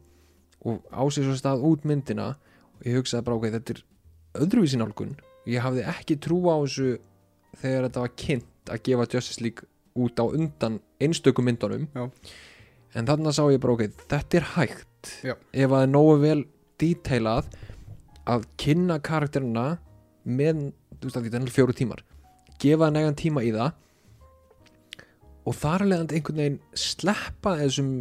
og 0.67 0.83
á 0.91 1.03
sig 1.11 1.27
svo 1.27 1.37
stað 1.39 1.65
út 1.69 1.85
myndina 1.87 2.33
og 2.79 2.87
ég 2.87 2.99
hugsaði 2.99 3.27
bara 3.27 3.37
ok, 3.39 3.51
þetta 3.55 3.75
er 3.77 3.83
öðruvísi 4.43 4.79
nálgun. 4.81 5.17
Ég 5.49 5.63
hafði 5.63 5.85
ekki 5.91 6.19
trú 6.23 6.41
á 6.51 6.57
þessu 6.65 6.99
þegar 7.61 7.89
þetta 7.89 8.05
var 8.05 8.17
kynnt 8.25 8.73
að 8.73 8.83
gefa 8.89 9.09
Justice 9.15 9.45
League 9.45 9.69
út 10.05 10.23
á 10.23 10.25
undan 10.27 10.79
einstökum 11.03 11.49
myndunum. 11.49 11.89
Já. 11.95 12.11
en 12.95 13.07
þarna 13.09 13.33
sá 13.35 13.43
ég 13.53 13.61
bara 13.61 13.75
ok, 13.77 14.05
þetta 14.09 14.39
er 14.39 14.47
hægt. 14.55 15.11
Já. 15.23 15.35
ef 15.53 15.71
það 15.71 15.83
er 15.83 15.91
nógu 15.93 16.15
vel 16.23 16.41
detailað 16.79 17.51
að 18.29 18.47
kynna 18.61 18.99
karakterina 19.01 19.67
með, 20.25 20.71
þú 20.99 21.09
veist 21.09 21.19
að 21.19 21.29
þetta 21.29 21.43
er 21.43 21.55
fjóru 21.55 21.77
tímar 21.77 22.05
gefa 22.63 22.91
negan 22.93 23.17
tíma 23.19 23.45
í 23.47 23.53
það 23.55 23.77
og 25.49 25.57
þar 25.57 25.87
leðandi 25.89 26.19
einhvern 26.19 26.43
veginn 26.43 26.61
sleppa 26.77 27.55
þessum 27.63 27.93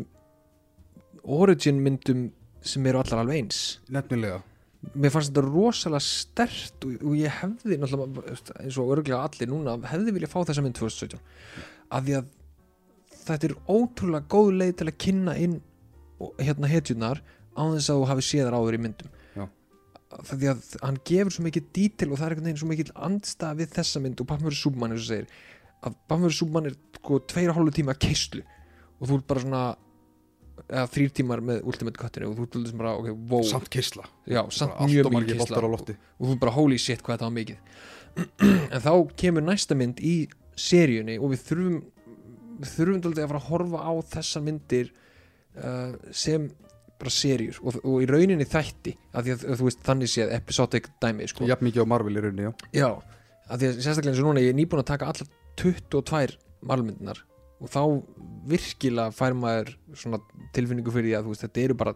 origin 1.38 1.82
myndum 1.84 2.28
sem 2.68 2.86
eru 2.90 3.00
allar 3.00 3.22
alveg 3.22 3.44
eins. 3.44 3.60
Nefnilega. 3.94 4.42
Mér 4.98 5.14
fannst 5.14 5.32
þetta 5.32 5.44
rosalega 5.46 6.04
stert 6.04 6.86
og, 6.88 6.98
og 7.02 7.16
ég 7.18 7.40
hefði 7.40 7.80
náttúrulega 7.80 8.58
eins 8.62 8.78
og 8.82 8.92
örglega 8.96 9.24
allir 9.24 9.52
núna 9.52 9.78
hefði 9.94 10.16
viljað 10.16 10.34
fá 10.34 10.40
þessa 10.50 10.64
mynd 10.66 10.78
2017 10.78 11.22
af 11.92 12.04
því 12.08 12.16
að 12.20 12.26
þetta 13.28 13.50
er 13.50 13.56
ótrúlega 13.68 14.28
góð 14.32 14.52
leið 14.62 14.74
til 14.80 14.88
að 14.88 14.98
kynna 15.06 15.36
inn 15.38 15.58
og- 16.20 16.34
hérna 16.42 16.68
hetjunar 16.72 17.22
á 17.58 17.62
þess 17.74 17.90
að 17.92 18.00
þú 18.02 18.08
hafi 18.12 18.26
séð 18.28 18.46
þar 18.48 18.58
áður 18.60 18.78
í 18.78 18.82
myndum 18.86 19.10
Já. 19.38 19.46
af 20.18 20.32
því 20.32 20.48
að 20.54 20.78
hann 20.84 21.00
gefur 21.06 21.32
svo 21.36 21.44
mikið 21.48 21.68
dítil 21.74 22.12
og 22.12 22.18
það 22.18 22.26
er 22.28 22.36
einhvern 22.36 22.48
veginn 22.48 22.62
svo 22.62 22.70
mikið 22.72 22.92
andstað 23.08 23.58
við 23.62 23.74
þessa 23.78 24.02
mynd 24.02 24.22
og 24.22 24.28
vs. 24.32 24.62
Superman 24.62 24.92
eins 24.96 25.04
og 25.04 25.12
segir 25.12 25.28
að 25.84 25.98
vs. 26.10 26.38
Superman 26.40 26.66
er 26.72 26.78
sko 26.98 27.20
tveir 27.20 27.50
og 27.52 27.60
hálfu 27.60 27.76
tíma 27.78 27.98
keislu 27.98 28.44
og 29.00 29.08
þú 29.08 29.20
ert 29.20 29.28
bara 29.28 29.44
svona 29.44 29.64
eða 30.68 30.88
þrýr 30.90 31.12
tímar 31.14 31.42
með 31.46 31.62
Ultimate 31.70 32.00
Cuttinu 32.02 32.32
og 32.32 32.38
þú 32.40 32.48
ert 32.48 32.56
alveg 32.58 32.80
bara, 32.80 32.96
ok, 32.98 33.12
wow 33.30 33.44
samt 33.46 33.70
kisla 33.70 34.04
já, 34.26 34.42
samt 34.52 34.74
mjög 34.90 35.12
mikið 35.14 35.44
á 35.54 35.62
lofti 35.70 35.96
og 36.18 36.32
þú 36.32 36.40
bara 36.42 36.56
holy 36.56 36.78
shit 36.82 37.04
hvað 37.06 37.20
þetta 37.20 37.30
var 37.30 37.38
mikið 37.38 37.58
en 38.74 38.82
þá 38.82 38.92
kemur 39.22 39.46
næsta 39.46 39.78
mynd 39.78 40.02
í 40.02 40.16
seríunni 40.58 41.18
og 41.20 41.34
við 41.34 41.44
þurfum 41.50 41.82
við 42.58 42.72
þurfum 42.74 43.04
dálítið 43.04 43.24
að 43.24 43.32
fara 43.32 43.42
að 43.44 43.50
horfa 43.52 43.84
á 43.86 43.94
þessar 44.14 44.46
myndir 44.48 44.90
uh, 45.62 45.92
sem 46.12 46.48
bara 46.98 47.14
seríur 47.14 47.60
og, 47.62 47.78
og 47.84 48.02
í 48.02 48.10
rauninni 48.10 48.48
þætti 48.50 48.96
að 49.14 49.28
því 49.28 49.36
að, 49.36 49.46
að 49.46 49.60
þú 49.60 49.68
veist 49.70 49.86
þannig 49.86 50.12
séð 50.14 50.34
episodic 50.38 50.90
dæmi 51.04 51.30
sko. 51.30 51.46
jafn 51.50 51.68
mikið 51.68 51.86
á 51.86 51.92
Marvel 51.94 52.18
í 52.18 52.24
rauninni, 52.24 52.48
já 52.48 52.82
já, 52.82 52.90
að 53.48 53.62
því 53.62 53.70
að 53.70 53.82
sérstaklega 53.86 54.14
eins 54.16 54.22
og 54.24 54.30
núna 54.32 54.44
ég 54.44 54.54
er 54.54 54.58
nýbúin 54.58 54.82
að 54.82 54.90
taka 54.94 55.12
allar 55.12 55.30
22 55.62 56.38
marlmyndinar 56.68 57.22
og 57.62 57.72
þá 57.74 57.82
virkilega 58.50 59.14
fær 59.14 59.38
maður 59.38 59.74
svona 59.98 60.22
tilfinningu 60.58 60.94
fyrir 60.94 61.12
því 61.12 61.16
að 61.18 61.28
þú 61.28 61.34
veist 61.34 61.46
þetta 61.46 61.64
eru 61.68 61.78
bara 61.78 61.94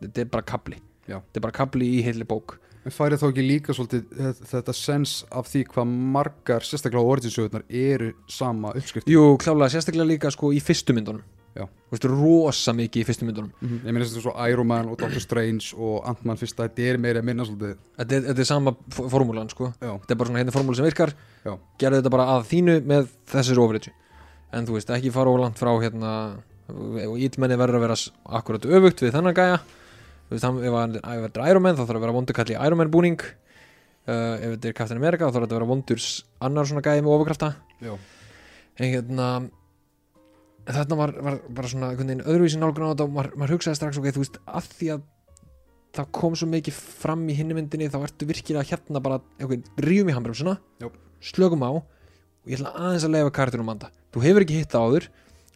þetta 0.00 0.24
er 0.24 0.32
bara 0.34 0.48
kabli 0.50 0.80
Já. 1.06 1.18
þetta 1.18 1.40
er 1.40 1.46
bara 1.46 1.58
kabli 1.60 1.92
í 1.98 2.02
heilli 2.06 2.26
bók 2.28 2.58
En 2.86 2.94
færið 2.94 3.20
þá 3.20 3.26
ekki 3.28 3.42
líka 3.44 3.74
svolítið 3.76 4.06
þe- 4.16 4.46
þetta 4.54 4.72
sens 4.74 5.24
af 5.36 5.48
því 5.50 5.64
hvað 5.74 5.90
margar, 6.16 6.64
sérstaklega 6.64 7.02
orðinsögurnar, 7.12 7.64
eru 7.68 8.12
sama 8.26 8.70
uppskrift 8.72 9.10
Jú, 9.10 9.36
klálega, 9.42 9.68
sérstaklega 9.74 10.08
líka 10.08 10.30
sko 10.32 10.48
í 10.56 10.60
fyrstu 10.64 10.94
myndunum. 10.96 11.20
Já. 11.58 11.64
Þú 11.66 11.92
veist, 11.96 12.04
rosa 12.08 12.72
mikið 12.78 13.02
í 13.02 13.06
fyrstu 13.08 13.26
myndunum. 13.26 13.50
Ég 13.60 13.90
meina 13.92 14.04
þess 14.06 14.20
að 14.20 14.24
svo 14.24 14.34
Iron 14.48 14.66
Man 14.70 14.88
og 14.88 14.96
Doctor 15.00 15.20
Strange 15.20 15.74
og 15.76 16.06
Ant-Man 16.08 16.38
fyrsta, 16.40 16.68
þetta 16.68 16.86
er 16.92 16.98
meira 17.02 17.20
að 17.20 17.26
minna 17.26 17.44
svolítið. 17.44 17.74
Þetta 17.98 18.16
er, 18.16 18.22
þetta 18.30 18.44
er 18.44 18.48
sama 18.48 18.72
formúlan, 18.90 19.50
sko. 19.50 19.72
Já, 19.82 19.90
Þetta 19.98 20.14
er 20.14 20.20
bara 20.22 20.30
svona 20.30 20.40
hérna 20.44 20.54
formúla 20.54 20.76
sem 20.78 20.86
virkar. 20.86 21.12
Já. 21.44 21.56
Gerðu 21.82 22.00
þetta 22.00 22.12
bara 22.16 22.28
að 22.36 22.46
þínu 22.54 22.78
með 22.86 23.10
þessir 23.34 23.58
overage 23.60 23.90
En 24.52 24.64
þú 24.66 24.78
veist, 24.78 24.88
ekki 24.90 25.12
fara 25.14 25.30
ólant 25.30 25.58
frá 25.58 25.70
hérna 25.82 26.14
og 26.70 27.18
ítlmenni 27.18 27.58
verður 27.58 27.76
að 27.80 27.84
vera 27.84 27.96
akkurat 28.38 28.64
öfugt 28.66 29.02
við 29.04 29.12
þennan 29.14 29.34
gæja 29.34 29.60
Þú 30.30 30.36
veist, 30.36 30.46
hann, 30.46 30.58
ef 30.62 31.24
þetta 31.26 31.42
er 31.42 31.50
Iron 31.50 31.64
Man 31.64 31.74
þá 31.74 31.80
þarf 31.82 31.96
að 31.98 32.04
vera 32.04 32.14
vondur 32.14 32.36
kall 32.38 32.52
í 32.52 32.58
Iron 32.58 32.78
Man 32.78 32.90
búning. 32.94 33.22
Uh, 34.06 34.36
Ef 34.38 34.52
þetta 34.52 34.68
er 34.70 34.74
Captain 34.78 35.00
America 35.00 35.26
þá 35.26 35.34
þarf 35.34 35.44
þetta 35.44 35.56
að 35.56 35.58
vera 35.58 35.70
vondur 35.70 36.04
annar 36.46 36.68
svona 36.70 36.82
gæja 36.86 37.02
með 37.02 37.14
ofurkrafta. 37.16 37.48
En 38.78 38.92
hérna 38.94 39.26
þarna 40.70 40.98
var, 41.00 41.14
var 41.26 41.40
bara 41.50 41.70
svona 41.72 41.90
einhvern 41.90 42.12
veginn 42.12 42.22
öðruvísi 42.30 42.60
nálgun 42.60 42.86
á 42.86 42.90
þetta 42.92 43.06
og 43.08 43.16
maður, 43.16 43.32
maður 43.42 43.54
hugsaði 43.56 43.78
strax 43.80 43.98
ok, 43.98 44.06
þú 44.14 44.22
veist, 44.22 44.38
að 44.46 44.68
því 44.76 44.90
að 44.94 45.02
það 45.98 46.10
kom 46.20 46.36
svo 46.38 46.48
mikið 46.50 46.76
fram 47.02 47.24
í 47.26 47.34
hinni 47.34 47.56
myndinni 47.58 47.90
þá 47.90 47.98
ertu 48.04 48.28
virkilega 48.30 48.68
hérna 48.70 49.02
bara 49.02 49.18
okay, 49.42 49.58
rífum 49.82 50.12
í 50.12 50.14
handbremsuna, 50.14 50.54
Já. 50.78 50.86
slökum 51.32 51.66
á 51.66 51.70
og 51.74 52.46
ég 52.46 52.60
ætla 52.60 52.76
aðeins 52.78 53.08
að 53.08 53.16
leifa 53.16 53.34
karakterum 53.40 53.72
anda. 53.72 53.90
Þú 54.14 54.22
hefur 54.28 54.46
ekki 54.46 54.60
hitt 54.60 54.70
það 54.70 54.86
áður 54.86 55.08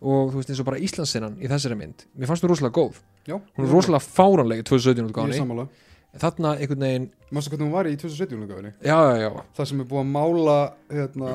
og 0.04 0.30
þú 0.32 0.40
veist 0.40 0.52
eins 0.52 0.60
og 0.62 0.68
bara 0.68 0.80
Íslandsinnan 0.84 1.38
í 1.40 1.48
þessari 1.50 1.78
mynd 1.80 2.04
mér 2.12 2.30
fannst 2.30 2.44
þú 2.44 2.52
rosalega 2.52 2.76
góð, 2.76 3.00
já 3.26 3.36
hún 3.40 3.64
er 3.66 3.72
rosalega 3.72 4.04
fáránlega 4.04 4.64
í 4.64 4.68
2017 4.68 5.32
Ég 5.64 5.93
er 6.14 6.20
sammála 6.20 6.24
þarna 6.24 6.54
einhvern 6.60 6.80
veginn 6.86 7.10
Mástu 7.34 7.50
hvernig 7.50 7.66
hún 7.66 7.72
var 7.74 7.86
í 7.90 7.96
2017 7.98 8.44
útgáfinni 8.46 8.72
já, 8.84 8.94
já, 8.94 9.16
já, 9.26 9.30
Það 9.56 9.66
sem 9.70 9.80
er 9.80 9.88
búið 9.90 10.04
að 10.04 10.12
mála 10.14 10.58
hérna, 10.94 11.30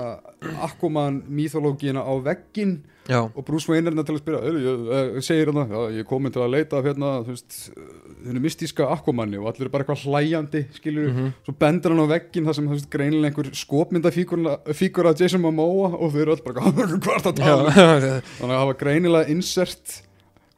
Aquaman 0.64 1.24
myþológíina 1.28 2.00
á 2.06 2.14
veggin 2.24 2.78
já, 3.10 3.20
og 3.36 3.44
Bruce 3.46 3.68
Wayne 3.68 3.88
er 3.90 3.92
hérna 3.92 4.06
til 4.06 4.16
að 4.16 4.22
spyrja 4.22 4.42
"Heyrðu, 4.46 4.62
ég, 4.64 5.16
ég, 5.18 5.24
segir 5.26 5.50
hérna, 5.50 5.66
já, 5.68 5.80
ég 5.92 6.00
er 6.00 6.08
komin 6.08 6.32
til 6.32 6.42
að 6.46 6.52
leita 6.56 6.82
hérna, 6.86 7.10
þú 7.26 7.34
veist, 7.36 7.58
þennu 8.24 8.40
mystíska 8.46 8.88
Aquamanni 8.94 9.38
og 9.42 9.48
allir 9.50 9.66
eru 9.68 9.70
bara 9.74 9.84
eitthvað 9.84 10.06
hlæjandi 10.06 10.62
skilur, 10.78 11.10
Mhm. 11.12 11.34
svo 11.46 11.54
bendur 11.60 11.92
hann 11.92 12.06
á 12.06 12.14
veggin 12.14 12.46
þar 12.46 12.56
sem 12.56 12.68
veist, 12.70 12.90
greinilega 12.90 13.34
einhver 13.34 13.52
skopmyndafíkur 13.56 15.10
af 15.10 15.20
Jason 15.20 15.42
Momoa 15.42 15.98
og 16.00 16.14
þau 16.14 16.22
eru 16.22 16.36
öll 16.36 16.44
bara 16.46 16.62
hvað 16.62 17.16
er 17.16 17.24
það 17.26 17.34
að 17.34 17.36
tala 17.36 17.64
um?" 17.66 18.22
þannig 18.40 18.54
að 18.56 18.60
það 18.60 18.66
var 18.72 18.80
greinilega 18.86 19.30
insert 19.30 20.02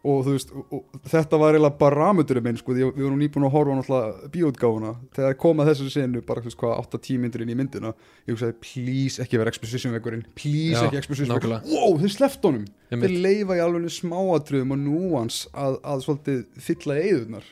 og 0.01 0.23
þú 0.25 0.33
veist, 0.33 0.51
og, 0.57 0.97
þetta 1.11 1.37
var 1.37 1.55
eiginlega 1.55 1.77
baramöturinn 1.77 2.45
minn, 2.47 2.57
sko, 2.57 2.73
því 2.73 2.87
við 2.87 3.05
vorum 3.05 3.19
nýbúin 3.21 3.45
að 3.45 3.53
horfa 3.53 3.77
náttúrulega 3.77 4.29
bíóutgáfuna, 4.33 4.93
þegar 5.17 5.37
kom 5.43 5.61
að 5.61 5.71
þessu 5.71 5.89
senu 5.93 6.23
bara, 6.25 6.41
þú 6.41 6.49
veist, 6.49 6.59
hvað, 6.61 6.73
8-10 6.97 7.21
myndir 7.21 7.45
inn 7.45 7.53
í 7.53 7.57
myndina 7.59 7.93
ég 8.25 8.33
hugsaði, 8.33 8.57
please 8.65 9.21
ekki 9.21 9.41
vera 9.41 9.53
exposition 9.53 9.93
vekkurinn 9.93 10.25
please 10.33 10.79
Já, 10.79 10.87
ekki 10.87 11.01
exposition 11.03 11.35
vekkurinn 11.35 11.59
nákvæmlega. 11.59 11.85
wow, 11.85 11.97
þeir 12.01 12.15
sleft 12.15 12.49
honum, 12.49 12.65
þeir 12.89 13.17
leifa 13.27 13.59
í 13.59 13.63
alveg 13.63 13.93
smáatriðum 13.99 14.73
og 14.73 14.81
núans 14.87 15.43
að, 15.53 15.77
að 15.85 16.05
svolítið 16.07 16.45
fylla 16.65 16.97
eðunar 17.05 17.51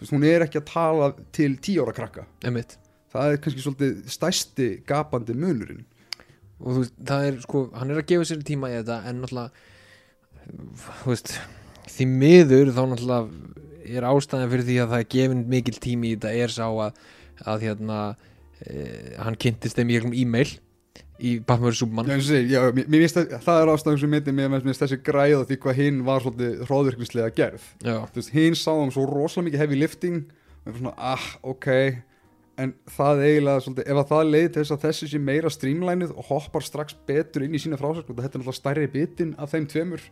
þú 0.00 0.06
veist, 0.06 0.14
hún 0.14 0.24
er 0.24 0.46
ekki 0.46 0.60
að 0.62 0.68
tala 0.70 1.10
til 1.36 1.50
10 1.58 1.82
ára 1.82 1.92
krakka. 1.96 2.26
Einmitt. 2.46 2.78
Það 3.10 3.32
er 3.32 3.40
kannski 3.44 3.64
svolítið 3.64 3.96
stæsti 4.14 4.68
gapandi 4.88 5.34
munurinn. 5.36 5.82
Og 6.60 6.70
þú 6.70 6.84
veist, 6.84 6.94
það 7.10 7.26
er 7.26 7.40
sko, 7.44 7.62
er 11.90 11.98
því 11.98 12.08
miður 12.22 12.72
þá 12.76 12.82
náttúrulega 12.94 13.50
er 13.90 14.06
ástæðan 14.06 14.50
fyrir 14.54 14.66
því 14.68 14.80
að 14.80 14.90
það 14.94 15.04
er 15.04 15.12
gefin 15.16 15.46
mikil 15.50 15.78
tími 15.82 16.10
í 16.10 16.16
þetta 16.16 16.34
er 16.44 16.54
sá 16.54 16.66
að, 16.68 16.98
að 17.50 17.64
hérna 17.66 18.00
e, 18.62 18.82
hann 19.18 19.38
kynntist 19.40 19.78
þeim 19.78 19.90
í 19.90 19.96
einhverjum 19.98 20.18
e-mail 20.22 20.50
í 21.20 21.36
vs. 21.44 21.80
Superman. 21.80 22.08
Já, 22.08 22.36
já, 22.48 22.60
mér, 22.74 22.86
mér 22.88 23.06
að 23.06 23.34
það 23.44 23.62
er 23.62 23.72
ástæðum 23.74 23.98
sem 24.00 24.12
myndi 24.14 24.34
mér 24.34 24.62
finnst 24.64 24.84
þessi 24.84 25.00
græða 25.04 25.42
því 25.48 25.58
hvað 25.64 25.80
hinn 25.80 25.98
var 26.06 26.24
svolítið 26.24 26.62
hróðvirknislega 26.68 27.34
gerð. 27.36 27.66
Veist, 28.14 28.32
hinn 28.34 28.56
sá 28.58 28.72
um 28.72 28.92
svo 28.94 29.04
rosalega 29.08 29.50
mikið 29.50 29.64
heavy 29.64 29.80
lifting 29.80 30.22
og 30.24 30.70
ég 30.70 30.72
var 30.72 30.80
svona, 30.80 30.94
ah, 31.12 31.26
ok. 31.52 31.68
En 32.60 32.74
það 32.96 33.22
eiginlega 33.26 33.64
svolítið, 33.66 33.90
ef 33.92 34.00
að 34.00 34.10
það 34.14 34.32
leiði 34.34 34.48
til 34.48 34.62
þess 34.62 34.74
að 34.76 34.86
þessi 34.86 35.10
sé 35.10 35.22
meira 35.28 35.52
streamlinuð 35.52 36.16
og 36.16 36.26
hoppar 36.30 36.64
strax 36.64 36.96
betur 37.08 37.46
inn 37.46 37.56
í 37.56 37.62
sína 37.62 37.80
frásögn 37.80 38.08
þetta 38.08 38.26
er 38.26 38.42
náttúrulega 38.42 38.58
stærri 38.58 38.90
bitin 38.92 39.36
af 39.40 39.54
þeim 39.54 39.68
tveimur 39.70 40.08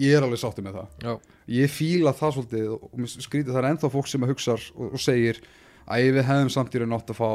ég 0.00 0.16
er 0.16 0.24
alveg 0.26 0.40
sáttið 0.40 0.66
með 0.66 0.78
það. 0.78 0.94
Já, 1.04 1.34
ég 1.58 1.74
fíla 1.74 2.14
það 2.16 2.34
svolítið 2.36 2.72
og 2.74 2.96
mér 2.98 3.12
skrítið 3.14 3.52
það 3.52 3.60
er 3.62 3.68
ennþá 3.70 3.92
fólk 3.94 4.10
sem 4.10 4.26
hugsa 4.30 4.56
og, 4.56 4.88
og 4.90 5.02
segir 5.02 5.40
að 5.84 6.08
við 6.16 6.28
hefðum 6.30 6.52
samt 6.54 6.74
í 6.74 6.80
raun 6.80 6.96
átt 6.96 7.12
að 7.12 7.20
fá 7.20 7.30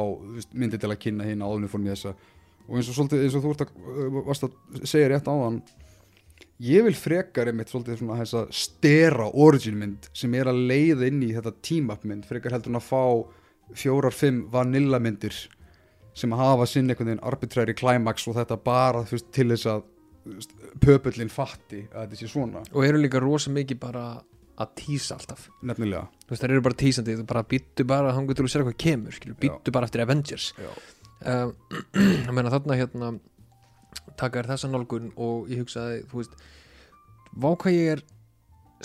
myndi 0.57 0.79
til 0.81 0.89
að 0.89 1.01
kynna 1.03 1.27
hinn 1.27 1.43
áðunni 1.45 1.69
fórum 1.71 1.89
í 1.89 1.93
þessa. 1.93 2.15
Og 2.69 2.79
eins 2.79 2.89
og 2.89 2.97
svolítið 2.97 3.25
eins 3.25 3.37
og 3.37 3.45
þú 3.45 3.53
að, 3.55 3.75
uh, 3.83 4.23
varst 4.29 4.47
að 4.47 4.87
segja 4.89 5.11
rétt 5.13 5.29
áðan 5.29 5.61
ég 6.59 6.83
vil 6.83 6.95
frekar 6.97 7.49
einmitt 7.49 7.71
svolítið 7.71 8.01
svona 8.01 8.17
þessa 8.19 8.43
stera 8.51 9.29
origin 9.31 9.77
mynd 9.79 10.09
sem 10.17 10.33
er 10.35 10.49
að 10.51 10.65
leiða 10.69 11.07
inn 11.07 11.21
í 11.23 11.31
þetta 11.35 11.55
team 11.63 11.93
up 11.93 12.03
mynd 12.07 12.27
frekar 12.27 12.57
heldur 12.57 12.73
en 12.73 12.81
að 12.81 12.89
fá 12.89 13.03
fjórar, 13.77 14.15
fimm 14.15 14.47
vanilla 14.51 14.99
myndir 14.99 15.35
sem 16.17 16.33
hafa 16.35 16.65
sinn 16.67 16.89
einhvern 16.89 17.13
veginn 17.13 17.25
arbitræri 17.29 17.75
climax 17.77 18.27
og 18.27 18.35
þetta 18.39 18.57
bara 18.63 19.05
veist, 19.07 19.29
til 19.35 19.47
þess 19.53 19.69
að 19.71 19.85
pöpullin 20.83 21.31
fatti 21.31 21.85
að 21.89 22.05
þetta 22.05 22.19
sé 22.19 22.29
svona. 22.31 22.63
Og 22.73 22.85
eru 22.87 23.01
líka 23.01 23.21
rosa 23.23 23.53
mikið 23.53 23.81
bara 23.81 24.05
að 24.59 24.75
tísa 24.75 25.15
alltaf. 25.15 25.47
Nefnilega. 25.63 26.05
Þú 26.25 26.33
veist, 26.33 26.43
það 26.43 26.53
eru 26.53 26.63
bara 26.67 26.79
tísandi, 26.83 27.17
þú 27.19 27.25
bara 27.31 27.45
býttu 27.47 27.85
bara 27.87 28.13
hann 28.15 28.27
getur 28.27 28.47
að 28.47 28.53
sér 28.53 28.65
hvað 28.67 28.79
kemur, 28.83 29.19
býttu 29.39 29.73
bara 29.75 29.87
eftir 29.87 30.03
Avengers. 30.03 30.51
Um, 31.23 31.53
ég 32.27 32.31
meina 32.35 32.51
þarna 32.51 32.79
hérna 32.79 33.13
taka 34.19 34.41
er 34.41 34.49
þessa 34.51 34.69
nálgun 34.71 35.11
og 35.19 35.49
ég 35.51 35.63
hugsaði 35.63 36.03
þú 36.11 36.21
veist, 36.21 36.37
vá 37.39 37.49
hvað 37.53 37.75
ég 37.75 37.91
er 37.95 38.03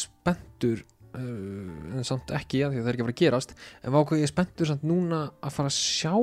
spenntur 0.01 0.83
uh, 1.15 1.95
en 1.99 2.07
samt 2.07 2.33
ekki, 2.35 2.63
já, 2.63 2.71
því 2.71 2.81
að 2.81 2.83
það 2.83 2.91
er 2.91 2.97
ekki 2.97 3.05
að 3.05 3.09
fara 3.09 3.17
að 3.17 3.23
gerast 3.23 3.55
en 3.57 3.95
vá 3.95 4.01
hvað 4.01 4.21
ég 4.21 4.29
er 4.29 4.33
spenntur 4.33 4.71
samt 4.71 4.87
núna 4.87 5.21
að 5.41 5.57
fara 5.59 5.73
að 5.73 5.79
sjá 5.79 6.15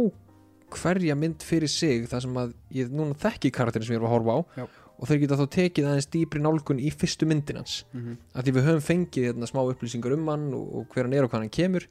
hverja 0.71 1.17
mynd 1.19 1.43
fyrir 1.43 1.71
sig 1.71 2.05
þar 2.07 2.25
sem 2.25 2.37
að 2.39 2.53
ég 2.75 2.91
núna 2.95 3.17
þekki 3.19 3.51
karakterin 3.55 3.87
sem 3.87 3.97
ég 3.97 4.01
er 4.01 4.07
að 4.07 4.13
horfa 4.15 4.35
á. 4.35 4.39
Já. 4.61 4.65
Og 5.01 5.09
þeir 5.09 5.23
geta 5.23 5.37
þá 5.39 5.45
tekið 5.55 5.87
aðeins 5.89 6.09
dýpri 6.13 6.41
nálgun 6.41 6.81
í 6.81 6.91
fyrstu 6.93 7.25
myndin 7.25 7.57
hans. 7.57 7.81
Mm 7.91 8.01
-hmm. 8.01 8.17
að 8.37 8.43
því 8.45 8.51
við 8.55 8.67
höfum 8.67 8.83
fengið 8.85 9.27
hérna, 9.27 9.49
smá 9.49 9.61
upplýsingar 9.65 10.13
um 10.13 10.27
hann 10.29 10.53
og, 10.53 10.65
og 10.75 10.93
hver 10.93 11.07
hann 11.07 11.13
er 11.17 11.25
og 11.25 11.31
hvað 11.31 11.41
hann 11.41 11.57
kemur. 11.57 11.87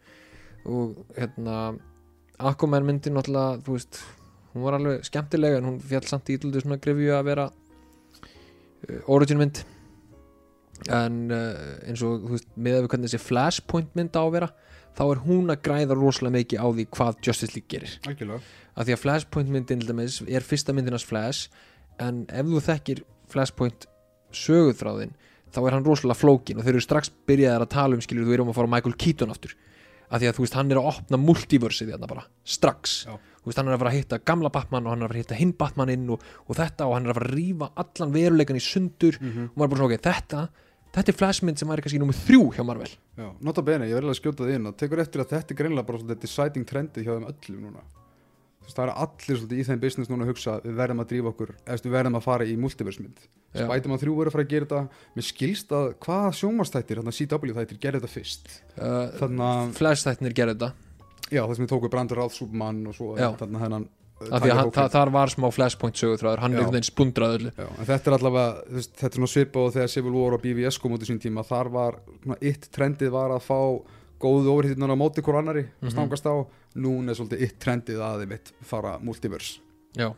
Og 0.65 1.07
hérna 1.17 1.57
Aquaman 2.39 2.87
myndin 2.87 3.15
náttúrulega 3.15 3.61
þú 3.67 3.75
veist, 3.75 4.01
hún 4.55 4.63
var 4.63 4.75
alveg 4.75 5.05
skemmtileg 5.05 5.59
en 5.59 5.65
hún 5.65 5.81
fjall 5.81 6.07
samt 6.07 6.31
í 6.31 6.39
ítlundu 6.39 6.63
svona 6.63 6.79
grefju 6.79 7.13
að 7.13 7.25
vera 7.25 7.51
uh, 7.51 9.01
origin 9.07 9.39
mynd. 9.39 9.65
En 10.89 11.31
uh, 11.31 11.83
eins 11.85 12.03
og 12.03 12.23
þú 12.23 12.37
veist 12.37 12.49
með 12.57 12.79
við 12.83 12.89
hvernig 12.89 13.11
þessi 13.11 13.27
flashpoint 13.27 13.91
mynd 13.99 14.15
á 14.15 14.23
að 14.23 14.35
vera 14.39 14.53
þá 14.95 15.05
er 15.11 15.23
hún 15.27 15.51
að 15.51 15.63
græða 15.67 15.99
rosalega 15.99 16.37
mikið 16.39 16.63
á 16.63 16.67
því 16.71 16.87
hvað 16.95 17.21
Justice 17.27 17.55
League 17.57 17.69
gerir. 17.69 17.99
Algjörlega. 18.07 18.41
Af 18.77 18.87
því 18.87 18.95
að 18.95 19.03
flashpoint 19.03 19.51
myndin 19.51 19.83
er 20.31 20.47
fyrsta 20.47 20.73
myndinars 20.73 21.05
flash 21.05 21.51
en 22.01 22.23
ef 22.29 22.47
þú 22.51 22.63
þekkir 22.67 23.03
flashpoint 23.31 23.87
söguþráðin 24.35 25.17
þá 25.51 25.59
er 25.65 25.75
hann 25.77 25.87
rosalega 25.87 26.19
flókin 26.19 26.61
og 26.61 26.67
þeir 26.67 26.77
eru 26.77 26.85
strax 26.85 27.11
byrjaðar 27.29 27.65
að 27.67 27.73
tala 27.75 27.99
um 27.99 28.05
skilur 28.05 28.29
þú 28.29 28.37
erum 28.37 28.53
að 28.53 28.61
fara 28.61 28.71
Michael 28.71 28.97
Keaton 29.01 29.35
aftur. 29.35 29.57
Af 30.11 30.23
því 30.23 30.31
að 30.31 30.37
þú 30.39 30.45
veist 30.45 30.57
hann 30.59 30.73
er 30.73 30.81
að 30.81 30.89
opna 30.91 31.19
multiversið 31.23 31.93
þarna 31.93 32.09
bara 32.11 32.25
strax. 32.43 32.95
Já. 33.07 33.15
þú 33.41 33.51
veist 33.51 33.61
hann 33.61 33.71
er 33.71 33.77
að 33.77 33.83
fara 33.83 33.93
að 33.93 33.99
hitta 33.99 34.19
gamla 34.31 34.51
Batman 34.55 34.87
og 34.87 34.95
hann 34.95 35.03
er 35.03 35.07
að 35.07 35.13
fara 35.13 35.19
að 35.21 35.25
hitta 35.25 35.39
hinn 35.39 35.53
Batmaninn 35.59 36.09
og, 36.15 36.25
og 36.47 36.59
þetta 36.59 36.89
og 36.89 36.97
hann 36.97 37.07
er 37.07 37.13
að 37.13 37.21
fara 37.21 37.31
að 37.31 37.37
rífa 37.39 37.71
allan 37.85 38.17
veruleikan 38.17 38.59
í 38.59 38.65
sundur. 38.65 39.21
Mhm. 39.21 39.47
og 39.51 39.57
maður 39.57 39.67
er 39.67 39.71
bara 39.75 39.81
svona 39.81 39.95
ok 39.95 40.05
þetta 40.09 40.43
þetta 40.91 41.13
er 41.13 41.19
flashmynd 41.21 41.59
sem 41.61 41.71
væri 41.71 41.85
kannski 41.87 42.03
nummer 42.03 42.19
þrjú 42.19 42.43
hjá 42.57 42.65
Marvel. 42.67 42.91
Já, 43.15 43.29
nota 43.47 43.63
bene, 43.63 43.87
ég 43.87 43.95
verði 43.95 44.11
að 44.11 44.19
skjóta 44.19 44.43
það 44.43 44.55
inn 44.57 44.71
og 44.71 44.77
tekur 44.77 45.03
eftir 45.03 45.23
að 45.23 45.35
þetta 45.37 45.55
er 45.55 45.59
greinlega 45.61 45.87
bara 45.87 46.01
svolítið 46.03 46.25
deciding 46.25 46.67
trendi 46.67 47.05
hjá 47.07 47.13
þeim 47.15 47.29
öllum 47.31 47.61
núna 47.69 47.85
það 48.77 48.85
er 48.87 48.93
allir 49.05 49.39
svolítið 49.41 49.61
í 49.61 49.67
þeim 49.69 49.81
business 49.83 50.11
núna 50.11 50.25
að 50.27 50.31
hugsa 50.33 50.57
við 50.65 50.75
verðum 50.81 51.03
að 51.05 51.09
drífa 51.13 51.31
okkur, 51.33 51.53
eða 51.67 51.85
við 51.85 51.95
verðum 51.97 52.19
að 52.21 52.25
fara 52.27 52.45
í 52.49 52.57
multiversmynd. 52.61 53.23
Spætum 53.55 53.95
að 53.97 54.03
þrjú 54.05 54.17
verður 54.19 54.31
að 54.31 54.37
fara 54.37 54.45
að 54.47 54.53
gera 54.55 54.67
þetta. 54.71 54.83
Mér 55.17 55.27
skilst 55.27 55.73
að 55.75 55.87
hvaða 56.07 56.33
sjónvarstættir, 56.41 57.01
þannig 57.01 57.15
að 57.15 57.21
CW 57.21 57.57
þættir 57.61 57.81
gerði 57.83 58.01
þetta 58.05 58.13
fyrst. 58.15 58.53
Uh, 58.79 59.07
Þannig 59.21 59.47
að, 59.51 59.73
Flash 59.81 60.07
þættinir 60.07 60.37
gerði 60.39 60.55
þetta. 60.59 60.71
Já, 61.31 61.43
það 61.47 61.55
sem 61.57 61.65
við 61.67 61.73
tókum 61.75 61.91
Brandur 61.95 62.21
Ráð 62.23 62.37
Superman 62.37 62.85
og 62.91 62.95
svo 62.99 63.11
þannig 63.17 63.59
að 63.59 63.65
hennan 63.67 63.85
uh, 63.87 64.27
að 64.27 64.31
hann, 64.31 64.71
Tiger 64.71 64.73
það, 64.77 64.89
þar 64.95 65.11
var 65.15 65.31
smá 65.35 65.47
flashpoint 65.55 65.97
söguþráður 66.01 66.43
hann 66.43 66.53
er 66.55 66.59
einhvern 66.61 66.75
veginn 66.79 66.89
spundrað 66.91 67.37
öllu. 67.39 67.53
Þetta 67.89 68.11
er 68.11 68.17
allavega, 68.17 68.65
veist, 68.75 68.93
þetta 68.99 69.11
er 69.15 69.19
svona 69.21 69.31
svipa 69.35 69.63
og 69.67 69.71
þegar 69.77 69.93
Civil 69.95 70.15
War 70.19 70.37
og 70.37 70.43
BVS 70.45 70.79
kom 70.83 70.95
út 70.97 71.07
í 71.07 71.09
sín 71.11 71.21
tíma 71.23 71.45
þar 71.47 71.71
var, 71.75 71.99
eitt 72.43 72.67
trendið 72.75 73.13
var 73.15 73.35
að 73.37 73.47
fá 73.47 73.59
góðu 74.21 74.53
ofrýttunar 74.53 74.93
á 74.93 74.99
móti 75.01 75.23
hvort 75.25 75.39
annari 75.41 75.63
Mhm. 75.71 75.87
að 75.89 75.95
stangast 75.95 76.27
á, 76.29 76.35
núna 76.79 77.13
er 77.13 77.19
svolítið 77.19 77.45
eitt 77.47 77.59
trendið 77.63 78.03
að 78.07 78.25
þeim 78.25 78.37
eitt 78.37 78.53
fara 78.67 78.95
multiverse. 79.03 79.59
Já. 79.99 80.13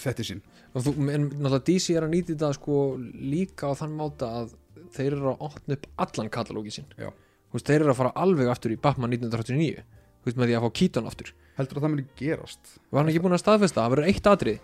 þetta 0.00 0.26
sín. 0.26 0.42
Þú, 0.74 0.92
en 1.08 1.28
náttúrulega 1.30 1.64
DC 1.68 1.94
er 1.94 2.04
að 2.04 2.12
nýta 2.12 2.32
þetta 2.34 2.52
sko 2.58 2.78
líka 3.00 3.70
á 3.70 3.72
þann 3.78 3.96
máta 3.96 4.30
að 4.42 4.56
þeir 4.94 5.12
eru 5.14 5.32
að 5.32 5.44
opna 5.48 5.78
upp 5.78 5.86
allan 6.04 6.32
katalógi. 6.34 6.84
Þú 6.98 7.56
veist, 7.56 7.68
þeir 7.68 7.80
eru 7.80 7.92
að 7.94 8.00
fara 8.02 8.16
alveg 8.24 8.50
aftur 8.50 8.74
í 8.74 8.80
Batman 8.80 9.14
1939 9.14 9.84
Þú 10.24 10.30
veist, 10.30 10.38
með 10.40 10.48
því 10.48 10.54
að 10.56 10.62
fá 10.64 10.70
Keaton 10.78 11.08
aftur. 11.10 11.30
Heldur 11.58 11.78
að 11.78 11.84
það 11.84 11.90
muni 11.92 12.04
gerast? 12.16 12.70
Var 12.88 13.02
hann 13.02 13.10
ekki 13.12 13.20
búin 13.20 13.36
að 13.36 13.42
staðfesta, 13.42 13.82
það 13.82 13.92
verður 13.92 14.06
eitt 14.08 14.28
atrið 14.30 14.62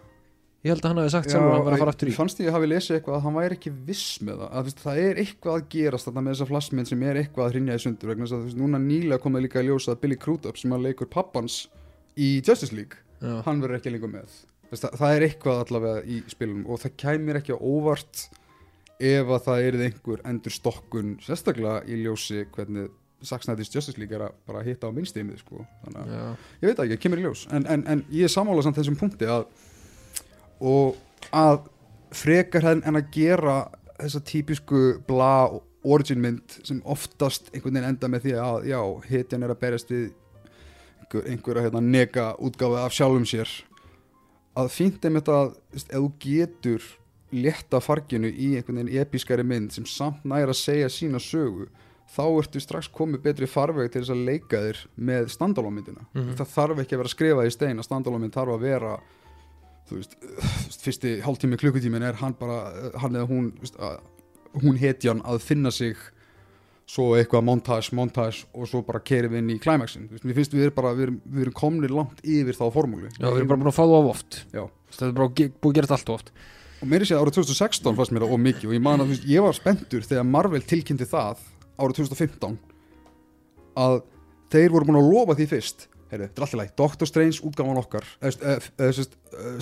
ég 0.61 0.75
held 0.75 0.85
að 0.85 0.91
hann 0.91 1.01
hafi 1.01 1.13
sagt 1.15 1.33
sjálfur 1.33 1.49
að 1.49 1.55
hann 1.57 1.67
var 1.67 1.75
að 1.77 1.83
fara 1.83 1.93
aftur 1.95 2.11
í 2.11 2.15
fannst 2.15 2.41
ég 2.43 2.51
að 2.51 2.57
hafi 2.59 2.69
lesið 2.69 2.97
eitthvað 2.99 3.17
að 3.17 3.23
hann 3.25 3.37
væri 3.39 3.57
ekki 3.57 3.73
viss 3.87 4.09
með 4.27 4.43
það 4.43 4.59
að, 4.61 4.71
það 4.83 5.01
er 5.05 5.21
eitthvað 5.23 5.55
að 5.57 5.69
gerast 5.73 6.09
þarna 6.09 6.25
með 6.27 6.35
þessa 6.35 6.49
flassmynd 6.51 6.91
sem 6.91 7.05
er 7.09 7.21
eitthvað 7.23 7.47
að 7.47 7.55
hrinja 7.55 7.79
í 7.79 7.83
sundur 7.85 8.13
vegna 8.13 8.29
þess 8.29 8.37
að 8.37 8.61
núna 8.61 8.81
nýlega 8.83 9.25
komið 9.25 9.47
líka 9.47 9.61
að 9.63 9.71
ljósa 9.71 9.95
að 9.95 10.03
Billy 10.03 10.19
Crudup 10.21 10.61
sem 10.61 10.77
að 10.77 10.85
leikur 10.89 11.09
pappans 11.15 11.63
í 12.21 12.29
Justice 12.45 12.77
League 12.77 13.01
Já. 13.25 13.41
hann 13.47 13.65
verður 13.65 13.81
ekki 13.81 13.95
lengur 13.95 14.13
með 14.13 14.37
það, 14.75 14.99
það 15.01 15.15
er 15.15 15.27
eitthvað 15.31 15.63
allavega 15.65 16.05
í 16.05 16.21
spilunum 16.29 16.69
og 16.69 16.85
það 16.85 16.97
kæmir 17.07 17.41
ekki 17.41 17.57
á 17.57 17.59
óvart 17.59 18.27
ef 19.01 19.33
að 19.33 19.45
það 19.49 19.67
er 19.67 19.79
einhver 19.87 20.25
endur 20.29 20.55
stokkun 20.55 21.17
sérstaklega 21.25 21.81
í 21.89 22.03
ljósi 22.05 22.45
hvernig 22.53 22.93
Snyder's 23.21 23.73
Justice 23.73 24.01
League 24.01 24.17
er 24.17 24.27
að 24.29 24.37
bara 24.49 24.63
hitta 24.65 24.89
á 24.89 24.97
minnstýmið 24.97 25.43
sko. 25.43 25.65
þannig 25.85 25.99
að 26.01 26.13
Já. 26.15 26.23
ég 26.61 26.71
veit 26.71 26.79
ekki, 26.79 26.95
það 26.95 27.03
kemur 27.05 27.21
í 27.21 27.25
ljós 27.27 27.43
en, 27.53 27.67
en, 27.69 27.83
en 27.93 28.05
ég 28.13 28.29
er 28.29 28.33
sammála 28.33 28.65
samt 28.65 28.81
þessum 28.81 28.97
punkti 29.01 29.29
að 29.29 29.45
og 30.61 30.97
að 31.33 31.61
frekar 32.13 32.63
henn 32.67 32.83
en 32.87 32.97
að 32.99 33.11
gera 33.15 33.59
þessa 34.01 34.21
típisku 34.27 34.81
bla 35.07 35.49
origin 35.85 36.21
mynd 36.21 36.59
sem 36.67 36.83
oftast 36.85 37.51
einhvern 37.55 37.75
veginn 37.79 37.89
enda 37.95 38.09
með 38.13 38.25
því 38.27 38.33
að 38.45 38.67
já, 38.69 38.81
hitjan 39.09 39.43
er 39.47 39.55
að 39.55 39.61
berjast 39.63 39.91
við 39.93 40.11
einhver, 41.01 41.27
einhverja 41.33 41.63
hérna, 41.69 41.81
nega 41.81 42.27
útgáfi 42.39 42.81
af 42.85 42.93
sjálfum 42.97 43.25
sér 43.29 43.49
að 44.61 44.73
fínt 44.75 45.05
einmitt 45.07 45.29
að 45.31 45.53
þú 45.55 45.77
veist, 45.79 45.93
ef 45.95 46.01
þú 46.01 46.11
getur 46.25 46.89
létta 47.31 47.81
farginu 47.81 48.29
í 48.29 48.51
einhvern 48.59 48.81
veginn 48.83 49.01
episkari 49.05 49.45
mynd 49.47 49.71
sem 49.73 49.87
samt 49.87 50.25
næra 50.27 50.51
að 50.53 50.59
segja 50.65 50.89
sína 50.91 51.21
sögu 51.23 51.69
þá 52.11 52.25
ertu 52.41 52.59
strax 52.61 52.89
komið 52.91 53.23
betri 53.23 53.47
farveg 53.47 53.93
til 53.95 54.03
þess 54.03 54.11
að 54.17 54.25
leika 54.27 54.59
þér 54.65 54.81
með 54.99 55.29
standalone 55.31 55.77
myndina 55.79 56.05
Mhm. 56.13 56.35
það 56.41 56.49
þarf 56.57 56.81
ekki 56.83 56.97
að 56.97 57.03
vera 57.05 57.15
skrifað 57.15 57.47
í 57.47 57.53
stein 57.55 57.79
að 57.79 57.87
standalone 57.87 58.21
mynd 58.27 58.35
þarf 58.35 58.57
að 58.57 58.61
vera 58.67 58.97
þú 59.91 59.99
veist, 59.99 60.17
þú 60.21 60.71
veist 60.71 60.87
fyrsti 60.87 61.13
hálftími 61.25 61.59
klukkutímin 61.61 62.07
er 62.07 62.19
hann 62.23 62.37
bara 62.39 62.63
hann 63.03 63.19
eða 63.19 63.29
hún 63.31 63.53
veist, 63.61 63.77
að, 63.83 64.01
hún 64.63 64.79
hetjan 64.81 65.23
að 65.27 65.43
finna 65.45 65.73
sig 65.75 65.99
svo 66.91 67.13
eitthvað 67.15 67.45
montage, 67.47 67.95
montage 67.95 68.47
og 68.51 68.67
svo 68.71 68.83
bara 68.87 69.03
kerum 69.03 69.35
við 69.35 69.43
inn 69.45 69.53
í 69.55 69.59
veist, 69.61 70.25
mér 70.25 70.39
finnst 70.39 70.55
við 70.55 70.69
erum 70.69 70.79
bara, 70.79 70.95
við 70.97 71.07
erum, 71.07 71.19
við 71.27 71.45
erum 71.45 71.59
komnir 71.61 71.95
langt 71.95 72.23
yfir 72.25 72.59
þá 72.59 72.65
formúli 72.75 73.11
Já, 73.13 73.29
við 73.29 73.43
erum 73.43 73.53
bara 73.53 73.61
búin 73.63 73.71
að 73.71 73.77
fá 73.77 73.85
það 73.85 73.99
of 73.99 74.09
oft. 74.15 74.41
Já. 74.51 74.65
það 74.97 75.07
er 75.07 75.15
bara 75.19 75.29
búið 75.31 75.71
að 75.71 75.77
gera 75.79 75.91
þetta 75.91 75.99
allt 75.99 76.11
of 76.11 76.19
oft. 76.19 76.33
Og 76.81 76.91
mér 76.91 77.05
er 77.05 77.11
sér 77.11 77.21
árið 77.21 77.37
2016 77.39 77.99
fannst 77.99 78.15
mér 78.17 78.25
það 78.25 78.35
of 78.35 78.43
mikið 78.43 78.71
og 78.71 78.75
ég 78.75 78.83
man 78.83 79.05
að 79.05 79.07
þú 79.11 79.15
veist, 79.15 79.29
ég 79.31 79.47
var 79.47 79.59
spenntur 79.59 80.07
þegar 80.09 80.27
Marvel 80.27 80.63
tilkynnti 80.67 81.07
það 81.11 81.45
árið 81.79 82.01
2015 82.01 82.59
að 83.85 83.97
þeir 84.51 84.75
voru 84.75 84.91
búin 84.91 85.01
að 85.01 85.11
lofa 85.13 85.39
því 85.39 85.49
fyrst 85.53 85.87
Heyri, 86.11 86.27
þetta 86.27 86.41
er 86.41 86.47
alltaf 86.47 86.59
læg, 86.59 86.73
Doctor 86.79 87.09
Strange 87.11 87.39
útgáfan 87.47 87.79
okkar 87.79 88.07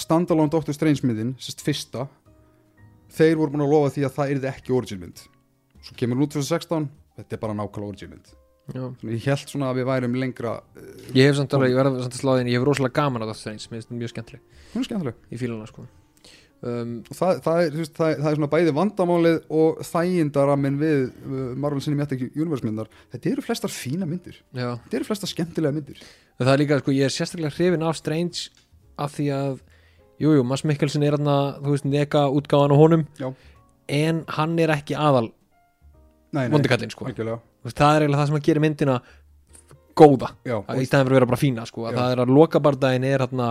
standalone 0.01 0.53
Doctor 0.53 0.77
Strange 0.77 1.05
myndin 1.05 1.35
sérst 1.43 1.61
fyrsta 1.65 2.07
þeir 3.12 3.37
voru 3.41 3.55
búin 3.55 3.66
að 3.66 3.75
lofa 3.75 3.93
því 3.95 4.07
að 4.09 4.16
það 4.16 4.35
yrði 4.35 4.51
ekki 4.53 4.75
origin 4.77 5.03
mynd. 5.03 5.23
Svo 5.85 5.97
kemur 5.99 6.19
hún 6.19 6.29
út 6.29 6.35
2016 6.37 6.89
þetta 7.19 7.37
er 7.37 7.43
bara 7.45 7.57
nákvæmlega 7.59 7.93
origin 7.93 8.12
mynd. 8.15 8.33
Já. 8.69 8.83
Svona, 8.85 9.12
ég 9.15 9.29
held 9.29 9.53
svona 9.53 9.70
að 9.70 9.79
við 9.79 9.87
værum 9.89 10.19
lengra 10.20 10.51
uh, 10.61 10.89
Ég 11.16 11.31
hef 11.31 11.39
samt 11.39 11.55
alveg, 11.57 11.73
ég 11.73 11.79
verða 11.81 12.03
samt 12.05 12.19
að 12.19 12.20
sláðin 12.20 12.51
ég 12.53 12.61
hef 12.61 12.66
rosalega 12.69 12.99
gaman 12.99 13.25
að 13.25 13.33
það 13.33 13.41
Strange, 13.41 13.62
mér 13.65 13.79
finnst 13.79 13.89
þetta 13.89 14.03
mjög 14.03 14.12
skemmtileg. 14.12 14.43
Hún 14.75 14.83
er 14.83 14.89
skemmtileg. 14.91 15.23
Í 15.33 15.41
fílana 15.41 15.70
sko 15.70 15.87
um, 16.62 16.94
það, 17.09 17.40
það, 17.44 17.60
er, 17.66 17.76
veist, 17.78 17.94
það, 17.97 18.10
er- 18.14 18.22
það 18.22 18.30
er 18.32 18.39
svona 18.39 18.51
bæði 18.55 18.74
vandamálið 18.78 19.39
og 19.60 19.82
þægindaramin 19.89 20.78
við 20.80 21.05
uh, 21.09 21.36
Marvel 21.60 21.82
Cinematic 21.85 22.24
Universe 22.35 22.66
myndar 22.66 22.90
þetta 23.14 23.32
eru 23.35 23.44
flestar 23.47 23.70
fína 23.74 24.09
myndir. 24.09 24.40
Já, 24.56 24.72
þetta 24.85 25.01
eru 25.01 25.09
flestar 25.10 25.32
skemmtilega 25.32 25.76
myndir. 25.78 26.02
Það 26.39 26.52
er 26.55 26.62
líka, 26.62 26.78
sko, 26.82 26.94
ég 26.94 27.09
er 27.09 27.14
sérstaklega 27.14 27.55
hrifin 27.56 27.82
af 27.86 27.97
Strange 27.98 28.48
af 28.98 29.14
því 29.16 29.28
að 29.35 29.59
Jújú, 30.18 30.40
jú, 30.40 30.44
Mads 30.51 30.64
Mikkelsen 30.66 31.05
er 31.06 31.14
hérna, 31.14 31.35
þú 31.62 31.76
veist, 31.76 31.85
neka 31.86 32.24
útgáðan 32.35 32.72
á 32.74 32.76
honum 32.80 33.05
Já. 33.22 33.28
En 33.89 34.24
hann 34.35 34.56
er 34.59 34.72
ekki 34.74 34.97
aðal 34.98 35.28
vondikallinn, 36.35 36.90
sko. 36.90 37.06
veist, 37.06 37.78
Það 37.78 37.94
er 37.97 38.02
eiginlega 38.05 38.18
það 38.24 38.26
sem 38.32 38.39
að 38.40 38.47
gera 38.48 38.62
myndina 38.64 38.97
góða. 39.98 40.32
Já, 40.47 40.56
Í 40.74 40.86
stæðan 40.86 41.06
fyrir 41.06 41.14
að 41.14 41.18
vera 41.20 41.28
bara 41.30 41.40
fína, 41.40 41.64
sko. 41.70 41.86
Það 41.94 42.12
er 42.16 42.22
að 42.24 42.32
lokabardaginn 42.35 43.06
er 43.09 43.24
hérna 43.24 43.48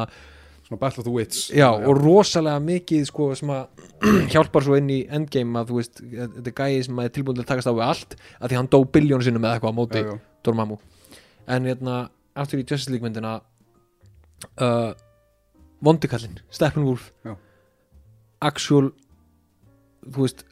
svona 0.68 0.80
Battle 0.82 1.02
of 1.02 1.08
the 1.08 1.14
Wits. 1.16 1.48
Já, 1.56 1.70
og 1.72 2.02
rosalega 2.02 2.60
mikið 2.64 3.06
sko 3.08 3.30
sem 3.40 3.52
að 3.56 3.88
hjálpar 4.34 4.66
svo 4.68 4.78
inn 4.80 4.92
í 4.92 5.00
endgame 5.18 5.62
að 5.62 5.72
þú 5.72 5.80
veist, 5.80 6.04
þetta 6.04 6.52
er 6.52 6.58
gæði 6.60 6.86
sem 6.90 7.02
er 7.04 7.14
tilbúin 7.16 7.40
til 7.40 7.46
að 7.46 7.52
takast 7.54 7.72
á 7.72 7.74
við 7.74 7.86
allt 7.88 8.16
að 8.20 8.52
því 8.52 8.60
hann 8.60 8.72
dó 8.76 8.80
biljón 8.98 9.24
sinnum 9.26 9.44
með 9.46 9.56
eitthvað 9.56 9.74
á 9.74 9.80
móti 9.80 10.04
já, 10.04 10.12
já. 10.12 10.20
Dormammu. 10.48 10.80
En 11.48 11.70
hérna, 11.72 11.98
aftur 12.36 12.60
í 12.62 12.66
Justice 12.68 12.92
League 12.92 13.08
myndina 13.08 13.38
uh, 14.62 14.92
Vondikallin, 15.84 16.40
Steppenwolf 16.52 17.12
Já. 17.24 17.36
actual 18.42 18.92
þú 20.08 20.24
veist, 20.26 20.44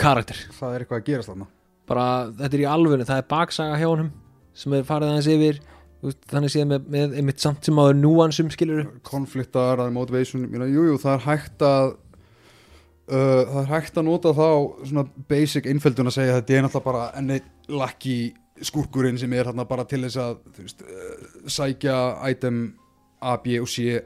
karakter. 0.00 0.38
Það 0.54 0.74
er 0.74 0.84
eitthvað 0.84 1.00
að 1.00 1.08
gerast 1.08 1.32
þarna. 1.32 1.48
Bara, 1.88 2.06
þetta 2.36 2.56
er 2.58 2.62
í 2.62 2.68
alvöru, 2.68 3.06
það 3.08 3.22
er 3.22 3.28
baksaga 3.30 3.80
hjá 3.80 3.88
honum 3.88 4.10
sem 4.58 4.74
er 4.76 4.86
farið 4.86 5.12
aðeins 5.12 5.30
yfir 5.32 5.60
veist, 6.04 6.20
þannig 6.30 6.54
séð 6.54 6.68
með, 6.72 6.90
með 6.94 7.16
einmitt 7.20 7.42
samt 7.42 7.68
sem 7.68 7.78
áður 7.80 7.98
núansum 8.00 8.50
konfliktar, 9.06 9.82
motivation 9.94 10.46
meina, 10.48 10.68
jú, 10.70 10.88
jú, 10.92 10.98
það 11.02 11.14
er 11.16 11.24
hægt 11.26 11.64
að 11.66 11.94
uh, 13.08 13.42
það 13.52 13.60
er 13.62 13.70
hægt 13.72 13.98
að 14.00 14.08
nota 14.08 14.34
þá 14.36 14.48
basic 15.30 15.68
einföldun 15.70 16.10
að 16.10 16.18
segja 16.18 16.36
að 16.36 16.42
þetta 16.42 16.58
er 16.58 16.66
náttúrulega 16.66 16.90
bara 16.90 17.08
enni 17.18 17.40
lakki 17.68 18.18
skúrkurinn 18.68 19.18
sem 19.20 19.32
er 19.32 19.50
hérna 19.50 19.66
bara 19.68 19.86
til 19.88 20.02
þess 20.04 20.20
að 20.22 20.38
veist, 20.58 20.82
uh, 20.82 21.48
sækja 21.50 21.98
item 22.30 22.62
A, 23.20 23.36
B 23.42 23.58
og 23.58 23.68
C. 23.70 23.98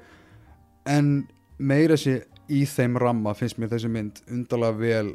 En 0.89 1.27
meira 1.61 1.99
sé 2.01 2.23
í 2.53 2.65
þeim 2.69 2.97
ramma 3.01 3.35
finnst 3.37 3.59
mér 3.61 3.73
þessi 3.75 3.91
mynd 3.93 4.23
undarlega 4.33 4.79
vel 4.81 5.13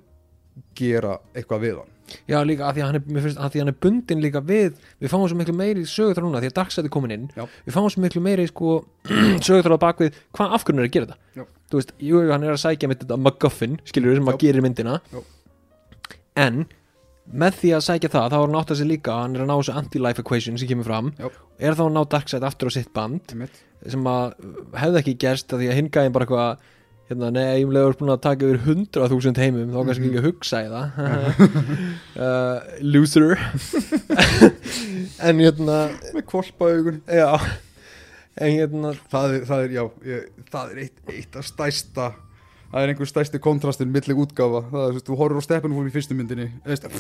gera 0.78 1.18
eitthvað 1.36 1.64
við 1.66 1.78
hann. 1.82 1.94
Já, 2.28 2.38
líka 2.48 2.68
að 2.68 2.78
því 2.78 2.84
að 2.84 2.88
hann 2.88 2.98
er, 2.98 3.06
finnst, 3.26 3.40
að 3.42 3.58
hann 3.60 3.72
er 3.72 3.78
bundin 3.84 4.22
líka 4.24 4.42
við, 4.48 4.78
við 5.02 5.12
fáum 5.12 5.26
svo 5.28 5.38
miklu 5.40 5.56
meiri 5.58 5.84
sögur 5.90 6.16
þar 6.16 6.26
núna, 6.28 6.42
því 6.44 6.52
að 6.54 6.78
er 6.86 6.94
komin 6.94 7.16
inn. 7.18 7.28
Já. 7.36 7.44
við 7.66 7.76
fáum 7.76 7.90
svo 7.92 8.04
miklu 8.04 8.24
meiri 8.24 8.48
sko, 8.48 8.78
á 9.76 9.84
bakvið, 9.84 10.20
hvað 10.38 10.56
afhverjum 10.58 10.84
er 10.84 10.88
að 10.88 10.94
gera 10.96 11.10
þetta. 11.10 11.20
Já. 11.36 11.46
þú 11.68 11.82
veist, 11.82 11.94
jú, 12.10 12.24
hann 12.32 12.48
er 12.48 12.56
að 12.56 12.64
sækja 12.64 12.92
með 12.92 13.02
þetta 13.04 13.20
MacGuffin, 13.26 13.80
skilur 13.92 14.14
við, 14.14 14.20
sem 14.22 14.32
að 14.32 14.40
gerir 14.46 14.66
myndina. 14.66 15.00
Já. 15.12 15.20
en 16.48 16.64
með 17.28 17.60
því 17.62 17.74
að 17.76 17.86
sækja 17.90 18.12
það, 18.14 18.30
þá 18.32 18.38
er 18.38 18.46
hann 18.46 18.58
átt 18.62 18.72
að 18.72 18.80
sig 18.80 18.88
líka 18.88 19.16
hann 19.20 19.36
er 19.36 19.44
að 19.44 19.50
ná 19.50 19.56
þessu 19.58 19.76
anti-life 19.82 20.24
equation 20.24 20.60
sem 20.60 20.70
kemur 20.70 20.88
fram. 20.88 21.10
Er 21.60 21.76
þá 21.76 21.84
að 21.88 21.94
ná 21.98 22.02
Darkseid 22.14 22.46
aftur 22.48 22.72
á 22.72 22.78
sitt 22.78 22.94
band 22.96 23.34
sem 23.84 24.08
að 24.10 24.38
hefði 24.80 25.02
ekki 25.02 25.16
gerst 25.26 25.52
að 25.52 25.64
því 25.64 25.68
að 25.72 25.80
hingæðin 25.82 26.16
bara 26.16 26.28
eitthvað 26.28 26.70
hérna, 27.10 27.30
nei, 27.32 27.46
ég 27.62 27.72
er 27.80 27.96
búin 28.00 28.12
að 28.14 28.22
taka 28.26 28.48
yfir 28.48 28.60
100.000 28.66 29.40
heimum 29.42 29.72
þá 29.72 29.80
kannski 29.88 30.04
Mhm. 30.04 30.10
ekki 30.12 30.22
að 30.22 30.28
hugsa 30.28 30.62
í 30.64 30.70
það. 30.74 30.88
Uh, 32.18 32.58
loser. 32.82 33.38
En 35.28 35.40
hérna 35.42 35.78
með 36.14 36.24
kvolpaaugun 36.30 37.02
já. 37.10 37.30
En 38.38 38.52
hérna 38.54 38.92
það 39.10 39.36
er, 39.36 39.46
það 39.50 39.64
er, 39.66 39.72
já, 39.78 39.84
ég, 40.06 40.26
það 40.54 40.72
er 40.74 40.82
eitt, 40.84 40.98
eitt 41.14 41.38
af 41.40 41.46
stæsta 41.48 42.08
það 42.68 42.84
er 42.84 42.92
einhver 42.92 43.08
stæsti 43.10 43.40
kontrastin 43.42 43.90
milli 43.94 44.14
útgáfa. 44.18 44.62
Það 44.74 44.84
er, 44.84 44.92
þú 44.92 44.98
veist, 44.98 45.08
þú 45.08 45.18
horfir 45.22 45.40
á 45.40 45.48
Steppenwolf 45.48 45.88
í 45.90 45.94
fyrstu 45.96 46.18
myndinni 46.18 46.50
eða, 46.68 46.92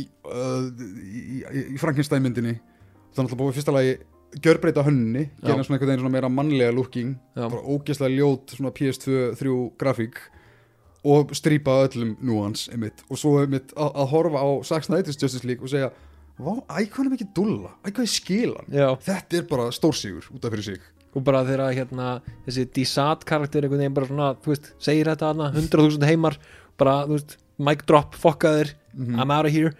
í, 0.00 0.06
uh, 0.26 0.64
í, 1.04 1.22
í, 1.44 1.64
í 1.74 1.78
Frankenstein 1.82 2.24
myndinni. 2.24 2.56
Það 3.12 3.20
er 3.20 3.26
náttúrulega 3.28 3.42
búið 3.44 3.58
fyrsta 3.60 3.74
lagi 3.76 3.92
gjörbreyta 4.42 4.82
hönni, 4.86 5.28
gera 5.42 5.62
svona 5.64 5.76
einhvern 5.78 5.90
veginn 5.92 6.02
svona 6.04 6.14
meira 6.14 6.28
mannlega 6.32 6.72
looking, 6.74 7.14
já, 7.36 7.44
bara 7.48 7.62
ógeðslega 7.62 8.16
ljót 8.18 8.54
svona 8.56 8.72
PS2, 8.74 9.34
3 9.38 9.54
grafík 9.78 10.18
og 11.04 11.34
strýpa 11.36 11.76
öllum 11.84 12.14
núans 12.24 12.66
einmitt, 12.72 13.02
og 13.10 13.18
svo 13.20 13.36
einmitt 13.42 13.74
að, 13.76 13.90
að 14.00 14.10
horfa 14.14 14.40
á 14.40 14.48
Zack 14.64 14.86
Snyder's 14.88 15.18
Justice 15.20 15.44
League 15.46 15.62
og 15.64 15.70
segja 15.72 15.92
Vá, 16.34 16.50
æ, 16.66 16.88
hvað 16.90 17.04
er 17.04 17.10
mikið 17.12 17.28
dulla, 17.36 17.68
æ, 17.86 17.92
hvað 17.94 18.02
er 18.02 18.10
skilan 18.10 18.72
já. 18.74 18.88
Þetta 19.06 19.36
er 19.38 19.44
bara 19.52 19.68
stórsígur 19.70 20.24
út 20.34 20.42
af 20.48 20.50
fyrir 20.50 20.64
sig. 20.66 20.80
Og 21.14 21.22
bara 21.22 21.44
þegar 21.46 21.70
hérna 21.76 22.06
þessi 22.48 22.64
Desat 22.74 23.22
karakter 23.28 23.62
einhvern 23.62 23.84
veginn 23.84 23.94
bara 23.94 24.08
svona, 24.08 24.30
þú 24.42 24.50
veist, 24.50 24.72
segir 24.82 25.06
þetta 25.12 25.28
hana 25.30 25.52
100.000 25.54 26.08
heimar, 26.10 26.34
bara, 26.80 26.96
þú 27.06 27.20
veist 27.20 27.36
mic 27.62 27.84
drop, 27.86 28.16
fokkaðir, 28.18 28.72
Mhm. 28.94 29.18
I'm 29.18 29.30
out 29.30 29.46
of 29.46 29.52
here. 29.52 29.72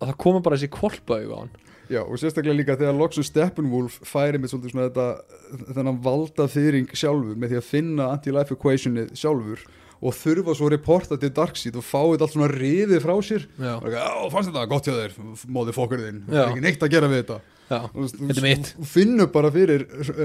Og 0.00 0.08
það 0.08 0.16
koma 0.18 0.40
bara 0.42 0.56
þessi 0.56 0.68
kolpaug 0.70 1.30
á 1.34 1.38
hann 1.38 1.50
Já, 1.88 2.02
og 2.04 2.18
sérstaklega 2.20 2.56
líka 2.58 2.76
þegar 2.76 2.96
Loxu 2.98 3.22
Steppenwolf 3.24 3.98
færi 4.04 4.36
með 4.40 4.52
svolítið 4.52 4.74
svona 4.74 4.88
þetta 4.90 5.74
þennan 5.78 6.00
valda 6.04 6.48
þyring 6.52 6.90
sjálfur 6.92 7.36
með 7.40 7.54
því 7.54 7.60
að 7.62 7.68
finna 7.70 8.08
anti-life 8.12 8.56
equationið 8.58 9.12
sjálfur 9.16 9.62
og 9.98 10.14
þurfa 10.14 10.54
svo 10.54 10.68
að 10.68 10.74
reporta 10.76 11.16
til 11.18 11.30
Darkseid 11.34 11.78
og 11.80 11.82
fá 11.82 11.98
þetta 12.04 12.26
allt 12.28 12.34
svona 12.36 12.50
riðið 12.52 13.00
frá 13.02 13.14
sér. 13.26 13.46
Og 13.58 14.28
fannst 14.34 14.52
þetta 14.52 14.66
gott 14.70 14.86
hjá 14.86 14.94
þér 14.94 15.16
móði 15.56 15.74
fokkurðinn, 15.74 16.20
það 16.28 16.42
er 16.44 16.52
ekki 16.52 16.66
neitt 16.68 16.84
að 16.86 16.92
gera 16.92 17.08
við 17.10 17.22
þetta. 17.24 17.38
Já, 17.68 17.80
Og 17.84 18.04
Þetta 18.08 18.38
er 18.38 18.44
mitt. 18.46 18.68
þú 18.78 18.86
finnur 18.88 19.26
bara 19.32 19.48
fyrir 19.52 19.82
uh, 20.00 20.22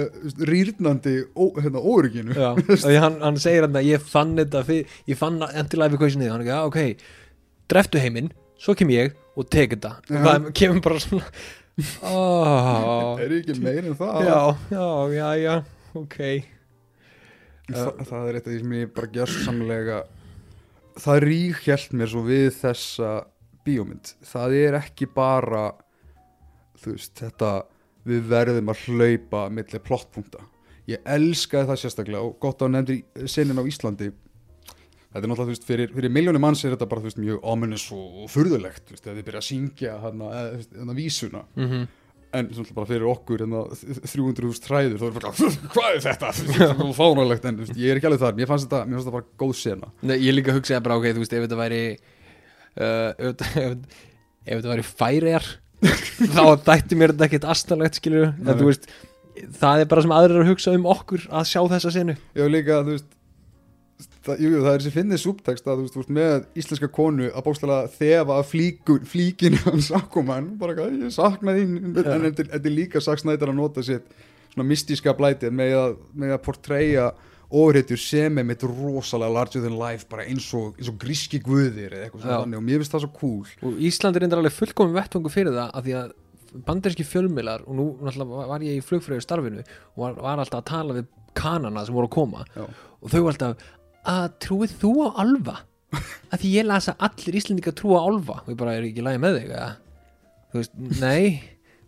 rýrnandi 0.47 1.15
hérna, 1.57 1.81
órygginu 1.81 2.37
og 2.45 2.85
hann, 3.03 3.17
hann 3.19 3.39
segir 3.41 3.65
hann 3.65 3.75
að 3.81 3.89
ég 3.89 4.05
fann 4.13 4.37
þetta 4.37 4.61
fyrir, 4.67 4.93
ég 5.11 5.19
fann 5.19 5.41
anti-life 5.49 5.97
equationið. 5.97 6.31
Hann 6.31 6.45
er 6.45 6.45
ekki, 6.45 6.53
já, 6.53 6.61
ok, 6.69 7.09
dreftu 7.73 7.99
heiminn 7.99 8.31
svo 8.63 8.77
kem 8.79 8.93
ég 8.93 9.17
og 9.33 9.49
tek 9.49 9.75
þetta. 9.75 9.93
Og 10.09 10.17
Já. 10.17 10.23
það 10.27 10.49
kemur 10.59 10.81
bara 10.85 11.03
svona 11.03 11.29
oh, 12.05 13.19
er 13.23 13.37
ekki 13.39 13.55
meir 13.61 13.87
en 13.87 13.95
það? 13.97 14.27
Já, 14.27 14.41
já, 14.73 14.87
já, 15.17 15.29
já 15.41 15.55
ok, 15.97 16.19
Þa, 17.63 17.91
það 18.03 18.27
er 18.27 18.37
eitt 18.37 18.47
af 18.47 18.51
því 18.51 18.59
sem 18.59 18.73
ég 18.75 18.89
bara 18.93 19.09
gjörsamlega 19.15 19.99
það 20.99 21.21
rík 21.23 21.61
hjælt 21.63 21.93
mér 21.97 22.11
svo 22.11 22.23
við 22.27 22.49
þessa 22.57 23.11
bíómynd. 23.63 24.11
Það 24.27 24.55
er 24.59 24.77
ekki 24.81 25.07
bara 25.13 25.69
þú 26.83 26.95
veist, 26.97 27.13
þetta 27.21 27.53
við 28.03 28.25
verðum 28.33 28.73
að 28.73 28.83
hlaupa 28.89 29.45
milli 29.53 29.79
plottpunkta. 29.83 30.43
Ég 30.91 30.99
elskaði 31.07 31.69
það 31.69 31.79
sérstaklega 31.79 32.27
og 32.27 32.35
gott 32.43 32.65
að 32.65 32.73
nefndi 32.75 32.97
senin 33.31 33.61
á 33.61 33.63
Íslandi 33.63 34.09
þetta 35.13 35.21
er 35.21 35.29
náttúrulega, 35.29 35.47
þú 35.47 35.53
veist, 35.53 35.65
fyrir, 35.67 35.91
fyrir 35.93 36.13
miljónum 36.13 36.41
manns 36.41 36.63
er 36.65 36.73
þetta 36.73 36.87
bara, 36.89 37.03
þú 37.03 37.09
veist, 37.11 37.19
mjög 37.21 37.43
ominous 37.53 37.83
og, 37.93 38.23
furðulegt, 38.33 38.85
þú 38.87 38.95
veist, 38.95 39.03
þegar 39.05 39.19
þið 39.19 39.27
byrja 39.27 39.41
að 39.43 39.49
syngja 39.49 39.97
hana, 40.01 40.31
þú 40.39 40.61
veist, 40.61 40.71
hana 40.79 40.95
vísuna. 40.97 41.43
Mhm. 41.59 41.83
En 42.33 42.47
svona 42.49 42.73
bara 42.73 42.89
fyrir 42.89 43.03
okkur 43.05 43.43
hérna, 43.43 43.59
300.000 44.09 44.63
træður 44.65 44.95
þá 44.97 45.03
er 45.05 45.17
bara 45.19 45.33
hvað 45.75 45.89
er 45.91 45.99
þetta, 46.01 46.31
þetta 46.39 46.69
er 46.71 46.95
fáralegt 46.97 47.45
en 47.45 47.59
þú 47.59 47.67
veist, 47.67 47.77
ég 47.77 47.93
er 47.93 47.99
ekki 47.99 48.09
alveg 48.09 48.23
þar, 48.23 48.39
mér 48.39 48.49
fannst 48.49 48.65
þetta, 48.65 48.79
mér 48.87 48.97
fannst 48.97 49.09
þetta 49.11 49.17
bara 49.19 49.29
góð 49.43 49.53
sena. 49.59 49.91
Nei, 50.01 50.15
ég 50.17 50.33
líka 50.33 50.55
hugsaði 50.55 50.81
bara, 50.87 50.97
ok, 50.97 51.05
þú 51.13 51.21
veist, 51.21 51.35
ef 51.37 51.45
þetta 51.45 51.59
væri 51.61 51.81
uh, 51.93 53.11
ef, 53.29 53.45
ef, 53.67 54.01
ef 54.49 54.55
þetta 54.55 54.73
væri 54.73 54.87
færiðar 54.89 55.49
þá 56.39 56.43
dætti 56.65 56.97
mér 56.97 57.13
þetta 57.13 57.29
ekkert 57.29 57.49
astalegt, 57.53 58.01
skilur 58.01 58.31
en 58.31 58.49
þú 58.57 58.71
veist, 58.71 58.89
það 59.61 59.83
er 59.83 59.93
bara 59.93 60.05
sem 60.07 60.17
aðrir 60.17 60.41
að 60.41 60.49
hugsa 60.55 60.73
um 60.73 60.89
okkur 60.89 61.29
að 61.29 61.49
sjá 61.53 61.61
þessa 61.75 61.93
senu. 61.99 62.17
Já 62.33 62.47
líka, 62.49 62.81
þú 62.81 62.97
veist 62.97 63.12
það, 64.25 64.43
jú, 64.43 64.51
það 64.63 64.69
er 64.73 64.79
þessi 64.83 64.93
finnið 64.95 65.21
súbtekst 65.23 65.67
að 65.67 65.81
þú 65.83 65.99
veist, 66.01 66.13
með 66.17 66.45
íslenska 66.61 66.89
konu 66.95 67.29
að 67.31 67.45
bókstala 67.47 67.79
þefa 67.97 68.37
flíkinu 68.47 69.59
hans 69.67 69.91
Aquaman, 69.99 70.53
bara 70.61 70.75
hvað, 70.77 70.95
ég 71.03 71.13
sakna 71.15 71.55
þín. 71.57 71.75
En 71.83 71.99
Já. 71.99 72.31
þetta 72.31 72.47
er- 72.59 72.73
líka 72.73 73.01
Zack 73.03 73.19
Snyder 73.23 73.51
að 73.51 73.59
nota 73.59 73.83
sitt 73.83 74.07
svona 74.53 74.67
mystíska 74.69 75.13
blætið 75.17 75.53
með 75.55 75.75
að, 75.79 75.95
með 76.15 76.35
að 76.37 76.43
portreyja 76.45 77.11
ofréttur 77.53 77.99
sem 78.01 78.37
er 78.41 78.45
mitt 78.49 78.63
rosalega 78.65 79.33
larger 79.33 79.61
than 79.61 79.77
life 79.77 80.07
bara 80.09 80.25
eins 80.25 80.47
og, 80.57 80.73
eins 80.79 80.89
og 80.89 80.97
gríski 81.01 81.37
guðir 81.43 81.91
eða 81.93 82.07
eitthvað 82.07 82.23
svona 82.25 82.57
og 82.57 82.63
mér 82.65 82.81
finnst 82.81 82.95
það 82.95 83.03
svo 83.05 83.11
cool. 83.19 83.51
Og 83.69 83.81
Ísland 83.89 84.17
er 84.17 84.25
reyndar 84.25 84.41
alveg 84.41 84.55
fullkomum 84.55 84.95
vettvangu 84.97 85.29
fyrir 85.33 85.53
það 85.53 85.69
að 85.77 85.85
því 85.89 85.95
að 85.99 86.13
banderski 86.65 87.05
fjölmiðlar 87.05 87.63
og 87.67 87.77
nú 87.77 87.85
náttúrulega 88.01 88.47
var 88.49 88.65
ég 88.65 88.77
í 88.79 88.85
flugfröðu 88.85 89.25
starfinu 89.25 89.61
og 89.61 90.01
var, 90.03 90.17
var 90.21 90.41
alltaf 90.41 90.61
að 90.63 90.67
tala 90.69 90.97
við 90.97 91.07
kanana 91.37 91.85
sem 91.85 91.95
voru 91.97 92.09
að 92.09 92.13
koma. 92.13 92.43
Já. 92.53 92.65
og 93.01 93.09
þau 93.13 93.21
var 93.25 93.31
alltaf 93.33 93.63
að 94.09 94.25
trúið 94.43 94.75
þú 94.81 94.91
á 95.05 95.07
alfa? 95.23 95.55
Að 96.33 96.41
því 96.41 96.51
ég 96.55 96.65
las 96.65 96.89
að 96.89 97.07
allir 97.07 97.39
Íslandingar 97.39 97.75
trúa 97.77 98.01
á 98.01 98.07
alfa. 98.09 98.39
Og 98.43 98.51
ég 98.53 98.59
bara 98.59 98.75
er 98.77 98.87
ekki 98.87 99.05
lagi 99.05 99.21
með 99.21 99.39
þig 99.39 99.51
eða? 99.53 99.71
þú 100.53 100.61
veist, 100.61 100.75
nei. 101.01 101.41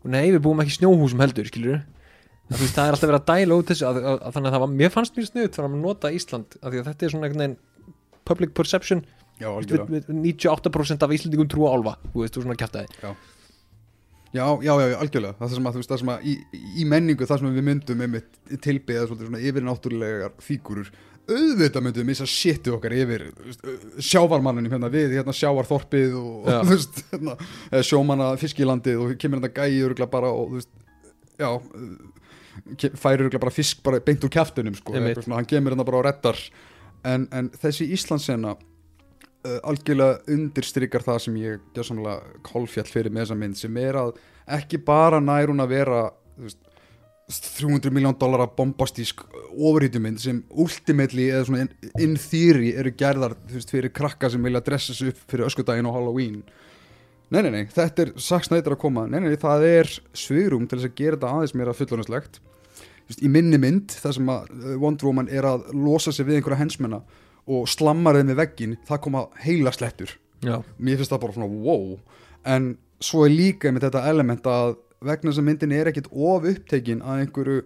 Nei, 0.05 0.25
við 0.33 0.41
búum 0.45 0.61
ekki 0.61 0.75
snjóhúsum 0.75 1.21
heldur, 1.23 1.47
skilur 1.49 1.79
að, 2.45 2.59
veist, 2.59 2.75
það 2.75 2.83
er 2.83 2.95
alltaf 2.95 3.09
verið 3.09 3.21
að 3.21 3.29
dæla 3.31 3.55
út 3.57 3.69
þessu 3.71 3.85
að, 3.89 3.99
að, 4.01 4.17
að 4.19 4.35
þannig 4.35 4.49
að 4.49 4.55
það 4.55 4.63
var, 4.63 4.73
mér 4.81 4.91
fannst 4.93 5.15
mér 5.15 5.27
snuðt 5.29 5.55
fyrir 5.57 5.67
að 5.67 5.77
nota 5.81 6.11
Ísland 6.13 6.57
af 6.59 6.67
því 6.67 6.81
að 6.81 6.89
þetta 6.89 7.07
er 7.07 7.13
svona 7.13 7.25
einhvern 7.25 7.41
veginn 7.41 7.55
public 8.29 8.51
perception. 8.57 9.01
Já, 9.41 9.47
við, 9.57 9.79
við, 9.89 10.11
98% 10.13 11.05
af 11.05 11.15
Íslandingum 11.17 11.49
trúa 11.51 11.71
á 11.73 11.75
álfa 11.75 11.95
þú 12.11 12.21
veist, 12.21 12.37
þú 12.37 12.43
svona 12.45 12.59
kjæftaði 12.61 13.01
Já, 14.35 14.45
já, 14.59 14.71
já, 14.75 14.85
já, 14.91 14.95
algjörlega. 14.99 15.35
Það 15.39 15.51
sem 15.55 15.67
að, 15.67 15.75
þú 15.75 15.81
veist, 15.81 15.91
það 15.91 15.99
sem 16.01 16.09
að 16.11 16.23
í, 16.27 16.31
í 16.83 16.85
menningu 16.91 17.27
það 17.27 17.41
sem 17.41 17.53
við 17.55 17.67
myndum 17.69 18.01
einmitt 18.03 18.39
svolítið 18.51 19.21
svona 19.25 19.41
yfir 19.41 19.63
náttúrulegar 19.63 20.33
fígurur 20.43 20.89
auðvitað 21.25 21.85
myndum 21.85 22.03
við 22.03 22.09
missa 22.11 22.27
shitið 22.29 22.75
okkar 22.77 22.95
yfir 22.95 23.23
sjávarmanninum 24.03 24.75
hérna 24.75 24.89
við 24.93 25.15
hérna 25.17 25.33
sjávarþorpið 25.35 26.17
og, 26.19 26.35
og 26.45 26.67
þú 26.69 26.75
veist, 26.75 27.01
hérna, 27.11 27.37
sjómanna 27.89 28.29
fiskilandið 28.41 29.01
og 29.01 29.15
kemur 29.21 29.41
hérna 29.41 29.53
gæi 29.55 29.81
örgulega 29.85 30.11
bara 30.11 30.29
og 30.33 30.51
þú 30.51 30.59
veist, 30.59 30.71
já 31.41 31.49
færir 33.01 33.25
örgulega 33.25 33.41
bara 33.41 33.55
fisk 33.55 33.81
bara 33.85 34.03
beint 34.05 34.23
úr 34.25 34.33
kjaftunum 34.33 34.77
sko, 34.77 34.95
eitthvað 34.95 35.25
svona, 35.25 35.41
hann 35.41 35.49
kemur 35.49 35.75
hérna 35.75 35.87
bara 35.87 36.01
og 36.01 36.07
reddar. 36.07 36.39
En, 37.05 37.27
en 37.35 37.49
þessi 37.61 37.89
Íslandsena 37.93 38.55
uh, 38.55 39.59
algjörlega 39.69 40.21
undirstrykar 40.35 41.05
það 41.05 41.19
sem 41.25 41.41
ég 41.41 41.65
gjörsamlega 41.75 42.39
kolfjall 42.45 42.87
fyrir 42.89 43.13
með 43.13 43.25
þessa 43.25 43.39
mynd 43.41 43.59
sem 43.59 43.81
er 43.81 43.99
að 44.01 44.15
ekki 44.57 44.79
bara 44.85 45.21
nær 45.23 45.51
hún 45.51 45.63
að 45.63 45.73
vera 45.73 46.01
þú 46.35 46.47
veist, 46.47 46.61
300 47.31 47.89
miljón 47.93 48.17
dólara 48.21 48.45
bombastísk 48.57 49.23
ofurhýtumynd 49.55 50.21
sem 50.21 50.43
ultimately 50.51 51.31
eða 51.31 51.47
svona 51.47 51.65
in, 51.97 52.17
theory 52.21 52.75
eru 52.77 52.91
gerðar 52.93 53.33
þú 53.47 53.57
veist, 53.57 53.73
fyrir 53.73 53.93
krakka 53.95 54.29
sem 54.29 54.45
vilja 54.45 54.61
dressa 54.65 54.93
sig 54.93 55.13
upp 55.13 55.23
fyrir 55.31 55.47
öskudaginn 55.47 55.89
og 55.89 55.97
Halloween. 55.97 56.43
Nei, 57.33 57.41
nei, 57.41 57.49
nei, 57.49 57.63
þetta 57.73 58.05
er 58.05 58.11
Snyder 58.21 58.75
að 58.75 58.83
koma. 58.83 59.07
Nei, 59.09 59.17
nei, 59.23 59.31
nei, 59.33 59.39
það 59.41 59.65
er 59.71 59.89
svigrum 60.13 60.67
til 60.69 60.77
þess 60.77 60.91
að 60.91 60.99
gera 60.99 61.17
þetta 61.17 61.31
aðeins 61.33 61.55
meira 61.57 61.73
fullónuslegt 61.73 62.43
Í 63.21 63.29
minni 63.29 63.57
mynd, 63.61 63.93
það 64.01 64.15
sem 64.17 64.29
að 64.33 64.47
uh, 64.55 64.71
Wonder 64.81 65.07
Woman 65.07 65.27
er 65.29 65.45
að 65.45 65.67
losa 65.77 66.13
sig 66.15 66.25
við 66.25 66.39
einhverja 66.39 66.63
hensmenna 66.63 67.03
og 67.45 67.67
slammar 67.69 68.17
þeim 68.17 68.31
með 68.31 68.39
veggin 68.39 68.77
það 68.87 69.01
koma 69.03 69.21
heila 69.43 69.73
slettur. 69.75 70.15
Já, 70.41 70.57
mér 70.81 70.97
finnst 70.97 71.13
það 71.13 71.21
bara 71.21 71.35
svona 71.35 71.49
wow. 71.67 71.91
En 72.49 72.71
svo 73.03 73.27
er 73.27 73.35
líka 73.35 73.69
með 73.73 73.87
þetta 73.87 74.03
element 74.09 74.49
að 74.49 74.73
vegna 75.03 75.31
þess 75.31 75.41
að 75.41 75.47
myndin 75.49 75.75
er 75.75 75.89
ekkit 75.91 76.11
of 76.11 76.45
upptekin 76.49 77.03
að 77.03 77.25
einhverju 77.25 77.63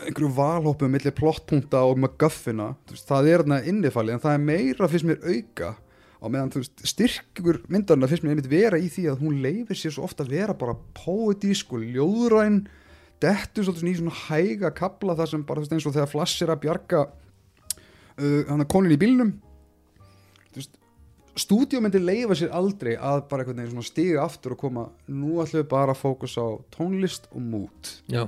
einhverju 0.00 0.30
valhópum 0.36 0.92
millir 0.92 1.14
plottpunta 1.16 1.82
og 1.84 2.00
veist, 2.00 3.06
það 3.08 3.28
er 3.28 3.42
þarna 3.42 3.60
innifalli 3.68 4.14
en 4.14 4.22
það 4.22 4.36
er 4.36 4.44
meira 4.44 4.88
fyrst 4.88 5.08
mér 5.08 5.24
auka. 5.26 5.74
Á 6.20 6.26
meðan 6.28 6.52
veist, 6.54 6.82
styrkur 6.88 7.60
myndarna 7.72 8.08
fyrst 8.08 8.24
mér 8.24 8.34
einmitt 8.34 8.50
vera 8.50 8.80
í 8.80 8.88
því 8.92 9.06
að 9.10 9.24
hún 9.24 9.40
leifir 9.44 9.78
sér 9.78 9.94
svo 9.96 10.06
ofta 10.08 10.24
að 10.24 10.34
vera 10.36 10.56
bara 10.56 10.76
poetísk 10.96 11.74
og 11.76 11.84
ljóðræn 11.84 12.62
dettur 13.20 13.66
svolítið 13.66 13.90
í 13.90 13.96
svona 13.98 14.18
hæga 14.26 14.72
kabla 14.76 15.16
þar 15.18 15.32
sem 15.34 15.44
bara 15.48 15.64
veist, 15.64 15.74
eins 15.76 15.88
og 15.88 15.96
þegar 15.96 16.12
Flash 16.12 16.44
er 16.44 16.54
að 16.54 16.62
bjarga 16.64 17.04
uh, 18.20 18.66
konin 18.68 18.96
í 18.96 19.00
bílnum. 19.00 19.34
Veist 20.56 20.79
stúdíó 21.40 21.80
myndi 21.82 22.02
leifa 22.02 22.36
sér 22.38 22.52
aldrei 22.56 22.94
að 22.96 23.24
bara 23.30 23.44
einhvern 23.44 23.62
veginn 23.62 23.74
svona 23.74 23.88
stiga 23.88 24.26
aftur 24.26 24.56
og 24.56 24.60
koma. 24.60 24.88
Nú 25.08 25.40
ætlum 25.42 25.62
við 25.62 25.70
bara 25.72 25.96
að 25.96 26.02
fókusa 26.02 26.44
á 26.44 26.50
tónlist 26.74 27.30
og 27.32 27.42
mút. 27.42 27.96
Já, 28.10 28.26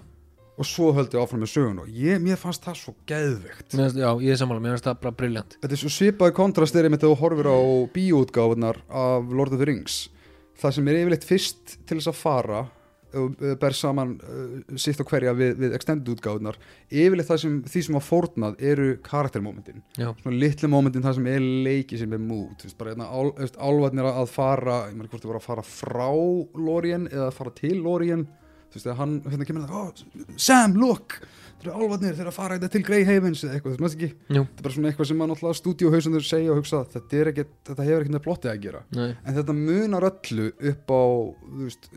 og 0.58 0.68
svo 0.68 0.90
höldum 0.92 1.16
við 1.16 1.24
áfram 1.24 1.42
með 1.42 1.52
sögun 1.52 1.80
og 1.82 1.88
ég, 1.96 2.20
mér 2.22 2.40
fannst 2.40 2.64
það 2.66 2.78
svo 2.78 2.94
geðveikt. 3.08 3.76
Mér, 3.78 3.94
já 3.96 4.08
ég 4.22 4.34
er 4.34 4.40
sammála, 4.40 4.62
mér 4.62 4.76
finnst 4.76 4.88
það 4.88 5.00
bara 5.04 5.16
briljant 5.22 5.56
þetta 5.58 5.76
er 5.76 5.80
svo 5.80 5.92
svipaði 5.92 6.36
kontrast 6.36 6.76
er 6.76 6.88
einmitt 6.88 7.02
þegar 7.02 7.16
þú 7.16 7.22
horfir 7.22 7.48
á 7.48 7.58
bíóutgáfunar 7.96 8.82
af 8.88 9.32
Lord 9.32 9.56
of 9.56 9.62
the 9.62 9.68
Rings. 9.68 9.96
Það 10.60 10.76
sem 10.76 10.90
er 10.90 11.00
yfirleitt 11.00 11.26
fyrst 11.26 11.76
til 11.88 11.98
þess 11.98 12.12
að 12.12 12.20
fara 12.20 12.60
ber 13.60 13.76
saman 13.76 14.14
uh, 14.22 14.76
sitt 14.80 15.00
og 15.02 15.10
hverja 15.10 15.34
við, 15.36 15.54
við 15.60 15.76
extended 15.76 16.10
útgáðunar 16.14 16.58
yfirleitt 16.88 17.28
það 17.28 17.42
sem, 17.44 17.58
því 17.68 17.84
sem 17.86 17.98
var 17.98 18.06
fórnað 18.06 18.62
eru 18.72 18.90
svona 20.22 20.36
litlu 20.36 20.70
momentin 20.72 21.04
það 21.04 21.18
sem 21.18 21.30
er 21.32 21.48
leiki 21.66 22.00
sem 22.00 22.12
er 22.16 22.22
mút 22.22 22.66
hérna, 22.66 23.08
ál, 23.08 23.32
þú 23.36 23.44
veist, 23.44 23.58
álfarnir 23.60 24.08
að 24.12 24.30
fara 24.32 24.78
ég 24.88 24.96
meina 24.96 25.10
hvort 25.12 25.24
það 25.24 25.32
var 25.34 25.40
að 25.40 25.48
fara 25.48 25.66
frá 25.66 26.08
Lorien 26.58 27.08
eða 27.10 27.28
að 27.28 27.36
fara 27.38 27.54
til 27.56 27.76
Lorien. 27.82 28.26
Þú 28.72 28.78
veist, 28.78 28.86
þegar 28.86 29.00
hann 29.02 29.14
hérna 29.28 29.46
kemur 29.48 29.64
það, 29.68 29.80
oh, 29.82 30.36
Sam, 30.40 30.76
look! 30.80 31.18
Þeir 31.62 31.68
eru 31.68 31.82
álfarnir, 31.84 32.14
þeir 32.16 32.24
eru 32.24 32.30
að 32.32 32.36
fara 32.38 32.56
þetta 32.56 32.70
til 32.72 32.82
Grey 32.86 33.04
Havens 33.06 33.42
eða 33.44 33.58
eitthvað, 33.58 33.74
þú 33.76 33.84
veist 33.84 33.98
ekki, 33.98 34.08
Jú. 34.32 34.40
þetta 34.42 34.62
er 34.62 34.66
bara 34.66 34.74
svona 34.76 34.88
eitthvað 34.90 35.08
sem 35.10 35.20
maður 35.20 35.30
náttúrulega 35.32 35.58
stúdíóhausandur 35.60 36.24
segja 36.26 36.50
og 36.54 36.58
hugsa 36.58 36.80
þetta, 36.94 37.20
ekkit, 37.30 37.52
þetta 37.68 37.86
hefur 37.86 38.02
ekkert 38.02 38.16
með 38.16 38.24
plottið 38.24 38.52
að 38.52 38.64
gera. 38.64 38.80
Nei. 38.96 39.10
en 39.12 39.36
þetta 39.36 39.56
munar 39.58 40.08
öllu 40.08 40.48
upp 40.72 40.94
á 40.96 41.02
þú 41.04 41.68
veist, 41.68 41.90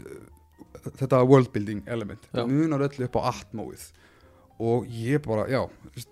þetta 1.00 1.22
worldbuilding 1.28 1.86
element, 1.92 2.28
þetta 2.32 2.48
munar 2.50 2.86
öllu 2.88 3.08
upp 3.08 3.20
á 3.20 3.22
atmóið 3.34 3.88
og 4.66 4.86
ég 4.88 5.20
bara, 5.26 5.48
já 5.52 5.66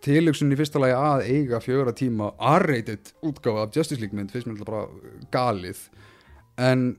tilöksun 0.04 0.52
í 0.52 0.58
fyrsta 0.60 0.82
lagi 0.82 0.95
að 0.98 1.26
eiga 1.32 1.60
fjögra 1.64 1.94
tíma 1.95 2.34
R-rated 2.60 3.14
útgáfa 3.24 3.68
af 3.68 3.76
Justice 3.78 4.02
League 4.02 4.18
mynd 4.18 4.34
finnst 4.34 4.50
mér 4.50 4.64
bara 4.66 4.84
galið 5.32 5.86
en 6.60 6.90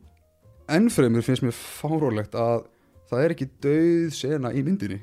ennfremur 0.72 1.24
finnst 1.24 1.44
mér 1.44 1.56
fárólegt 1.56 2.36
að 2.38 2.64
það 3.10 3.24
er 3.24 3.34
ekki 3.34 3.50
dauð 3.64 4.14
sena 4.16 4.54
í 4.56 4.64
myndinni 4.64 5.02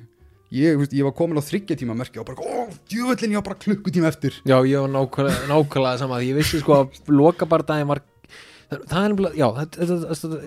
ég, 0.52 0.80
veist, 0.82 0.96
ég 0.98 1.06
var 1.06 1.14
komin 1.16 1.38
á 1.38 1.46
þryggja 1.46 1.78
tíma 1.80 1.96
merkja 1.98 2.24
og 2.24 2.32
bara, 2.32 2.42
ó, 2.42 2.74
djúvöllin, 2.90 3.36
ég 3.36 3.40
var 3.40 3.48
bara 3.52 3.62
klukkutíma 3.62 4.10
eftir 4.10 4.42
Já, 4.42 4.58
ég 4.66 4.82
var 4.82 4.92
nákvæmlega, 4.98 5.46
nákvæmlega 5.52 6.02
sama 6.02 6.24
ég 6.26 6.42
vissi 6.42 6.62
sko 6.64 6.82
að 6.82 7.14
lokabardaginn 7.14 7.92
var 7.92 8.02
það, 8.02 8.88
það 8.90 9.04
er 9.04 9.14
nefnilega, 9.14 9.38
já, 9.38 9.48
þetta, 9.62 10.42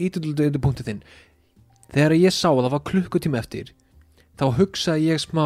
ítöldið 0.00 0.60
punktið 0.64 0.90
þinn 0.90 1.02
þegar 1.94 2.16
ég 2.18 2.34
sá 2.34 2.48
að 2.50 2.64
það 2.64 2.74
var 2.76 2.86
klukkutíma 2.90 3.40
eftir 3.40 3.74
þá 4.40 4.46
hugsaði 4.56 5.10
ég 5.10 5.22
smá 5.22 5.44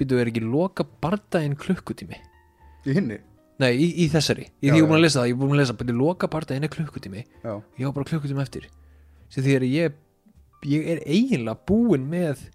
byrju 0.00 0.20
er 0.20 0.30
ekki 0.30 0.44
lokabardaginn 0.44 1.56
klukkutími? 1.60 2.20
Í 2.88 2.96
hinni? 2.96 3.18
Nei, 3.60 3.74
í, 3.76 3.88
í 4.04 4.06
þessari, 4.08 4.46
í 4.64 4.70
Já, 4.70 4.76
ég 4.76 4.84
er 4.84 4.88
búin 4.88 4.96
að 4.96 5.04
lesa 5.04 5.20
það 5.20 5.28
ég 5.28 5.34
er 5.34 5.40
búin 5.42 5.52
að 5.52 5.60
lesa, 5.60 5.74
byrju 5.76 5.96
lokabardaginn 5.98 6.64
er 6.64 6.72
klukkutími. 6.72 7.24
Já, 7.44 7.52
ég 7.76 7.88
var 7.88 7.96
bara 7.98 8.08
klukkutíma 8.08 8.44
eftir. 8.46 8.70
Sem 9.30 9.44
því 9.44 9.56
að 9.58 9.66
ég 9.68 9.98
ég 10.70 10.88
er 10.94 11.02
eiginlega 11.08 11.60
búinn 11.68 12.06
með 12.10 12.46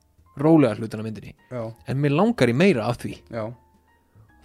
rólega 0.42 0.80
hlutana 0.80 1.06
myndinni. 1.06 1.36
Já, 1.52 1.62
en 1.88 2.02
mér 2.02 2.16
langar 2.18 2.52
í 2.52 2.58
meira 2.58 2.90
af 2.90 3.00
því. 3.04 3.20
Já, 3.34 3.46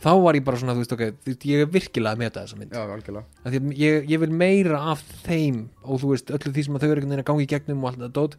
þá 0.00 0.10
var 0.24 0.38
ég 0.38 0.46
bara 0.46 0.60
svona, 0.60 0.74
þú 0.76 0.84
veist, 0.84 0.94
ok, 0.96 1.04
þú 1.20 1.32
veist, 1.32 1.46
ég 1.50 1.64
er 1.64 1.70
virkilega 1.74 2.16
að 2.16 2.22
meta 2.24 2.44
þessa 2.44 2.60
mynd. 2.60 2.74
Já, 2.76 2.82
algjörlega. 2.96 3.40
Af 3.44 3.52
því 3.52 3.60
að 3.60 3.80
ég, 3.80 4.08
ég 4.10 4.22
vil 4.24 4.30
meira 4.42 4.80
af 4.94 5.04
þeim 5.26 5.62
og 5.84 6.02
þú 6.02 6.12
veist, 6.14 6.32
öllu 6.36 6.54
því 6.56 6.66
sem 6.66 6.78
að 6.78 6.84
þau 6.84 6.88
eru 6.90 7.00
einhvern 7.00 7.14
veginn 7.14 7.24
að 7.24 7.30
gangi 7.30 7.46
í 7.46 7.50
gegnum 7.50 7.84
og 7.84 7.90
allt 7.90 8.00
þetta 8.00 8.16
dót. 8.20 8.36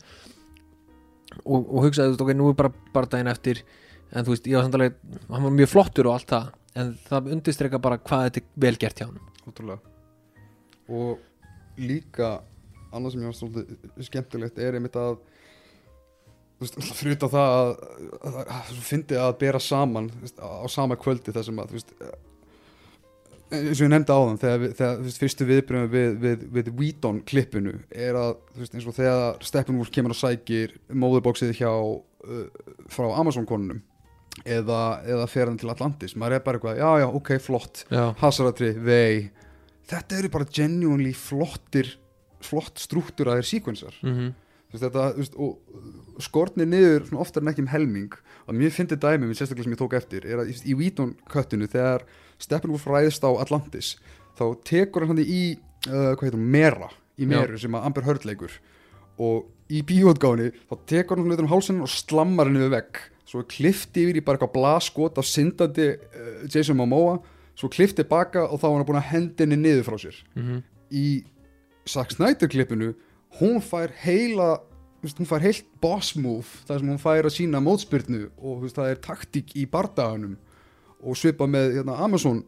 Og, 1.41 1.59
og 1.61 1.85
hugsaði, 1.85 2.11
þú 2.11 2.15
veist, 2.15 2.25
ok, 2.25 2.33
nú 2.39 2.49
er 2.51 2.57
bara 2.59 2.73
bara 2.95 3.11
daginn 3.13 3.31
eftir 3.31 3.63
en 4.11 4.27
þú 4.27 4.35
veist, 4.35 4.47
ég 4.49 4.57
var 4.57 4.65
samt 4.67 4.77
alveg 4.77 4.97
hann 5.29 5.45
var 5.45 5.53
mjög 5.55 5.71
flottur 5.71 6.09
og 6.09 6.17
allt 6.17 6.31
það 6.33 6.49
en 6.81 6.93
það 7.07 7.29
undirstreka 7.35 7.79
bara 7.83 7.99
hvað 7.99 8.25
þetta 8.27 8.41
er 8.41 8.63
vel 8.65 8.77
gert 8.79 9.01
hjá 9.01 9.07
hann 9.07 9.19
Ótrúlega. 9.41 9.79
Og 10.91 11.79
líka 11.81 12.41
annað 12.91 13.13
sem 13.13 13.23
ég 13.23 13.31
var 13.31 13.37
svolítið 13.39 14.05
skemmtilegt 14.07 14.59
er 14.61 14.77
einmitt 14.77 14.97
að 14.99 15.17
þú 16.61 16.81
alltaf 16.81 16.99
fyrir 16.99 17.17
það 17.21 17.37
að, 17.41 17.71
að, 18.21 18.35
að 18.41 18.73
fyndi 18.85 19.17
að 19.17 19.31
bera 19.41 19.61
saman 19.63 20.11
þú 20.11 20.25
veist, 20.25 20.41
á, 20.41 20.49
á 20.61 20.65
sama 20.69 20.97
kvöldi 20.99 21.33
þar 21.33 21.47
sem 21.47 21.61
að 21.61 21.71
þú 21.71 21.79
veist, 21.79 21.95
eins 23.51 23.79
og 23.79 23.83
ég 23.83 23.91
nefndi 23.91 24.15
á 24.15 24.19
þann 24.21 24.41
þegar, 24.41 24.97
þú 25.01 25.13
fyrstu 25.23 25.47
viðbröðum 25.49 25.91
við, 25.91 26.11
við, 26.21 26.43
við 26.57 26.73
Whedon 26.77 27.21
klippinu 27.27 27.73
er 27.89 28.19
að 28.19 28.35
þú 28.53 28.63
veist, 28.63 28.75
eins 28.77 28.87
og 28.87 28.97
þegar 28.99 29.41
Steppenwolf 29.49 29.93
kemur 29.95 30.15
og 30.15 30.19
sækir 30.21 30.75
móðurbóksið 30.93 31.55
hjá 31.59 31.71
uh, 31.71 32.45
frá 32.93 33.07
Amazon 33.09 33.47
konunum 33.49 33.81
eða, 34.45 35.01
eða 35.03 35.25
fer 35.27 35.49
hann 35.49 35.57
til 35.59 35.71
Atlantis. 35.73 36.15
Maður 36.15 36.37
er 36.37 36.45
bara 36.45 36.59
eitthvað, 36.59 36.77
já 36.79 37.01
já, 37.01 37.07
ok, 37.19 37.31
flott. 37.43 37.81
Hasaratri, 38.21 38.71
vei. 38.79 39.27
Þetta 39.91 40.21
eru 40.21 40.31
bara 40.31 40.47
genuinely 40.47 41.11
flottir 41.17 41.97
flott 42.41 42.79
struktúraðir 42.81 43.45
síkvensar 43.45 43.97
mm 44.01 44.13
Þú 44.15 44.23
veist, 44.31 44.50
þetta, 44.79 45.35
og 45.35 46.21
skortnir 46.23 46.67
niður 46.69 47.09
oftar 47.19 47.41
en 47.43 47.47
ekki 47.51 47.61
um 47.65 47.67
helming. 47.67 48.13
Og 48.47 48.55
mér 48.55 48.71
fyndi 48.71 48.95
dæmi, 48.95 49.27
mér 49.27 49.35
sérstaklega 49.37 49.63
sem 49.67 49.73
ég 49.75 49.79
tók 49.81 49.93
eftir 49.97 50.25
er 50.25 50.37
að 50.43 50.49
í- 50.53 50.71
í 50.71 50.75
Wheaton 50.77 51.15
köttinu 51.29 51.67
þegar 51.67 52.03
Steppenwolf 52.41 52.85
ræðist 52.87 53.23
á 53.23 53.31
Atlantis 53.41 53.97
þá 54.37 54.45
tekur 54.63 55.05
hann 55.07 55.19
í 55.19 55.57
uh, 55.87 56.15
hún, 56.15 56.39
Mera, 56.39 56.89
í 57.19 57.23
Já. 57.27 57.27
Meru 57.27 57.57
sem 57.59 57.71
að 57.75 57.85
Amber 57.85 58.03
Heard 58.03 58.25
leikur. 58.25 58.51
Og 59.21 59.45
í 59.69 59.81
bíótgáni 59.83 60.51
þá 60.69 60.75
tekur 60.87 61.17
hann 61.19 61.27
hlutur 61.29 61.43
um 61.45 61.51
hálsinn 61.51 61.81
og 61.83 61.89
slammar 61.91 62.47
henni 62.49 62.63
við 62.63 62.71
vegg. 62.77 62.97
Svo 63.25 63.39
er 63.43 63.47
klifti 63.51 64.03
yfir 64.07 64.17
í 64.19 64.23
bara 64.25 64.37
eitthvað 64.39 64.55
blaskot 64.55 65.17
af 65.21 65.25
syndandi 65.25 65.91
uh, 65.93 66.47
Jason 66.49 66.75
Momoa. 66.79 67.19
Svo 67.55 67.69
klifti 67.69 68.03
baka 68.07 68.47
og 68.47 68.59
þá 68.59 68.67
var 68.71 68.77
hann 68.79 68.87
búin 68.87 68.99
að 69.03 69.09
hendi 69.11 69.43
henni 69.45 69.57
niður 69.61 69.83
frá 69.91 69.97
sér. 70.01 70.17
-hmm. 70.35 70.61
í 70.91 71.23
Zack 71.87 72.11
Snyder 72.11 72.47
klippinu 72.47 72.93
hún 73.39 73.61
fær 73.63 73.93
heila 74.03 74.51
hún 75.01 75.29
fær 75.29 75.41
heilt 75.41 75.67
boss 75.81 76.13
move 76.19 76.61
þar 76.67 76.81
sem 76.81 76.91
hún 76.91 77.01
fær 77.01 77.27
að 77.27 77.35
sína 77.37 77.61
mótspyrnu 77.63 78.27
og 78.37 78.63
veist, 78.65 78.77
það 78.77 78.93
er 78.93 79.03
taktík 79.03 79.55
í 79.57 79.65
bardaganum 79.69 80.37
og 81.01 81.17
svipa 81.17 81.47
með 81.49 81.79
hérna, 81.79 81.97
Amazon 82.03 82.43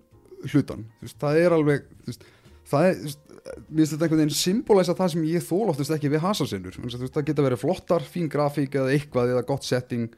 hlutan 0.52 0.86
veist, 1.02 1.18
það 1.22 1.40
er 1.42 1.58
alveg 1.58 1.88
veist, 2.08 2.28
það 2.70 2.90
er 2.90 3.00
mér 3.44 3.82
finnst 3.82 3.96
þetta 3.96 4.06
einhvern 4.06 4.22
veginn 4.22 4.38
symbolæsa 4.38 4.96
það 4.96 5.16
sem 5.16 5.24
ég 5.28 5.44
þól 5.44 5.72
oftast 5.74 5.96
ekki 5.96 6.12
við 6.14 6.24
hasasinnur 6.24 6.78
það 6.78 7.26
geta 7.28 7.48
verið 7.48 7.64
flottar, 7.64 8.06
fín 8.06 8.30
grafík 8.32 8.78
eða 8.80 8.94
eitthvað 8.94 9.34
eða 9.34 9.48
gott 9.50 9.66
setting 9.68 10.14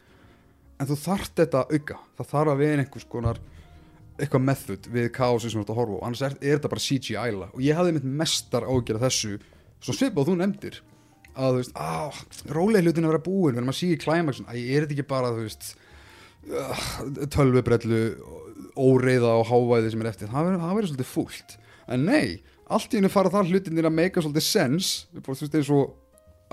en 0.79 0.89
þú 0.89 0.97
þarft 0.99 1.41
þetta 1.41 1.65
auka. 1.71 1.99
Það 2.17 2.31
þarf 2.31 2.53
að 2.53 2.61
vera 2.63 2.83
einhvers 2.83 3.07
konar 3.11 3.41
eitthvað 4.15 4.45
method 4.47 4.87
við 4.91 5.09
kaosi 5.15 5.51
sem 5.51 5.59
þú 5.59 5.65
ert 5.65 5.73
að 5.73 5.79
horfa 5.81 5.99
á. 5.99 6.05
Annars 6.07 6.23
er, 6.23 6.37
er 6.39 6.57
þetta 6.57 6.71
bara 6.71 6.85
CGI-la 6.85 7.49
og 7.51 7.63
ég 7.63 7.79
hafði 7.79 7.95
mitt 7.97 8.07
mestar 8.21 8.67
ágjörð 8.67 9.05
þessu 9.05 9.33
svo 9.85 9.93
svipað 9.95 10.29
þú 10.31 10.37
nefndir 10.41 10.81
að 11.35 11.51
þú 11.51 11.59
veist, 11.61 11.73
á, 11.75 12.09
rólega 12.55 12.85
hlutin 12.85 13.05
að 13.07 13.11
vera 13.13 13.25
búin 13.25 13.55
þegar 13.57 13.65
maður 13.67 13.79
sé 13.81 13.89
í 13.91 13.99
klæmaksin, 14.01 14.45
æ, 14.49 14.55
er 14.55 14.85
þetta 14.85 14.95
ekki 14.95 15.07
bara 15.09 15.31
þú 15.35 15.43
veist 15.45 15.65
uh, 16.49 16.83
tölvubrellu 17.35 18.01
óreiða 18.75 19.33
og 19.39 19.47
hávæði 19.49 19.91
sem 19.93 20.03
er 20.03 20.09
eftir, 20.11 20.31
það 20.31 20.47
verður- 20.49 20.63
verður 20.77 20.89
svolítið 20.91 21.09
fúlt. 21.11 21.55
En 21.91 22.05
nei, 22.07 22.39
allt 22.71 22.93
í 22.95 22.97
henni 22.99 23.11
fara 23.13 23.31
þar 23.33 23.49
hlutinir 23.51 23.87
að 23.87 23.95
meika 23.99 24.23
svolítið 24.23 24.45
sens 24.47 24.89
þú 25.15 25.25
veist, 25.31 25.55
eins 25.59 25.69
og 25.75 25.93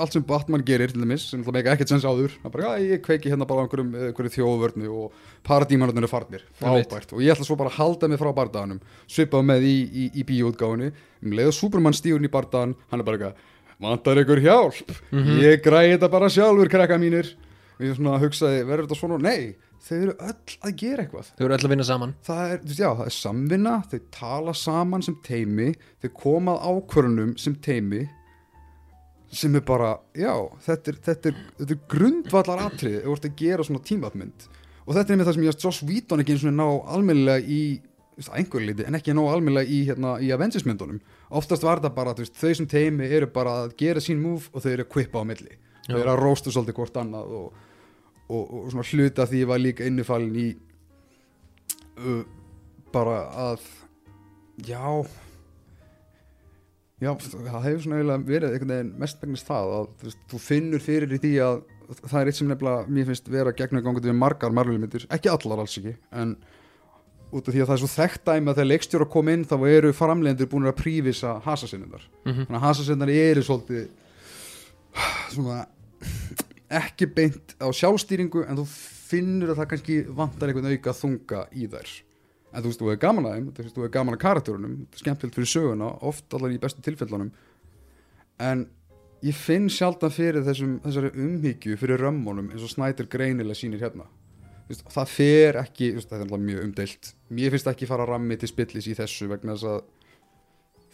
allt 0.02 0.16
sem 0.16 0.24
Batman 0.26 0.64
gerir 0.66 0.90
til 0.92 1.02
dæmis, 1.02 1.28
sem 1.30 1.44
meika 1.54 1.72
ekkert 1.72 1.92
sens 1.92 2.06
áður. 2.06 2.34
Það 2.42 2.48
er 2.48 2.54
bara, 2.56 2.72
já, 2.72 2.90
ég 2.92 3.04
kveiki 3.04 3.30
hérna 3.32 3.46
bara 3.48 3.62
á 3.62 3.64
einhverjum, 3.66 3.94
einhverju 4.08 4.34
þjóðvörnu 4.36 4.90
og 4.92 5.22
paradímanarnir 5.46 6.04
eru 6.04 6.10
farnir. 6.10 6.44
Frábært, 6.58 7.14
og 7.14 7.22
ég 7.24 7.34
ætla 7.34 7.46
svo 7.46 7.56
bara 7.60 7.72
að 7.72 7.78
halda 7.78 8.10
mig 8.10 8.20
frá 8.20 8.32
bardaganum. 8.36 8.82
Svipað 9.10 9.46
með 9.48 9.66
í, 9.70 9.74
í, 9.86 10.08
í 10.20 10.26
bíóutgáfunni 10.28 10.92
um 11.22 11.36
leið 11.38 11.52
og 11.52 11.56
Superman 11.56 11.96
stígur 11.96 12.22
í 12.26 12.30
bardagan 12.32 12.76
hann 12.92 13.02
er 13.02 13.08
bara 13.08 13.18
eitthvað, 13.18 13.50
vantar 13.82 14.22
ykkur 14.22 14.42
hjálp? 14.44 14.94
Ég 15.42 15.62
græði 15.64 15.96
þetta 15.96 16.12
bara 16.12 16.30
sjálfur 16.32 16.70
krakka 16.72 16.98
mínir. 17.02 17.34
Og 17.78 17.86
ég 17.88 17.96
svona 17.98 18.18
hugsaði, 18.22 18.64
verður 18.68 18.86
þetta 18.86 18.98
svona? 19.00 19.18
Nei, 19.22 19.54
þau 19.82 19.94
eru 19.96 20.12
öll 20.22 20.56
að 20.62 20.74
gera 20.78 21.02
eitthvað. 21.02 21.30
Þau 21.38 21.44
eru 21.46 21.56
öll 21.56 21.66
að 21.66 21.72
vinna 21.72 21.86
saman. 21.88 22.12
Það 22.26 22.52
er, 22.54 22.60
já, 22.68 22.88
það 22.98 23.06
er 23.08 23.14
samvinna 23.16 23.72
þau 23.90 23.98
tala 24.14 24.54
saman 24.54 25.02
sem 25.02 25.16
teimi 25.26 25.70
þau 26.04 26.10
koma 26.20 26.54
að 26.58 26.76
ákvörunum 26.76 27.32
sem 27.42 27.56
teimi 27.64 28.04
sem 29.32 29.54
er 29.56 29.64
bara, 29.64 29.94
já, 30.18 30.32
þetta 30.66 30.92
er, 30.92 30.98
þetta 31.06 31.30
er, 31.30 31.38
þetta 31.60 31.74
er 31.76 31.86
grundvallar 31.94 32.66
atrið 32.66 32.98
ef 32.98 33.06
þú 33.06 33.14
ert 33.16 33.28
að 33.30 33.38
gera 33.38 33.64
svona 33.64 33.86
tímafmynd 33.88 34.44
og 34.82 34.96
þetta 34.96 35.14
er 35.14 35.18
með 35.18 35.28
það 35.28 35.36
sem 35.36 35.46
ég 35.46 35.54
að 35.54 35.64
Joss 35.64 35.82
Whedon 35.86 36.22
ekki 36.22 36.34
eins 36.34 36.44
og 36.44 36.54
ná 36.58 36.66
almennilega 36.92 37.46
í 37.46 37.62
einhverju 38.20 38.68
liti, 38.68 38.84
en 38.86 38.98
ekki 38.98 39.14
ná 39.16 39.22
almennilega 39.24 39.70
í, 39.72 39.82
hérna, 39.88 40.14
í 40.22 40.28
Avengers 40.34 40.66
myndunum. 40.68 41.00
Oftast 41.32 41.64
var 41.64 41.80
þetta 41.80 41.94
bara, 41.96 42.14
veist, 42.18 42.36
þau 42.38 42.52
sem 42.58 42.68
teimi 42.70 43.08
eru 43.08 43.28
bara 43.32 43.62
að 43.64 43.74
gera 43.80 44.02
sín 44.04 44.20
move 44.22 44.50
og 44.52 44.64
þau 44.64 44.70
eru 44.74 44.86
að 44.86 44.92
kvippa 44.92 45.22
á 45.22 45.28
milli. 45.28 45.56
Þau 45.86 45.96
Já. 45.96 46.00
eru 46.02 46.12
að 46.12 46.20
rósta 46.20 46.52
svolítið 46.52 46.78
hvort 46.78 47.00
annað 47.00 47.32
og, 47.38 47.64
og, 48.28 48.42
og 48.42 48.68
svona 48.74 48.86
hluta 48.90 49.26
því 49.30 49.42
ég 49.42 49.50
var 49.50 49.62
líka 49.62 49.88
innifalinn 49.88 50.38
í 50.38 50.48
uh, 51.98 52.22
bara 52.92 53.18
að 53.48 53.66
já 54.68 54.84
já, 57.02 57.10
það 57.18 57.66
hefur 57.66 57.84
svona 57.84 57.98
eiginlega 57.98 58.26
verið 58.28 58.54
einhvern 58.54 58.74
veginn 58.74 58.94
mestmægnist 59.02 59.48
það 59.50 59.76
að 59.76 59.86
þú, 59.90 60.08
veist, 60.08 60.24
þú 60.30 60.42
finnur 60.46 60.84
fyrir 60.84 61.14
í 61.16 61.20
því 61.22 61.32
að 61.46 61.62
það 62.00 62.18
er 62.20 62.30
eitt 62.30 62.38
sem 62.38 62.50
nefnilega 62.50 62.96
mér 62.96 63.08
finnst 63.10 63.30
vera 63.32 63.54
gegnum 63.58 63.84
gangandi 63.84 64.10
við 64.10 64.18
margar 64.20 64.54
margulmyndir, 64.54 65.06
ekki 65.12 65.32
allar 65.32 65.64
alls 65.64 65.78
ekki 65.80 65.96
en 66.22 66.36
út 67.32 67.48
af 67.48 67.54
því 67.54 67.62
að 67.64 67.68
það 67.70 67.74
er 67.74 67.82
svo 67.82 67.90
þekkt 67.92 68.24
dæmi 68.28 68.50
að 68.52 68.58
þegar 68.58 68.70
leikstjóra 68.70 69.08
kom 69.12 69.30
inn 69.32 69.44
þá 69.48 69.56
eru 69.70 69.92
framlendur 69.96 70.50
búin 70.52 70.68
að 70.68 70.78
prífisa 70.82 71.38
hasasinnundar 71.46 72.04
mm 72.26 72.32
þannig 72.44 72.58
að 72.58 72.66
hasasinnundar 72.66 73.12
eru 73.16 73.44
svolítið 73.46 73.84
svona 75.32 75.62
ekki 76.82 77.08
beint 77.16 77.56
á 77.60 77.68
sjálfstýringu 77.72 78.44
en 78.46 78.60
þú 78.60 78.66
finnur 79.12 79.52
að 79.52 79.62
það 79.62 79.70
kannski 79.72 79.98
vantar 80.20 80.52
einhvern 80.52 80.72
auka 80.72 80.96
þunga 80.96 81.44
í 81.52 81.68
þær 81.72 81.94
en 82.52 82.62
þú 82.62 82.68
veist, 82.68 82.80
þú 82.82 82.90
hefur 82.90 83.00
gaman 83.06 83.26
að 83.28 83.34
þeim 83.36 83.48
þú 83.48 83.62
veist, 83.64 83.74
þú 83.76 83.82
hefur 83.82 83.94
gaman 83.96 84.14
að 84.16 84.22
karakterunum 84.26 84.76
þetta 84.82 84.98
er 84.98 85.02
skemmtilegt 85.04 85.38
fyrir 85.38 85.50
söguna, 85.52 85.90
oft 86.10 86.34
allar 86.36 86.52
í 86.54 86.58
bestu 86.62 86.84
tilfellunum. 86.84 87.30
En 88.42 88.64
ég 89.22 89.38
finn 89.38 89.68
sjaldan 89.70 90.12
fyrir 90.12 90.44
þessum, 90.46 90.78
þessari 90.84 91.12
umhyggju 91.14 91.78
fyrir 91.80 92.02
römmunum 92.02 92.50
eins 92.52 92.64
og 92.66 92.72
Snæder 92.72 93.08
greinilega 93.12 93.56
sýnir 93.58 93.80
hérna. 93.84 94.08
Veist, 94.68 94.84
það 94.92 95.10
fer 95.12 95.58
ekki, 95.62 95.92
veist, 95.96 96.10
það 96.12 96.24
er 96.26 96.44
mjög 96.46 96.64
umdeilt. 96.68 97.12
Mér 97.34 97.54
finnst 97.54 97.70
ekki 97.72 97.88
fara 97.90 98.06
rammi 98.08 98.36
til 98.40 98.50
spillis 98.50 98.88
í 98.90 98.96
þessu 98.98 99.28
vegna 99.30 99.56
þess 99.56 99.68
að 99.72 99.82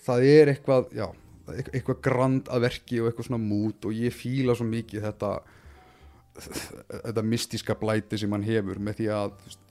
það 0.09 0.29
er 0.33 0.53
eitthvað, 0.55 0.91
já 0.97 1.07
eit- 1.53 1.71
eitthvað 1.75 2.01
grand 2.05 2.49
að 2.53 2.65
verki 2.69 3.01
og 3.01 3.09
eitthvað 3.11 3.29
svona 3.31 3.43
mút 3.43 3.87
og 3.89 3.97
ég 3.97 4.13
fíla 4.15 4.55
svo 4.57 4.67
mikið 4.69 5.07
þetta 5.09 5.33
þetta 6.39 7.25
mystíska 7.27 7.75
blæti 7.81 8.19
sem 8.21 8.33
hann 8.35 8.45
hefur 8.47 8.79
með 8.79 9.01
því 9.01 9.09
að 9.15 9.33
veist, 9.47 9.63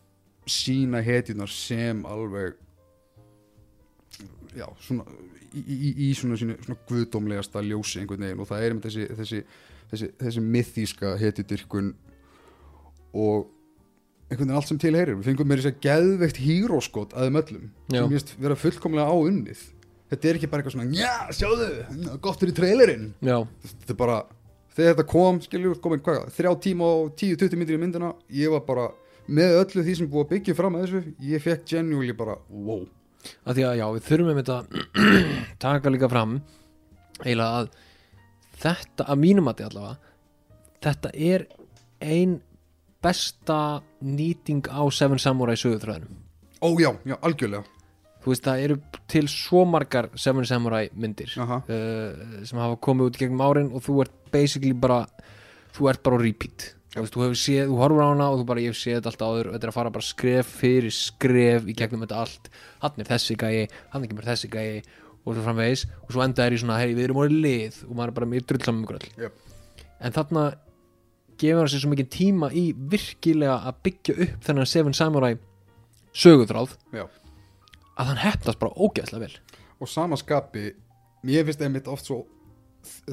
sína 0.52 1.02
hetjunar 1.04 1.52
sem 1.52 2.06
alveg 2.08 2.56
já, 4.58 4.68
svona 4.82 5.06
í, 5.54 5.62
í, 5.62 5.92
í 6.08 6.10
svona, 6.18 6.38
sínu, 6.40 6.58
svona 6.64 6.80
guðdómlegasta 6.90 7.64
ljósi 7.66 8.02
einhvern 8.02 8.26
veginn. 8.26 8.42
Og 8.44 8.50
það 8.50 8.64
er 8.64 8.74
einmitt 8.74 8.88
þessi, 8.90 9.08
þessi, 9.20 9.42
þessi, 9.92 10.10
þessi 10.24 10.44
mythíska 10.44 11.14
hetjudyrkun 11.22 11.94
og 13.18 13.48
einhvern 14.28 14.44
veginn 14.44 14.58
allt 14.60 14.72
sem 14.72 14.82
tilheyrir 14.82 15.20
við 15.20 15.30
fengum 15.32 15.50
með 15.50 15.62
þess 15.64 15.72
að 15.72 15.82
geðveikt 15.88 16.42
híróskot 16.44 17.16
að 17.16 17.28
þeim 17.28 17.42
öllum 17.42 17.68
Já. 17.88 18.00
sem 18.02 18.16
ég 18.18 18.34
vera 18.48 18.62
fullkomlega 18.64 19.12
á 19.14 19.16
unnið. 19.18 19.66
Þetta 20.08 20.28
er 20.30 20.38
ekki 20.40 20.48
bara 20.48 20.64
eitthvað 20.64 20.78
svona, 20.78 20.96
já, 20.96 21.16
sjáðu 21.36 22.18
gott 22.24 22.40
fyrir 22.40 22.56
trailerinn. 22.56 23.10
Já, 23.20 23.42
þetta 23.66 23.92
er 23.92 23.98
bara, 24.00 24.22
þegar 24.72 24.94
þetta 24.94 25.06
kom 25.12 25.42
skiljum, 25.44 25.74
komin 25.84 26.04
hvað, 26.06 26.30
þrjá 26.38 26.52
tíma 26.64 26.88
og 27.02 27.10
10-20 27.20 27.60
myndir 27.60 27.76
í 27.76 27.82
myndina, 27.82 28.14
ég 28.32 28.54
var 28.54 28.64
bara 28.68 28.86
með 29.28 29.58
öllu 29.62 29.84
því 29.86 29.96
sem 30.00 30.12
búið 30.12 30.26
að 30.26 30.32
byggja 30.34 30.58
fram 30.58 30.78
að 30.78 30.86
þessu 30.86 31.16
ég 31.28 31.44
fekk 31.44 31.66
genuinely 31.72 32.16
bara, 32.18 32.38
wow. 32.50 32.86
Að 33.44 33.58
því 33.58 33.66
að 33.68 33.80
já, 33.80 33.86
við 33.96 34.06
þurfum 34.08 34.32
einmitt 34.32 34.52
að 34.54 34.82
taka 35.66 35.92
líka 35.92 36.10
fram 36.12 36.38
eiginlega 37.24 37.64
að 37.64 37.72
þetta, 38.62 39.08
að 39.08 39.24
mínum 39.24 39.50
að 39.52 39.66
allavega 39.68 39.98
þetta 40.86 41.12
er 41.14 41.48
ein 42.04 42.38
besta 43.04 43.82
nýting 44.06 44.70
á 44.70 44.82
Seven 44.94 45.20
Samurai 45.22 45.58
sögutræðinum 45.60 46.24
ó 46.62 46.70
já, 46.82 46.92
já, 47.06 47.18
algjörlega. 47.22 47.66
Þú 48.24 48.32
veist, 48.34 48.48
það 48.48 48.64
eru 48.66 48.78
til 49.08 49.28
svo 49.32 49.62
margar 49.70 50.10
Seven 50.20 50.48
Samurai 50.48 50.88
myndir 50.98 51.32
uh, 51.38 51.62
sem 51.68 52.60
hafa 52.60 52.80
komið 52.84 53.12
út 53.12 53.20
gegnum 53.22 53.44
árin 53.46 53.70
og 53.72 53.86
þú 53.86 54.02
ert 54.04 54.16
basically 54.34 54.74
bara 54.76 55.04
þú 55.78 55.92
ert 55.92 56.04
bara 56.04 56.20
repeat 56.22 56.72
veist, 56.96 57.14
þú 57.14 57.24
hefur 57.26 57.40
séð, 57.42 57.66
þú 57.70 57.78
horfur 57.82 58.04
á 58.04 58.08
hana 58.10 58.28
og 58.32 58.40
þú 58.42 58.46
bara 58.50 58.62
ég 58.64 58.72
hef 58.74 58.80
séð 58.80 58.96
þetta 59.00 59.12
allt 59.12 59.26
áður 59.28 59.48
og 59.50 59.54
þetta 59.58 59.68
er 59.68 59.72
að 59.74 59.78
fara 59.78 59.92
bara 59.98 60.08
skref 60.08 60.54
fyrir 60.62 60.94
skref 60.96 61.68
í 61.68 61.76
gegnum 61.78 62.06
þetta 62.06 62.22
allt. 62.24 62.48
Hann 62.82 63.04
er 63.04 63.10
þessi 63.12 63.36
gæi, 63.38 63.68
hann 63.92 64.02
er 64.02 64.08
ekki 64.08 64.18
bara 64.22 64.32
þessi 64.32 64.50
gæi 64.54 64.84
og 65.28 65.36
svo 65.36 65.44
framvegis. 65.44 65.84
Og 66.08 66.14
svo 66.16 66.24
enda 66.24 66.46
er 66.48 66.56
í 66.56 66.62
svona 66.62 66.78
hei 66.80 66.94
við 66.96 67.04
erum 67.10 67.20
orðið 67.26 67.44
lið. 67.44 67.82
Og 67.90 67.92
maður 68.00 68.14
er 68.14 68.16
bara 68.22 68.30
mjög 68.32 68.48
drull 68.48 68.64
saman 68.66 68.82
með 68.86 68.90
gröll 68.94 69.12
Yep. 69.28 69.44
en 70.00 70.14
þarna 70.16 70.46
gefur 71.38 71.60
hann 71.62 71.70
sér 71.74 71.82
svo 71.84 71.90
mikið 71.92 72.10
tíma 72.16 72.48
í 72.54 72.64
virkilega 72.74 73.60
að 73.70 73.76
byggja 73.86 74.14
upp 74.26 74.46
þennan 74.48 74.70
Seven 74.72 74.94
Samurai 74.98 75.36
sögutráð 76.18 76.74
já. 76.94 77.04
að 77.98 78.06
hann 78.12 78.22
hefnast 78.24 78.60
bara 78.62 78.74
ógeðslega 78.74 79.20
vel. 79.28 79.36
Og 79.82 79.90
sama 79.92 80.18
skapi 80.18 80.72
mér 81.28 81.46
finnst 81.46 81.62
einmitt 81.62 81.88
oft 81.92 82.06
svo 82.10 82.24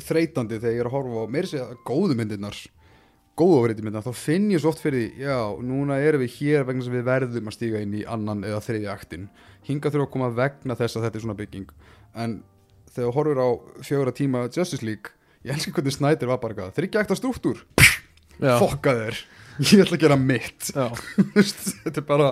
þreytandi 0.06 0.56
þegar 0.60 0.74
ég 0.76 0.80
er 0.84 0.88
að 0.88 0.94
horfa 0.96 1.24
á 1.24 1.32
meiri 1.34 1.50
segja 1.50 1.76
góðu 1.88 2.16
myndirnar 2.16 2.56
góðu 3.34 3.56
ofriði 3.60 3.82
myndirnar, 3.82 4.04
þá 4.06 4.14
finn 4.18 4.50
ég 4.52 4.62
svo 4.62 4.70
oft 4.70 4.82
fyrir 4.84 5.00
því 5.00 5.24
já, 5.26 5.38
núna 5.66 5.98
erum 6.02 6.22
við 6.22 6.36
hér 6.38 6.66
vegna 6.68 6.86
sem 6.86 6.94
við 6.94 7.06
verðum 7.08 7.50
að 7.50 7.56
stíga 7.56 7.82
inn 7.82 7.96
í 7.98 8.04
annan 8.06 8.44
eða 8.46 8.62
þriðja 8.62 8.94
aktin 8.94 9.28
hinga 9.66 9.90
þurfa 9.90 10.06
að 10.06 10.12
koma 10.14 10.30
vegna 10.34 10.76
þess 10.78 10.98
að 10.98 11.06
þetta 11.06 11.18
er 11.18 11.24
svona 11.24 11.38
bygging. 11.38 11.70
En 12.14 12.36
þegar 12.90 13.08
þú 13.08 13.14
horfir 13.16 13.40
á 13.42 13.48
fjögra 13.88 14.14
tíma 14.14 14.44
Justice 14.48 14.86
League 14.86 15.14
ég 15.44 15.54
elskar 15.56 15.78
hvernig 15.78 15.96
Snyder 15.96 16.30
var 16.30 16.40
bara 16.42 16.54
eitthvað 16.54 16.76
þryggja 16.78 17.02
akta 17.04 17.18
struktúr, 17.18 17.64
fokka 18.38 18.94
þér 19.00 19.18
ég 19.70 19.82
ætla 19.84 19.98
að 19.98 20.04
gera 20.04 20.20
mitt. 20.20 20.70
Þetta 21.84 21.98
er 22.00 22.06
bara 22.06 22.30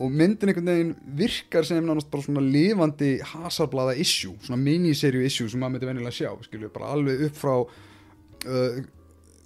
og 0.00 0.14
myndin 0.16 0.48
einhvern 0.48 0.70
veginn 0.70 0.94
virkar 1.18 1.66
sem 1.68 1.82
nánast 1.84 2.08
bara 2.12 2.24
svona 2.24 2.42
lifandi 2.44 3.18
hasarblaða 3.34 3.98
issue, 4.00 4.38
svona 4.46 4.60
miniserju 4.62 5.26
issue 5.26 5.50
sem 5.50 5.60
maður 5.60 5.76
myndi 5.76 5.90
venjulega 5.90 6.16
sjá, 6.16 6.30
skilju, 6.46 6.70
bara 6.72 6.94
alveg 6.94 7.26
upp 7.26 7.36
frá 7.36 7.54
uh, 7.60 8.78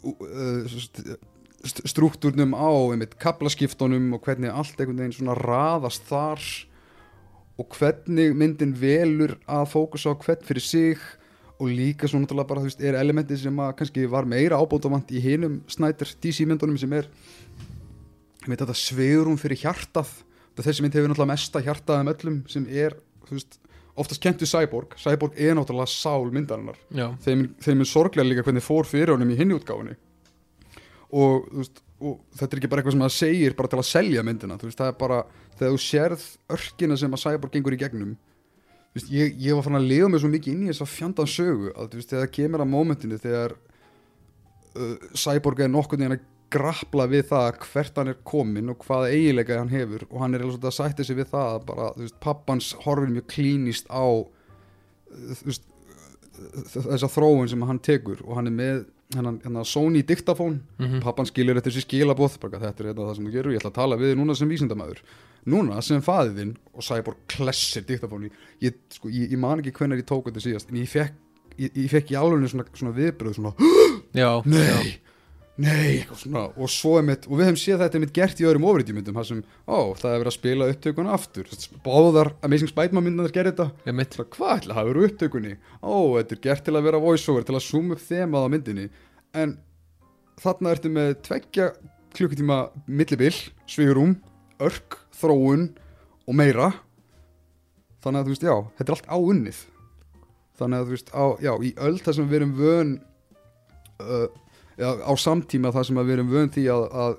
uh, 0.05 0.68
st 1.64 1.85
struktúrnum 1.89 2.52
á 2.52 2.68
einmitt 2.93 3.16
kaplaskiptunum 3.20 4.12
og 4.16 4.26
hvernig 4.26 4.52
allt 4.52 4.76
einhvern 4.76 5.01
veginn 5.01 5.16
svona 5.16 5.36
raðast 5.39 6.05
þar 6.10 6.43
og 7.56 7.76
hvernig 7.78 8.35
myndin 8.36 8.74
velur 8.76 9.39
að 9.48 9.70
fókusa 9.72 10.12
á 10.12 10.14
hvern 10.18 10.44
fyrir 10.44 10.64
sig 10.64 10.98
og 11.55 11.70
líka 11.70 12.09
svo 12.10 12.18
náttúrulega 12.20 12.51
bara, 12.51 12.62
þú 12.64 12.68
veist, 12.68 12.82
er 12.82 12.98
elementi 12.98 13.39
sem 13.39 13.60
að 13.62 13.74
kannski 13.78 14.06
var 14.10 14.26
meira 14.28 14.59
ábótavant 14.59 15.12
í 15.14 15.22
hinum 15.22 15.60
Snyder 15.70 16.10
DC 16.20 16.44
myndunum 16.48 16.78
sem 16.81 16.93
er 16.98 17.06
ég 17.06 18.51
veit 18.51 18.60
þetta 18.60 18.76
sveigurum 18.76 19.39
fyrir 19.40 19.62
hjartað. 19.62 20.10
Þessi 20.59 20.85
mynd 20.85 20.97
hefur 20.98 21.12
náttúrulega 21.12 21.32
mesta 21.32 21.62
hjartað 21.64 22.02
um 22.02 22.10
öllum 22.12 22.40
sem 22.51 22.66
er, 22.68 22.98
þú 23.24 23.39
veist, 23.39 23.56
oftast 24.00 24.22
kent 24.22 24.42
við 24.42 24.50
Cyborg, 24.50 24.96
Cyborg 24.98 25.38
er 25.38 25.54
náttúrulega 25.58 25.92
sál 25.92 26.30
myndarinnar, 26.34 26.78
þeim, 27.24 27.46
þeim 27.62 27.84
er 27.84 27.90
sorglega 27.90 28.28
líka 28.28 28.44
hvernig 28.46 28.64
fór 28.66 28.88
fyrir 28.88 29.14
honum 29.14 29.30
í 29.30 29.38
hinni 29.38 29.56
útgáfunni. 29.56 29.96
Og, 31.14 31.46
veist, 31.54 31.82
og 32.02 32.18
þetta 32.34 32.50
er 32.50 32.60
ekki 32.60 32.70
bara 32.72 32.82
eitthvað 32.82 32.96
sem 32.96 33.04
það 33.04 33.16
segir 33.16 33.56
bara 33.58 33.70
til 33.70 33.78
að 33.78 33.90
selja 33.90 34.24
myndina, 34.26 34.58
veist, 34.58 34.80
það 34.80 34.90
er 34.90 34.96
bara 34.98 35.20
þegar 35.58 35.74
þú 35.74 35.82
sérð 35.84 36.24
örkina 36.56 36.98
sem 36.98 37.14
að 37.14 37.22
Cyborg 37.22 37.54
gengur 37.54 37.76
í 37.76 37.80
gegnum 37.84 38.16
veist, 38.94 39.10
ég, 39.12 39.34
ég 39.42 39.56
var 39.56 39.66
fann 39.66 39.78
að 39.78 39.88
lifa 39.90 40.10
mig 40.10 40.22
svo 40.22 40.30
mikið 40.32 40.54
inn 40.54 40.66
í 40.66 40.70
þess 40.72 40.84
að 40.84 40.92
fjandan 40.94 41.30
sögu 41.30 41.72
að 41.74 41.96
þegar 41.96 42.24
það 42.24 42.34
kemur 42.36 42.64
að 42.64 42.70
mómentinu 42.72 43.18
þegar 43.22 43.54
uh, 43.54 44.96
Cyborg 45.24 45.64
er 45.64 45.72
nokkurn 45.72 46.04
veginn 46.04 46.16
að 46.18 46.26
grappla 46.55 47.06
við 47.10 47.26
það 47.32 47.60
hvert 47.66 48.01
hann 48.01 48.12
er 48.12 48.18
komin 48.26 48.72
og 48.72 48.86
hvaða 48.86 49.10
eiginleika 49.12 49.59
hann 49.60 49.72
hefur 49.74 50.06
og 50.10 50.18
hann 50.22 50.35
er 50.36 50.44
alveg 50.44 50.56
svolítið 50.56 50.70
að 50.72 50.78
sætti 50.78 51.06
sig 51.09 51.18
við 51.20 51.31
það 51.35 51.52
að 51.52 51.68
bara, 51.70 51.90
þú 51.97 52.06
veist, 52.06 52.18
pappans 52.24 52.72
horfir 52.85 53.14
mjög 53.14 53.28
klínist 53.35 53.90
á 53.90 54.05
veist, 55.44 55.68
þessa 56.74 57.10
þróun 57.10 57.51
sem 57.51 57.62
hann 57.68 57.81
tekur 57.85 58.22
og 58.24 58.39
hann 58.39 58.51
er 58.51 58.56
með 58.56 58.85
hennan, 59.14 59.36
hennan 59.44 59.66
Sony 59.68 60.02
diktafón. 60.02 60.60
Mhm. 60.78 61.01
pappan 61.05 61.26
skilur 61.26 61.56
eftir 61.56 61.72
sér 61.72 61.85
skilabóð 61.86 62.39
bara, 62.40 62.59
þetta 62.59 62.81
er 62.81 62.89
þetta 62.90 63.05
það 63.05 63.16
sem 63.16 63.26
þú 63.26 63.35
gerur, 63.35 63.52
ég 63.52 63.60
ætla 63.60 63.70
að 63.70 63.78
tala 63.81 63.97
við 64.01 64.12
þig 64.12 64.18
núna 64.18 64.36
sem 64.36 64.48
vísindamæður 64.48 65.02
núna 65.47 65.82
sem 65.82 66.02
faðið 66.02 66.39
þinn 66.40 66.55
og 66.72 66.82
Cyborg 66.82 67.16
klessir 67.28 67.85
diktafóni 67.85 68.31
ég, 68.64 68.74
sko, 68.90 69.10
ég, 69.12 69.31
ég 69.31 69.39
man 69.39 69.60
ekki 69.60 69.74
hvenær 69.76 70.01
ég 70.01 70.09
tók 70.09 70.31
þetta 70.31 70.40
síðast 70.40 70.70
en 70.72 70.81
ég 70.81 70.89
fekk, 70.90 71.14
ég, 71.59 71.70
ég 71.76 71.90
fekk 71.93 72.14
í 72.14 72.18
alveg 72.18 72.48
svona, 72.51 72.66
svona 72.72 72.94
viðbröð 72.97 73.36
svona, 73.39 73.55
já, 74.22 74.31
nei, 74.48 74.97
nei 75.60 76.01
eitthvað 76.01 76.20
svona, 76.24 76.44
og 76.59 76.70
svo 76.72 76.97
er 76.98 77.05
mitt, 77.06 77.26
og 77.28 77.39
við 77.39 77.48
hefum 77.48 77.59
séð 77.62 77.82
þetta 77.85 78.01
mitt 78.02 78.14
gert 78.16 78.40
í 78.43 78.47
öðrum 78.48 78.66
ofriðjumyndum, 78.70 79.18
það 79.18 79.26
sem, 79.28 79.43
ó, 79.70 79.78
það 79.98 80.09
er 80.10 80.22
verið 80.22 80.31
að 80.31 80.36
spila 80.36 80.68
upptökuna 80.72 81.12
aftur, 81.14 81.51
báðar 81.85 82.31
Amazing 82.47 82.72
Spider-Man 82.72 83.06
myndanar 83.06 83.35
gerir 83.35 83.52
þetta 83.52 83.68
Bara, 83.85 84.26
hvað 84.35 84.55
ætla 84.56 84.74
að 84.74 84.78
hafa 84.81 84.89
verið 84.90 85.06
upptökunni? 85.10 85.55
Ó, 85.78 85.94
þetta 86.16 86.36
er 86.36 86.43
gert 86.48 86.66
til 86.66 86.74
að 86.74 86.89
vera 86.89 87.02
voiceover 87.05 87.47
til 87.47 87.55
að 87.55 87.66
zooma 87.68 87.94
upp 87.94 88.02
þemað 88.02 88.47
á 88.47 88.52
myndinni. 88.55 88.86
En 89.35 89.52
þarna 90.43 90.72
ertu 90.74 90.90
með 90.94 91.12
tveggja 91.28 91.68
klukkutíma 92.14 92.59
millibill 92.86 93.36
svigurum, 93.70 94.16
örk, 94.62 94.98
þróun 95.18 95.68
og 96.26 96.39
meira. 96.39 96.72
Þannig 98.02 98.20
að 98.20 98.26
þú 98.26 98.35
veist, 98.35 98.48
já, 98.51 98.56
þetta 98.81 98.90
er 98.90 98.98
allt 98.98 99.14
áunnið 99.14 99.62
þannig 100.59 100.81
að 100.81 100.86
þú 100.86 100.94
veist, 100.94 101.10
á, 101.10 101.24
já, 101.43 101.52
í 101.59 101.70
öll 101.82 101.98
það 101.98 102.16
sem 102.18 102.31
við 102.31 102.39
erum 102.39 102.55
vön 102.59 102.93
uh, 104.02 104.26
já, 104.26 104.43
á 104.80 105.12
samtíma 105.20 105.72
það 105.74 105.86
sem 105.88 106.01
að 106.01 106.09
við 106.09 106.16
erum 106.16 106.32
vön 106.32 106.51
því 106.55 106.64
að, 106.74 106.84
að 107.05 107.14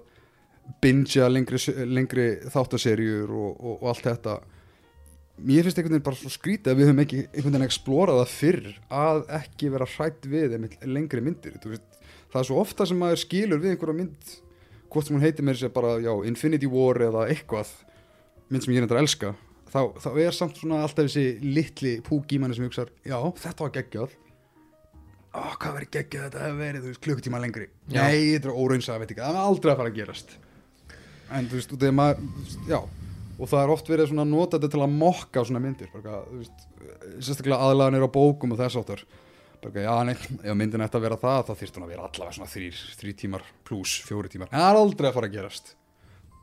bingja 0.82 1.30
lengri, 1.30 1.62
lengri 1.86 2.28
þáttaserjur 2.52 3.32
og, 3.32 3.50
og, 3.56 3.76
og 3.76 3.90
allt 3.92 4.08
þetta. 4.10 4.38
Mér 5.46 5.68
finnst 5.68 5.80
einhvern 5.80 5.98
veginn 5.98 6.08
bara 6.08 6.20
svo 6.20 6.32
skrítið 6.32 6.72
að 6.72 6.80
við 6.80 6.90
höfum 6.90 7.04
ekki 7.04 7.22
einhvern 7.26 7.52
veginn 7.58 7.68
explorað 7.68 8.22
það 8.22 8.34
fyrr 8.38 8.70
að 9.02 9.22
ekki 9.42 9.72
vera 9.74 9.90
hrætt 9.98 10.30
við 10.32 10.58
lengri 10.88 11.24
myndir. 11.24 11.58
Veist, 11.60 12.02
það 12.32 12.42
er 12.42 12.50
svo 12.50 12.60
ofta 12.62 12.88
sem 12.88 13.00
maður 13.00 13.24
skilur 13.26 13.62
við 13.64 13.76
einhverja 13.76 14.00
mynd 14.00 14.36
hvort 14.92 15.08
sem 15.08 15.18
hún 15.18 15.26
heitir 15.26 15.46
mér 15.46 15.60
sér 15.60 15.74
bara 15.76 15.98
já, 16.00 16.12
Infinity 16.28 16.70
War 16.72 17.02
eða 17.04 17.26
eitthvað 17.32 17.72
mynd 18.52 18.64
sem 18.64 18.74
ég 18.74 18.80
er 18.80 18.86
endur 18.86 19.00
að 19.00 19.06
elska 19.06 19.32
þá, 19.72 19.82
þá 20.00 20.10
er 20.24 20.36
samt 20.36 20.60
svona 20.60 20.84
alltaf 20.86 21.08
þessi 21.08 21.26
litli 21.44 21.96
púk 22.06 22.32
í 22.32 22.40
manni 22.40 22.58
sem 22.58 22.68
hugsa 22.68 22.88
já, 23.04 23.18
þetta 23.42 23.66
var 23.66 23.74
geggjað 23.76 24.16
Ó, 25.36 25.52
hvað 25.60 25.74
verið 25.80 25.92
geggjað 25.98 26.26
þetta 26.26 26.44
hefur 26.46 26.60
verið, 26.62 27.00
klukkutíma 27.04 27.42
lengri. 27.44 27.66
Já. 27.92 28.06
Nei, 28.06 28.36
þetta 28.36 28.52
er 28.52 28.60
óraunsa, 28.62 29.00
veit 29.02 29.10
ekki, 29.12 29.24
það 29.24 29.34
er 29.34 29.42
aldrei 29.42 29.72
að 29.74 29.82
fara 29.82 29.92
að 29.92 29.98
gerast. 30.00 30.32
En 31.36 31.50
þú 31.52 31.60
veist, 31.60 31.76
þegar 31.76 31.98
maður, 31.98 32.56
já. 32.70 32.80
Og 33.36 33.52
það 33.52 33.62
er 33.66 33.74
oft 33.74 33.92
verið 33.92 34.10
svona 34.12 34.24
að 34.24 34.32
nota 34.32 34.58
þetta 34.58 34.72
til 34.72 34.84
að 34.86 34.96
mokka 34.96 35.44
svona 35.44 35.62
myndir, 35.66 35.92
bara, 35.92 36.22
veist 36.32 36.66
sérstaklega 37.20 37.60
aðlaganir 37.68 38.06
á 38.08 38.16
bókum 38.16 38.56
og 38.56 38.62
þess 38.62 38.80
áttar 38.80 39.04
bara, 39.66 39.84
já, 39.84 39.96
nei, 40.08 40.14
ef 40.16 40.56
myndin 40.56 40.84
ætti 40.86 41.00
að 41.00 41.08
vera 41.08 41.18
það 41.20 41.42
þá 41.50 41.52
þyrfti 41.60 41.80
hún 41.80 41.86
að 41.88 41.92
vera 41.92 42.06
allavega 42.08 42.38
svona 42.38 42.52
þrýr, 42.52 42.82
þrý 43.02 43.14
tímar 43.20 43.46
pluss 43.68 43.98
fjóri 44.06 44.32
tímar, 44.32 44.52
en 44.52 44.62
það 44.62 44.70
er 44.70 44.80
aldrei 44.80 45.10
að 45.10 45.18
fara 45.18 45.30
að 45.30 45.36
gerast. 45.36 45.72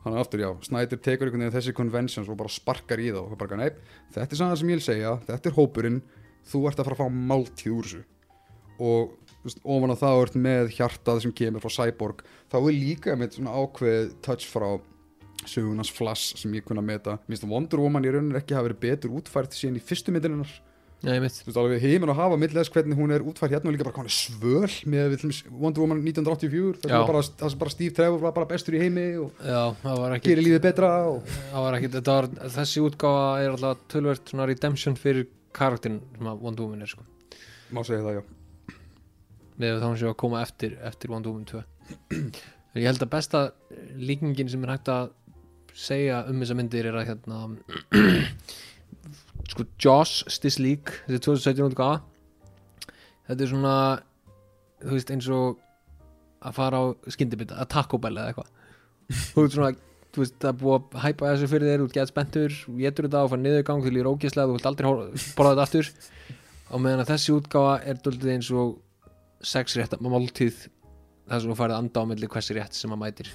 Þannig 0.03 0.17
að 0.17 0.23
aftur, 0.25 0.43
já, 0.43 0.49
Snyder 0.67 0.99
tekur 0.99 1.29
einhvern 1.29 1.45
veginn 1.45 1.55
þessi 1.55 1.73
conventions 1.77 2.29
og 2.29 2.39
bara 2.41 2.51
sparkar 2.51 2.99
í 2.99 3.05
þá. 3.15 3.21
Og 3.23 3.37
bara, 3.39 3.59
nei, 3.61 3.69
þetta 4.11 4.35
er 4.35 4.39
svona 4.41 4.51
það 4.51 4.59
sem 4.59 4.71
ég 4.73 4.79
vil 4.81 4.83
segja 4.83 5.13
þetta 5.29 5.49
er 5.49 5.55
hópurinn, 5.55 6.01
þú 6.51 6.63
ert 6.67 6.81
að 6.81 6.89
fara 6.89 6.97
að 6.97 7.05
fá 7.05 7.21
máltíð 7.31 7.77
úr 7.77 7.87
þessu 7.87 8.01
og 8.79 9.13
ofan 9.63 9.93
á 9.93 9.97
það 9.99 10.21
ert 10.23 10.39
með 10.39 10.73
hjartað 10.77 11.23
sem 11.25 11.35
kemur 11.35 11.63
frá 11.63 11.73
Cyborg 11.75 12.23
þá 12.51 12.57
er 12.61 12.75
líka 12.77 13.15
með 13.19 13.37
svona 13.37 13.55
ákveð 13.59 14.13
touch 14.25 14.47
frá 14.49 14.67
sögunars 15.49 15.91
Flash 15.91 16.37
sem 16.39 16.53
ég 16.55 16.63
kunna 16.63 16.83
meta. 16.85 17.17
Mér 17.27 17.35
finnst 17.35 17.47
að 17.47 17.55
Wonder 17.55 17.81
Woman 17.83 18.05
í 18.07 18.13
rauninni 18.13 18.39
ekki 18.39 18.55
hafa 18.55 18.69
verið 18.69 18.83
betur 18.85 19.17
útfært 19.17 19.57
síðan 19.57 19.79
í 19.79 19.83
fyrstu 19.83 20.13
myndirinnar 20.15 20.53
heiminn 21.03 22.11
að 22.13 22.19
hafa 22.21 22.37
millið 22.39 22.61
þess 22.61 22.71
hvernig 22.71 22.99
hún 22.99 23.11
er 23.11 23.23
útfært 23.27 23.51
hérna 23.51 23.67
og 23.67 23.75
líka 23.75 23.83
bara 23.83 23.95
hvað 23.97 24.05
hún 24.05 24.11
er 24.11 24.15
svöl 24.15 24.75
með 24.87 25.15
Wonder 25.51 25.83
Woman 25.83 25.99
1984 25.99 26.77
það 26.79 26.93
sem 26.93 27.09
bara, 27.09 27.23
bara 27.59 27.73
Steve 27.73 27.95
Trevor 27.97 28.21
var 28.23 28.35
bara 28.37 28.47
bestur 28.47 28.77
í 28.77 28.83
heimi 28.85 29.03
og 29.19 29.41
ekki 30.15 30.31
gerir 30.31 30.47
lífið 30.47 30.63
betra 30.63 30.91
og 31.09 31.33
var 31.51 31.75
ekki, 31.79 31.91
var, 31.97 32.29
þessi 32.55 32.85
útgáfa 32.85 33.25
er 33.43 33.57
alltaf 33.57 33.83
tölvert 33.91 34.31
redemption 34.53 34.95
fyrir 34.99 35.27
karakterin 35.51 35.99
sem 36.15 36.31
að 36.31 36.47
Wonder 36.47 36.69
Woman 36.69 36.87
er 36.87 36.93
sko. 36.93 37.03
Má 37.75 37.83
segja 37.83 38.05
það 38.05 38.21
já 38.21 38.23
með 39.61 39.79
þá 39.81 39.87
hann 39.87 39.99
sé 40.01 40.09
að 40.09 40.19
koma 40.23 40.43
eftir, 40.43 40.77
eftir 40.85 41.13
Wonder 41.13 41.33
Woman 41.33 41.49
2 41.49 41.63
En 42.73 42.81
ég 42.81 42.87
held 42.89 43.03
að 43.05 43.11
besta 43.13 43.43
líkingin 43.99 44.49
sem 44.49 44.63
er 44.65 44.73
hægt 44.73 44.89
að 44.89 45.11
segja 45.77 46.23
um 46.29 46.39
þessa 46.41 46.57
myndir 46.57 46.87
er 46.89 46.97
að 46.97 47.09
hérna 47.11 47.43
sko 49.51 49.67
Justice 49.81 50.61
League 50.61 51.03
þetta 51.05 51.19
er 51.19 51.25
2017 51.27 51.67
útgáfa 51.69 52.01
þetta 53.27 53.45
er 53.45 53.51
svona 53.51 53.75
þú 54.83 54.97
veist 54.97 55.13
eins 55.13 55.29
og 55.33 55.61
að 56.43 56.57
fara 56.57 56.79
á 56.79 56.83
skyndibita, 57.11 57.57
að 57.59 57.71
Taco 57.73 57.99
Bell 58.01 58.15
eða 58.17 58.31
eitthvað. 58.31 58.49
Þú 59.33 59.45
veist 59.45 59.57
svona 59.57 59.71
þú 60.13 60.21
veist, 60.21 60.35
það 60.41 60.49
er 60.49 60.57
búið 60.61 60.75
að 60.77 61.03
hæpa 61.03 61.29
þessu 61.31 61.49
fyrir 61.49 61.69
þér, 61.71 61.83
þú 61.83 61.93
gett 61.95 62.11
spenntur 62.11 62.55
þú 62.59 62.73
getur 62.79 63.07
þetta 63.07 63.21
og 63.23 63.31
fara 63.31 63.43
niðurgang, 63.43 63.83
þú 63.83 63.93
líður 63.93 64.09
ógislega 64.11 64.49
þú 64.49 64.57
vilt 64.57 64.69
aldrei 64.69 64.89
borða 65.37 65.53
þetta 65.53 65.65
aftur. 65.67 65.91
Og 66.73 66.83
meðan 66.83 67.03
að 67.03 67.11
þessi 67.13 67.35
útgáfa 67.37 67.75
er 67.89 68.01
döldið 68.03 68.33
eins 68.35 68.51
og 68.53 68.75
sex 69.45 69.77
rétt 69.79 69.95
máltíð 70.01 70.65
þar 71.27 71.43
sem 71.43 71.51
þú 71.51 71.59
farið 71.59 71.75
að 71.75 71.83
anda 71.83 72.03
á 72.03 72.09
milli 72.09 72.29
hversi 72.31 72.57
rétt 72.57 72.77
sem 72.77 72.93
að 72.93 73.01
mætir 73.03 73.31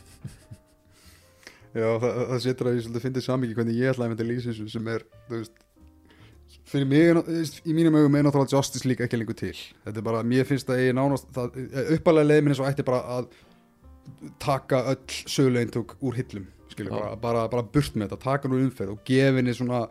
Já, 1.77 1.89
það, 2.01 2.13
það 2.33 2.39
setur 2.45 2.69
að 2.69 2.77
ég 2.77 2.85
svolítið 2.85 3.05
fyndið 3.05 3.25
samingi 3.27 3.57
hvernig 3.57 3.79
ég 3.79 3.93
ætlaði 3.93 4.11
með 4.11 4.21
þetta 4.21 4.29
lýsinsu 4.31 4.69
sem 4.73 4.87
er, 4.93 5.05
þú 5.29 5.41
veist 5.41 5.65
fyrir 6.69 6.89
mig, 6.89 7.11
er 7.13 7.19
í 7.69 7.75
mínum 7.77 7.99
augum 7.99 8.17
er 8.19 8.25
náttúrulega 8.27 8.57
Justice 8.57 8.89
League 8.89 9.05
ekki 9.05 9.21
lengur 9.21 9.37
til 9.39 9.55
þetta 9.55 10.01
er 10.01 10.07
bara, 10.07 10.23
mér 10.27 10.49
finnst 10.49 10.73
að 10.73 10.83
ég 10.87 10.97
nánast 10.97 11.29
það, 11.37 11.59
uppalega 11.99 12.29
leið 12.31 12.45
minni 12.45 12.59
svo 12.59 12.69
ætti 12.69 12.87
bara 12.89 13.03
að 13.19 13.29
taka 14.41 14.83
öll 14.95 15.19
sögulegintök 15.29 15.99
úr 16.01 16.17
hillum, 16.17 16.47
skilur, 16.73 16.93
Já. 16.93 16.97
bara, 16.97 17.17
bara, 17.21 17.45
bara 17.53 17.67
burt 17.77 17.97
með 17.97 18.09
þetta, 18.09 18.21
taka 18.25 18.51
nú 18.51 18.61
umferð 18.65 18.97
og 18.97 19.05
gefa 19.09 19.41
henni 19.41 19.57
svona 19.57 19.83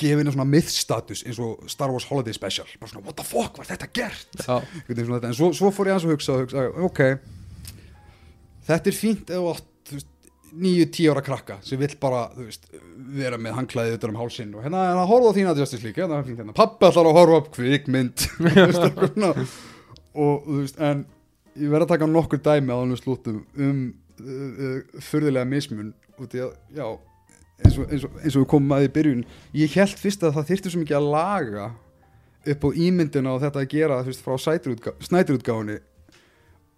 gefa 0.00 0.20
henni 0.20 0.32
svona 0.34 0.48
mythstatus 0.48 1.24
eins 1.26 1.40
og 1.42 1.66
Star 1.70 1.92
Wars 1.92 2.06
Holiday 2.08 2.34
Special. 2.36 2.68
Bara 2.80 2.92
svona, 2.92 3.04
what 3.06 3.18
the 3.18 3.26
fuck, 3.26 3.58
var 3.58 3.68
þetta 3.68 3.90
gert? 3.94 4.40
Svona 4.44 5.20
en 5.28 5.36
svo, 5.36 5.50
svo 5.56 5.72
fór 5.74 5.90
ég 5.90 5.96
aðeins 5.96 6.08
að 6.08 6.14
hugsa, 6.14 6.38
hugsa 6.44 6.66
ok, 6.86 7.02
þetta 8.70 8.92
er 8.92 8.96
fínt 8.96 9.34
nýju, 10.50 10.86
tíu 10.90 11.12
ára 11.12 11.22
krakka 11.22 11.58
sem 11.62 11.78
vill 11.80 11.92
bara, 12.00 12.24
veist, 12.34 12.66
vera 13.14 13.38
með 13.40 13.56
hangklæðið 13.58 13.98
utan 13.98 14.14
um 14.14 14.20
hálsinn 14.20 14.54
og 14.56 14.64
hérna, 14.64 14.82
hérna 14.88 15.06
horfa 15.10 15.30
á 15.30 15.36
þína 15.36 15.54
Justice 15.58 15.84
League, 15.84 16.02
hérna, 16.02 16.22
fínt 16.26 16.40
hérna, 16.42 16.54
pappi 16.56 16.88
ætlar 16.88 17.10
að 17.10 17.18
horfa 17.18 17.40
upp 17.42 17.50
kvikmynd 17.54 18.26
og 20.24 20.48
þú 20.48 20.56
veist, 20.56 20.80
en 20.82 21.04
ég 21.60 21.70
verð 21.70 21.86
að 21.86 21.92
taka 21.94 22.10
nokkur 22.10 22.42
dæmi 22.42 22.74
á 22.74 22.78
hann 22.80 22.96
um 22.96 23.84
uh, 24.20 24.26
uh, 24.26 25.00
furðulega 25.06 25.46
mismun 25.48 25.94
út 26.20 26.34
í 26.36 26.42
að, 26.44 26.56
já 26.74 26.86
eins 27.64 27.76
og, 27.78 27.86
eins, 27.90 28.06
og, 28.08 28.16
eins 28.22 28.34
og 28.36 28.44
við 28.44 28.48
komum 28.54 28.74
að 28.76 28.86
í 28.86 28.90
byrjun 28.96 29.22
ég 29.60 29.76
held 29.76 30.00
fyrst 30.00 30.24
að 30.26 30.34
það 30.38 30.50
þyrfti 30.50 30.72
svo 30.72 30.82
mikið 30.82 30.98
að 30.98 31.12
laga 31.14 31.68
upp 32.50 32.66
á 32.66 32.68
ímyndina 32.86 33.34
og 33.34 33.44
þetta 33.44 33.62
að 33.62 33.70
gera 33.74 34.00
veist, 34.06 34.24
frá 34.24 34.36
snæturútgáfunni 34.40 35.78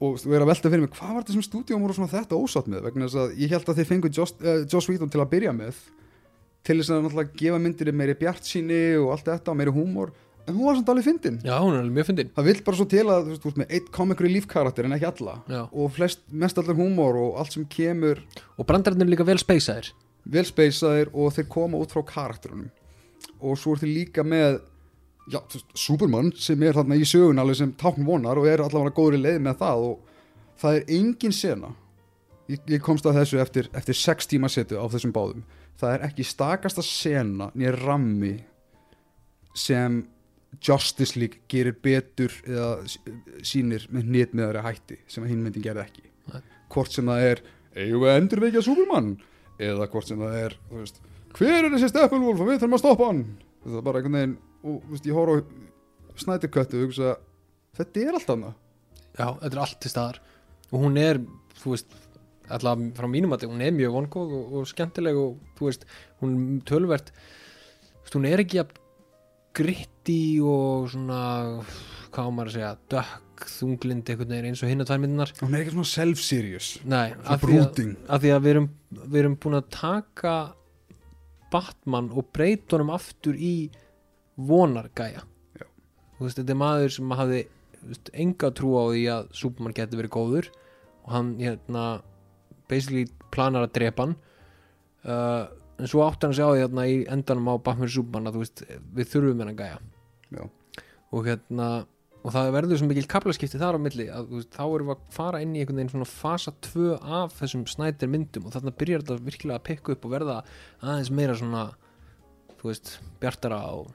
og 0.02 0.18
er 0.26 0.42
að 0.42 0.50
velta 0.50 0.70
fyrir 0.70 0.82
mig 0.82 0.94
hvað 0.96 1.14
var 1.14 1.22
þetta 1.22 1.36
sem 1.36 1.46
stúdíum 1.46 1.84
voru 1.84 2.06
þetta 2.10 2.38
ósátt 2.38 2.70
með? 2.70 2.86
Vegna 2.88 3.06
þess 3.06 3.20
að 3.22 3.36
ég 3.38 3.52
held 3.54 3.68
að 3.68 3.78
þeir 3.78 3.90
fengu 3.92 4.10
Joss, 4.10 4.34
uh, 4.42 4.88
Whedon 4.88 5.12
til 5.12 5.22
að 5.22 5.30
byrja 5.36 5.54
með 5.54 5.78
til 6.66 6.78
þess 6.78 6.90
að 6.90 7.06
náttúrulega 7.06 7.38
gefa 7.38 7.62
myndir 7.62 7.94
meiri 7.94 8.18
bjart 8.18 8.50
og 9.02 9.08
allt 9.14 9.30
þetta 9.30 9.52
og 9.52 9.58
meiri 9.58 9.74
húmor. 9.74 10.12
En 10.42 10.56
hún 10.56 10.66
var 10.66 10.74
samt 10.74 10.88
alveg 10.90 11.06
fyndin. 11.06 11.38
Já 11.46 11.54
hún 11.62 11.74
er 11.74 11.84
alveg 11.84 11.94
mjög 11.94 12.08
fyndin. 12.08 12.30
Það 12.34 12.46
vill 12.48 12.62
bara 12.66 12.78
svo 12.78 12.86
til 12.90 13.04
að 13.06 13.20
þú 13.22 13.30
veist, 13.30 13.42
þú 13.42 13.48
veist 13.48 13.60
með 13.60 13.74
eitt 13.76 13.90
comic 13.94 14.22
relief 14.22 14.46
karakter 14.50 14.88
en 14.88 14.94
ekki 14.96 15.06
alla. 15.06 15.36
Já. 15.46 15.60
og 15.70 15.92
flest, 15.94 16.24
mest 16.30 16.58
allir 16.58 16.78
húmor 16.78 17.18
og 17.18 17.36
allt 17.38 17.54
sem 17.54 17.66
kemur. 17.70 18.22
Og 18.58 18.66
brandarinn 18.66 19.06
er 19.06 19.12
líka 19.12 19.26
vel 19.26 19.38
speysaðir 19.38 19.92
vel 20.24 20.44
speysaðir 20.46 21.10
og 21.14 21.32
þeir 21.34 21.48
koma 21.50 21.78
út 21.82 21.90
frá 21.94 22.02
karakterunum. 22.06 22.70
Og 23.42 23.56
svo 23.58 23.74
er 23.74 23.82
þeir 23.82 23.94
líka 23.96 24.22
með 24.26 24.60
já, 25.32 25.40
Superman 25.74 26.32
sem 26.38 26.62
er 26.62 26.74
þarna 26.78 26.98
í 26.98 27.06
sögun 27.06 27.38
alveg 27.42 27.58
sem 27.58 27.72
tákn 27.78 28.06
vonar 28.06 28.38
og 28.38 28.46
er 28.50 28.62
allavega 28.62 28.94
góðri 28.96 29.20
leið 29.22 29.40
með 29.46 29.58
það 29.62 29.86
og 29.88 29.98
það 30.62 30.76
er 30.78 30.92
engin 30.98 31.32
sena 31.34 31.72
ég, 32.50 32.60
ég 32.70 32.82
komst 32.82 33.06
að 33.06 33.18
þessu 33.20 33.38
eftir, 33.42 33.68
eftir 33.74 33.94
sex 33.98 34.26
tíma 34.30 34.50
setu 34.50 34.78
á 34.78 34.86
þessum 34.90 35.12
báðum 35.14 35.42
það 35.80 35.94
er 35.96 36.04
ekki 36.08 36.26
stakasta 36.26 36.82
sena 36.86 37.48
nýja 37.58 37.72
rammi 37.80 38.34
sem 39.54 40.02
Justice 40.62 41.16
League 41.18 41.40
gerir 41.50 41.74
betur 41.82 42.32
eða 42.46 42.84
s- 42.86 42.98
sýnir 43.46 43.86
með 43.90 44.06
hnitmiðari 44.10 44.62
hætti 44.66 44.98
sem 45.08 45.24
að 45.24 45.32
hinn 45.32 45.42
myndin 45.46 45.64
gerði 45.64 45.86
ekki. 45.86 46.02
Nei. 46.32 46.40
hvort 46.72 46.92
sem 46.94 47.06
það 47.08 47.24
er 47.30 47.40
eigum 47.76 48.02
við 48.04 48.10
að 48.12 48.18
endurveikja 48.20 48.62
Superman 48.62 49.08
eða 49.60 49.88
hvort 49.92 50.08
sem 50.08 50.20
það 50.22 50.38
er 50.40 50.56
veist, 50.70 51.00
hver 51.36 51.58
er 51.58 51.70
þessi 51.74 51.90
Steppenwolf 51.92 52.40
og 52.42 52.50
við 52.50 52.60
þurfum 52.60 52.78
að 52.78 52.82
stoppa 52.82 53.08
hann. 53.10 53.22
Það 53.62 53.78
er 53.78 53.86
bara 53.86 54.00
einhvern 54.00 54.18
veginn 54.18 54.38
og 54.62 54.88
veist, 54.90 55.08
ég 55.08 55.16
horf 55.16 55.32
á 55.32 56.20
snættirköttu 56.22 56.78
og 56.78 56.86
hugsa 56.88 57.14
þetta 57.78 58.04
er 58.04 58.18
allt 58.18 58.32
annað. 58.36 58.56
Já, 59.12 59.26
þetta 59.26 59.52
er 59.52 59.62
allt 59.64 59.80
til 59.82 59.92
staðar. 59.92 60.22
Og 60.72 60.84
hún 60.86 60.98
er, 61.00 61.20
þú 61.60 61.74
veist 61.74 61.98
alltaf 62.52 62.84
frá 62.98 63.08
mínum 63.08 63.32
að 63.34 63.46
hún 63.48 63.64
er 63.64 63.74
mjög 63.76 63.96
vongóð 63.96 64.36
og, 64.36 64.54
og 64.58 64.68
skemmtileg 64.68 65.18
og 65.18 65.36
þú 65.58 65.68
veist, 65.68 65.86
hún 66.20 66.38
er 66.42 66.62
tölvert 66.68 67.12
veist, 67.14 68.16
hún 68.16 68.28
er 68.28 68.42
ekki 68.42 68.62
að 68.62 68.74
gritti 69.56 70.22
og 70.44 70.90
svona 70.92 71.20
hvað 72.12 72.28
á 72.28 72.30
maður 72.32 72.50
að 72.50 72.56
segja, 72.56 72.72
dökk 72.92 73.31
þunglind 73.48 74.08
einhvern 74.12 74.34
veginn 74.34 74.50
eins 74.52 74.62
og 74.62 74.70
hinn 74.70 74.84
að 74.84 74.90
tvær 74.90 75.00
myndunar 75.02 75.32
hún 75.40 75.54
er 75.54 75.62
ekki 75.62 75.74
svona 75.74 75.90
self-serious 75.90 76.72
nei, 76.84 77.12
af 77.22 77.22
því, 77.22 77.32
að, 77.34 77.44
brooding. 77.46 77.94
af 78.08 78.22
því 78.22 78.34
að 78.34 78.42
við 78.44 78.54
erum, 78.54 78.68
við 79.02 79.20
erum 79.22 79.38
búin 79.42 79.58
að 79.58 79.70
taka 79.76 80.34
Batman 81.52 82.10
og 82.16 82.30
breyta 82.32 82.76
honum 82.76 82.92
aftur 82.94 83.36
í 83.36 83.54
vonargæja. 84.40 85.24
Já. 85.58 85.66
þú 86.16 86.26
veist, 86.26 86.38
þetta 86.40 86.54
er 86.54 86.60
maður 86.62 86.94
sem 86.96 87.16
hafði 87.18 87.40
þú 87.76 87.90
veist, 87.90 88.12
enga 88.24 88.52
trú 88.56 88.74
á 88.78 88.84
því 88.88 89.02
að 89.12 89.32
Superman 89.42 89.76
geti 89.76 89.98
verið 90.00 90.14
góður 90.16 90.50
og 91.02 91.10
hann 91.16 91.32
hérna 91.40 91.86
basically 92.70 93.08
planar 93.34 93.66
að 93.66 93.74
drepa 93.76 94.06
hann. 94.06 94.16
Uh, 95.02 95.50
en 95.82 95.90
svo 95.90 96.04
átti 96.06 96.24
hann 96.24 96.34
að 96.34 96.38
sjá 96.38 96.46
því 96.46 96.62
hérna 96.62 96.88
í 96.88 96.98
endanum 97.10 97.50
á 97.52 97.54
Batman 97.58 97.88
vs 97.88 97.96
Superman 97.98 98.30
að 98.30 98.38
þú 98.38 98.44
veist, 98.44 98.64
við 98.96 99.10
þurfum 99.12 99.42
hennan 99.44 99.58
gæja. 99.60 99.80
Já. 100.32 100.44
og 101.12 101.26
hérna 101.28 101.66
og 102.22 102.30
það 102.30 102.52
verður 102.54 102.78
svo 102.78 102.88
mikil 102.90 103.08
kaplaskipti 103.10 103.58
þar 103.58 103.78
á 103.78 103.80
milli 103.82 104.06
að 104.12 104.28
veist, 104.36 104.52
þá 104.54 104.62
erum 104.64 104.90
við 104.92 104.94
að 104.94 105.16
fara 105.16 105.40
inn 105.42 105.56
í 105.56 105.62
einhvern 105.62 105.80
veginn 105.80 105.92
svona 105.92 106.10
fasa 106.10 106.52
2 106.68 106.92
af 107.18 107.34
þessum 107.40 107.64
snætir 107.70 108.10
myndum 108.12 108.46
og 108.46 108.54
þarna 108.54 108.74
byrjar 108.78 109.02
þetta 109.02 109.26
virkilega 109.26 109.58
að 109.58 109.66
pikka 109.66 109.96
upp 109.96 110.06
og 110.06 110.14
verða 110.14 110.36
aðeins 110.80 111.10
meira 111.10 111.34
svona 111.38 111.64
þú 112.60 112.70
veist, 112.70 112.94
bjartara 113.22 113.60
og 113.74 113.90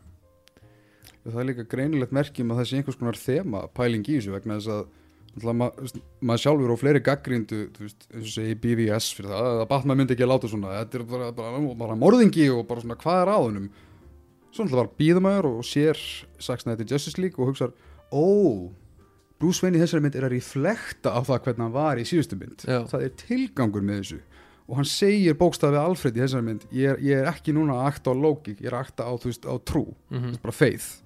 það 1.24 1.41
er 1.41 1.49
líka 1.52 1.68
greinilegt 1.72 2.16
merkjum 2.16 2.52
að 2.52 2.62
það 2.62 2.70
sé 2.70 2.80
einhvers 2.82 2.99
konar 2.99 3.20
þema 3.20 3.66
pæling 3.76 4.08
í 4.08 4.20
þessu 4.20 4.36
vegna 4.36 4.60
þess 4.60 4.76
að 4.76 4.86
maður 5.38 6.41
sjálfur 6.41 6.74
og 6.74 6.80
fleiri 6.82 7.02
og 7.06 8.30
segi 8.32 8.56
BVS 8.58 9.12
fyrir 9.14 9.30
það 9.32 9.49
að 9.52 9.68
Batman 9.70 9.99
myndi 9.99 10.16
ekki 10.16 10.26
að 10.26 10.32
láta 10.34 10.49
svona 10.49 10.80
þetta 10.80 10.98
er 10.98 11.04
bara, 11.12 11.28
bara, 11.38 11.60
bara 11.78 11.98
morðingi 11.99 12.48
og 12.54 12.64
bara 12.70 12.84
svona 12.84 12.98
hvað 12.99 13.20
er 13.22 13.32
á 13.32 13.38
hennum 13.38 13.68
svo 14.49 14.66
náttúrulega 14.66 14.82
bara 14.82 14.98
býða 14.98 15.24
maður 15.24 15.49
og 15.52 15.68
sér 15.68 16.02
Snyder 16.41 16.90
Justice 16.90 17.22
League 17.22 17.38
og 17.38 17.52
hugsar 17.52 17.76
ó, 18.12 18.28
Bruce 19.38 19.64
Wayne 19.64 19.78
í 19.78 19.82
þessari 19.84 20.04
mynd 20.06 20.18
er 20.18 20.26
að 20.28 20.34
reflekta 20.34 21.14
á 21.14 21.20
það 21.22 21.42
hvernig 21.46 21.64
hann 21.66 21.76
var 21.76 22.02
í 22.02 22.06
síðustu 22.10 22.40
mynd. 22.40 22.66
Já. 22.66 22.82
það 22.90 23.06
er 23.08 23.16
tilgangur 23.22 23.86
með 23.86 24.02
þessu. 24.02 24.20
Og 24.68 24.80
hann 24.82 24.90
segir 24.90 25.38
bókstafið 25.40 25.80
Alfred 25.80 26.18
í 26.18 26.24
þessari 26.24 26.48
mynd 26.48 26.66
ég 26.76 26.96
er, 26.96 27.04
ég 27.06 27.22
er 27.22 27.30
ekki 27.32 27.56
núna 27.56 27.78
að 27.78 27.90
akta 27.92 28.12
á 28.12 28.16
lógik 28.18 28.60
ég 28.60 28.72
er 28.72 28.76
að 28.76 28.88
akta 28.88 29.08
á, 29.08 29.14
veist, 29.24 29.46
á 29.48 29.56
trú. 29.64 29.86
Mm 30.12 30.36
bara 30.42 30.56
faith. 30.56 31.04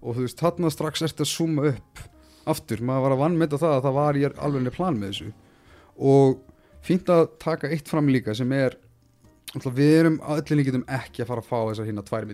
Og 0.00 0.16
þú 0.16 0.26
veist, 0.26 0.40
þarna 0.40 0.70
strax 0.70 1.02
ertu 1.02 1.24
að 1.24 1.32
zooma 1.32 1.68
upp 1.72 2.04
aftur, 2.46 2.80
maður 2.84 3.06
var 3.06 3.14
að 3.16 3.22
vannmeta 3.24 3.60
það 3.60 3.74
að 3.74 3.84
það 3.86 3.94
var 3.98 4.20
ég 4.20 4.38
alveg 4.38 4.72
plan 4.72 4.98
með 5.00 5.12
þessu. 5.12 5.30
Og 5.96 6.40
fínt 6.84 7.08
að 7.08 7.28
taka 7.40 7.70
eitt 7.72 7.88
fram 7.88 8.08
líka 8.08 8.34
sem 8.36 8.52
er 8.52 8.76
við 9.54 9.98
erum 10.00 10.20
allir 10.22 10.60
líkitum 10.60 10.84
ekki 10.90 11.22
að 11.22 11.30
fara 11.30 11.44
að 11.44 11.48
fá 11.48 11.58
þessar 11.70 11.88
hérna 11.88 12.04
tvær 12.04 12.26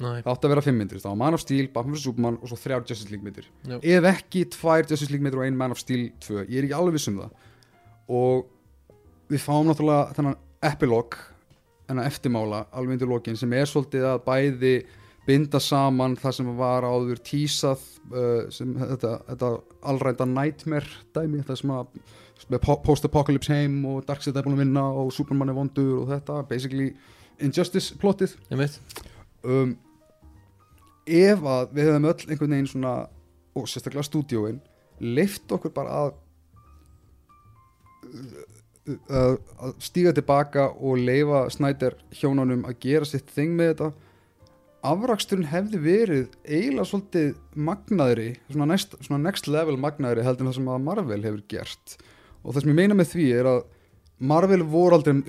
Næ, 0.00 0.22
það 0.24 0.30
átti 0.32 0.48
að 0.48 0.52
vera 0.54 0.64
fimm 0.64 0.78
myndir, 0.80 1.00
það 1.02 1.12
var 1.12 1.18
Man 1.20 1.36
of 1.36 1.42
Steel, 1.42 1.66
Batman 1.74 1.96
vs. 1.96 2.04
Superman 2.06 2.38
og 2.40 2.48
svo 2.48 2.56
þrjár 2.56 2.86
Justice 2.88 3.10
League 3.12 3.26
myndir. 3.26 3.50
Já. 3.68 3.76
ef 3.76 4.06
ekki 4.14 4.46
tvær 4.54 4.86
Justice 4.86 5.10
League 5.12 5.24
myndir 5.26 5.42
og 5.42 5.44
ein 5.44 5.58
Man 5.60 5.74
of 5.74 5.82
Steel 5.82 6.06
2, 6.24 6.46
ég 6.46 6.62
er 6.62 6.68
ekki 6.68 6.78
alveg 6.78 6.96
viss 6.96 7.10
um 7.10 7.18
það. 7.20 7.34
Og 8.20 8.46
við 9.30 9.44
fáum 9.44 9.68
náttúrulega 9.68 10.16
þennan 10.16 10.38
epilog 10.70 11.18
þennan 11.90 12.06
eftirmála 12.06 12.64
alveg 12.72 12.96
undir 12.96 13.10
lokin 13.10 13.38
sem 13.38 13.52
er 13.58 13.68
svolítið 13.68 14.06
að 14.12 14.24
bæði 14.26 14.74
binda 15.26 15.60
saman 15.62 16.16
það 16.18 16.36
sem 16.38 16.50
var 16.58 16.86
áður 16.86 17.20
tísað 17.26 17.82
uh, 18.14 18.48
sem 18.52 18.72
þetta, 18.78 19.12
þetta 19.28 19.52
allrænda 19.92 20.26
nightmare 20.30 21.04
dæmi 21.14 21.44
það 21.46 21.60
sem 21.60 21.74
að 21.76 22.00
post-apocalypse 22.86 23.52
heim 23.52 23.82
og 23.86 24.04
Darkseid 24.08 24.36
er 24.36 24.46
búin 24.46 24.56
að 24.56 24.64
vinna 24.64 24.86
og 24.96 25.12
Superman 25.14 25.52
er 25.52 25.58
vondur 25.58 26.00
og 26.00 26.12
þetta 26.14 26.40
basically 26.48 26.94
Injustice 27.40 27.94
einmitt. 28.50 28.80
Um, 29.44 29.78
ef 31.06 31.46
að 31.46 31.72
við 31.76 31.88
hefum 31.88 32.10
öll 32.10 32.26
einhvern 32.28 32.54
veginn 32.56 32.70
svona 32.70 32.94
og 33.56 33.66
sérstaklega 33.68 34.06
stúdíóin 34.06 34.60
leift 35.00 35.52
okkur 35.52 35.72
bara 35.74 36.04
að 36.04 36.12
að, 39.10 39.36
stíga 39.82 40.12
tilbaka 40.16 40.70
og 40.76 41.00
leifa 41.00 41.46
Snyder 41.52 41.96
hjónunum 42.16 42.64
að 42.68 42.78
gera 42.84 43.08
sitt 43.08 43.30
þing 43.34 43.56
með 43.58 43.72
þetta 43.72 43.90
afraksturinn 44.90 45.50
hefði 45.50 45.80
verið 45.84 46.36
eiginlega 46.46 46.88
svolítið 46.88 47.32
magnaðri 47.68 48.30
svona 48.48 48.70
next, 48.72 48.96
svona 49.04 49.20
next 49.26 49.48
level 49.50 49.76
magnaðri 49.80 50.24
heldur 50.24 50.46
en 50.46 50.50
það 50.50 50.56
sem 50.56 50.70
að 50.72 50.86
Marvel 50.86 51.20
hefur 51.26 51.42
gert. 51.52 51.96
Og 52.40 52.54
það 52.54 52.64
sem 52.64 52.72
ég 52.72 52.78
meina 52.78 52.96
með 52.96 53.10
því 53.12 53.26
er 53.36 53.50
að 53.50 53.60
Marvel 54.30 54.62
voru 54.68 54.96
aldrei 54.96 55.20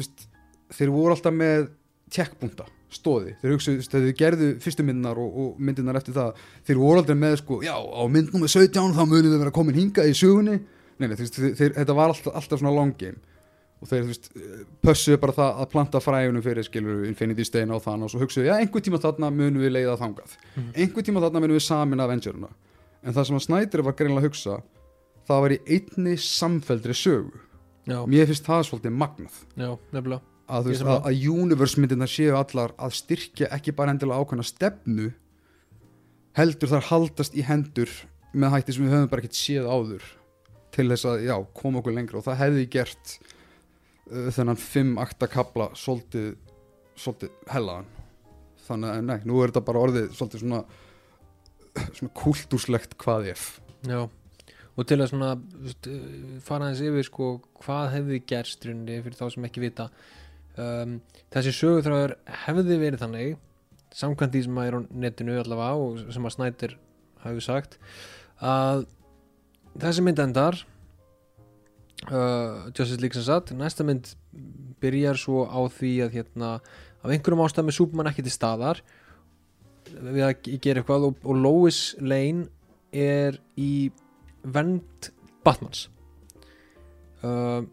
þeir 0.72 0.93
voru 0.93 1.15
alltaf 1.15 1.35
með 1.35 1.68
tjekkbúnta 2.11 2.68
stóði, 2.91 3.35
þeir 3.41 3.53
hugsu, 3.55 3.73
þegar 3.88 4.05
þeir 4.07 4.18
gerðu 4.19 4.49
fyrstu 4.63 4.84
myndinar 4.88 5.18
og, 5.22 5.34
og 5.43 5.59
myndinar 5.63 5.95
eftir 6.01 6.13
það. 6.18 6.39
Þeir 6.68 6.80
voru 6.81 7.01
aldrei 7.01 7.15
með 7.18 7.35
sko, 7.41 7.61
já, 7.65 7.73
á 7.80 8.03
mynd 8.11 8.31
nummer 8.35 8.51
17 8.51 8.95
þá 8.97 9.03
munum 9.07 9.31
við 9.31 9.39
vera 9.45 9.51
komin 9.55 9.77
hingað 9.80 10.11
í 10.11 10.15
sögunni. 10.18 10.57
Nei, 11.01 11.07
nei, 11.07 11.15
þeir, 11.18 11.53
þeir, 11.57 11.76
þetta 11.80 11.95
var 11.97 12.11
alltaf, 12.13 12.35
alltaf 12.35 12.59
svona 12.61 12.73
long 12.76 12.91
game. 12.99 13.18
Og 13.81 13.89
þeir, 13.89 14.03
þú 14.03 14.11
veist, 14.11 14.27
pössuðu 14.85 15.18
bara 15.23 15.34
það 15.34 15.61
að 15.63 15.69
planta 15.72 16.01
fræjunum 16.05 16.43
fyrir, 16.45 16.68
skilur, 16.68 16.99
Infinity 17.09 17.45
Stein 17.47 17.72
og 17.73 17.81
þann 17.81 18.03
og 18.05 18.11
svo 18.13 18.19
hugsuðu, 18.22 18.45
já, 18.51 18.53
einhver 18.61 18.84
tíma 18.85 18.99
þarna 19.01 19.31
munum 19.34 19.63
við 19.63 19.72
leiða 19.73 19.95
þangað, 19.97 20.35
Mhm. 20.53 20.68
einhver 20.76 21.07
tíma 21.07 21.23
þarna 21.23 21.41
munum 21.41 21.57
við 21.57 21.65
samin 21.65 22.03
Avengeruna, 22.05 22.49
en 23.01 23.13
það 23.18 23.26
sem 23.26 23.39
að 23.39 23.45
Snyder 23.47 23.81
var 23.88 23.93
greinilega 23.97 24.22
að 24.22 24.27
hugsa, 24.30 24.59
það 25.26 25.41
var 25.41 25.55
í 25.55 25.59
einni 25.65 26.13
samfeldri 26.22 26.93
sögu, 26.93 27.41
já, 27.89 28.05
mér 28.05 28.30
finnst 28.30 28.45
það 28.45 28.68
svolítið 28.69 28.93
magnað. 29.01 29.41
Já, 29.57 29.72
að, 30.52 30.69
veist, 30.72 30.86
að, 30.86 31.02
að 31.10 31.26
universe 31.32 31.82
myndirnar 31.82 32.11
séu 32.11 32.36
allar 32.38 32.76
að 32.82 32.95
styrkja 32.99 33.49
ekki 33.56 33.73
bara 33.78 33.95
endilega 33.95 34.22
ákveðna 34.22 34.45
stefnu 34.48 35.10
heldur 36.38 36.72
þar 36.72 36.88
haldast 36.91 37.36
í 37.36 37.45
hendur 37.48 37.91
með 38.32 38.56
hætti 38.56 38.76
sem 38.76 38.86
við 38.86 38.95
höfum 38.95 39.11
bara 39.11 39.23
ekkert 39.23 39.40
séð 39.40 39.68
áður 39.68 40.06
til 40.72 40.88
þess 40.88 41.07
að 41.10 41.26
já, 41.28 41.36
koma 41.57 41.82
okkur 41.82 41.95
lengra. 41.95 42.22
Og 42.22 42.28
það 42.28 42.40
hefði 42.45 42.68
gert 42.72 43.18
uh, 43.18 44.30
þennan 44.32 44.61
fimm 44.61 44.94
akta 45.03 45.28
kabla 45.32 45.68
svolítið, 45.76 46.30
svolítið 46.95 47.34
hellaðan. 47.52 47.90
Þannig 48.69 48.94
að 48.94 49.03
nei, 49.10 49.18
nú 49.28 49.41
er 49.41 49.52
þetta 49.52 49.65
bara 49.68 49.84
orðið 49.84 50.14
svolítið 50.15 50.45
svona 50.45 50.64
svona 51.72 52.14
kultúrslegt 52.18 52.98
hvað 53.02 53.32
ef. 53.34 53.45
Já, 53.88 54.03
og 54.76 54.88
til 54.88 54.99
að 54.99 55.11
svona 55.11 55.32
fara 56.45 56.68
aðeins 56.68 56.84
yfir 56.86 57.07
sko 57.07 57.30
hvað 57.61 57.94
hefði 57.95 58.22
gerst 58.32 58.68
runni 58.68 58.99
fyrir 59.03 59.18
þá 59.18 59.26
sem 59.34 59.48
ekki 59.48 59.64
vita 59.64 59.88
um, 60.60 60.98
þessi 61.34 61.53
sögutráður 61.56 62.15
hefði 62.45 62.80
verið 62.82 63.03
þannig 63.03 63.38
samkvæmt 63.95 64.36
því 64.36 64.44
sem 64.45 64.60
að 64.60 64.69
er 64.69 64.78
á 64.78 64.82
netinu 65.03 65.38
allavega 65.41 65.86
og 65.86 66.02
sem 66.15 66.28
að 66.28 66.36
Snæder 66.36 66.76
hafi 67.23 67.44
sagt 67.45 67.78
að 68.41 68.86
þessi 69.82 70.06
mynd 70.06 70.22
endar 70.23 70.57
uh, 72.10 72.72
Justice 72.72 73.02
League 73.02 73.18
sem 73.18 73.28
sagt 73.28 73.53
næsta 73.56 73.86
mynd 73.88 74.14
byrjar 74.82 75.19
svo 75.19 75.45
á 75.45 75.60
því 75.72 75.94
að 76.07 76.18
hérna 76.19 76.56
af 77.02 77.10
einhverjum 77.11 77.44
ástæðum 77.45 77.72
er 77.72 77.78
Superman 77.78 78.11
ekki 78.11 78.26
til 78.26 78.34
staðar 78.36 78.82
við 79.91 80.23
að 80.26 80.49
gera 80.64 80.82
eitthvað 80.82 81.10
og, 81.10 81.22
og 81.26 81.40
Lois 81.41 81.82
Lane 81.99 82.48
er 82.91 83.38
í 83.60 83.91
vend 84.44 85.11
Batmans. 85.45 85.88
Uh, 87.22 87.65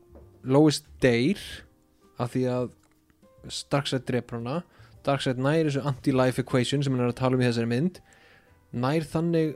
Lois 0.49 0.81
deyr 1.03 1.41
af 2.19 2.33
því 2.35 2.45
að 2.53 2.71
Darkseid 3.73 4.05
drepur 4.09 4.41
hana 4.41 4.63
Darkseid 5.07 5.39
nær 5.41 5.65
þessu 5.69 5.85
anti-life 5.87 6.43
equation 6.43 6.83
sem 6.83 6.93
hann 6.97 7.05
er 7.07 7.13
að 7.13 7.21
tala 7.21 7.39
um 7.39 7.43
í 7.43 7.47
þessari 7.49 7.71
mynd 7.71 8.01
nær 8.73 9.07
þannig 9.09 9.55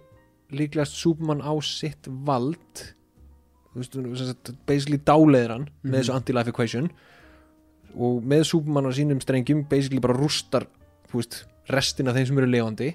líklegast 0.53 0.97
Superman 1.01 1.43
á 1.45 1.53
sitt 1.65 2.07
vald 2.09 2.85
þú 3.73 3.81
veist, 3.81 4.53
basically 4.69 4.99
dáleiðir 4.99 5.51
hann 5.57 5.67
Mhm. 5.83 5.91
með 5.91 5.99
þessu 6.03 6.15
anti-life 6.15 6.49
equation 6.53 6.91
og 7.97 8.23
með 8.25 8.45
Superman 8.49 8.87
á 8.89 8.93
sínum 8.97 9.21
strengjum 9.21 9.67
basically 9.69 10.01
bara 10.01 10.17
rústar 10.17 10.67
veist, 11.13 11.45
restina 11.69 12.13
þeim 12.13 12.27
sem 12.31 12.39
eru 12.39 12.47
lifandi 12.53 12.95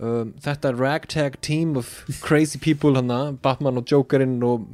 um, 0.00 0.32
þetta 0.40 0.72
ragtag 0.78 1.40
team 1.40 1.76
of 1.76 2.04
crazy 2.22 2.58
people 2.58 2.94
hana, 2.96 3.32
Batman 3.32 3.76
og 3.78 3.84
Jokerinn 3.86 4.42
og 4.42 4.66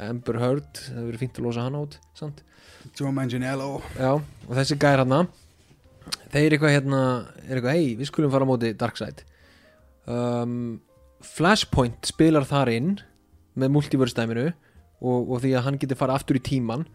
Amber 0.00 0.36
Heard 0.42 0.66
það 0.74 0.96
hefur 0.98 1.06
verið 1.12 1.22
fínt 1.22 1.38
að 1.40 1.46
losa 1.46 1.62
hann 1.64 1.76
át 1.80 1.98
sant? 2.14 2.42
Joe 2.94 3.12
Manganiello. 3.14 3.80
Já, 3.98 4.12
og 4.20 4.52
þessi 4.58 4.78
gæir 4.80 5.02
hana 5.02 5.24
þeir 6.32 6.56
eitthvað 6.56 6.74
hérna 6.74 7.00
er 7.46 7.58
eitthvað, 7.58 7.78
hei, 7.78 7.94
við 7.98 8.10
skulum 8.10 8.32
fara 8.32 8.46
á 8.46 8.50
móti 8.50 8.72
Darkseid. 8.78 9.22
Um, 10.06 10.78
Flashpoint 11.24 12.06
spilar 12.06 12.46
þar 12.46 12.70
inn 12.74 12.92
með 13.58 13.72
multiverse 13.74 14.16
dæminu 14.16 14.50
og, 14.50 15.30
og 15.32 15.40
því 15.42 15.54
að 15.56 15.66
hann 15.66 15.80
getur 15.82 15.98
fara 15.98 16.16
aftur 16.18 16.38
í 16.38 16.44
tíman 16.44 16.86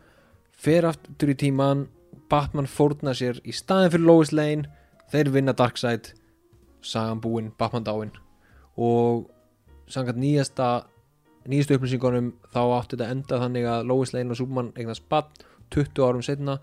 fer 0.61 0.87
aftur 0.87 1.33
í 1.33 1.37
tíman 1.37 1.87
Batman 2.31 2.69
fórna 2.69 3.15
sér 3.17 3.41
í 3.43 3.53
staðin 3.55 3.91
fyrir 3.91 4.07
Lois 4.07 4.31
Lane 4.31 4.69
þeir 5.11 5.33
vinna 5.33 5.55
Darkseid 5.57 6.13
sagan 6.85 7.21
búinn, 7.21 7.51
Batman 7.57 7.85
dáinn 7.87 8.13
og 8.79 9.27
samkvæmt 9.91 10.21
nýjasta 10.21 10.69
nýjastu 11.49 11.75
upplýsingunum 11.75 12.31
þá 12.53 12.61
átti 12.77 12.95
þetta 12.95 13.09
enda 13.11 13.41
þannig 13.43 13.67
að 13.67 13.87
Lois 13.89 14.13
Lane 14.15 14.31
og 14.31 14.39
Superman 14.39 14.71
eignast 14.77 15.07
Batman 15.11 15.49
20 15.73 16.05
árum 16.05 16.25
setna 16.25 16.57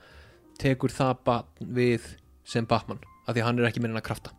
tekur 0.58 0.92
það 0.94 1.22
Batman 1.28 1.74
við 1.78 2.08
sem 2.48 2.66
Batman 2.68 3.00
af 3.26 3.34
því 3.34 3.42
að 3.42 3.48
hann 3.48 3.60
er 3.60 3.68
ekki 3.68 3.82
minna 3.84 4.00
að 4.00 4.08
krafta. 4.08 4.34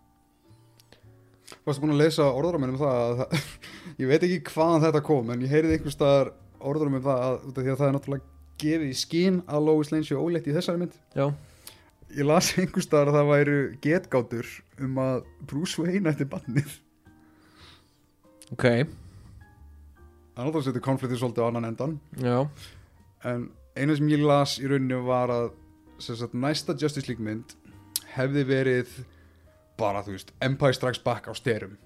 Varstu 1.66 1.84
búin 1.84 1.96
að 1.96 2.04
lesa 2.04 2.26
orðurum 2.30 2.68
um 2.68 2.80
það 2.80 3.04
að 3.04 3.22
það, 3.22 3.46
ég 4.02 4.10
veit 4.10 4.26
ekki 4.28 4.42
hvaðan 4.54 4.84
þetta 4.88 5.04
kom 5.06 5.32
en 5.34 5.46
ég 5.46 5.54
heyrði 5.54 5.78
einhvers 5.78 5.98
staðar 5.98 6.34
orðurum 6.60 7.00
um 7.00 7.06
það 7.06 7.24
að, 7.28 7.40
að 7.54 7.70
það 7.70 7.86
er 7.88 7.96
náttúrulega 7.98 8.36
gefið 8.60 8.90
í 8.90 8.98
skín 9.00 9.40
að 9.48 9.70
Lois 9.70 9.94
Lane 9.94 10.08
séu 10.08 10.20
óleitt 10.20 10.50
í 10.50 10.56
þessari 10.56 10.82
mynd. 10.82 10.98
Já, 11.16 11.30
ég 12.18 12.28
las 12.28 12.52
einhvers 12.60 12.90
staðar 12.90 13.14
að 13.14 13.20
það 13.20 13.32
væru 13.34 13.58
getgátur 13.86 14.54
um 14.84 15.02
að 15.06 15.26
Bruce 15.50 15.82
Wayne 15.82 16.14
ætti 16.14 16.28
bannið 16.30 16.78
ok. 18.54 18.66
Þannig 20.40 20.50
að 20.50 20.56
það 20.56 20.68
setur 20.70 20.84
konfliktið 20.86 21.22
svolítið 21.22 21.46
á 21.46 21.48
annan 21.50 21.70
endan. 21.70 21.96
Já, 22.24 22.38
en 23.28 23.48
eina 23.78 23.96
sem 23.98 24.10
ég 24.12 24.24
las 24.24 24.58
í 24.62 24.70
rauninu 24.70 25.02
var 25.08 25.34
að 25.34 25.52
sem 26.00 26.16
sagt, 26.16 26.34
næsta 26.34 26.76
Justice 26.80 27.10
League 27.10 27.24
mynd 27.24 27.56
hefði 28.16 28.46
verið 28.48 28.94
bara 29.80 30.02
þú 30.04 30.16
veist 30.16 30.34
Empire 30.44 30.76
Strikes 30.76 31.02
Back 31.04 31.28
á 31.28 31.34
styrum 31.36 31.78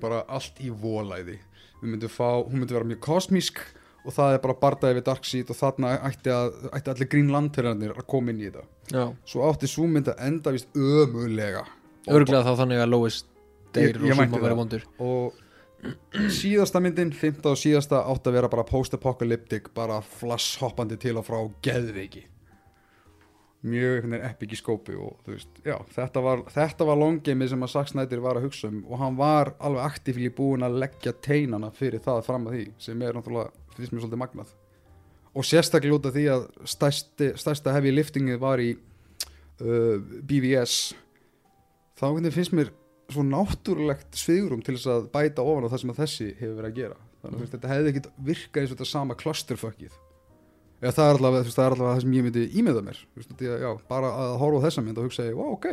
bara 0.00 0.22
allt 0.28 0.60
í 0.62 0.70
volæði. 0.70 1.38
Myndum 1.82 2.10
fá, 2.10 2.38
hún 2.40 2.60
myndi 2.60 2.74
vera 2.74 2.86
mjög 2.86 3.00
kosmísk 3.04 3.58
og 4.06 4.14
það 4.14 4.36
er 4.36 4.42
bara 4.44 4.54
bardaði 4.60 4.98
við 4.98 5.06
Darkseid 5.08 5.50
og 5.50 5.58
þarna 5.58 5.94
ætti, 6.06 6.30
að, 6.30 6.52
ætti 6.76 6.92
allir 6.92 7.08
Green 7.10 7.32
Lanternarnir 7.34 7.96
að 7.96 8.06
koma 8.10 8.32
inn 8.32 8.40
í 8.40 8.46
þetta. 8.46 8.62
Já. 8.92 9.02
Svo 9.26 9.48
átti 9.48 9.70
svo 9.70 9.88
mynd 9.90 10.12
að 10.12 10.22
enda 10.28 10.52
vist 10.54 10.78
ömulega 10.78 11.64
Örglega 12.06 12.44
þá 12.46 12.60
þannig 12.62 12.82
að 12.84 12.92
Lois 12.92 13.16
deyr 13.74 13.96
og 13.98 14.04
Superman 14.04 14.30
verið 14.30 14.46
það. 14.46 14.58
vondur. 14.60 14.86
Og 15.02 15.40
síðasta 16.32 16.80
myndin, 16.82 17.12
fymta 17.14 17.52
og 17.52 17.60
síðasta 17.60 18.02
átti 18.08 18.30
að 18.30 18.38
vera 18.38 18.50
bara 18.52 18.64
post-apocalyptic 18.66 19.70
bara 19.76 20.00
flash 20.04 20.60
hoppandi 20.62 20.98
til 21.00 21.16
og 21.20 21.26
frá 21.26 21.38
geðveiki. 21.64 22.24
Mjög 23.66 23.96
einhvern 23.96 24.14
veginn 24.14 24.28
epic 24.28 24.52
í 24.54 24.58
skópi 24.60 24.94
og 24.94 25.16
þú 25.24 25.32
veist, 25.32 25.60
já, 25.66 25.74
þetta 25.96 26.22
var, 26.22 26.42
var 26.86 27.00
longgamið 27.00 27.50
sem 27.50 27.66
að 27.66 27.72
Zack 27.72 27.90
Snyder 27.90 28.22
var 28.22 28.38
að 28.38 28.46
hugsa 28.46 28.70
um 28.70 28.82
og 28.84 29.00
hann 29.00 29.16
var 29.18 29.54
alveg 29.58 29.88
aktífli 29.88 30.30
búinn 30.34 30.66
að 30.66 30.78
leggja 30.84 31.14
teinana 31.24 31.72
fyrir 31.74 32.04
það 32.04 32.22
fram 32.28 32.46
að 32.46 32.58
því 32.58 32.66
sem 32.86 33.02
er 33.02 33.16
náttúrulega, 33.16 33.64
finnst 33.74 33.94
mér 33.94 34.04
svolítið 34.04 34.22
magnað. 34.22 34.52
Og 35.36 35.44
sérstaklega 35.44 35.98
út 35.98 36.06
af 36.08 36.14
því 36.14 36.28
að 36.32 36.46
stærsti, 36.76 37.32
stærsta 37.40 37.74
heavy 37.74 37.92
liftingið 37.96 38.38
var 38.40 38.62
í 38.62 38.70
uh, 38.76 39.98
BVS 39.98 40.78
þá 41.96 42.06
finnst 42.30 42.54
mér 42.56 42.70
svo 43.12 43.22
náttúrulegt 43.26 44.18
svigurum 44.18 44.64
til 44.66 44.76
þess 44.76 44.90
að 44.92 45.10
bæta 45.12 45.44
ofan 45.46 45.68
á 45.68 45.72
það 45.72 45.82
sem 45.82 45.92
að 45.92 46.00
þessi 46.02 46.26
hefur 46.40 46.56
verið 46.58 46.70
að 46.70 46.80
gera. 46.80 46.98
Þannig 47.22 47.44
að 47.44 47.52
þetta 47.54 47.70
hefði 47.72 47.92
ekkit 47.92 48.10
virkað 48.26 48.62
eins 48.62 48.72
og 48.72 48.76
þetta 48.76 48.90
sama 48.90 49.18
clusterfuckið. 49.18 50.00
Eða 50.82 50.96
það 50.96 51.10
er 51.10 51.18
allavega, 51.18 51.52
það 51.76 52.00
sem 52.02 52.16
ég 52.16 52.26
myndi 52.26 52.48
ímiða 52.60 52.82
mér. 52.84 52.98
Veist, 53.16 53.30
að, 53.32 53.54
já, 53.62 53.70
bara 53.88 54.10
að 54.24 54.34
horfa 54.42 54.60
á 54.60 54.64
þessa 54.66 54.84
mynd 54.84 55.00
og 55.00 55.08
hugsa, 55.08 55.28
wow, 55.32 55.54
ok 55.56 55.70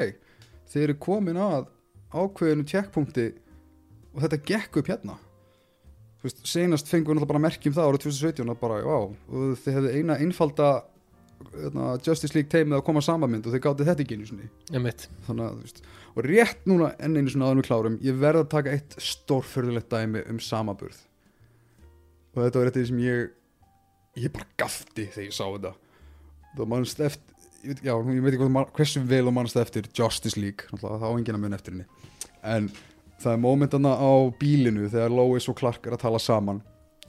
þeir 0.74 0.88
eru 0.88 1.00
komin 1.02 1.40
að 1.42 1.68
ákveðinu 2.14 2.66
tjekkpunkti 2.70 3.28
og 4.14 4.24
þetta 4.24 4.42
gekk 4.48 4.82
upp 4.82 4.90
hérna. 4.92 5.18
Veist, 6.24 6.44
senast 6.48 6.90
fengum 6.90 7.12
við 7.12 7.20
náttúrulega 7.20 7.34
bara 7.34 7.44
merkjum 7.46 7.76
það 7.76 7.90
árið 7.90 8.06
2017 8.06 8.54
að 8.54 8.60
bara, 8.62 8.80
já, 8.80 8.98
og 9.04 9.56
þið 9.64 9.78
hefðu 9.78 9.94
eina 9.98 10.20
einfalda 10.24 10.70
hérna, 11.54 11.90
Justice 12.06 12.36
League 12.36 12.52
teimið 12.52 12.80
að 12.80 12.86
koma 12.88 13.04
saman 13.06 13.32
mynd 13.32 13.48
og 13.48 13.56
þeir 13.56 13.64
gáti 13.66 13.88
þetta 13.88 14.06
ekki 14.06 14.18
einu 14.20 14.50
einmitt. 14.74 15.08
Þannig 15.28 15.46
að 15.46 15.54
þú 15.54 15.68
veist 15.68 15.84
og 16.14 16.28
rétt 16.28 16.68
núna 16.70 16.92
enn 17.02 17.18
einu 17.18 17.34
svona 17.34 17.50
aðeins 17.50 17.64
við 17.64 17.70
klárum 17.70 18.00
ég 18.06 18.18
verð 18.22 18.44
að 18.44 18.52
taka 18.54 18.74
eitt 18.76 18.98
stórförðulegt 19.02 19.90
dæmi 19.90 20.22
um 20.30 20.42
samaburð 20.44 21.00
og 22.34 22.44
þetta 22.44 22.60
var 22.62 22.70
eitt 22.70 22.82
sem 22.90 23.00
ég 23.02 23.32
ég 24.22 24.34
bara 24.34 24.50
gafti 24.60 25.08
þegar 25.10 25.28
ég 25.30 25.34
sá 25.36 25.46
þetta. 25.46 25.74
Það 26.54 26.70
mannst 26.70 27.00
eftir 27.02 27.34
ég 27.64 27.72
veit, 27.72 27.84
já, 27.86 27.94
ég 27.96 28.24
veit 28.24 28.36
ekki 28.36 28.66
hversu 28.78 29.04
vel 29.08 29.24
þú 29.28 29.34
mannst 29.38 29.60
eftir 29.60 29.88
Justice 29.96 30.40
League, 30.40 30.68
það 30.82 31.06
á 31.08 31.10
enginn 31.14 31.38
að 31.38 31.44
mun 31.46 31.58
eftir 31.58 31.76
henni. 31.76 31.86
En 32.44 32.70
það 33.24 33.32
er 33.38 33.42
mómentana 33.46 33.96
á 33.96 34.12
bílinu 34.40 34.90
þegar 34.92 35.16
Lois 35.16 35.48
og 35.50 35.58
Clark 35.60 35.88
er 35.88 35.96
að 35.96 36.04
tala 36.04 36.22
saman. 36.22 36.62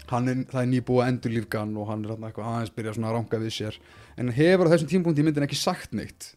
Er, 0.05 0.45
það 0.51 0.61
er 0.61 0.71
nýbúið 0.71 1.03
að 1.03 1.11
endur 1.11 1.35
lífgan 1.35 1.77
og 1.81 1.89
hann 1.91 2.05
er 2.05 2.25
aðeins 2.31 2.75
byrja 2.75 2.95
svona 2.95 3.11
að 3.11 3.17
ranga 3.19 3.41
við 3.41 3.55
sér 3.57 3.79
en 4.21 4.33
hefur 4.35 4.69
á 4.69 4.73
þessum 4.75 4.91
tímpunkti 4.91 5.23
í 5.23 5.27
myndin 5.27 5.47
ekki 5.47 5.59
sagt 5.59 5.95
neitt. 5.97 6.35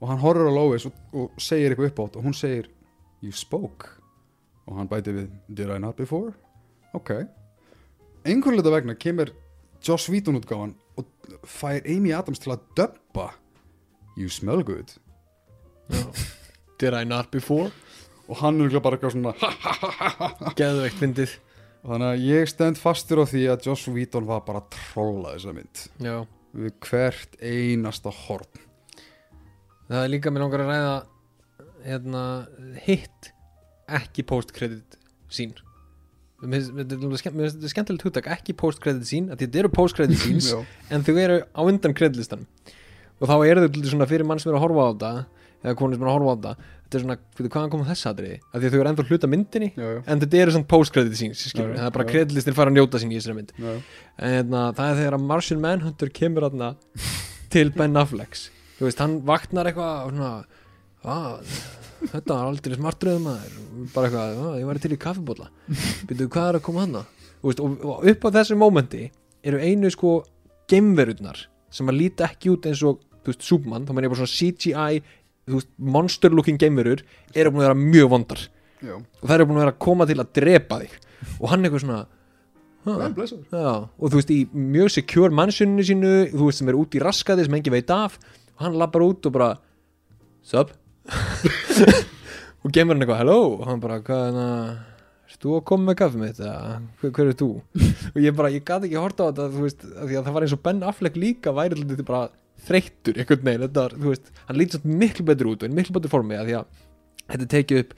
Og 0.00 0.10
hann 0.10 0.20
horfir 0.20 0.50
á 0.50 0.52
Lois 0.52 0.84
og, 0.88 0.96
og 1.16 1.40
segir 1.40 1.72
eitthvað 1.72 1.92
upp 1.92 2.02
átt 2.04 2.18
og 2.20 2.26
hún 2.28 2.36
segir 2.36 2.68
you 3.24 3.32
spoke. 3.32 3.94
Og 4.66 4.76
hann 4.80 4.90
bæti 4.90 5.14
við 5.14 5.30
did 5.48 5.70
I 5.70 5.78
not 5.82 5.96
before? 5.96 6.34
ok. 6.96 7.26
Einhvern 8.26 8.58
leita 8.58 8.72
vegna 8.72 8.96
kemur 8.98 9.32
Joss 9.84 10.08
Whedon 10.10 10.40
útgáfan 10.40 10.74
og 10.98 11.08
fær 11.46 11.84
Amy 11.84 12.12
Adams 12.16 12.40
til 12.42 12.54
að 12.54 12.64
döbba. 12.78 13.30
You 14.16 14.28
smell 14.32 14.64
good. 14.64 14.96
Did 16.80 16.94
I 16.96 17.04
not 17.04 17.30
before? 17.30 17.70
og 18.26 18.40
hann 18.40 18.58
er 18.60 18.80
bara 18.82 18.96
eitthvað 18.96 19.14
svona. 19.14 19.34
Geðveikt 20.58 20.98
fyndið. 20.98 21.34
Og 21.84 21.92
þannig 21.92 22.08
að 22.08 22.24
ég 22.26 22.48
stend 22.50 22.80
fastur 22.80 23.22
á 23.22 23.24
því 23.30 23.42
að 23.52 23.68
Joss 23.68 23.86
Whedon 23.86 24.26
var 24.26 24.42
bara 24.46 24.64
að 24.64 24.72
trolla 24.74 25.36
þessa 25.36 25.54
mynd. 25.54 25.84
Já 26.02 26.16
við 26.56 26.72
hvert 26.88 27.36
einasta 27.44 28.10
horn. 28.24 28.64
Það 29.86 30.02
er 30.02 30.10
líka 30.10 30.32
mér 30.34 30.42
langar 30.46 30.64
að 30.64 30.70
ræða 30.72 30.94
hérna, 31.86 32.22
hitt 32.82 33.30
ekki 33.86 34.24
post-credit 34.26 34.96
sín 35.30 35.52
Mér 36.42 36.60
finnst- 36.66 37.20
þetta 37.30 37.70
skemmtilegt 37.70 38.02
hugtak 38.04 38.26
ekki 38.34 38.52
post-credit 38.58 39.06
sín 39.08 39.28
þetta 39.30 39.60
eru 39.62 39.70
post-credit 39.72 40.18
síns 40.26 40.50
en 40.90 41.04
þau 41.06 41.14
eru 41.22 41.38
á 41.54 41.60
undan 41.62 41.94
kreditlistan 41.96 42.42
og 43.20 43.30
þá 43.30 43.36
eru 43.46 43.62
þau 43.64 43.70
til 43.76 43.84
svona 43.92 44.08
fyrir 44.10 44.26
mann 44.28 44.42
sem 44.42 44.50
er 44.50 44.58
að 44.58 44.64
horfa 44.66 44.82
á 44.82 44.88
þetta 44.90 45.12
eða 45.62 45.76
konur 45.78 45.96
sem 45.96 46.04
er 46.04 46.10
að 46.10 46.16
horfa 46.18 46.34
á 46.34 46.36
þetta 46.36 46.75
þetta 46.86 46.98
er 46.98 47.02
svona, 47.02 47.16
fyrir 47.34 47.50
hvaðan 47.50 47.70
komum 47.72 47.86
þess 47.88 48.06
aðriði 48.06 48.36
að 48.46 48.60
því 48.62 48.68
að 48.68 48.74
þau 48.74 48.78
eru 48.78 48.90
ennþá 48.92 49.04
hluta 49.10 49.30
myndinni 49.30 49.68
Já, 49.74 49.86
já. 49.90 50.00
en 50.06 50.20
þetta 50.22 50.38
eru 50.42 50.52
svona 50.54 50.68
post-credit 50.70 51.18
síns 51.18 51.40
það 51.50 51.80
er 51.82 51.94
bara 51.96 52.06
kreditlistin 52.06 52.56
fara 52.56 52.70
að 52.70 52.76
njóta 52.78 53.00
sín 53.02 53.10
í 53.10 53.18
þessari 53.18 53.38
mynd. 53.40 53.50
Já. 53.58 53.72
en 54.22 54.36
hérna, 54.36 54.60
það 54.76 54.92
er 54.92 55.00
þegar 55.00 55.16
að 55.18 55.24
Martian 55.32 55.64
Manhunter 55.64 56.12
kemur 56.14 56.46
aðna 56.46 56.68
til 57.50 57.66
Ben 57.74 57.98
Affleck. 57.98 58.38
Þú 58.76 58.86
veist, 58.86 59.02
hann 59.02 59.18
vaknar 59.26 59.70
eitthvað 59.70 60.06
og 60.06 60.14
svona 60.14 60.30
að, 61.06 61.58
þetta 62.12 62.36
var 62.36 62.46
aldrei 62.52 62.78
smartröðum 62.78 63.28
bara 63.94 64.08
eitthvað, 64.08 64.40
að, 64.46 64.56
ég 64.60 64.70
var 64.70 64.80
til 64.84 64.94
í 64.94 65.00
kaffibólla 65.00 65.50
byrjuðu 66.06 66.30
hvað 66.36 66.50
er 66.52 66.60
að 66.60 66.66
koma 66.68 66.86
veist, 67.42 67.62
og, 67.62 67.76
og 67.82 68.08
upp 68.12 68.26
á 68.26 68.28
þessu 68.38 68.58
mómenti 68.58 69.04
eru 69.46 69.60
einu 69.62 69.90
sko 69.90 70.16
geimverurnar 70.70 71.46
sem 71.72 71.88
að 71.90 72.00
líta 72.00 72.26
ekki 72.30 72.52
út 72.54 72.66
eins 72.68 72.82
og 72.86 73.02
þú 73.22 73.32
veist, 73.32 73.46
Superman, 73.46 73.86
þá 73.86 73.94
menn 73.94 74.06
ég 74.06 74.12
bara 74.12 74.22
svona 74.22 74.36
CGI 74.36 75.00
monster 75.78 76.32
looking 76.34 76.58
geimverur 76.58 77.02
eru 77.34 77.52
búin 77.54 77.62
að 77.62 77.68
vera 77.68 77.78
mjög 77.78 78.08
vondar 78.10 78.40
Já. 78.82 78.96
og 78.98 79.24
það 79.24 79.34
eru 79.36 79.46
búin 79.48 79.58
að 79.60 79.64
vera 79.64 79.74
að 79.74 79.82
koma 79.86 80.06
til 80.08 80.18
að 80.18 80.32
drepa 80.38 80.80
þig 80.82 80.96
og 81.36 81.50
hann 81.52 81.66
eitthvað 81.66 81.84
svona 81.84 82.00
blessaður. 82.86 83.46
Já, 83.50 83.70
og 83.86 84.10
þú 84.10 84.18
veist 84.20 84.32
í 84.34 84.40
mjög 84.54 84.90
secure 84.94 85.34
mansioninu 85.34 85.86
sínu, 85.86 86.10
þú 86.34 86.48
veist 86.48 86.62
sem 86.62 86.70
er 86.70 86.78
út 86.78 86.98
í 86.98 87.02
raskaði 87.02 87.46
sem 87.46 87.56
engi 87.58 87.72
veit 87.74 87.94
af 87.94 88.18
og 88.18 88.66
hann 88.66 88.78
lappar 88.80 89.06
út 89.06 89.26
og 89.30 89.36
bara 89.36 89.54
Sup? 90.46 90.70
og 92.62 92.74
gemur 92.74 92.94
hann 92.94 93.02
eitthvað 93.02 93.22
hello 93.22 93.38
og 93.56 93.64
hann 93.70 93.82
bara, 93.82 94.02
hvað 94.02 94.28
er 94.28 94.36
það 94.40 94.76
Erst 95.26 95.42
þú 95.42 95.56
að 95.56 95.64
koma 95.66 95.88
með 95.88 95.96
kaffi 95.98 96.20
mitt 96.20 96.38
eða 96.38 96.76
hver, 97.00 97.10
hver 97.16 97.30
er 97.32 97.38
þú? 97.38 97.48
og 98.14 98.18
ég 98.22 98.36
bara, 98.38 98.50
ég 98.54 98.62
gati 98.66 98.86
ekki 98.86 98.98
að 98.98 99.06
horta 99.08 99.26
á 99.26 99.28
þetta 99.30 99.46
þú 99.54 99.64
veist, 99.64 99.86
af 99.90 100.04
því 100.06 100.18
að 100.18 100.28
það 100.28 100.36
var 100.36 100.46
eins 100.46 100.54
og 100.54 100.60
Ben 100.66 100.84
Affleck 100.86 101.18
líka 101.18 101.54
væri 101.56 101.78
alltaf 101.78 102.06
bara 102.06 102.20
þreyttur 102.66 103.20
einhvern 103.20 103.44
veginn, 103.46 103.66
þetta 103.66 103.84
var, 103.84 103.96
þú 103.96 104.12
veist, 104.12 104.32
hann 104.48 104.60
lítið 104.60 104.78
samt 104.78 104.96
miklu 105.02 105.26
betur 105.28 105.50
út 105.52 105.62
og 105.62 105.70
í 105.70 105.76
miklu 105.76 105.96
betur 105.96 106.12
formi 106.12 106.38
af 106.38 106.48
því 106.48 106.56
að 106.60 106.80
þetta 107.26 107.50
tekið 107.52 107.82
upp 107.82 107.94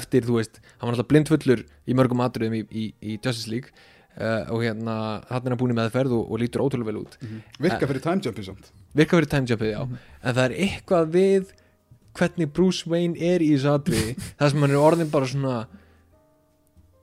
eftir, 0.00 0.28
þú 0.28 0.38
veist, 0.38 0.60
hann 0.76 0.86
var 0.86 0.96
alltaf 0.96 1.10
blindfullur 1.10 1.64
í 1.66 1.96
mörgum 1.98 2.22
atriðum 2.24 2.58
í, 2.58 2.62
í, 2.70 2.84
í 3.02 3.16
Justice 3.18 3.50
League 3.50 3.74
uh, 4.16 4.48
og 4.52 4.62
hérna, 4.64 4.96
hann 5.28 5.42
er 5.42 5.54
hann 5.54 5.60
búin 5.60 5.74
í 5.74 5.78
meðferð 5.78 6.14
og, 6.18 6.24
og 6.30 6.42
lítur 6.42 6.64
ótrúlega 6.64 6.90
vel 6.90 7.02
út. 7.02 7.18
Virka 7.62 7.90
fyrir 7.90 8.04
time 8.04 8.24
jumpi 8.24 8.46
samt. 8.46 8.72
Virka 8.96 9.18
fyrir 9.18 9.30
timejumpið, 9.34 9.74
já. 9.74 9.82
En 10.22 10.38
það 10.38 10.44
er 10.46 10.56
eitthvað 10.66 11.12
við 11.16 11.52
hvernig 12.18 12.50
Bruce 12.52 12.88
Wayne 12.90 13.16
er 13.16 13.44
í 13.44 13.52
þessu 13.54 13.72
atriði 13.72 14.16
það 14.40 14.52
sem 14.52 14.66
hann 14.66 14.74
er 14.74 14.82
orðin 14.82 15.12
bara 15.12 15.30
svona 15.30 15.54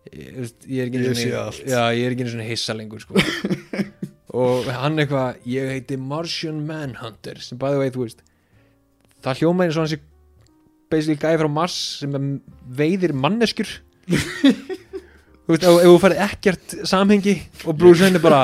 ég, 0.10 0.52
ég 0.66 0.84
er 0.84 0.90
ekki 0.90 1.02
er 1.02 2.18
einu 2.18 2.34
svona 2.34 2.50
hissa 2.50 2.78
lengur 2.78 3.04
sko. 3.04 3.18
og 4.34 4.68
hann 4.69 4.99
eitthvað 5.01 5.39
ég 5.49 5.69
heiti 5.73 5.97
Martian 5.97 6.60
Manhunter 6.68 7.39
sem 7.41 7.57
bæði 7.57 7.80
veit, 7.81 7.93
þú 7.95 8.03
veist 8.06 8.19
það 9.26 9.39
hljóma 9.41 9.65
eins 9.65 9.77
og 9.77 9.84
hann 9.85 9.91
sé 9.93 9.99
basically 10.89 11.18
gæði 11.22 11.39
frá 11.43 11.49
Mars 11.53 11.77
sem 12.01 12.14
er- 12.18 12.41
veiðir 12.80 13.14
manneskjur. 13.14 13.69
Þú 15.49 15.53
veist, 15.56 15.64
ef, 15.65 15.80
þú 15.81 15.93
færði 16.01 16.18
ekkert 16.27 16.73
samhengi 16.89 17.34
og 17.65 17.77
Bruce 17.77 18.03
Wayne 18.06 18.19
er 18.19 18.23
bara 18.23 18.43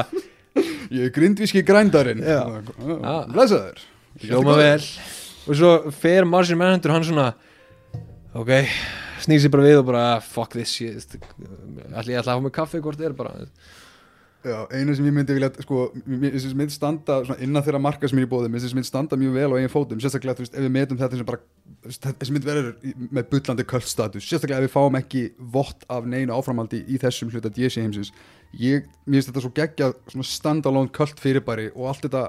ég 0.89 1.03
er 1.07 1.11
grindvíski 1.13 1.61
grændarinn. 1.65 2.21
Ah, 2.25 3.25
blessaður. 3.29 3.81
Hljóma 4.23 4.55
vel. 4.57 4.81
og 5.45 5.53
svo 5.59 5.71
fer 5.93 6.25
Martian 6.25 6.57
Manhunter 6.57 6.93
hann 6.95 7.05
svona 7.05 7.27
ok, 8.33 8.49
snýr 9.25 9.41
sér 9.43 9.53
bara 9.53 9.65
við 9.67 9.79
og 9.83 9.85
bara 9.91 10.03
"Ah, 10.15 10.19
fuck 10.21 10.53
this 10.57 10.73
ég 10.81 10.97
ætla 10.97 12.09
ég 12.09 12.17
ætla 12.17 12.31
að 12.31 12.33
hafa 12.33 12.45
með 12.47 12.55
kaffi 12.57 12.81
hvort 12.81 12.97
það 12.97 13.09
er 13.11 13.17
bara 13.21 13.33
Já, 14.45 14.59
einu 14.77 14.93
sem 14.93 15.05
ég 15.07 15.13
myndi 15.15 15.33
vilja, 15.33 15.47
sko, 15.63 15.87
mér 16.05 16.35
finnst 16.35 16.45
þessi 16.45 16.57
mynd 16.59 16.73
standa 16.73 17.15
innan 17.41 17.63
þeirra 17.65 17.79
marka 17.81 18.05
sem 18.09 18.19
er 18.21 18.27
í 18.27 18.29
bóðum, 18.29 18.51
mér 18.53 18.59
finnst 18.61 18.67
þessi 18.69 18.77
mynd 18.77 18.87
standa 18.89 19.17
mjög 19.17 19.37
vel 19.39 19.47
á 19.49 19.55
eigin 19.57 19.71
fótum, 19.73 20.01
sérstaklega, 20.03 20.37
þú 20.37 20.43
veist, 20.45 20.57
ef 20.59 20.65
við 20.65 20.73
metum 20.75 20.99
þetta 20.99 21.17
sem 21.17 21.29
bara, 21.29 21.39
þessi 22.19 22.35
mynd 22.35 22.45
verður 22.45 22.67
með 23.17 23.29
bullandi 23.31 23.65
kultstatus, 23.71 24.27
sérstaklega 24.29 24.59
ef 24.61 24.67
við 24.67 24.73
fáum 24.75 24.97
ekki 24.99 25.23
vott 25.55 25.87
af 25.89 26.05
neinu 26.11 26.35
áframhaldi 26.35 26.83
í 26.85 26.99
þessum 27.01 27.31
hluta 27.33 27.49
DC 27.55 27.81
heimsins, 27.81 28.11
ég, 28.53 28.85
mér 29.07 29.17
finnst 29.17 29.31
þetta 29.31 29.45
svo 29.47 29.53
geggjað, 29.57 29.97
svona 30.13 30.27
standalone 30.29 30.93
kult 30.93 31.23
fyrirbæri 31.23 31.71
og 31.73 31.89
allt 31.89 32.05
þetta, 32.05 32.27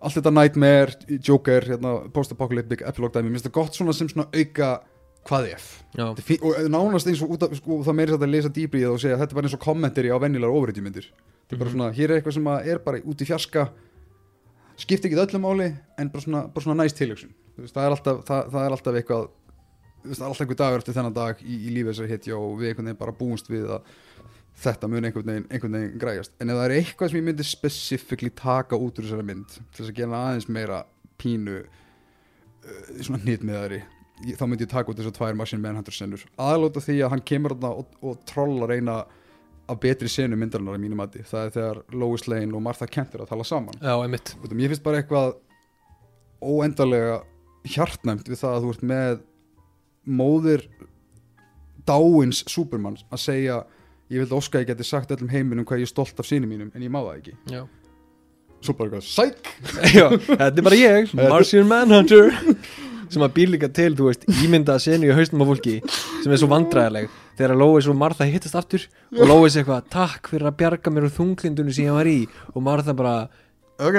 allt 0.00 0.16
þetta 0.16 0.32
Nightmare, 0.38 0.96
Joker, 1.20 1.68
hérna, 1.74 1.98
post-apocalyptic, 2.16 2.86
epilogue 2.88 3.12
dæmi, 3.18 3.28
mér 3.28 3.36
finnst 3.36 3.50
þetta 3.50 3.58
gott 3.60 3.76
svona 3.76 3.92
sem 3.98 4.08
svona 4.08 4.30
auka 4.32 4.72
hvað 5.28 5.52
ef. 5.52 5.68
Já, 5.92 6.08
Þetta 6.08 6.22
er 6.24 6.26
fín- 6.26 6.42
og 6.42 6.56
nánast 6.72 7.06
eins 7.06 7.20
og 7.22 7.36
út 7.36 7.44
af, 7.46 7.52
sko, 7.54 7.76
það 7.86 7.94
meiri 7.94 8.14
satt 8.16 8.24
að 8.26 8.32
lesa 8.32 8.50
dýbri 8.50 8.80
í 8.80 8.86
það 8.88 8.96
og 8.96 9.02
segja 9.04 9.14
að 9.14 9.20
þetta 9.22 9.30
er 9.30 9.38
bara 9.38 9.46
eins 9.46 9.54
og 9.54 9.62
kommentari 9.62 10.10
á 10.10 10.18
venjulegar 10.18 10.56
ofriðjumyndir 10.58 11.06
þetta 11.42 11.56
er 11.56 11.62
bara 11.64 11.74
svona, 11.74 11.90
hér 11.96 12.10
er 12.10 12.20
eitthvað 12.20 12.36
sem 12.38 12.50
er 12.72 12.78
bara 12.86 13.02
út 13.04 13.22
í 13.24 13.28
fjarska 13.28 13.66
skipti 14.82 15.08
ekki 15.10 15.20
öllu 15.20 15.40
máli 15.42 15.68
en 16.00 16.10
bara 16.12 16.24
svona, 16.24 16.44
bara 16.48 16.64
svona 16.64 16.78
næst 16.82 16.96
tilöksun 16.98 17.32
það, 17.68 17.82
er 17.84 17.94
alltaf, 17.96 18.22
það, 18.28 18.46
það 18.54 18.64
er 18.66 18.76
alltaf 18.76 18.98
eitthvað 19.00 19.28
það 20.02 20.16
er 20.22 20.26
alltaf 20.30 20.40
einhver 20.46 20.58
dagur 20.62 20.80
eftir 20.82 20.96
þennan 20.96 21.14
dag 21.18 21.42
í, 21.44 21.56
í 21.68 21.74
lífi 21.76 21.90
þessari 21.92 22.10
hitja 22.16 22.38
og 22.38 22.56
við 22.58 22.72
einhvern 22.72 22.88
veginn 22.90 23.02
bara 23.04 23.14
búumst 23.18 23.50
við 23.52 23.68
að 23.76 23.92
þetta 24.62 24.88
mun 24.90 25.06
einhvern 25.08 25.28
veginn, 25.30 25.44
einhvern 25.48 25.76
veginn 25.78 26.00
græjast. 26.02 26.32
En 26.42 26.50
ef 26.52 26.58
það 26.58 26.64
er 26.66 26.74
eitthvað 26.76 27.08
sem 27.12 27.18
ég 27.20 27.24
myndi 27.28 27.44
specifíkli 27.46 28.28
taka 28.36 28.76
út 28.76 28.98
úr 29.00 29.06
þessari 29.06 29.24
mynd 29.30 29.54
til 29.54 29.78
þess 29.78 29.92
að 29.92 29.96
gera 30.00 30.18
aðeins 30.26 30.48
meira 30.52 30.80
pínu 31.22 31.54
uh, 31.62 32.90
svona 33.00 33.20
hnitmiðari 33.22 33.78
ég- 34.26 34.36
þá 34.40 34.44
myndi 34.50 34.66
ég 34.66 34.72
taka 34.74 34.92
út 34.92 34.98
þessar 35.00 35.14
tvær 35.16 35.38
Machine 35.38 35.62
Manhunter 35.64 35.94
senur 35.96 36.24
aðlóta 36.36 36.82
því 36.84 36.98
að 37.06 37.14
hann 37.14 37.24
kemur 37.32 37.54
þarna 37.56 37.70
og, 37.80 37.94
og 38.02 38.20
trollar 38.28 38.74
eina 38.76 38.98
af 39.70 39.78
betri 39.80 40.08
senu 40.10 40.36
myndarinnar 40.36 40.78
í 40.78 40.82
mínum 40.82 40.98
mati. 41.00 41.22
Það 41.26 41.44
er 41.46 41.52
þegar 41.56 41.82
Lois 42.02 42.26
Lane 42.28 42.56
og 42.56 42.62
Martha 42.64 42.86
Kent 42.90 43.14
eru 43.14 43.24
að 43.26 43.30
tala 43.34 43.44
saman. 43.46 43.76
Já, 43.80 43.94
einmitt. 44.02 44.34
Út 44.42 44.50
af, 44.50 44.56
Mér 44.58 44.72
finnst 44.72 44.84
bara 44.84 45.02
eitthvað 45.02 45.36
óendarlega 46.42 47.20
hjartnæmt 47.70 48.26
við 48.28 48.40
það 48.40 48.56
að 48.56 48.64
þú 48.64 48.72
ert 48.74 48.82
með 48.90 49.20
móðir 50.18 50.64
dáins 51.86 52.42
Superman 52.50 52.98
að 53.12 53.22
segja 53.22 53.60
ég 54.12 54.22
vildi 54.22 54.36
óska 54.36 54.58
að 54.58 54.64
ég 54.64 54.72
geti 54.72 54.86
sagt 54.86 55.14
öllum 55.14 55.30
heiminum 55.32 55.66
hvað 55.66 55.82
ég 55.82 55.88
er 55.88 55.92
stolt 55.92 56.18
af 56.20 56.26
síni 56.28 56.48
mínum 56.50 56.72
en 56.74 56.82
ég 56.84 56.90
má 56.92 57.00
það 57.04 57.14
ekki. 57.20 57.36
Já. 57.54 57.62
svo 58.62 58.74
bara 58.78 58.90
eitthvað, 58.90 59.06
sæk! 59.10 59.52
Já, 59.98 60.06
þetta 60.18 60.52
er 60.52 60.66
bara 60.66 60.78
ég 60.78 61.14
Martian 61.18 61.70
Manhunter 61.70 62.34
sem 63.12 63.24
að 63.24 63.34
býr 63.36 63.52
líka 63.52 63.68
til, 63.72 63.92
þú 63.98 64.08
veist, 64.08 64.26
ímynda 64.44 64.78
senu 64.82 65.10
í 65.10 65.16
haustum 65.16 65.44
á 65.44 65.46
fólki 65.48 65.78
sem 66.22 66.32
er 66.32 66.40
svo 66.40 66.48
vandræðileg 66.52 67.12
þegar 67.38 67.56
Lois 67.60 67.88
og 67.90 67.98
Martha 68.00 68.26
hittast 68.28 68.58
aftur 68.58 68.86
og 69.12 69.24
Lois 69.28 69.56
eitthvað, 69.56 69.88
takk 69.92 70.32
fyrir 70.32 70.50
að 70.50 70.58
bjarga 70.60 70.92
mér 70.92 71.08
úr 71.08 71.16
þunglindunum 71.16 71.74
sem 71.76 71.88
ég 71.88 71.96
var 71.96 72.08
í. 72.10 72.18
Og 72.52 72.64
Martha 72.64 72.94
bara, 72.96 73.16
ok, 73.82 73.98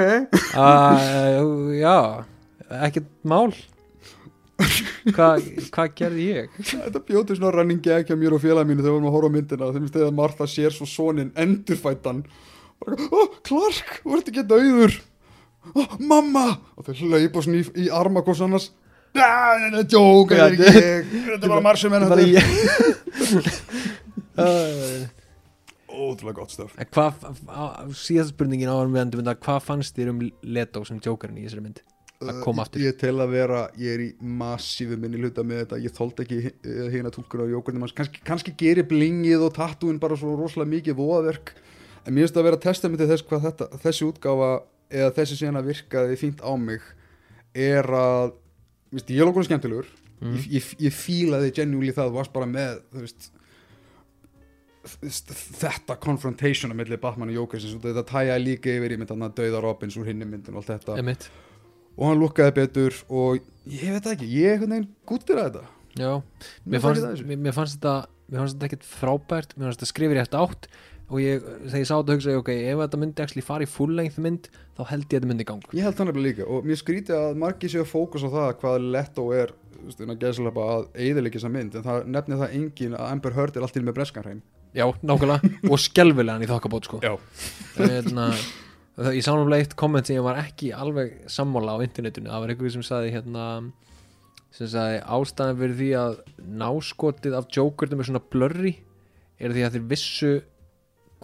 já 1.80 1.96
ekkert 2.84 3.08
mál. 3.26 3.52
Hvað 5.14 5.48
hva 5.74 5.86
gerði 5.98 6.26
ég? 6.30 6.52
Þetta 6.62 7.02
bjóti 7.08 7.36
svona 7.36 7.52
running 7.56 7.82
gag 7.84 8.06
hjá 8.08 8.16
mér 8.18 8.36
og 8.36 8.42
félag 8.44 8.68
mínu 8.68 8.84
þegar 8.84 8.92
við 8.92 8.96
vorum 8.96 9.08
að 9.10 9.16
horfa 9.16 9.30
á 9.30 9.34
myndina. 9.34 9.70
Þegar 9.74 9.94
þegar 9.96 10.14
Martha 10.20 10.46
sér 10.48 10.74
svo 10.74 10.86
sonin 10.88 11.32
endurfættan. 11.36 12.22
Bara, 12.82 13.08
ó, 13.10 13.20
Clark, 13.44 13.98
þú 14.04 14.14
ert 14.16 14.30
ekki 14.30 14.46
dauður. 14.48 14.96
Oh, 15.74 15.98
mamma. 15.98 16.46
Og 16.78 16.86
þau 16.86 16.94
hlaupa 17.02 17.42
svona 17.44 17.60
í, 17.60 17.66
í 17.84 17.90
arma 17.92 18.22
hvort 18.24 18.44
annars 18.46 18.70
þetta 19.14 19.80
er 19.80 19.88
djók, 19.88 20.34
þetta 20.34 21.38
er 21.38 21.48
bara 21.48 21.62
marsum 21.64 21.94
ótrúlega 25.94 26.36
gott 26.40 26.50
stöf 26.50 26.74
síðast 27.94 28.34
spurningin 28.34 28.70
á 28.70 28.76
við 28.82 29.02
endum 29.04 29.22
þetta, 29.22 29.38
hvað 29.44 29.60
fannst 29.68 29.98
þér 29.98 30.14
um 30.14 30.22
Leto 30.42 30.82
sem 30.88 30.98
Jokerinn 31.02 31.38
í 31.38 31.46
þessari 31.46 31.66
mynd? 31.68 31.82
Að 32.24 32.38
koma 32.44 32.64
aftur. 32.64 32.80
Ég 32.80 32.94
tel 32.96 33.18
að 33.20 33.34
vera, 33.34 33.60
ég 33.76 33.96
er 33.96 34.02
í 34.06 34.10
massífu 34.38 34.96
minni 35.00 35.18
hluta 35.20 35.42
með 35.44 35.64
þetta, 35.64 35.80
ég 35.84 35.94
þóldi 35.94 36.24
ekki 36.24 36.38
hérna 36.94 37.10
túlkur 37.12 37.42
á 37.44 37.52
jókurnum, 37.52 37.84
kannski, 37.98 38.22
kannski 38.24 38.54
gerir 38.58 38.86
blingið 38.88 39.44
og 39.44 39.52
tattúin 39.58 39.98
bara 40.00 40.16
svo 40.16 40.32
rosalega 40.38 40.72
mikið 40.72 40.98
voðaverk, 41.00 41.52
en 42.04 42.14
mér 42.14 42.24
finnst 42.24 42.38
að 42.40 42.46
vera 42.48 42.62
testamenti 42.64 43.10
þess 43.10 43.26
hvað 43.28 43.44
þetta, 43.48 43.68
þessi 43.82 44.06
útgáfa 44.08 44.50
eða 44.94 45.10
þessi 45.18 45.40
sena 45.42 45.64
virkaði 45.66 46.20
fínt 46.20 46.40
á 46.40 46.52
mig 46.60 46.86
er 47.54 47.90
að 47.98 48.38
veist, 48.94 49.12
ég 49.12 49.22
er 49.22 49.30
okkur 49.30 49.46
skemmtilegur. 49.48 49.88
Mm. 50.20 50.36
ég, 50.38 50.50
ég, 50.56 50.68
ég 50.86 50.94
fílaði 50.94 51.50
genjúli 51.56 51.92
það 51.94 52.14
varst 52.14 52.32
bara 52.34 52.46
með 52.48 52.78
veist, 52.94 53.30
þetta 54.84 55.96
confrontation 56.00 56.72
á 56.72 56.76
milli 56.76 56.98
Batman 57.00 57.32
og 57.32 57.56
og 57.56 57.82
þetta 57.82 58.04
tæjaði 58.08 58.44
líka 58.44 58.72
yfir 58.72 58.94
í 58.94 59.00
mynd 59.00 59.10
þannig 59.10 59.30
að 59.30 59.38
dauða 59.40 59.62
Robins 59.64 59.96
úr 60.00 60.08
hinni 60.10 60.28
myndin 60.28 60.54
og 60.54 60.62
allt 60.62 60.72
þetta. 60.74 60.98
Emitt, 61.00 61.28
og 61.96 62.08
hann 62.10 62.20
lukkaði 62.20 62.56
betur 62.58 62.98
og 63.08 63.40
ég 63.70 63.94
veit 63.96 64.10
ekki, 64.12 64.28
ég 64.28 64.48
er 64.48 64.56
einhvern 64.58 64.76
veginn 64.76 64.90
gúttir 65.08 65.40
að 65.40 65.48
þetta. 65.48 65.64
Já. 65.94 66.10
Mér 66.64 66.74
mér 66.74 66.84
fannst 66.84 67.04
fannst, 67.56 67.76
þetta 67.78 67.94
mér 68.28 68.42
fannst 68.42 68.56
þetta 68.56 68.68
ekkert 68.70 68.88
frábært, 68.88 69.56
mér 69.56 69.68
fannst 69.68 69.80
þetta 69.80 69.92
skrifir 69.92 70.20
rétt 70.20 70.36
átt 70.38 70.68
og 71.10 71.20
ég, 71.20 71.44
þegar 71.66 71.82
ég 71.82 71.88
sá 71.88 71.94
þetta 71.94 72.16
hugsa 72.16 72.32
ég, 72.32 72.40
ok, 72.40 72.50
ef 72.54 72.80
þetta 72.80 73.00
myndi 73.02 73.24
actually 73.24 73.44
fara 73.44 73.66
í 73.66 73.70
full 73.70 73.92
length 73.98 74.16
mynd 74.24 74.48
þá 74.78 74.82
held 74.88 75.04
ég 75.04 75.10
að 75.10 75.14
þetta 75.18 75.30
myndi 75.30 75.44
í 75.44 75.50
gang 75.50 75.68
ég 75.76 75.84
held 75.86 75.98
það 75.98 76.10
nefnilega 76.10 76.30
líka 76.30 76.48
og 76.48 76.68
mér 76.68 76.80
skríti 76.80 77.14
að 77.16 77.38
margir 77.42 77.72
séu 77.74 77.84
að 77.84 77.92
fókus 77.92 78.24
á 78.24 78.30
það 78.32 78.50
hvað 78.62 78.88
Leto 78.94 79.26
er 79.36 79.52
veist, 79.84 80.00
innan 80.00 80.20
gæðslega 80.20 80.66
að 80.74 80.86
eiðilegja 80.96 81.38
þessa 81.38 81.52
mynd 81.52 81.78
en 81.78 81.86
það 81.86 82.10
nefnir 82.16 82.40
það 82.40 82.58
engin 82.58 82.98
að 82.98 83.10
Amber 83.10 83.36
Heard 83.36 83.56
er 83.58 83.66
alltaf 83.66 83.84
með 83.84 83.98
breskanreim 83.98 84.42
Já, 84.74 84.88
nákvæmlega, 85.06 85.52
og 85.70 85.78
skelfilega 85.78 86.34
hann 86.34 86.42
í 86.42 86.50
þokkabót 86.50 86.88
sko. 86.88 86.98
Já. 86.98 87.12
Hérna, 87.76 88.24
það, 88.98 89.10
ég 89.14 89.22
sá 89.22 89.30
náttúrulega 89.30 89.62
eitt 89.62 89.76
komment 89.78 90.08
sem 90.08 90.18
ég 90.18 90.24
var 90.26 90.40
ekki 90.40 90.72
alveg 90.74 91.12
sammála 91.30 91.76
á 91.78 91.84
internetinu 91.84 92.32
það 92.32 92.42
var 92.42 92.54
einhver 92.54 92.74
sem 92.74 92.86
sagði 92.86 93.12
hérna 93.14 93.44
sem 94.54 94.70
sagði 94.70 94.98
ástæðan 95.16 95.60
fyrir 95.60 95.78
því 95.78 95.92
að 96.00 96.18
náskotið 96.64 97.38
af 97.38 97.46
Jokernum 97.54 98.02
er 98.02 98.10
svona 98.10 98.24
blurry 98.34 98.74
er 99.38 99.54
því 99.54 99.64
að 99.66 99.78
þeir 99.78 99.86
vissu 99.94 100.34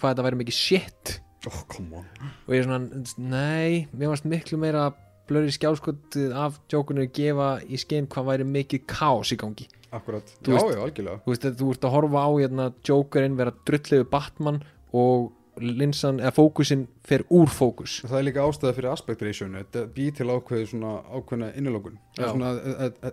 hvað 0.01 0.15
þetta 0.15 0.27
væri 0.27 0.41
mikið 0.41 0.57
shit. 0.57 1.19
Oh, 1.49 1.61
og 1.73 2.53
ég 2.53 2.61
er 2.61 2.67
svona, 2.67 3.05
nei, 3.17 3.87
mér 3.97 4.11
varst 4.13 4.27
miklu 4.29 4.59
meira 4.61 4.91
blurry 5.31 5.53
skjáskotið 5.55 6.35
af 6.37 6.59
Jokernum 6.69 7.09
gefa 7.15 7.53
í 7.65 7.79
skein 7.81 8.09
hvað 8.11 8.33
væri 8.33 8.49
mikið 8.49 8.85
kaos 8.91 9.33
í 9.33 9.39
gangi. 9.41 9.69
Akkurat, 9.91 10.27
já, 10.43 10.53
veist- 10.55 10.75
já, 10.75 10.83
algjörlega. 10.85 11.21
þú 11.25 11.33
veist, 11.33 11.47
þú 11.59 11.71
ert 11.73 11.85
að 11.85 11.95
horfa 11.95 12.21
á 12.23 12.31
hérna, 12.39 12.75
Jokerinn 12.87 13.37
vera 13.37 13.53
drullegu 13.67 14.09
Batman 14.11 14.63
og 14.93 15.33
linsan, 15.59 16.21
eða 16.21 16.35
fókusin 16.35 16.87
fer 17.05 17.25
úr 17.29 17.49
fókus. 17.51 18.01
Það 18.07 18.19
er 18.19 18.27
líka 18.29 18.45
ástæða 18.47 18.75
fyrir 18.77 18.93
aspect 18.93 19.23
ratio 19.23 19.49
þetta 19.49 19.87
bý 19.95 20.11
til 20.15 20.27
ákveði 20.27 20.69
svona 20.71 20.93
ákveðna 21.11 21.57
innilókun 21.57 21.99
e, 22.19 22.23
e, 22.23 23.11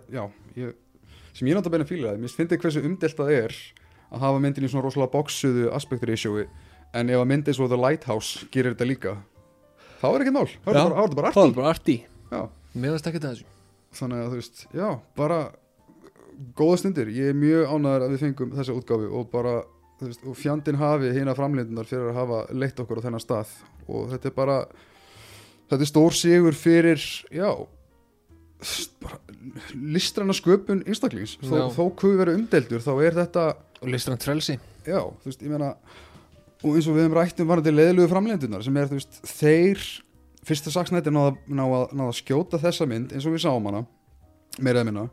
e, 0.62 0.72
sem 1.34 1.48
ég 1.48 1.54
náttúrulega 1.54 1.70
beina 1.70 1.84
fílaði, 1.84 2.20
mér 2.22 2.34
finnst 2.34 2.62
hversu 2.62 2.84
umdelt 2.84 3.18
það 3.18 3.32
er 3.32 3.56
að 4.12 4.20
hafa 4.20 4.38
myndin 4.40 4.64
í 4.64 4.70
svona 4.70 4.86
rosalega 4.86 5.12
bóksuðu 5.12 5.68
aspect 5.74 6.06
ratio 6.08 6.46
en 6.96 7.10
ef 7.12 7.20
að 7.20 7.28
myndi 7.32 7.54
svo 7.56 7.68
The 7.68 7.78
Lighthouse 7.80 8.48
gerir 8.54 8.74
þetta 8.74 8.88
líka 8.88 9.16
þá 9.98 10.08
er 10.10 10.24
ekki 10.24 10.34
mál, 10.34 10.46
þá 10.46 10.68
er 10.70 10.78
þetta 10.78 11.18
bara, 11.18 11.32
þá 11.34 11.40
er 11.40 11.48
þetta 11.48 11.60
bara 11.60 11.72
arti 11.74 11.96
arti, 12.28 12.50
finnst 12.74 13.08
ekki 13.10 13.22
þessu. 13.24 13.48
Þannig 13.98 14.20
að 14.20 14.28
þú 14.28 14.38
veist, 14.38 14.62
já, 14.76 14.88
bara 15.16 15.38
góða 16.58 16.82
stundir, 16.82 17.10
ég 17.14 17.32
er 17.32 17.38
mjög 17.38 17.72
ánæður 17.72 18.04
að 18.04 18.12
við 18.14 18.22
fengum 18.26 18.52
þessa 18.58 18.76
útgáfi 18.76 19.08
og 19.08 19.30
bara 19.32 19.54
þú 19.98 20.10
veist, 20.10 20.26
og 20.28 20.36
fjandinn 20.38 20.78
hafi 20.78 21.14
hérna 21.16 21.34
framlindunar 21.38 21.88
fyrir 21.88 22.12
að 22.12 22.20
hafa 22.20 22.42
leitt 22.54 22.82
okkur 22.82 23.00
á 23.02 23.04
þennan 23.08 23.24
stað. 23.24 23.56
Og 23.88 24.12
þetta 24.12 24.30
er 24.30 24.36
bara 24.36 24.58
þetta 25.70 25.80
er 25.80 25.90
stór 25.90 26.16
sigur 26.16 26.56
fyrir 26.58 27.02
já 27.34 27.50
bara 29.02 29.18
listræna 29.78 30.34
sköpun 30.34 30.82
einstaklings, 30.86 31.36
þó, 31.42 31.70
þó 31.74 31.84
kuð 31.98 32.16
vera 32.18 32.34
umdeldur 32.34 32.82
þá 32.82 32.92
er 33.06 33.18
þetta, 33.22 33.44
og 33.78 33.92
listrand 33.92 34.24
frelsi. 34.26 34.58
Já, 34.86 35.00
þú 35.00 35.30
veist, 35.30 35.42
ég 35.44 35.52
meina 35.52 35.72
og 36.64 36.74
eins 36.74 36.88
og 36.90 36.96
við 36.96 37.04
hefum 37.04 37.16
rætt 37.18 37.40
um 37.42 37.50
varandi 37.52 37.74
leðlugu 37.74 38.10
framlindunar 38.10 38.64
sem 38.66 38.76
er, 38.80 38.90
þú 38.90 38.98
veist, 38.98 39.20
þeir 39.38 39.86
fyrsta 40.48 40.72
saksnætti 40.74 41.12
náða 41.14 41.36
ná 41.46 41.64
að, 41.66 41.94
náða 41.94 42.10
að 42.10 42.18
skjóta 42.22 42.60
þessa 42.62 42.88
mynd 42.88 43.14
eins 43.14 43.26
og 43.28 43.34
við 43.36 43.44
sáum 43.44 43.70
hana 43.70 43.84
meira 44.58 44.82
eða 44.82 44.90
minna 44.90 45.08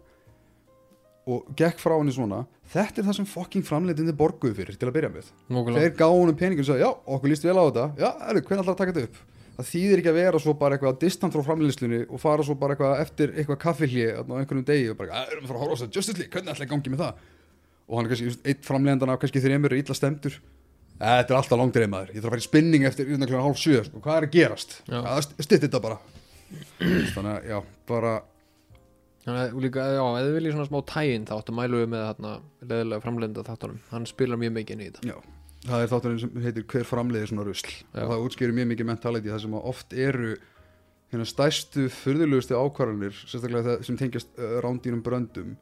og 1.25 1.47
gekk 1.57 1.81
frá 1.81 1.95
henni 1.97 2.13
svona 2.13 2.43
þetta 2.71 3.01
er 3.01 3.07
það 3.07 3.17
sem 3.19 3.29
fucking 3.29 3.65
framleitinni 3.65 4.13
borguðu 4.17 4.57
fyrir 4.59 4.77
til 4.79 4.89
að 4.89 4.97
byrja 4.97 5.13
með. 5.13 5.31
Nógulega. 5.53 5.85
þeir 5.85 5.95
gáðu 6.01 6.19
honum 6.21 6.37
peningum 6.39 6.65
og 6.65 6.69
sagði 6.69 6.83
já, 6.85 6.89
okkur 7.15 7.31
líst 7.31 7.47
vel 7.47 7.55
á 7.57 7.63
þetta. 7.65 7.85
Já, 8.01 8.09
er, 8.09 8.41
hvernig 8.41 8.63
ætlar 8.63 8.75
að 8.75 8.81
taka 8.81 8.95
þetta 8.95 9.09
upp? 9.09 9.21
Það 9.55 9.69
þýðir 9.69 10.01
ekki 10.01 10.11
að 10.11 10.19
vera 10.19 10.41
svo 10.43 10.53
bara 10.59 10.75
eitthvað 10.75 10.97
distant 11.01 11.35
frá 11.35 11.45
framleiðslunni 11.47 12.01
og 12.05 12.21
fara 12.21 12.45
svo 12.45 12.57
bara 12.59 12.75
eitthvað 12.75 13.03
eftir 13.05 13.33
eitthvað 13.37 13.61
kaffilji 13.61 14.07
á 14.11 14.21
einhvernum 14.21 14.65
degi 14.67 14.89
og 14.91 14.99
bara, 14.99 15.21
erum 15.29 15.45
við 15.45 15.51
fara 15.51 15.61
að 15.61 15.63
horfa 15.63 15.77
á 15.77 15.81
þetta 15.85 15.97
Justice 15.97 16.19
League, 16.19 16.33
hvernig 16.33 16.51
ætlar 16.51 16.67
að 16.67 16.73
gangi 16.73 16.91
með 16.91 17.03
það? 17.05 17.21
Og 17.85 17.95
hann 17.95 18.09
er 18.09 18.11
kannski, 18.11 18.33
eitt 18.51 18.67
framleiðandan 18.67 19.13
af 19.13 19.21
kannski 19.21 19.43
þreymur 19.45 19.71
er 19.71 19.79
illa 19.79 19.95
stemdur 19.95 20.35
þetta 20.99 21.33
er 21.33 21.39
alltaf 21.39 21.59
langdreið 21.59 21.91
maður, 21.91 22.13
ég 22.13 22.21
þarf 22.21 22.29
að 22.29 22.35
fara 22.35 22.43
í 22.43 22.47
spinning 22.49 22.87
eftir 22.87 23.11
undan 23.11 23.29
kljóðan 23.31 23.47
hálf 23.49 23.59
sjö, 23.61 23.81
sko. 23.87 24.03
hvað 24.03 24.19
er 24.19 24.27
að 24.27 24.35
gerast? 24.35 24.77
Stytti 25.39 25.65
þetta 25.67 25.83
bara. 25.83 25.99
Þannig 26.79 27.31
að, 27.31 27.49
já, 27.49 27.59
bara 27.89 28.15
Þannig 29.25 29.41
að 29.41 29.63
líka, 29.63 29.83
já, 29.89 30.03
ef 30.05 30.27
þið 30.27 30.35
viljið 30.35 30.53
svona 30.53 30.67
smá 30.69 30.81
tæinn 30.85 31.23
þá 31.25 31.31
áttu 31.39 31.53
mælu 31.57 31.79
við 31.79 31.87
með 31.89 32.03
þarna 32.05 32.33
leðilega 32.69 33.01
framlenda 33.01 33.43
þáttunum, 33.47 33.79
hann 33.89 34.03
spilar 34.05 34.37
mjög 34.37 34.51
mikið 34.59 34.75
inn 34.75 34.83
í 34.83 34.89
þetta. 34.91 35.07
Já, 35.09 35.15
það 35.65 35.85
er 35.85 35.89
þátturinn 35.93 36.19
sem 36.21 36.43
heitir 36.43 36.65
hver 36.69 36.85
framleiðir 36.85 37.31
svona 37.31 37.45
rusl? 37.47 37.71
Já. 37.73 38.03
og 38.03 38.11
það 38.11 38.25
útskýrir 38.27 38.57
mjög 38.59 38.69
mikið 38.69 38.89
mentality 38.91 39.33
það 39.33 39.41
sem 39.47 39.55
oft 39.57 39.95
eru 40.05 40.35
hérna 41.09 41.25
stærstu 41.29 41.87
fyrðulegustu 41.93 42.59
ákvarðanir 42.59 43.17
sérstaklega 43.23 43.65
það 43.71 43.87
sem 43.87 43.97
tengjast 44.03 44.37
uh, 44.37 44.59
rándýrum 44.61 45.01
bröndum 45.05 45.55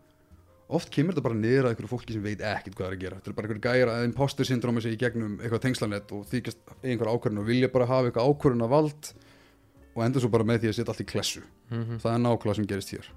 oft 0.74 0.92
kemur 0.94 1.14
þetta 1.14 1.26
bara 1.26 1.40
niður 1.40 1.68
að 1.68 1.74
einhverju 1.74 1.92
fólki 1.92 2.16
sem 2.16 2.24
veit 2.24 2.42
ekkert 2.42 2.78
hvað 2.78 2.86
það 2.86 2.92
er 2.92 2.98
að 2.98 3.04
gera. 3.04 3.18
Þetta 3.20 3.32
er 3.32 3.38
bara 3.38 3.50
einhverju 3.50 3.64
gæra 3.66 3.98
að 3.98 4.08
imposter 4.08 4.48
syndrómi 4.48 4.84
sig 4.84 4.96
í 4.96 5.00
gegnum 5.02 5.36
eitthvað 5.40 5.64
tengslanett 5.68 6.14
og 6.16 6.24
þykjast 6.32 6.76
einhver 6.82 7.12
ákvarðan 7.12 7.44
og 7.44 7.50
vilja 7.50 7.72
bara 7.74 7.90
hafa 7.90 8.10
eitthvað 8.10 8.32
ákvarðan 8.32 8.72
vald 8.72 9.12
og 9.94 10.06
endur 10.06 10.24
svo 10.24 10.32
bara 10.34 10.48
með 10.48 10.64
því 10.64 10.72
að 10.72 10.78
setja 10.80 10.94
allt 10.94 11.04
í 11.04 11.10
klessu. 11.10 11.44
Mm 11.70 12.00
það 12.04 12.14
er 12.14 12.24
nákvæmlega 12.24 12.60
sem 12.60 12.70
gerist 12.70 12.94
hér. 12.96 13.10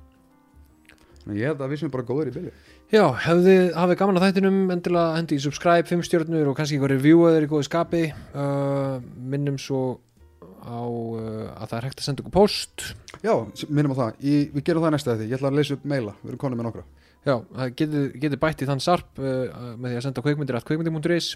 Að 1.27 1.39
ég 1.41 1.51
held 1.51 1.63
að 1.63 1.71
við 1.73 1.81
sem 1.81 1.91
bara 1.91 2.07
góður 2.07 2.29
í 2.31 2.35
bylli 2.37 2.51
Já, 2.87 3.03
hefði 3.19 3.55
hafið 3.75 3.97
gaman 3.99 4.19
að 4.21 4.27
þættinum 4.29 4.59
endilega 4.71 5.17
hendi 5.17 5.35
í 5.35 5.43
subscribe, 5.43 5.89
5 5.89 6.05
stjórnur 6.07 6.53
og 6.53 6.55
kannski 6.55 6.77
eitthvað 6.77 6.93
review 6.93 7.25
eða 7.27 7.41
í 7.43 7.49
góðu 7.51 7.67
skapi. 7.67 8.03
Uh, 8.31 9.03
minnum 9.19 9.59
svo 9.59 9.99
á 10.67 10.83
uh, 10.83 11.47
að 11.57 11.71
það 11.71 11.79
er 11.79 11.87
hægt 11.89 12.01
að 12.03 12.07
senda 12.09 12.23
okkur 12.25 12.35
post 12.35 12.85
Já, 13.23 13.35
minnum 13.71 13.95
á 13.95 14.01
það, 14.01 14.21
í, 14.21 14.35
við 14.55 14.67
gerum 14.67 14.87
það 14.87 14.95
næsta 14.97 15.17
því 15.17 15.29
ég 15.31 15.39
ætla 15.39 15.51
að 15.53 15.59
leysa 15.61 15.77
upp 15.77 15.87
meila, 15.87 16.15
við 16.23 16.33
erum 16.33 16.43
konum 16.43 16.61
með 16.61 16.69
nokkra 16.69 16.85
Já, 17.27 17.41
það 17.43 17.75
getur, 17.81 18.09
getur 18.23 18.41
bætt 18.43 18.63
í 18.63 18.69
þann 18.69 18.83
sarp 18.85 19.19
uh, 19.19 19.75
með 19.75 19.91
því 19.91 19.99
að 19.99 20.05
senda 20.05 20.23
kveikmyndir 20.23 20.59
að 20.61 20.67
kveikmyndir.is 20.69 21.31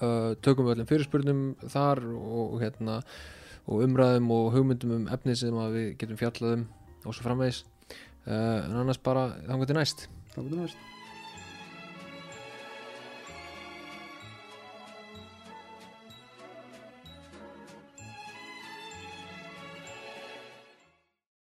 uh, 0.00 0.34
tökum 0.42 0.66
við 0.66 0.74
öllum 0.74 0.90
fyrirspurnum 0.90 1.44
þar 1.70 2.02
og, 2.18 2.58
hérna 2.64 2.98
og 3.68 3.86
umræðum 3.86 4.34
og 4.34 4.50
hugmyndum 4.56 4.96
um 4.98 5.08
efni 5.14 5.38
sem 5.38 5.62
við 5.76 5.88
getum 6.02 6.18
fjallað 6.18 6.58
um 6.58 6.68
og 7.06 7.14
svo 7.14 7.22
framvegis. 7.28 7.62
Uh, 8.26 8.66
en 8.66 8.78
annars 8.82 8.98
bara 8.98 9.30
þannig 9.46 9.70
til 9.70 9.78
næst. 9.78 10.08
Það 10.34 10.44
verður 10.44 10.64
næst 10.66 10.97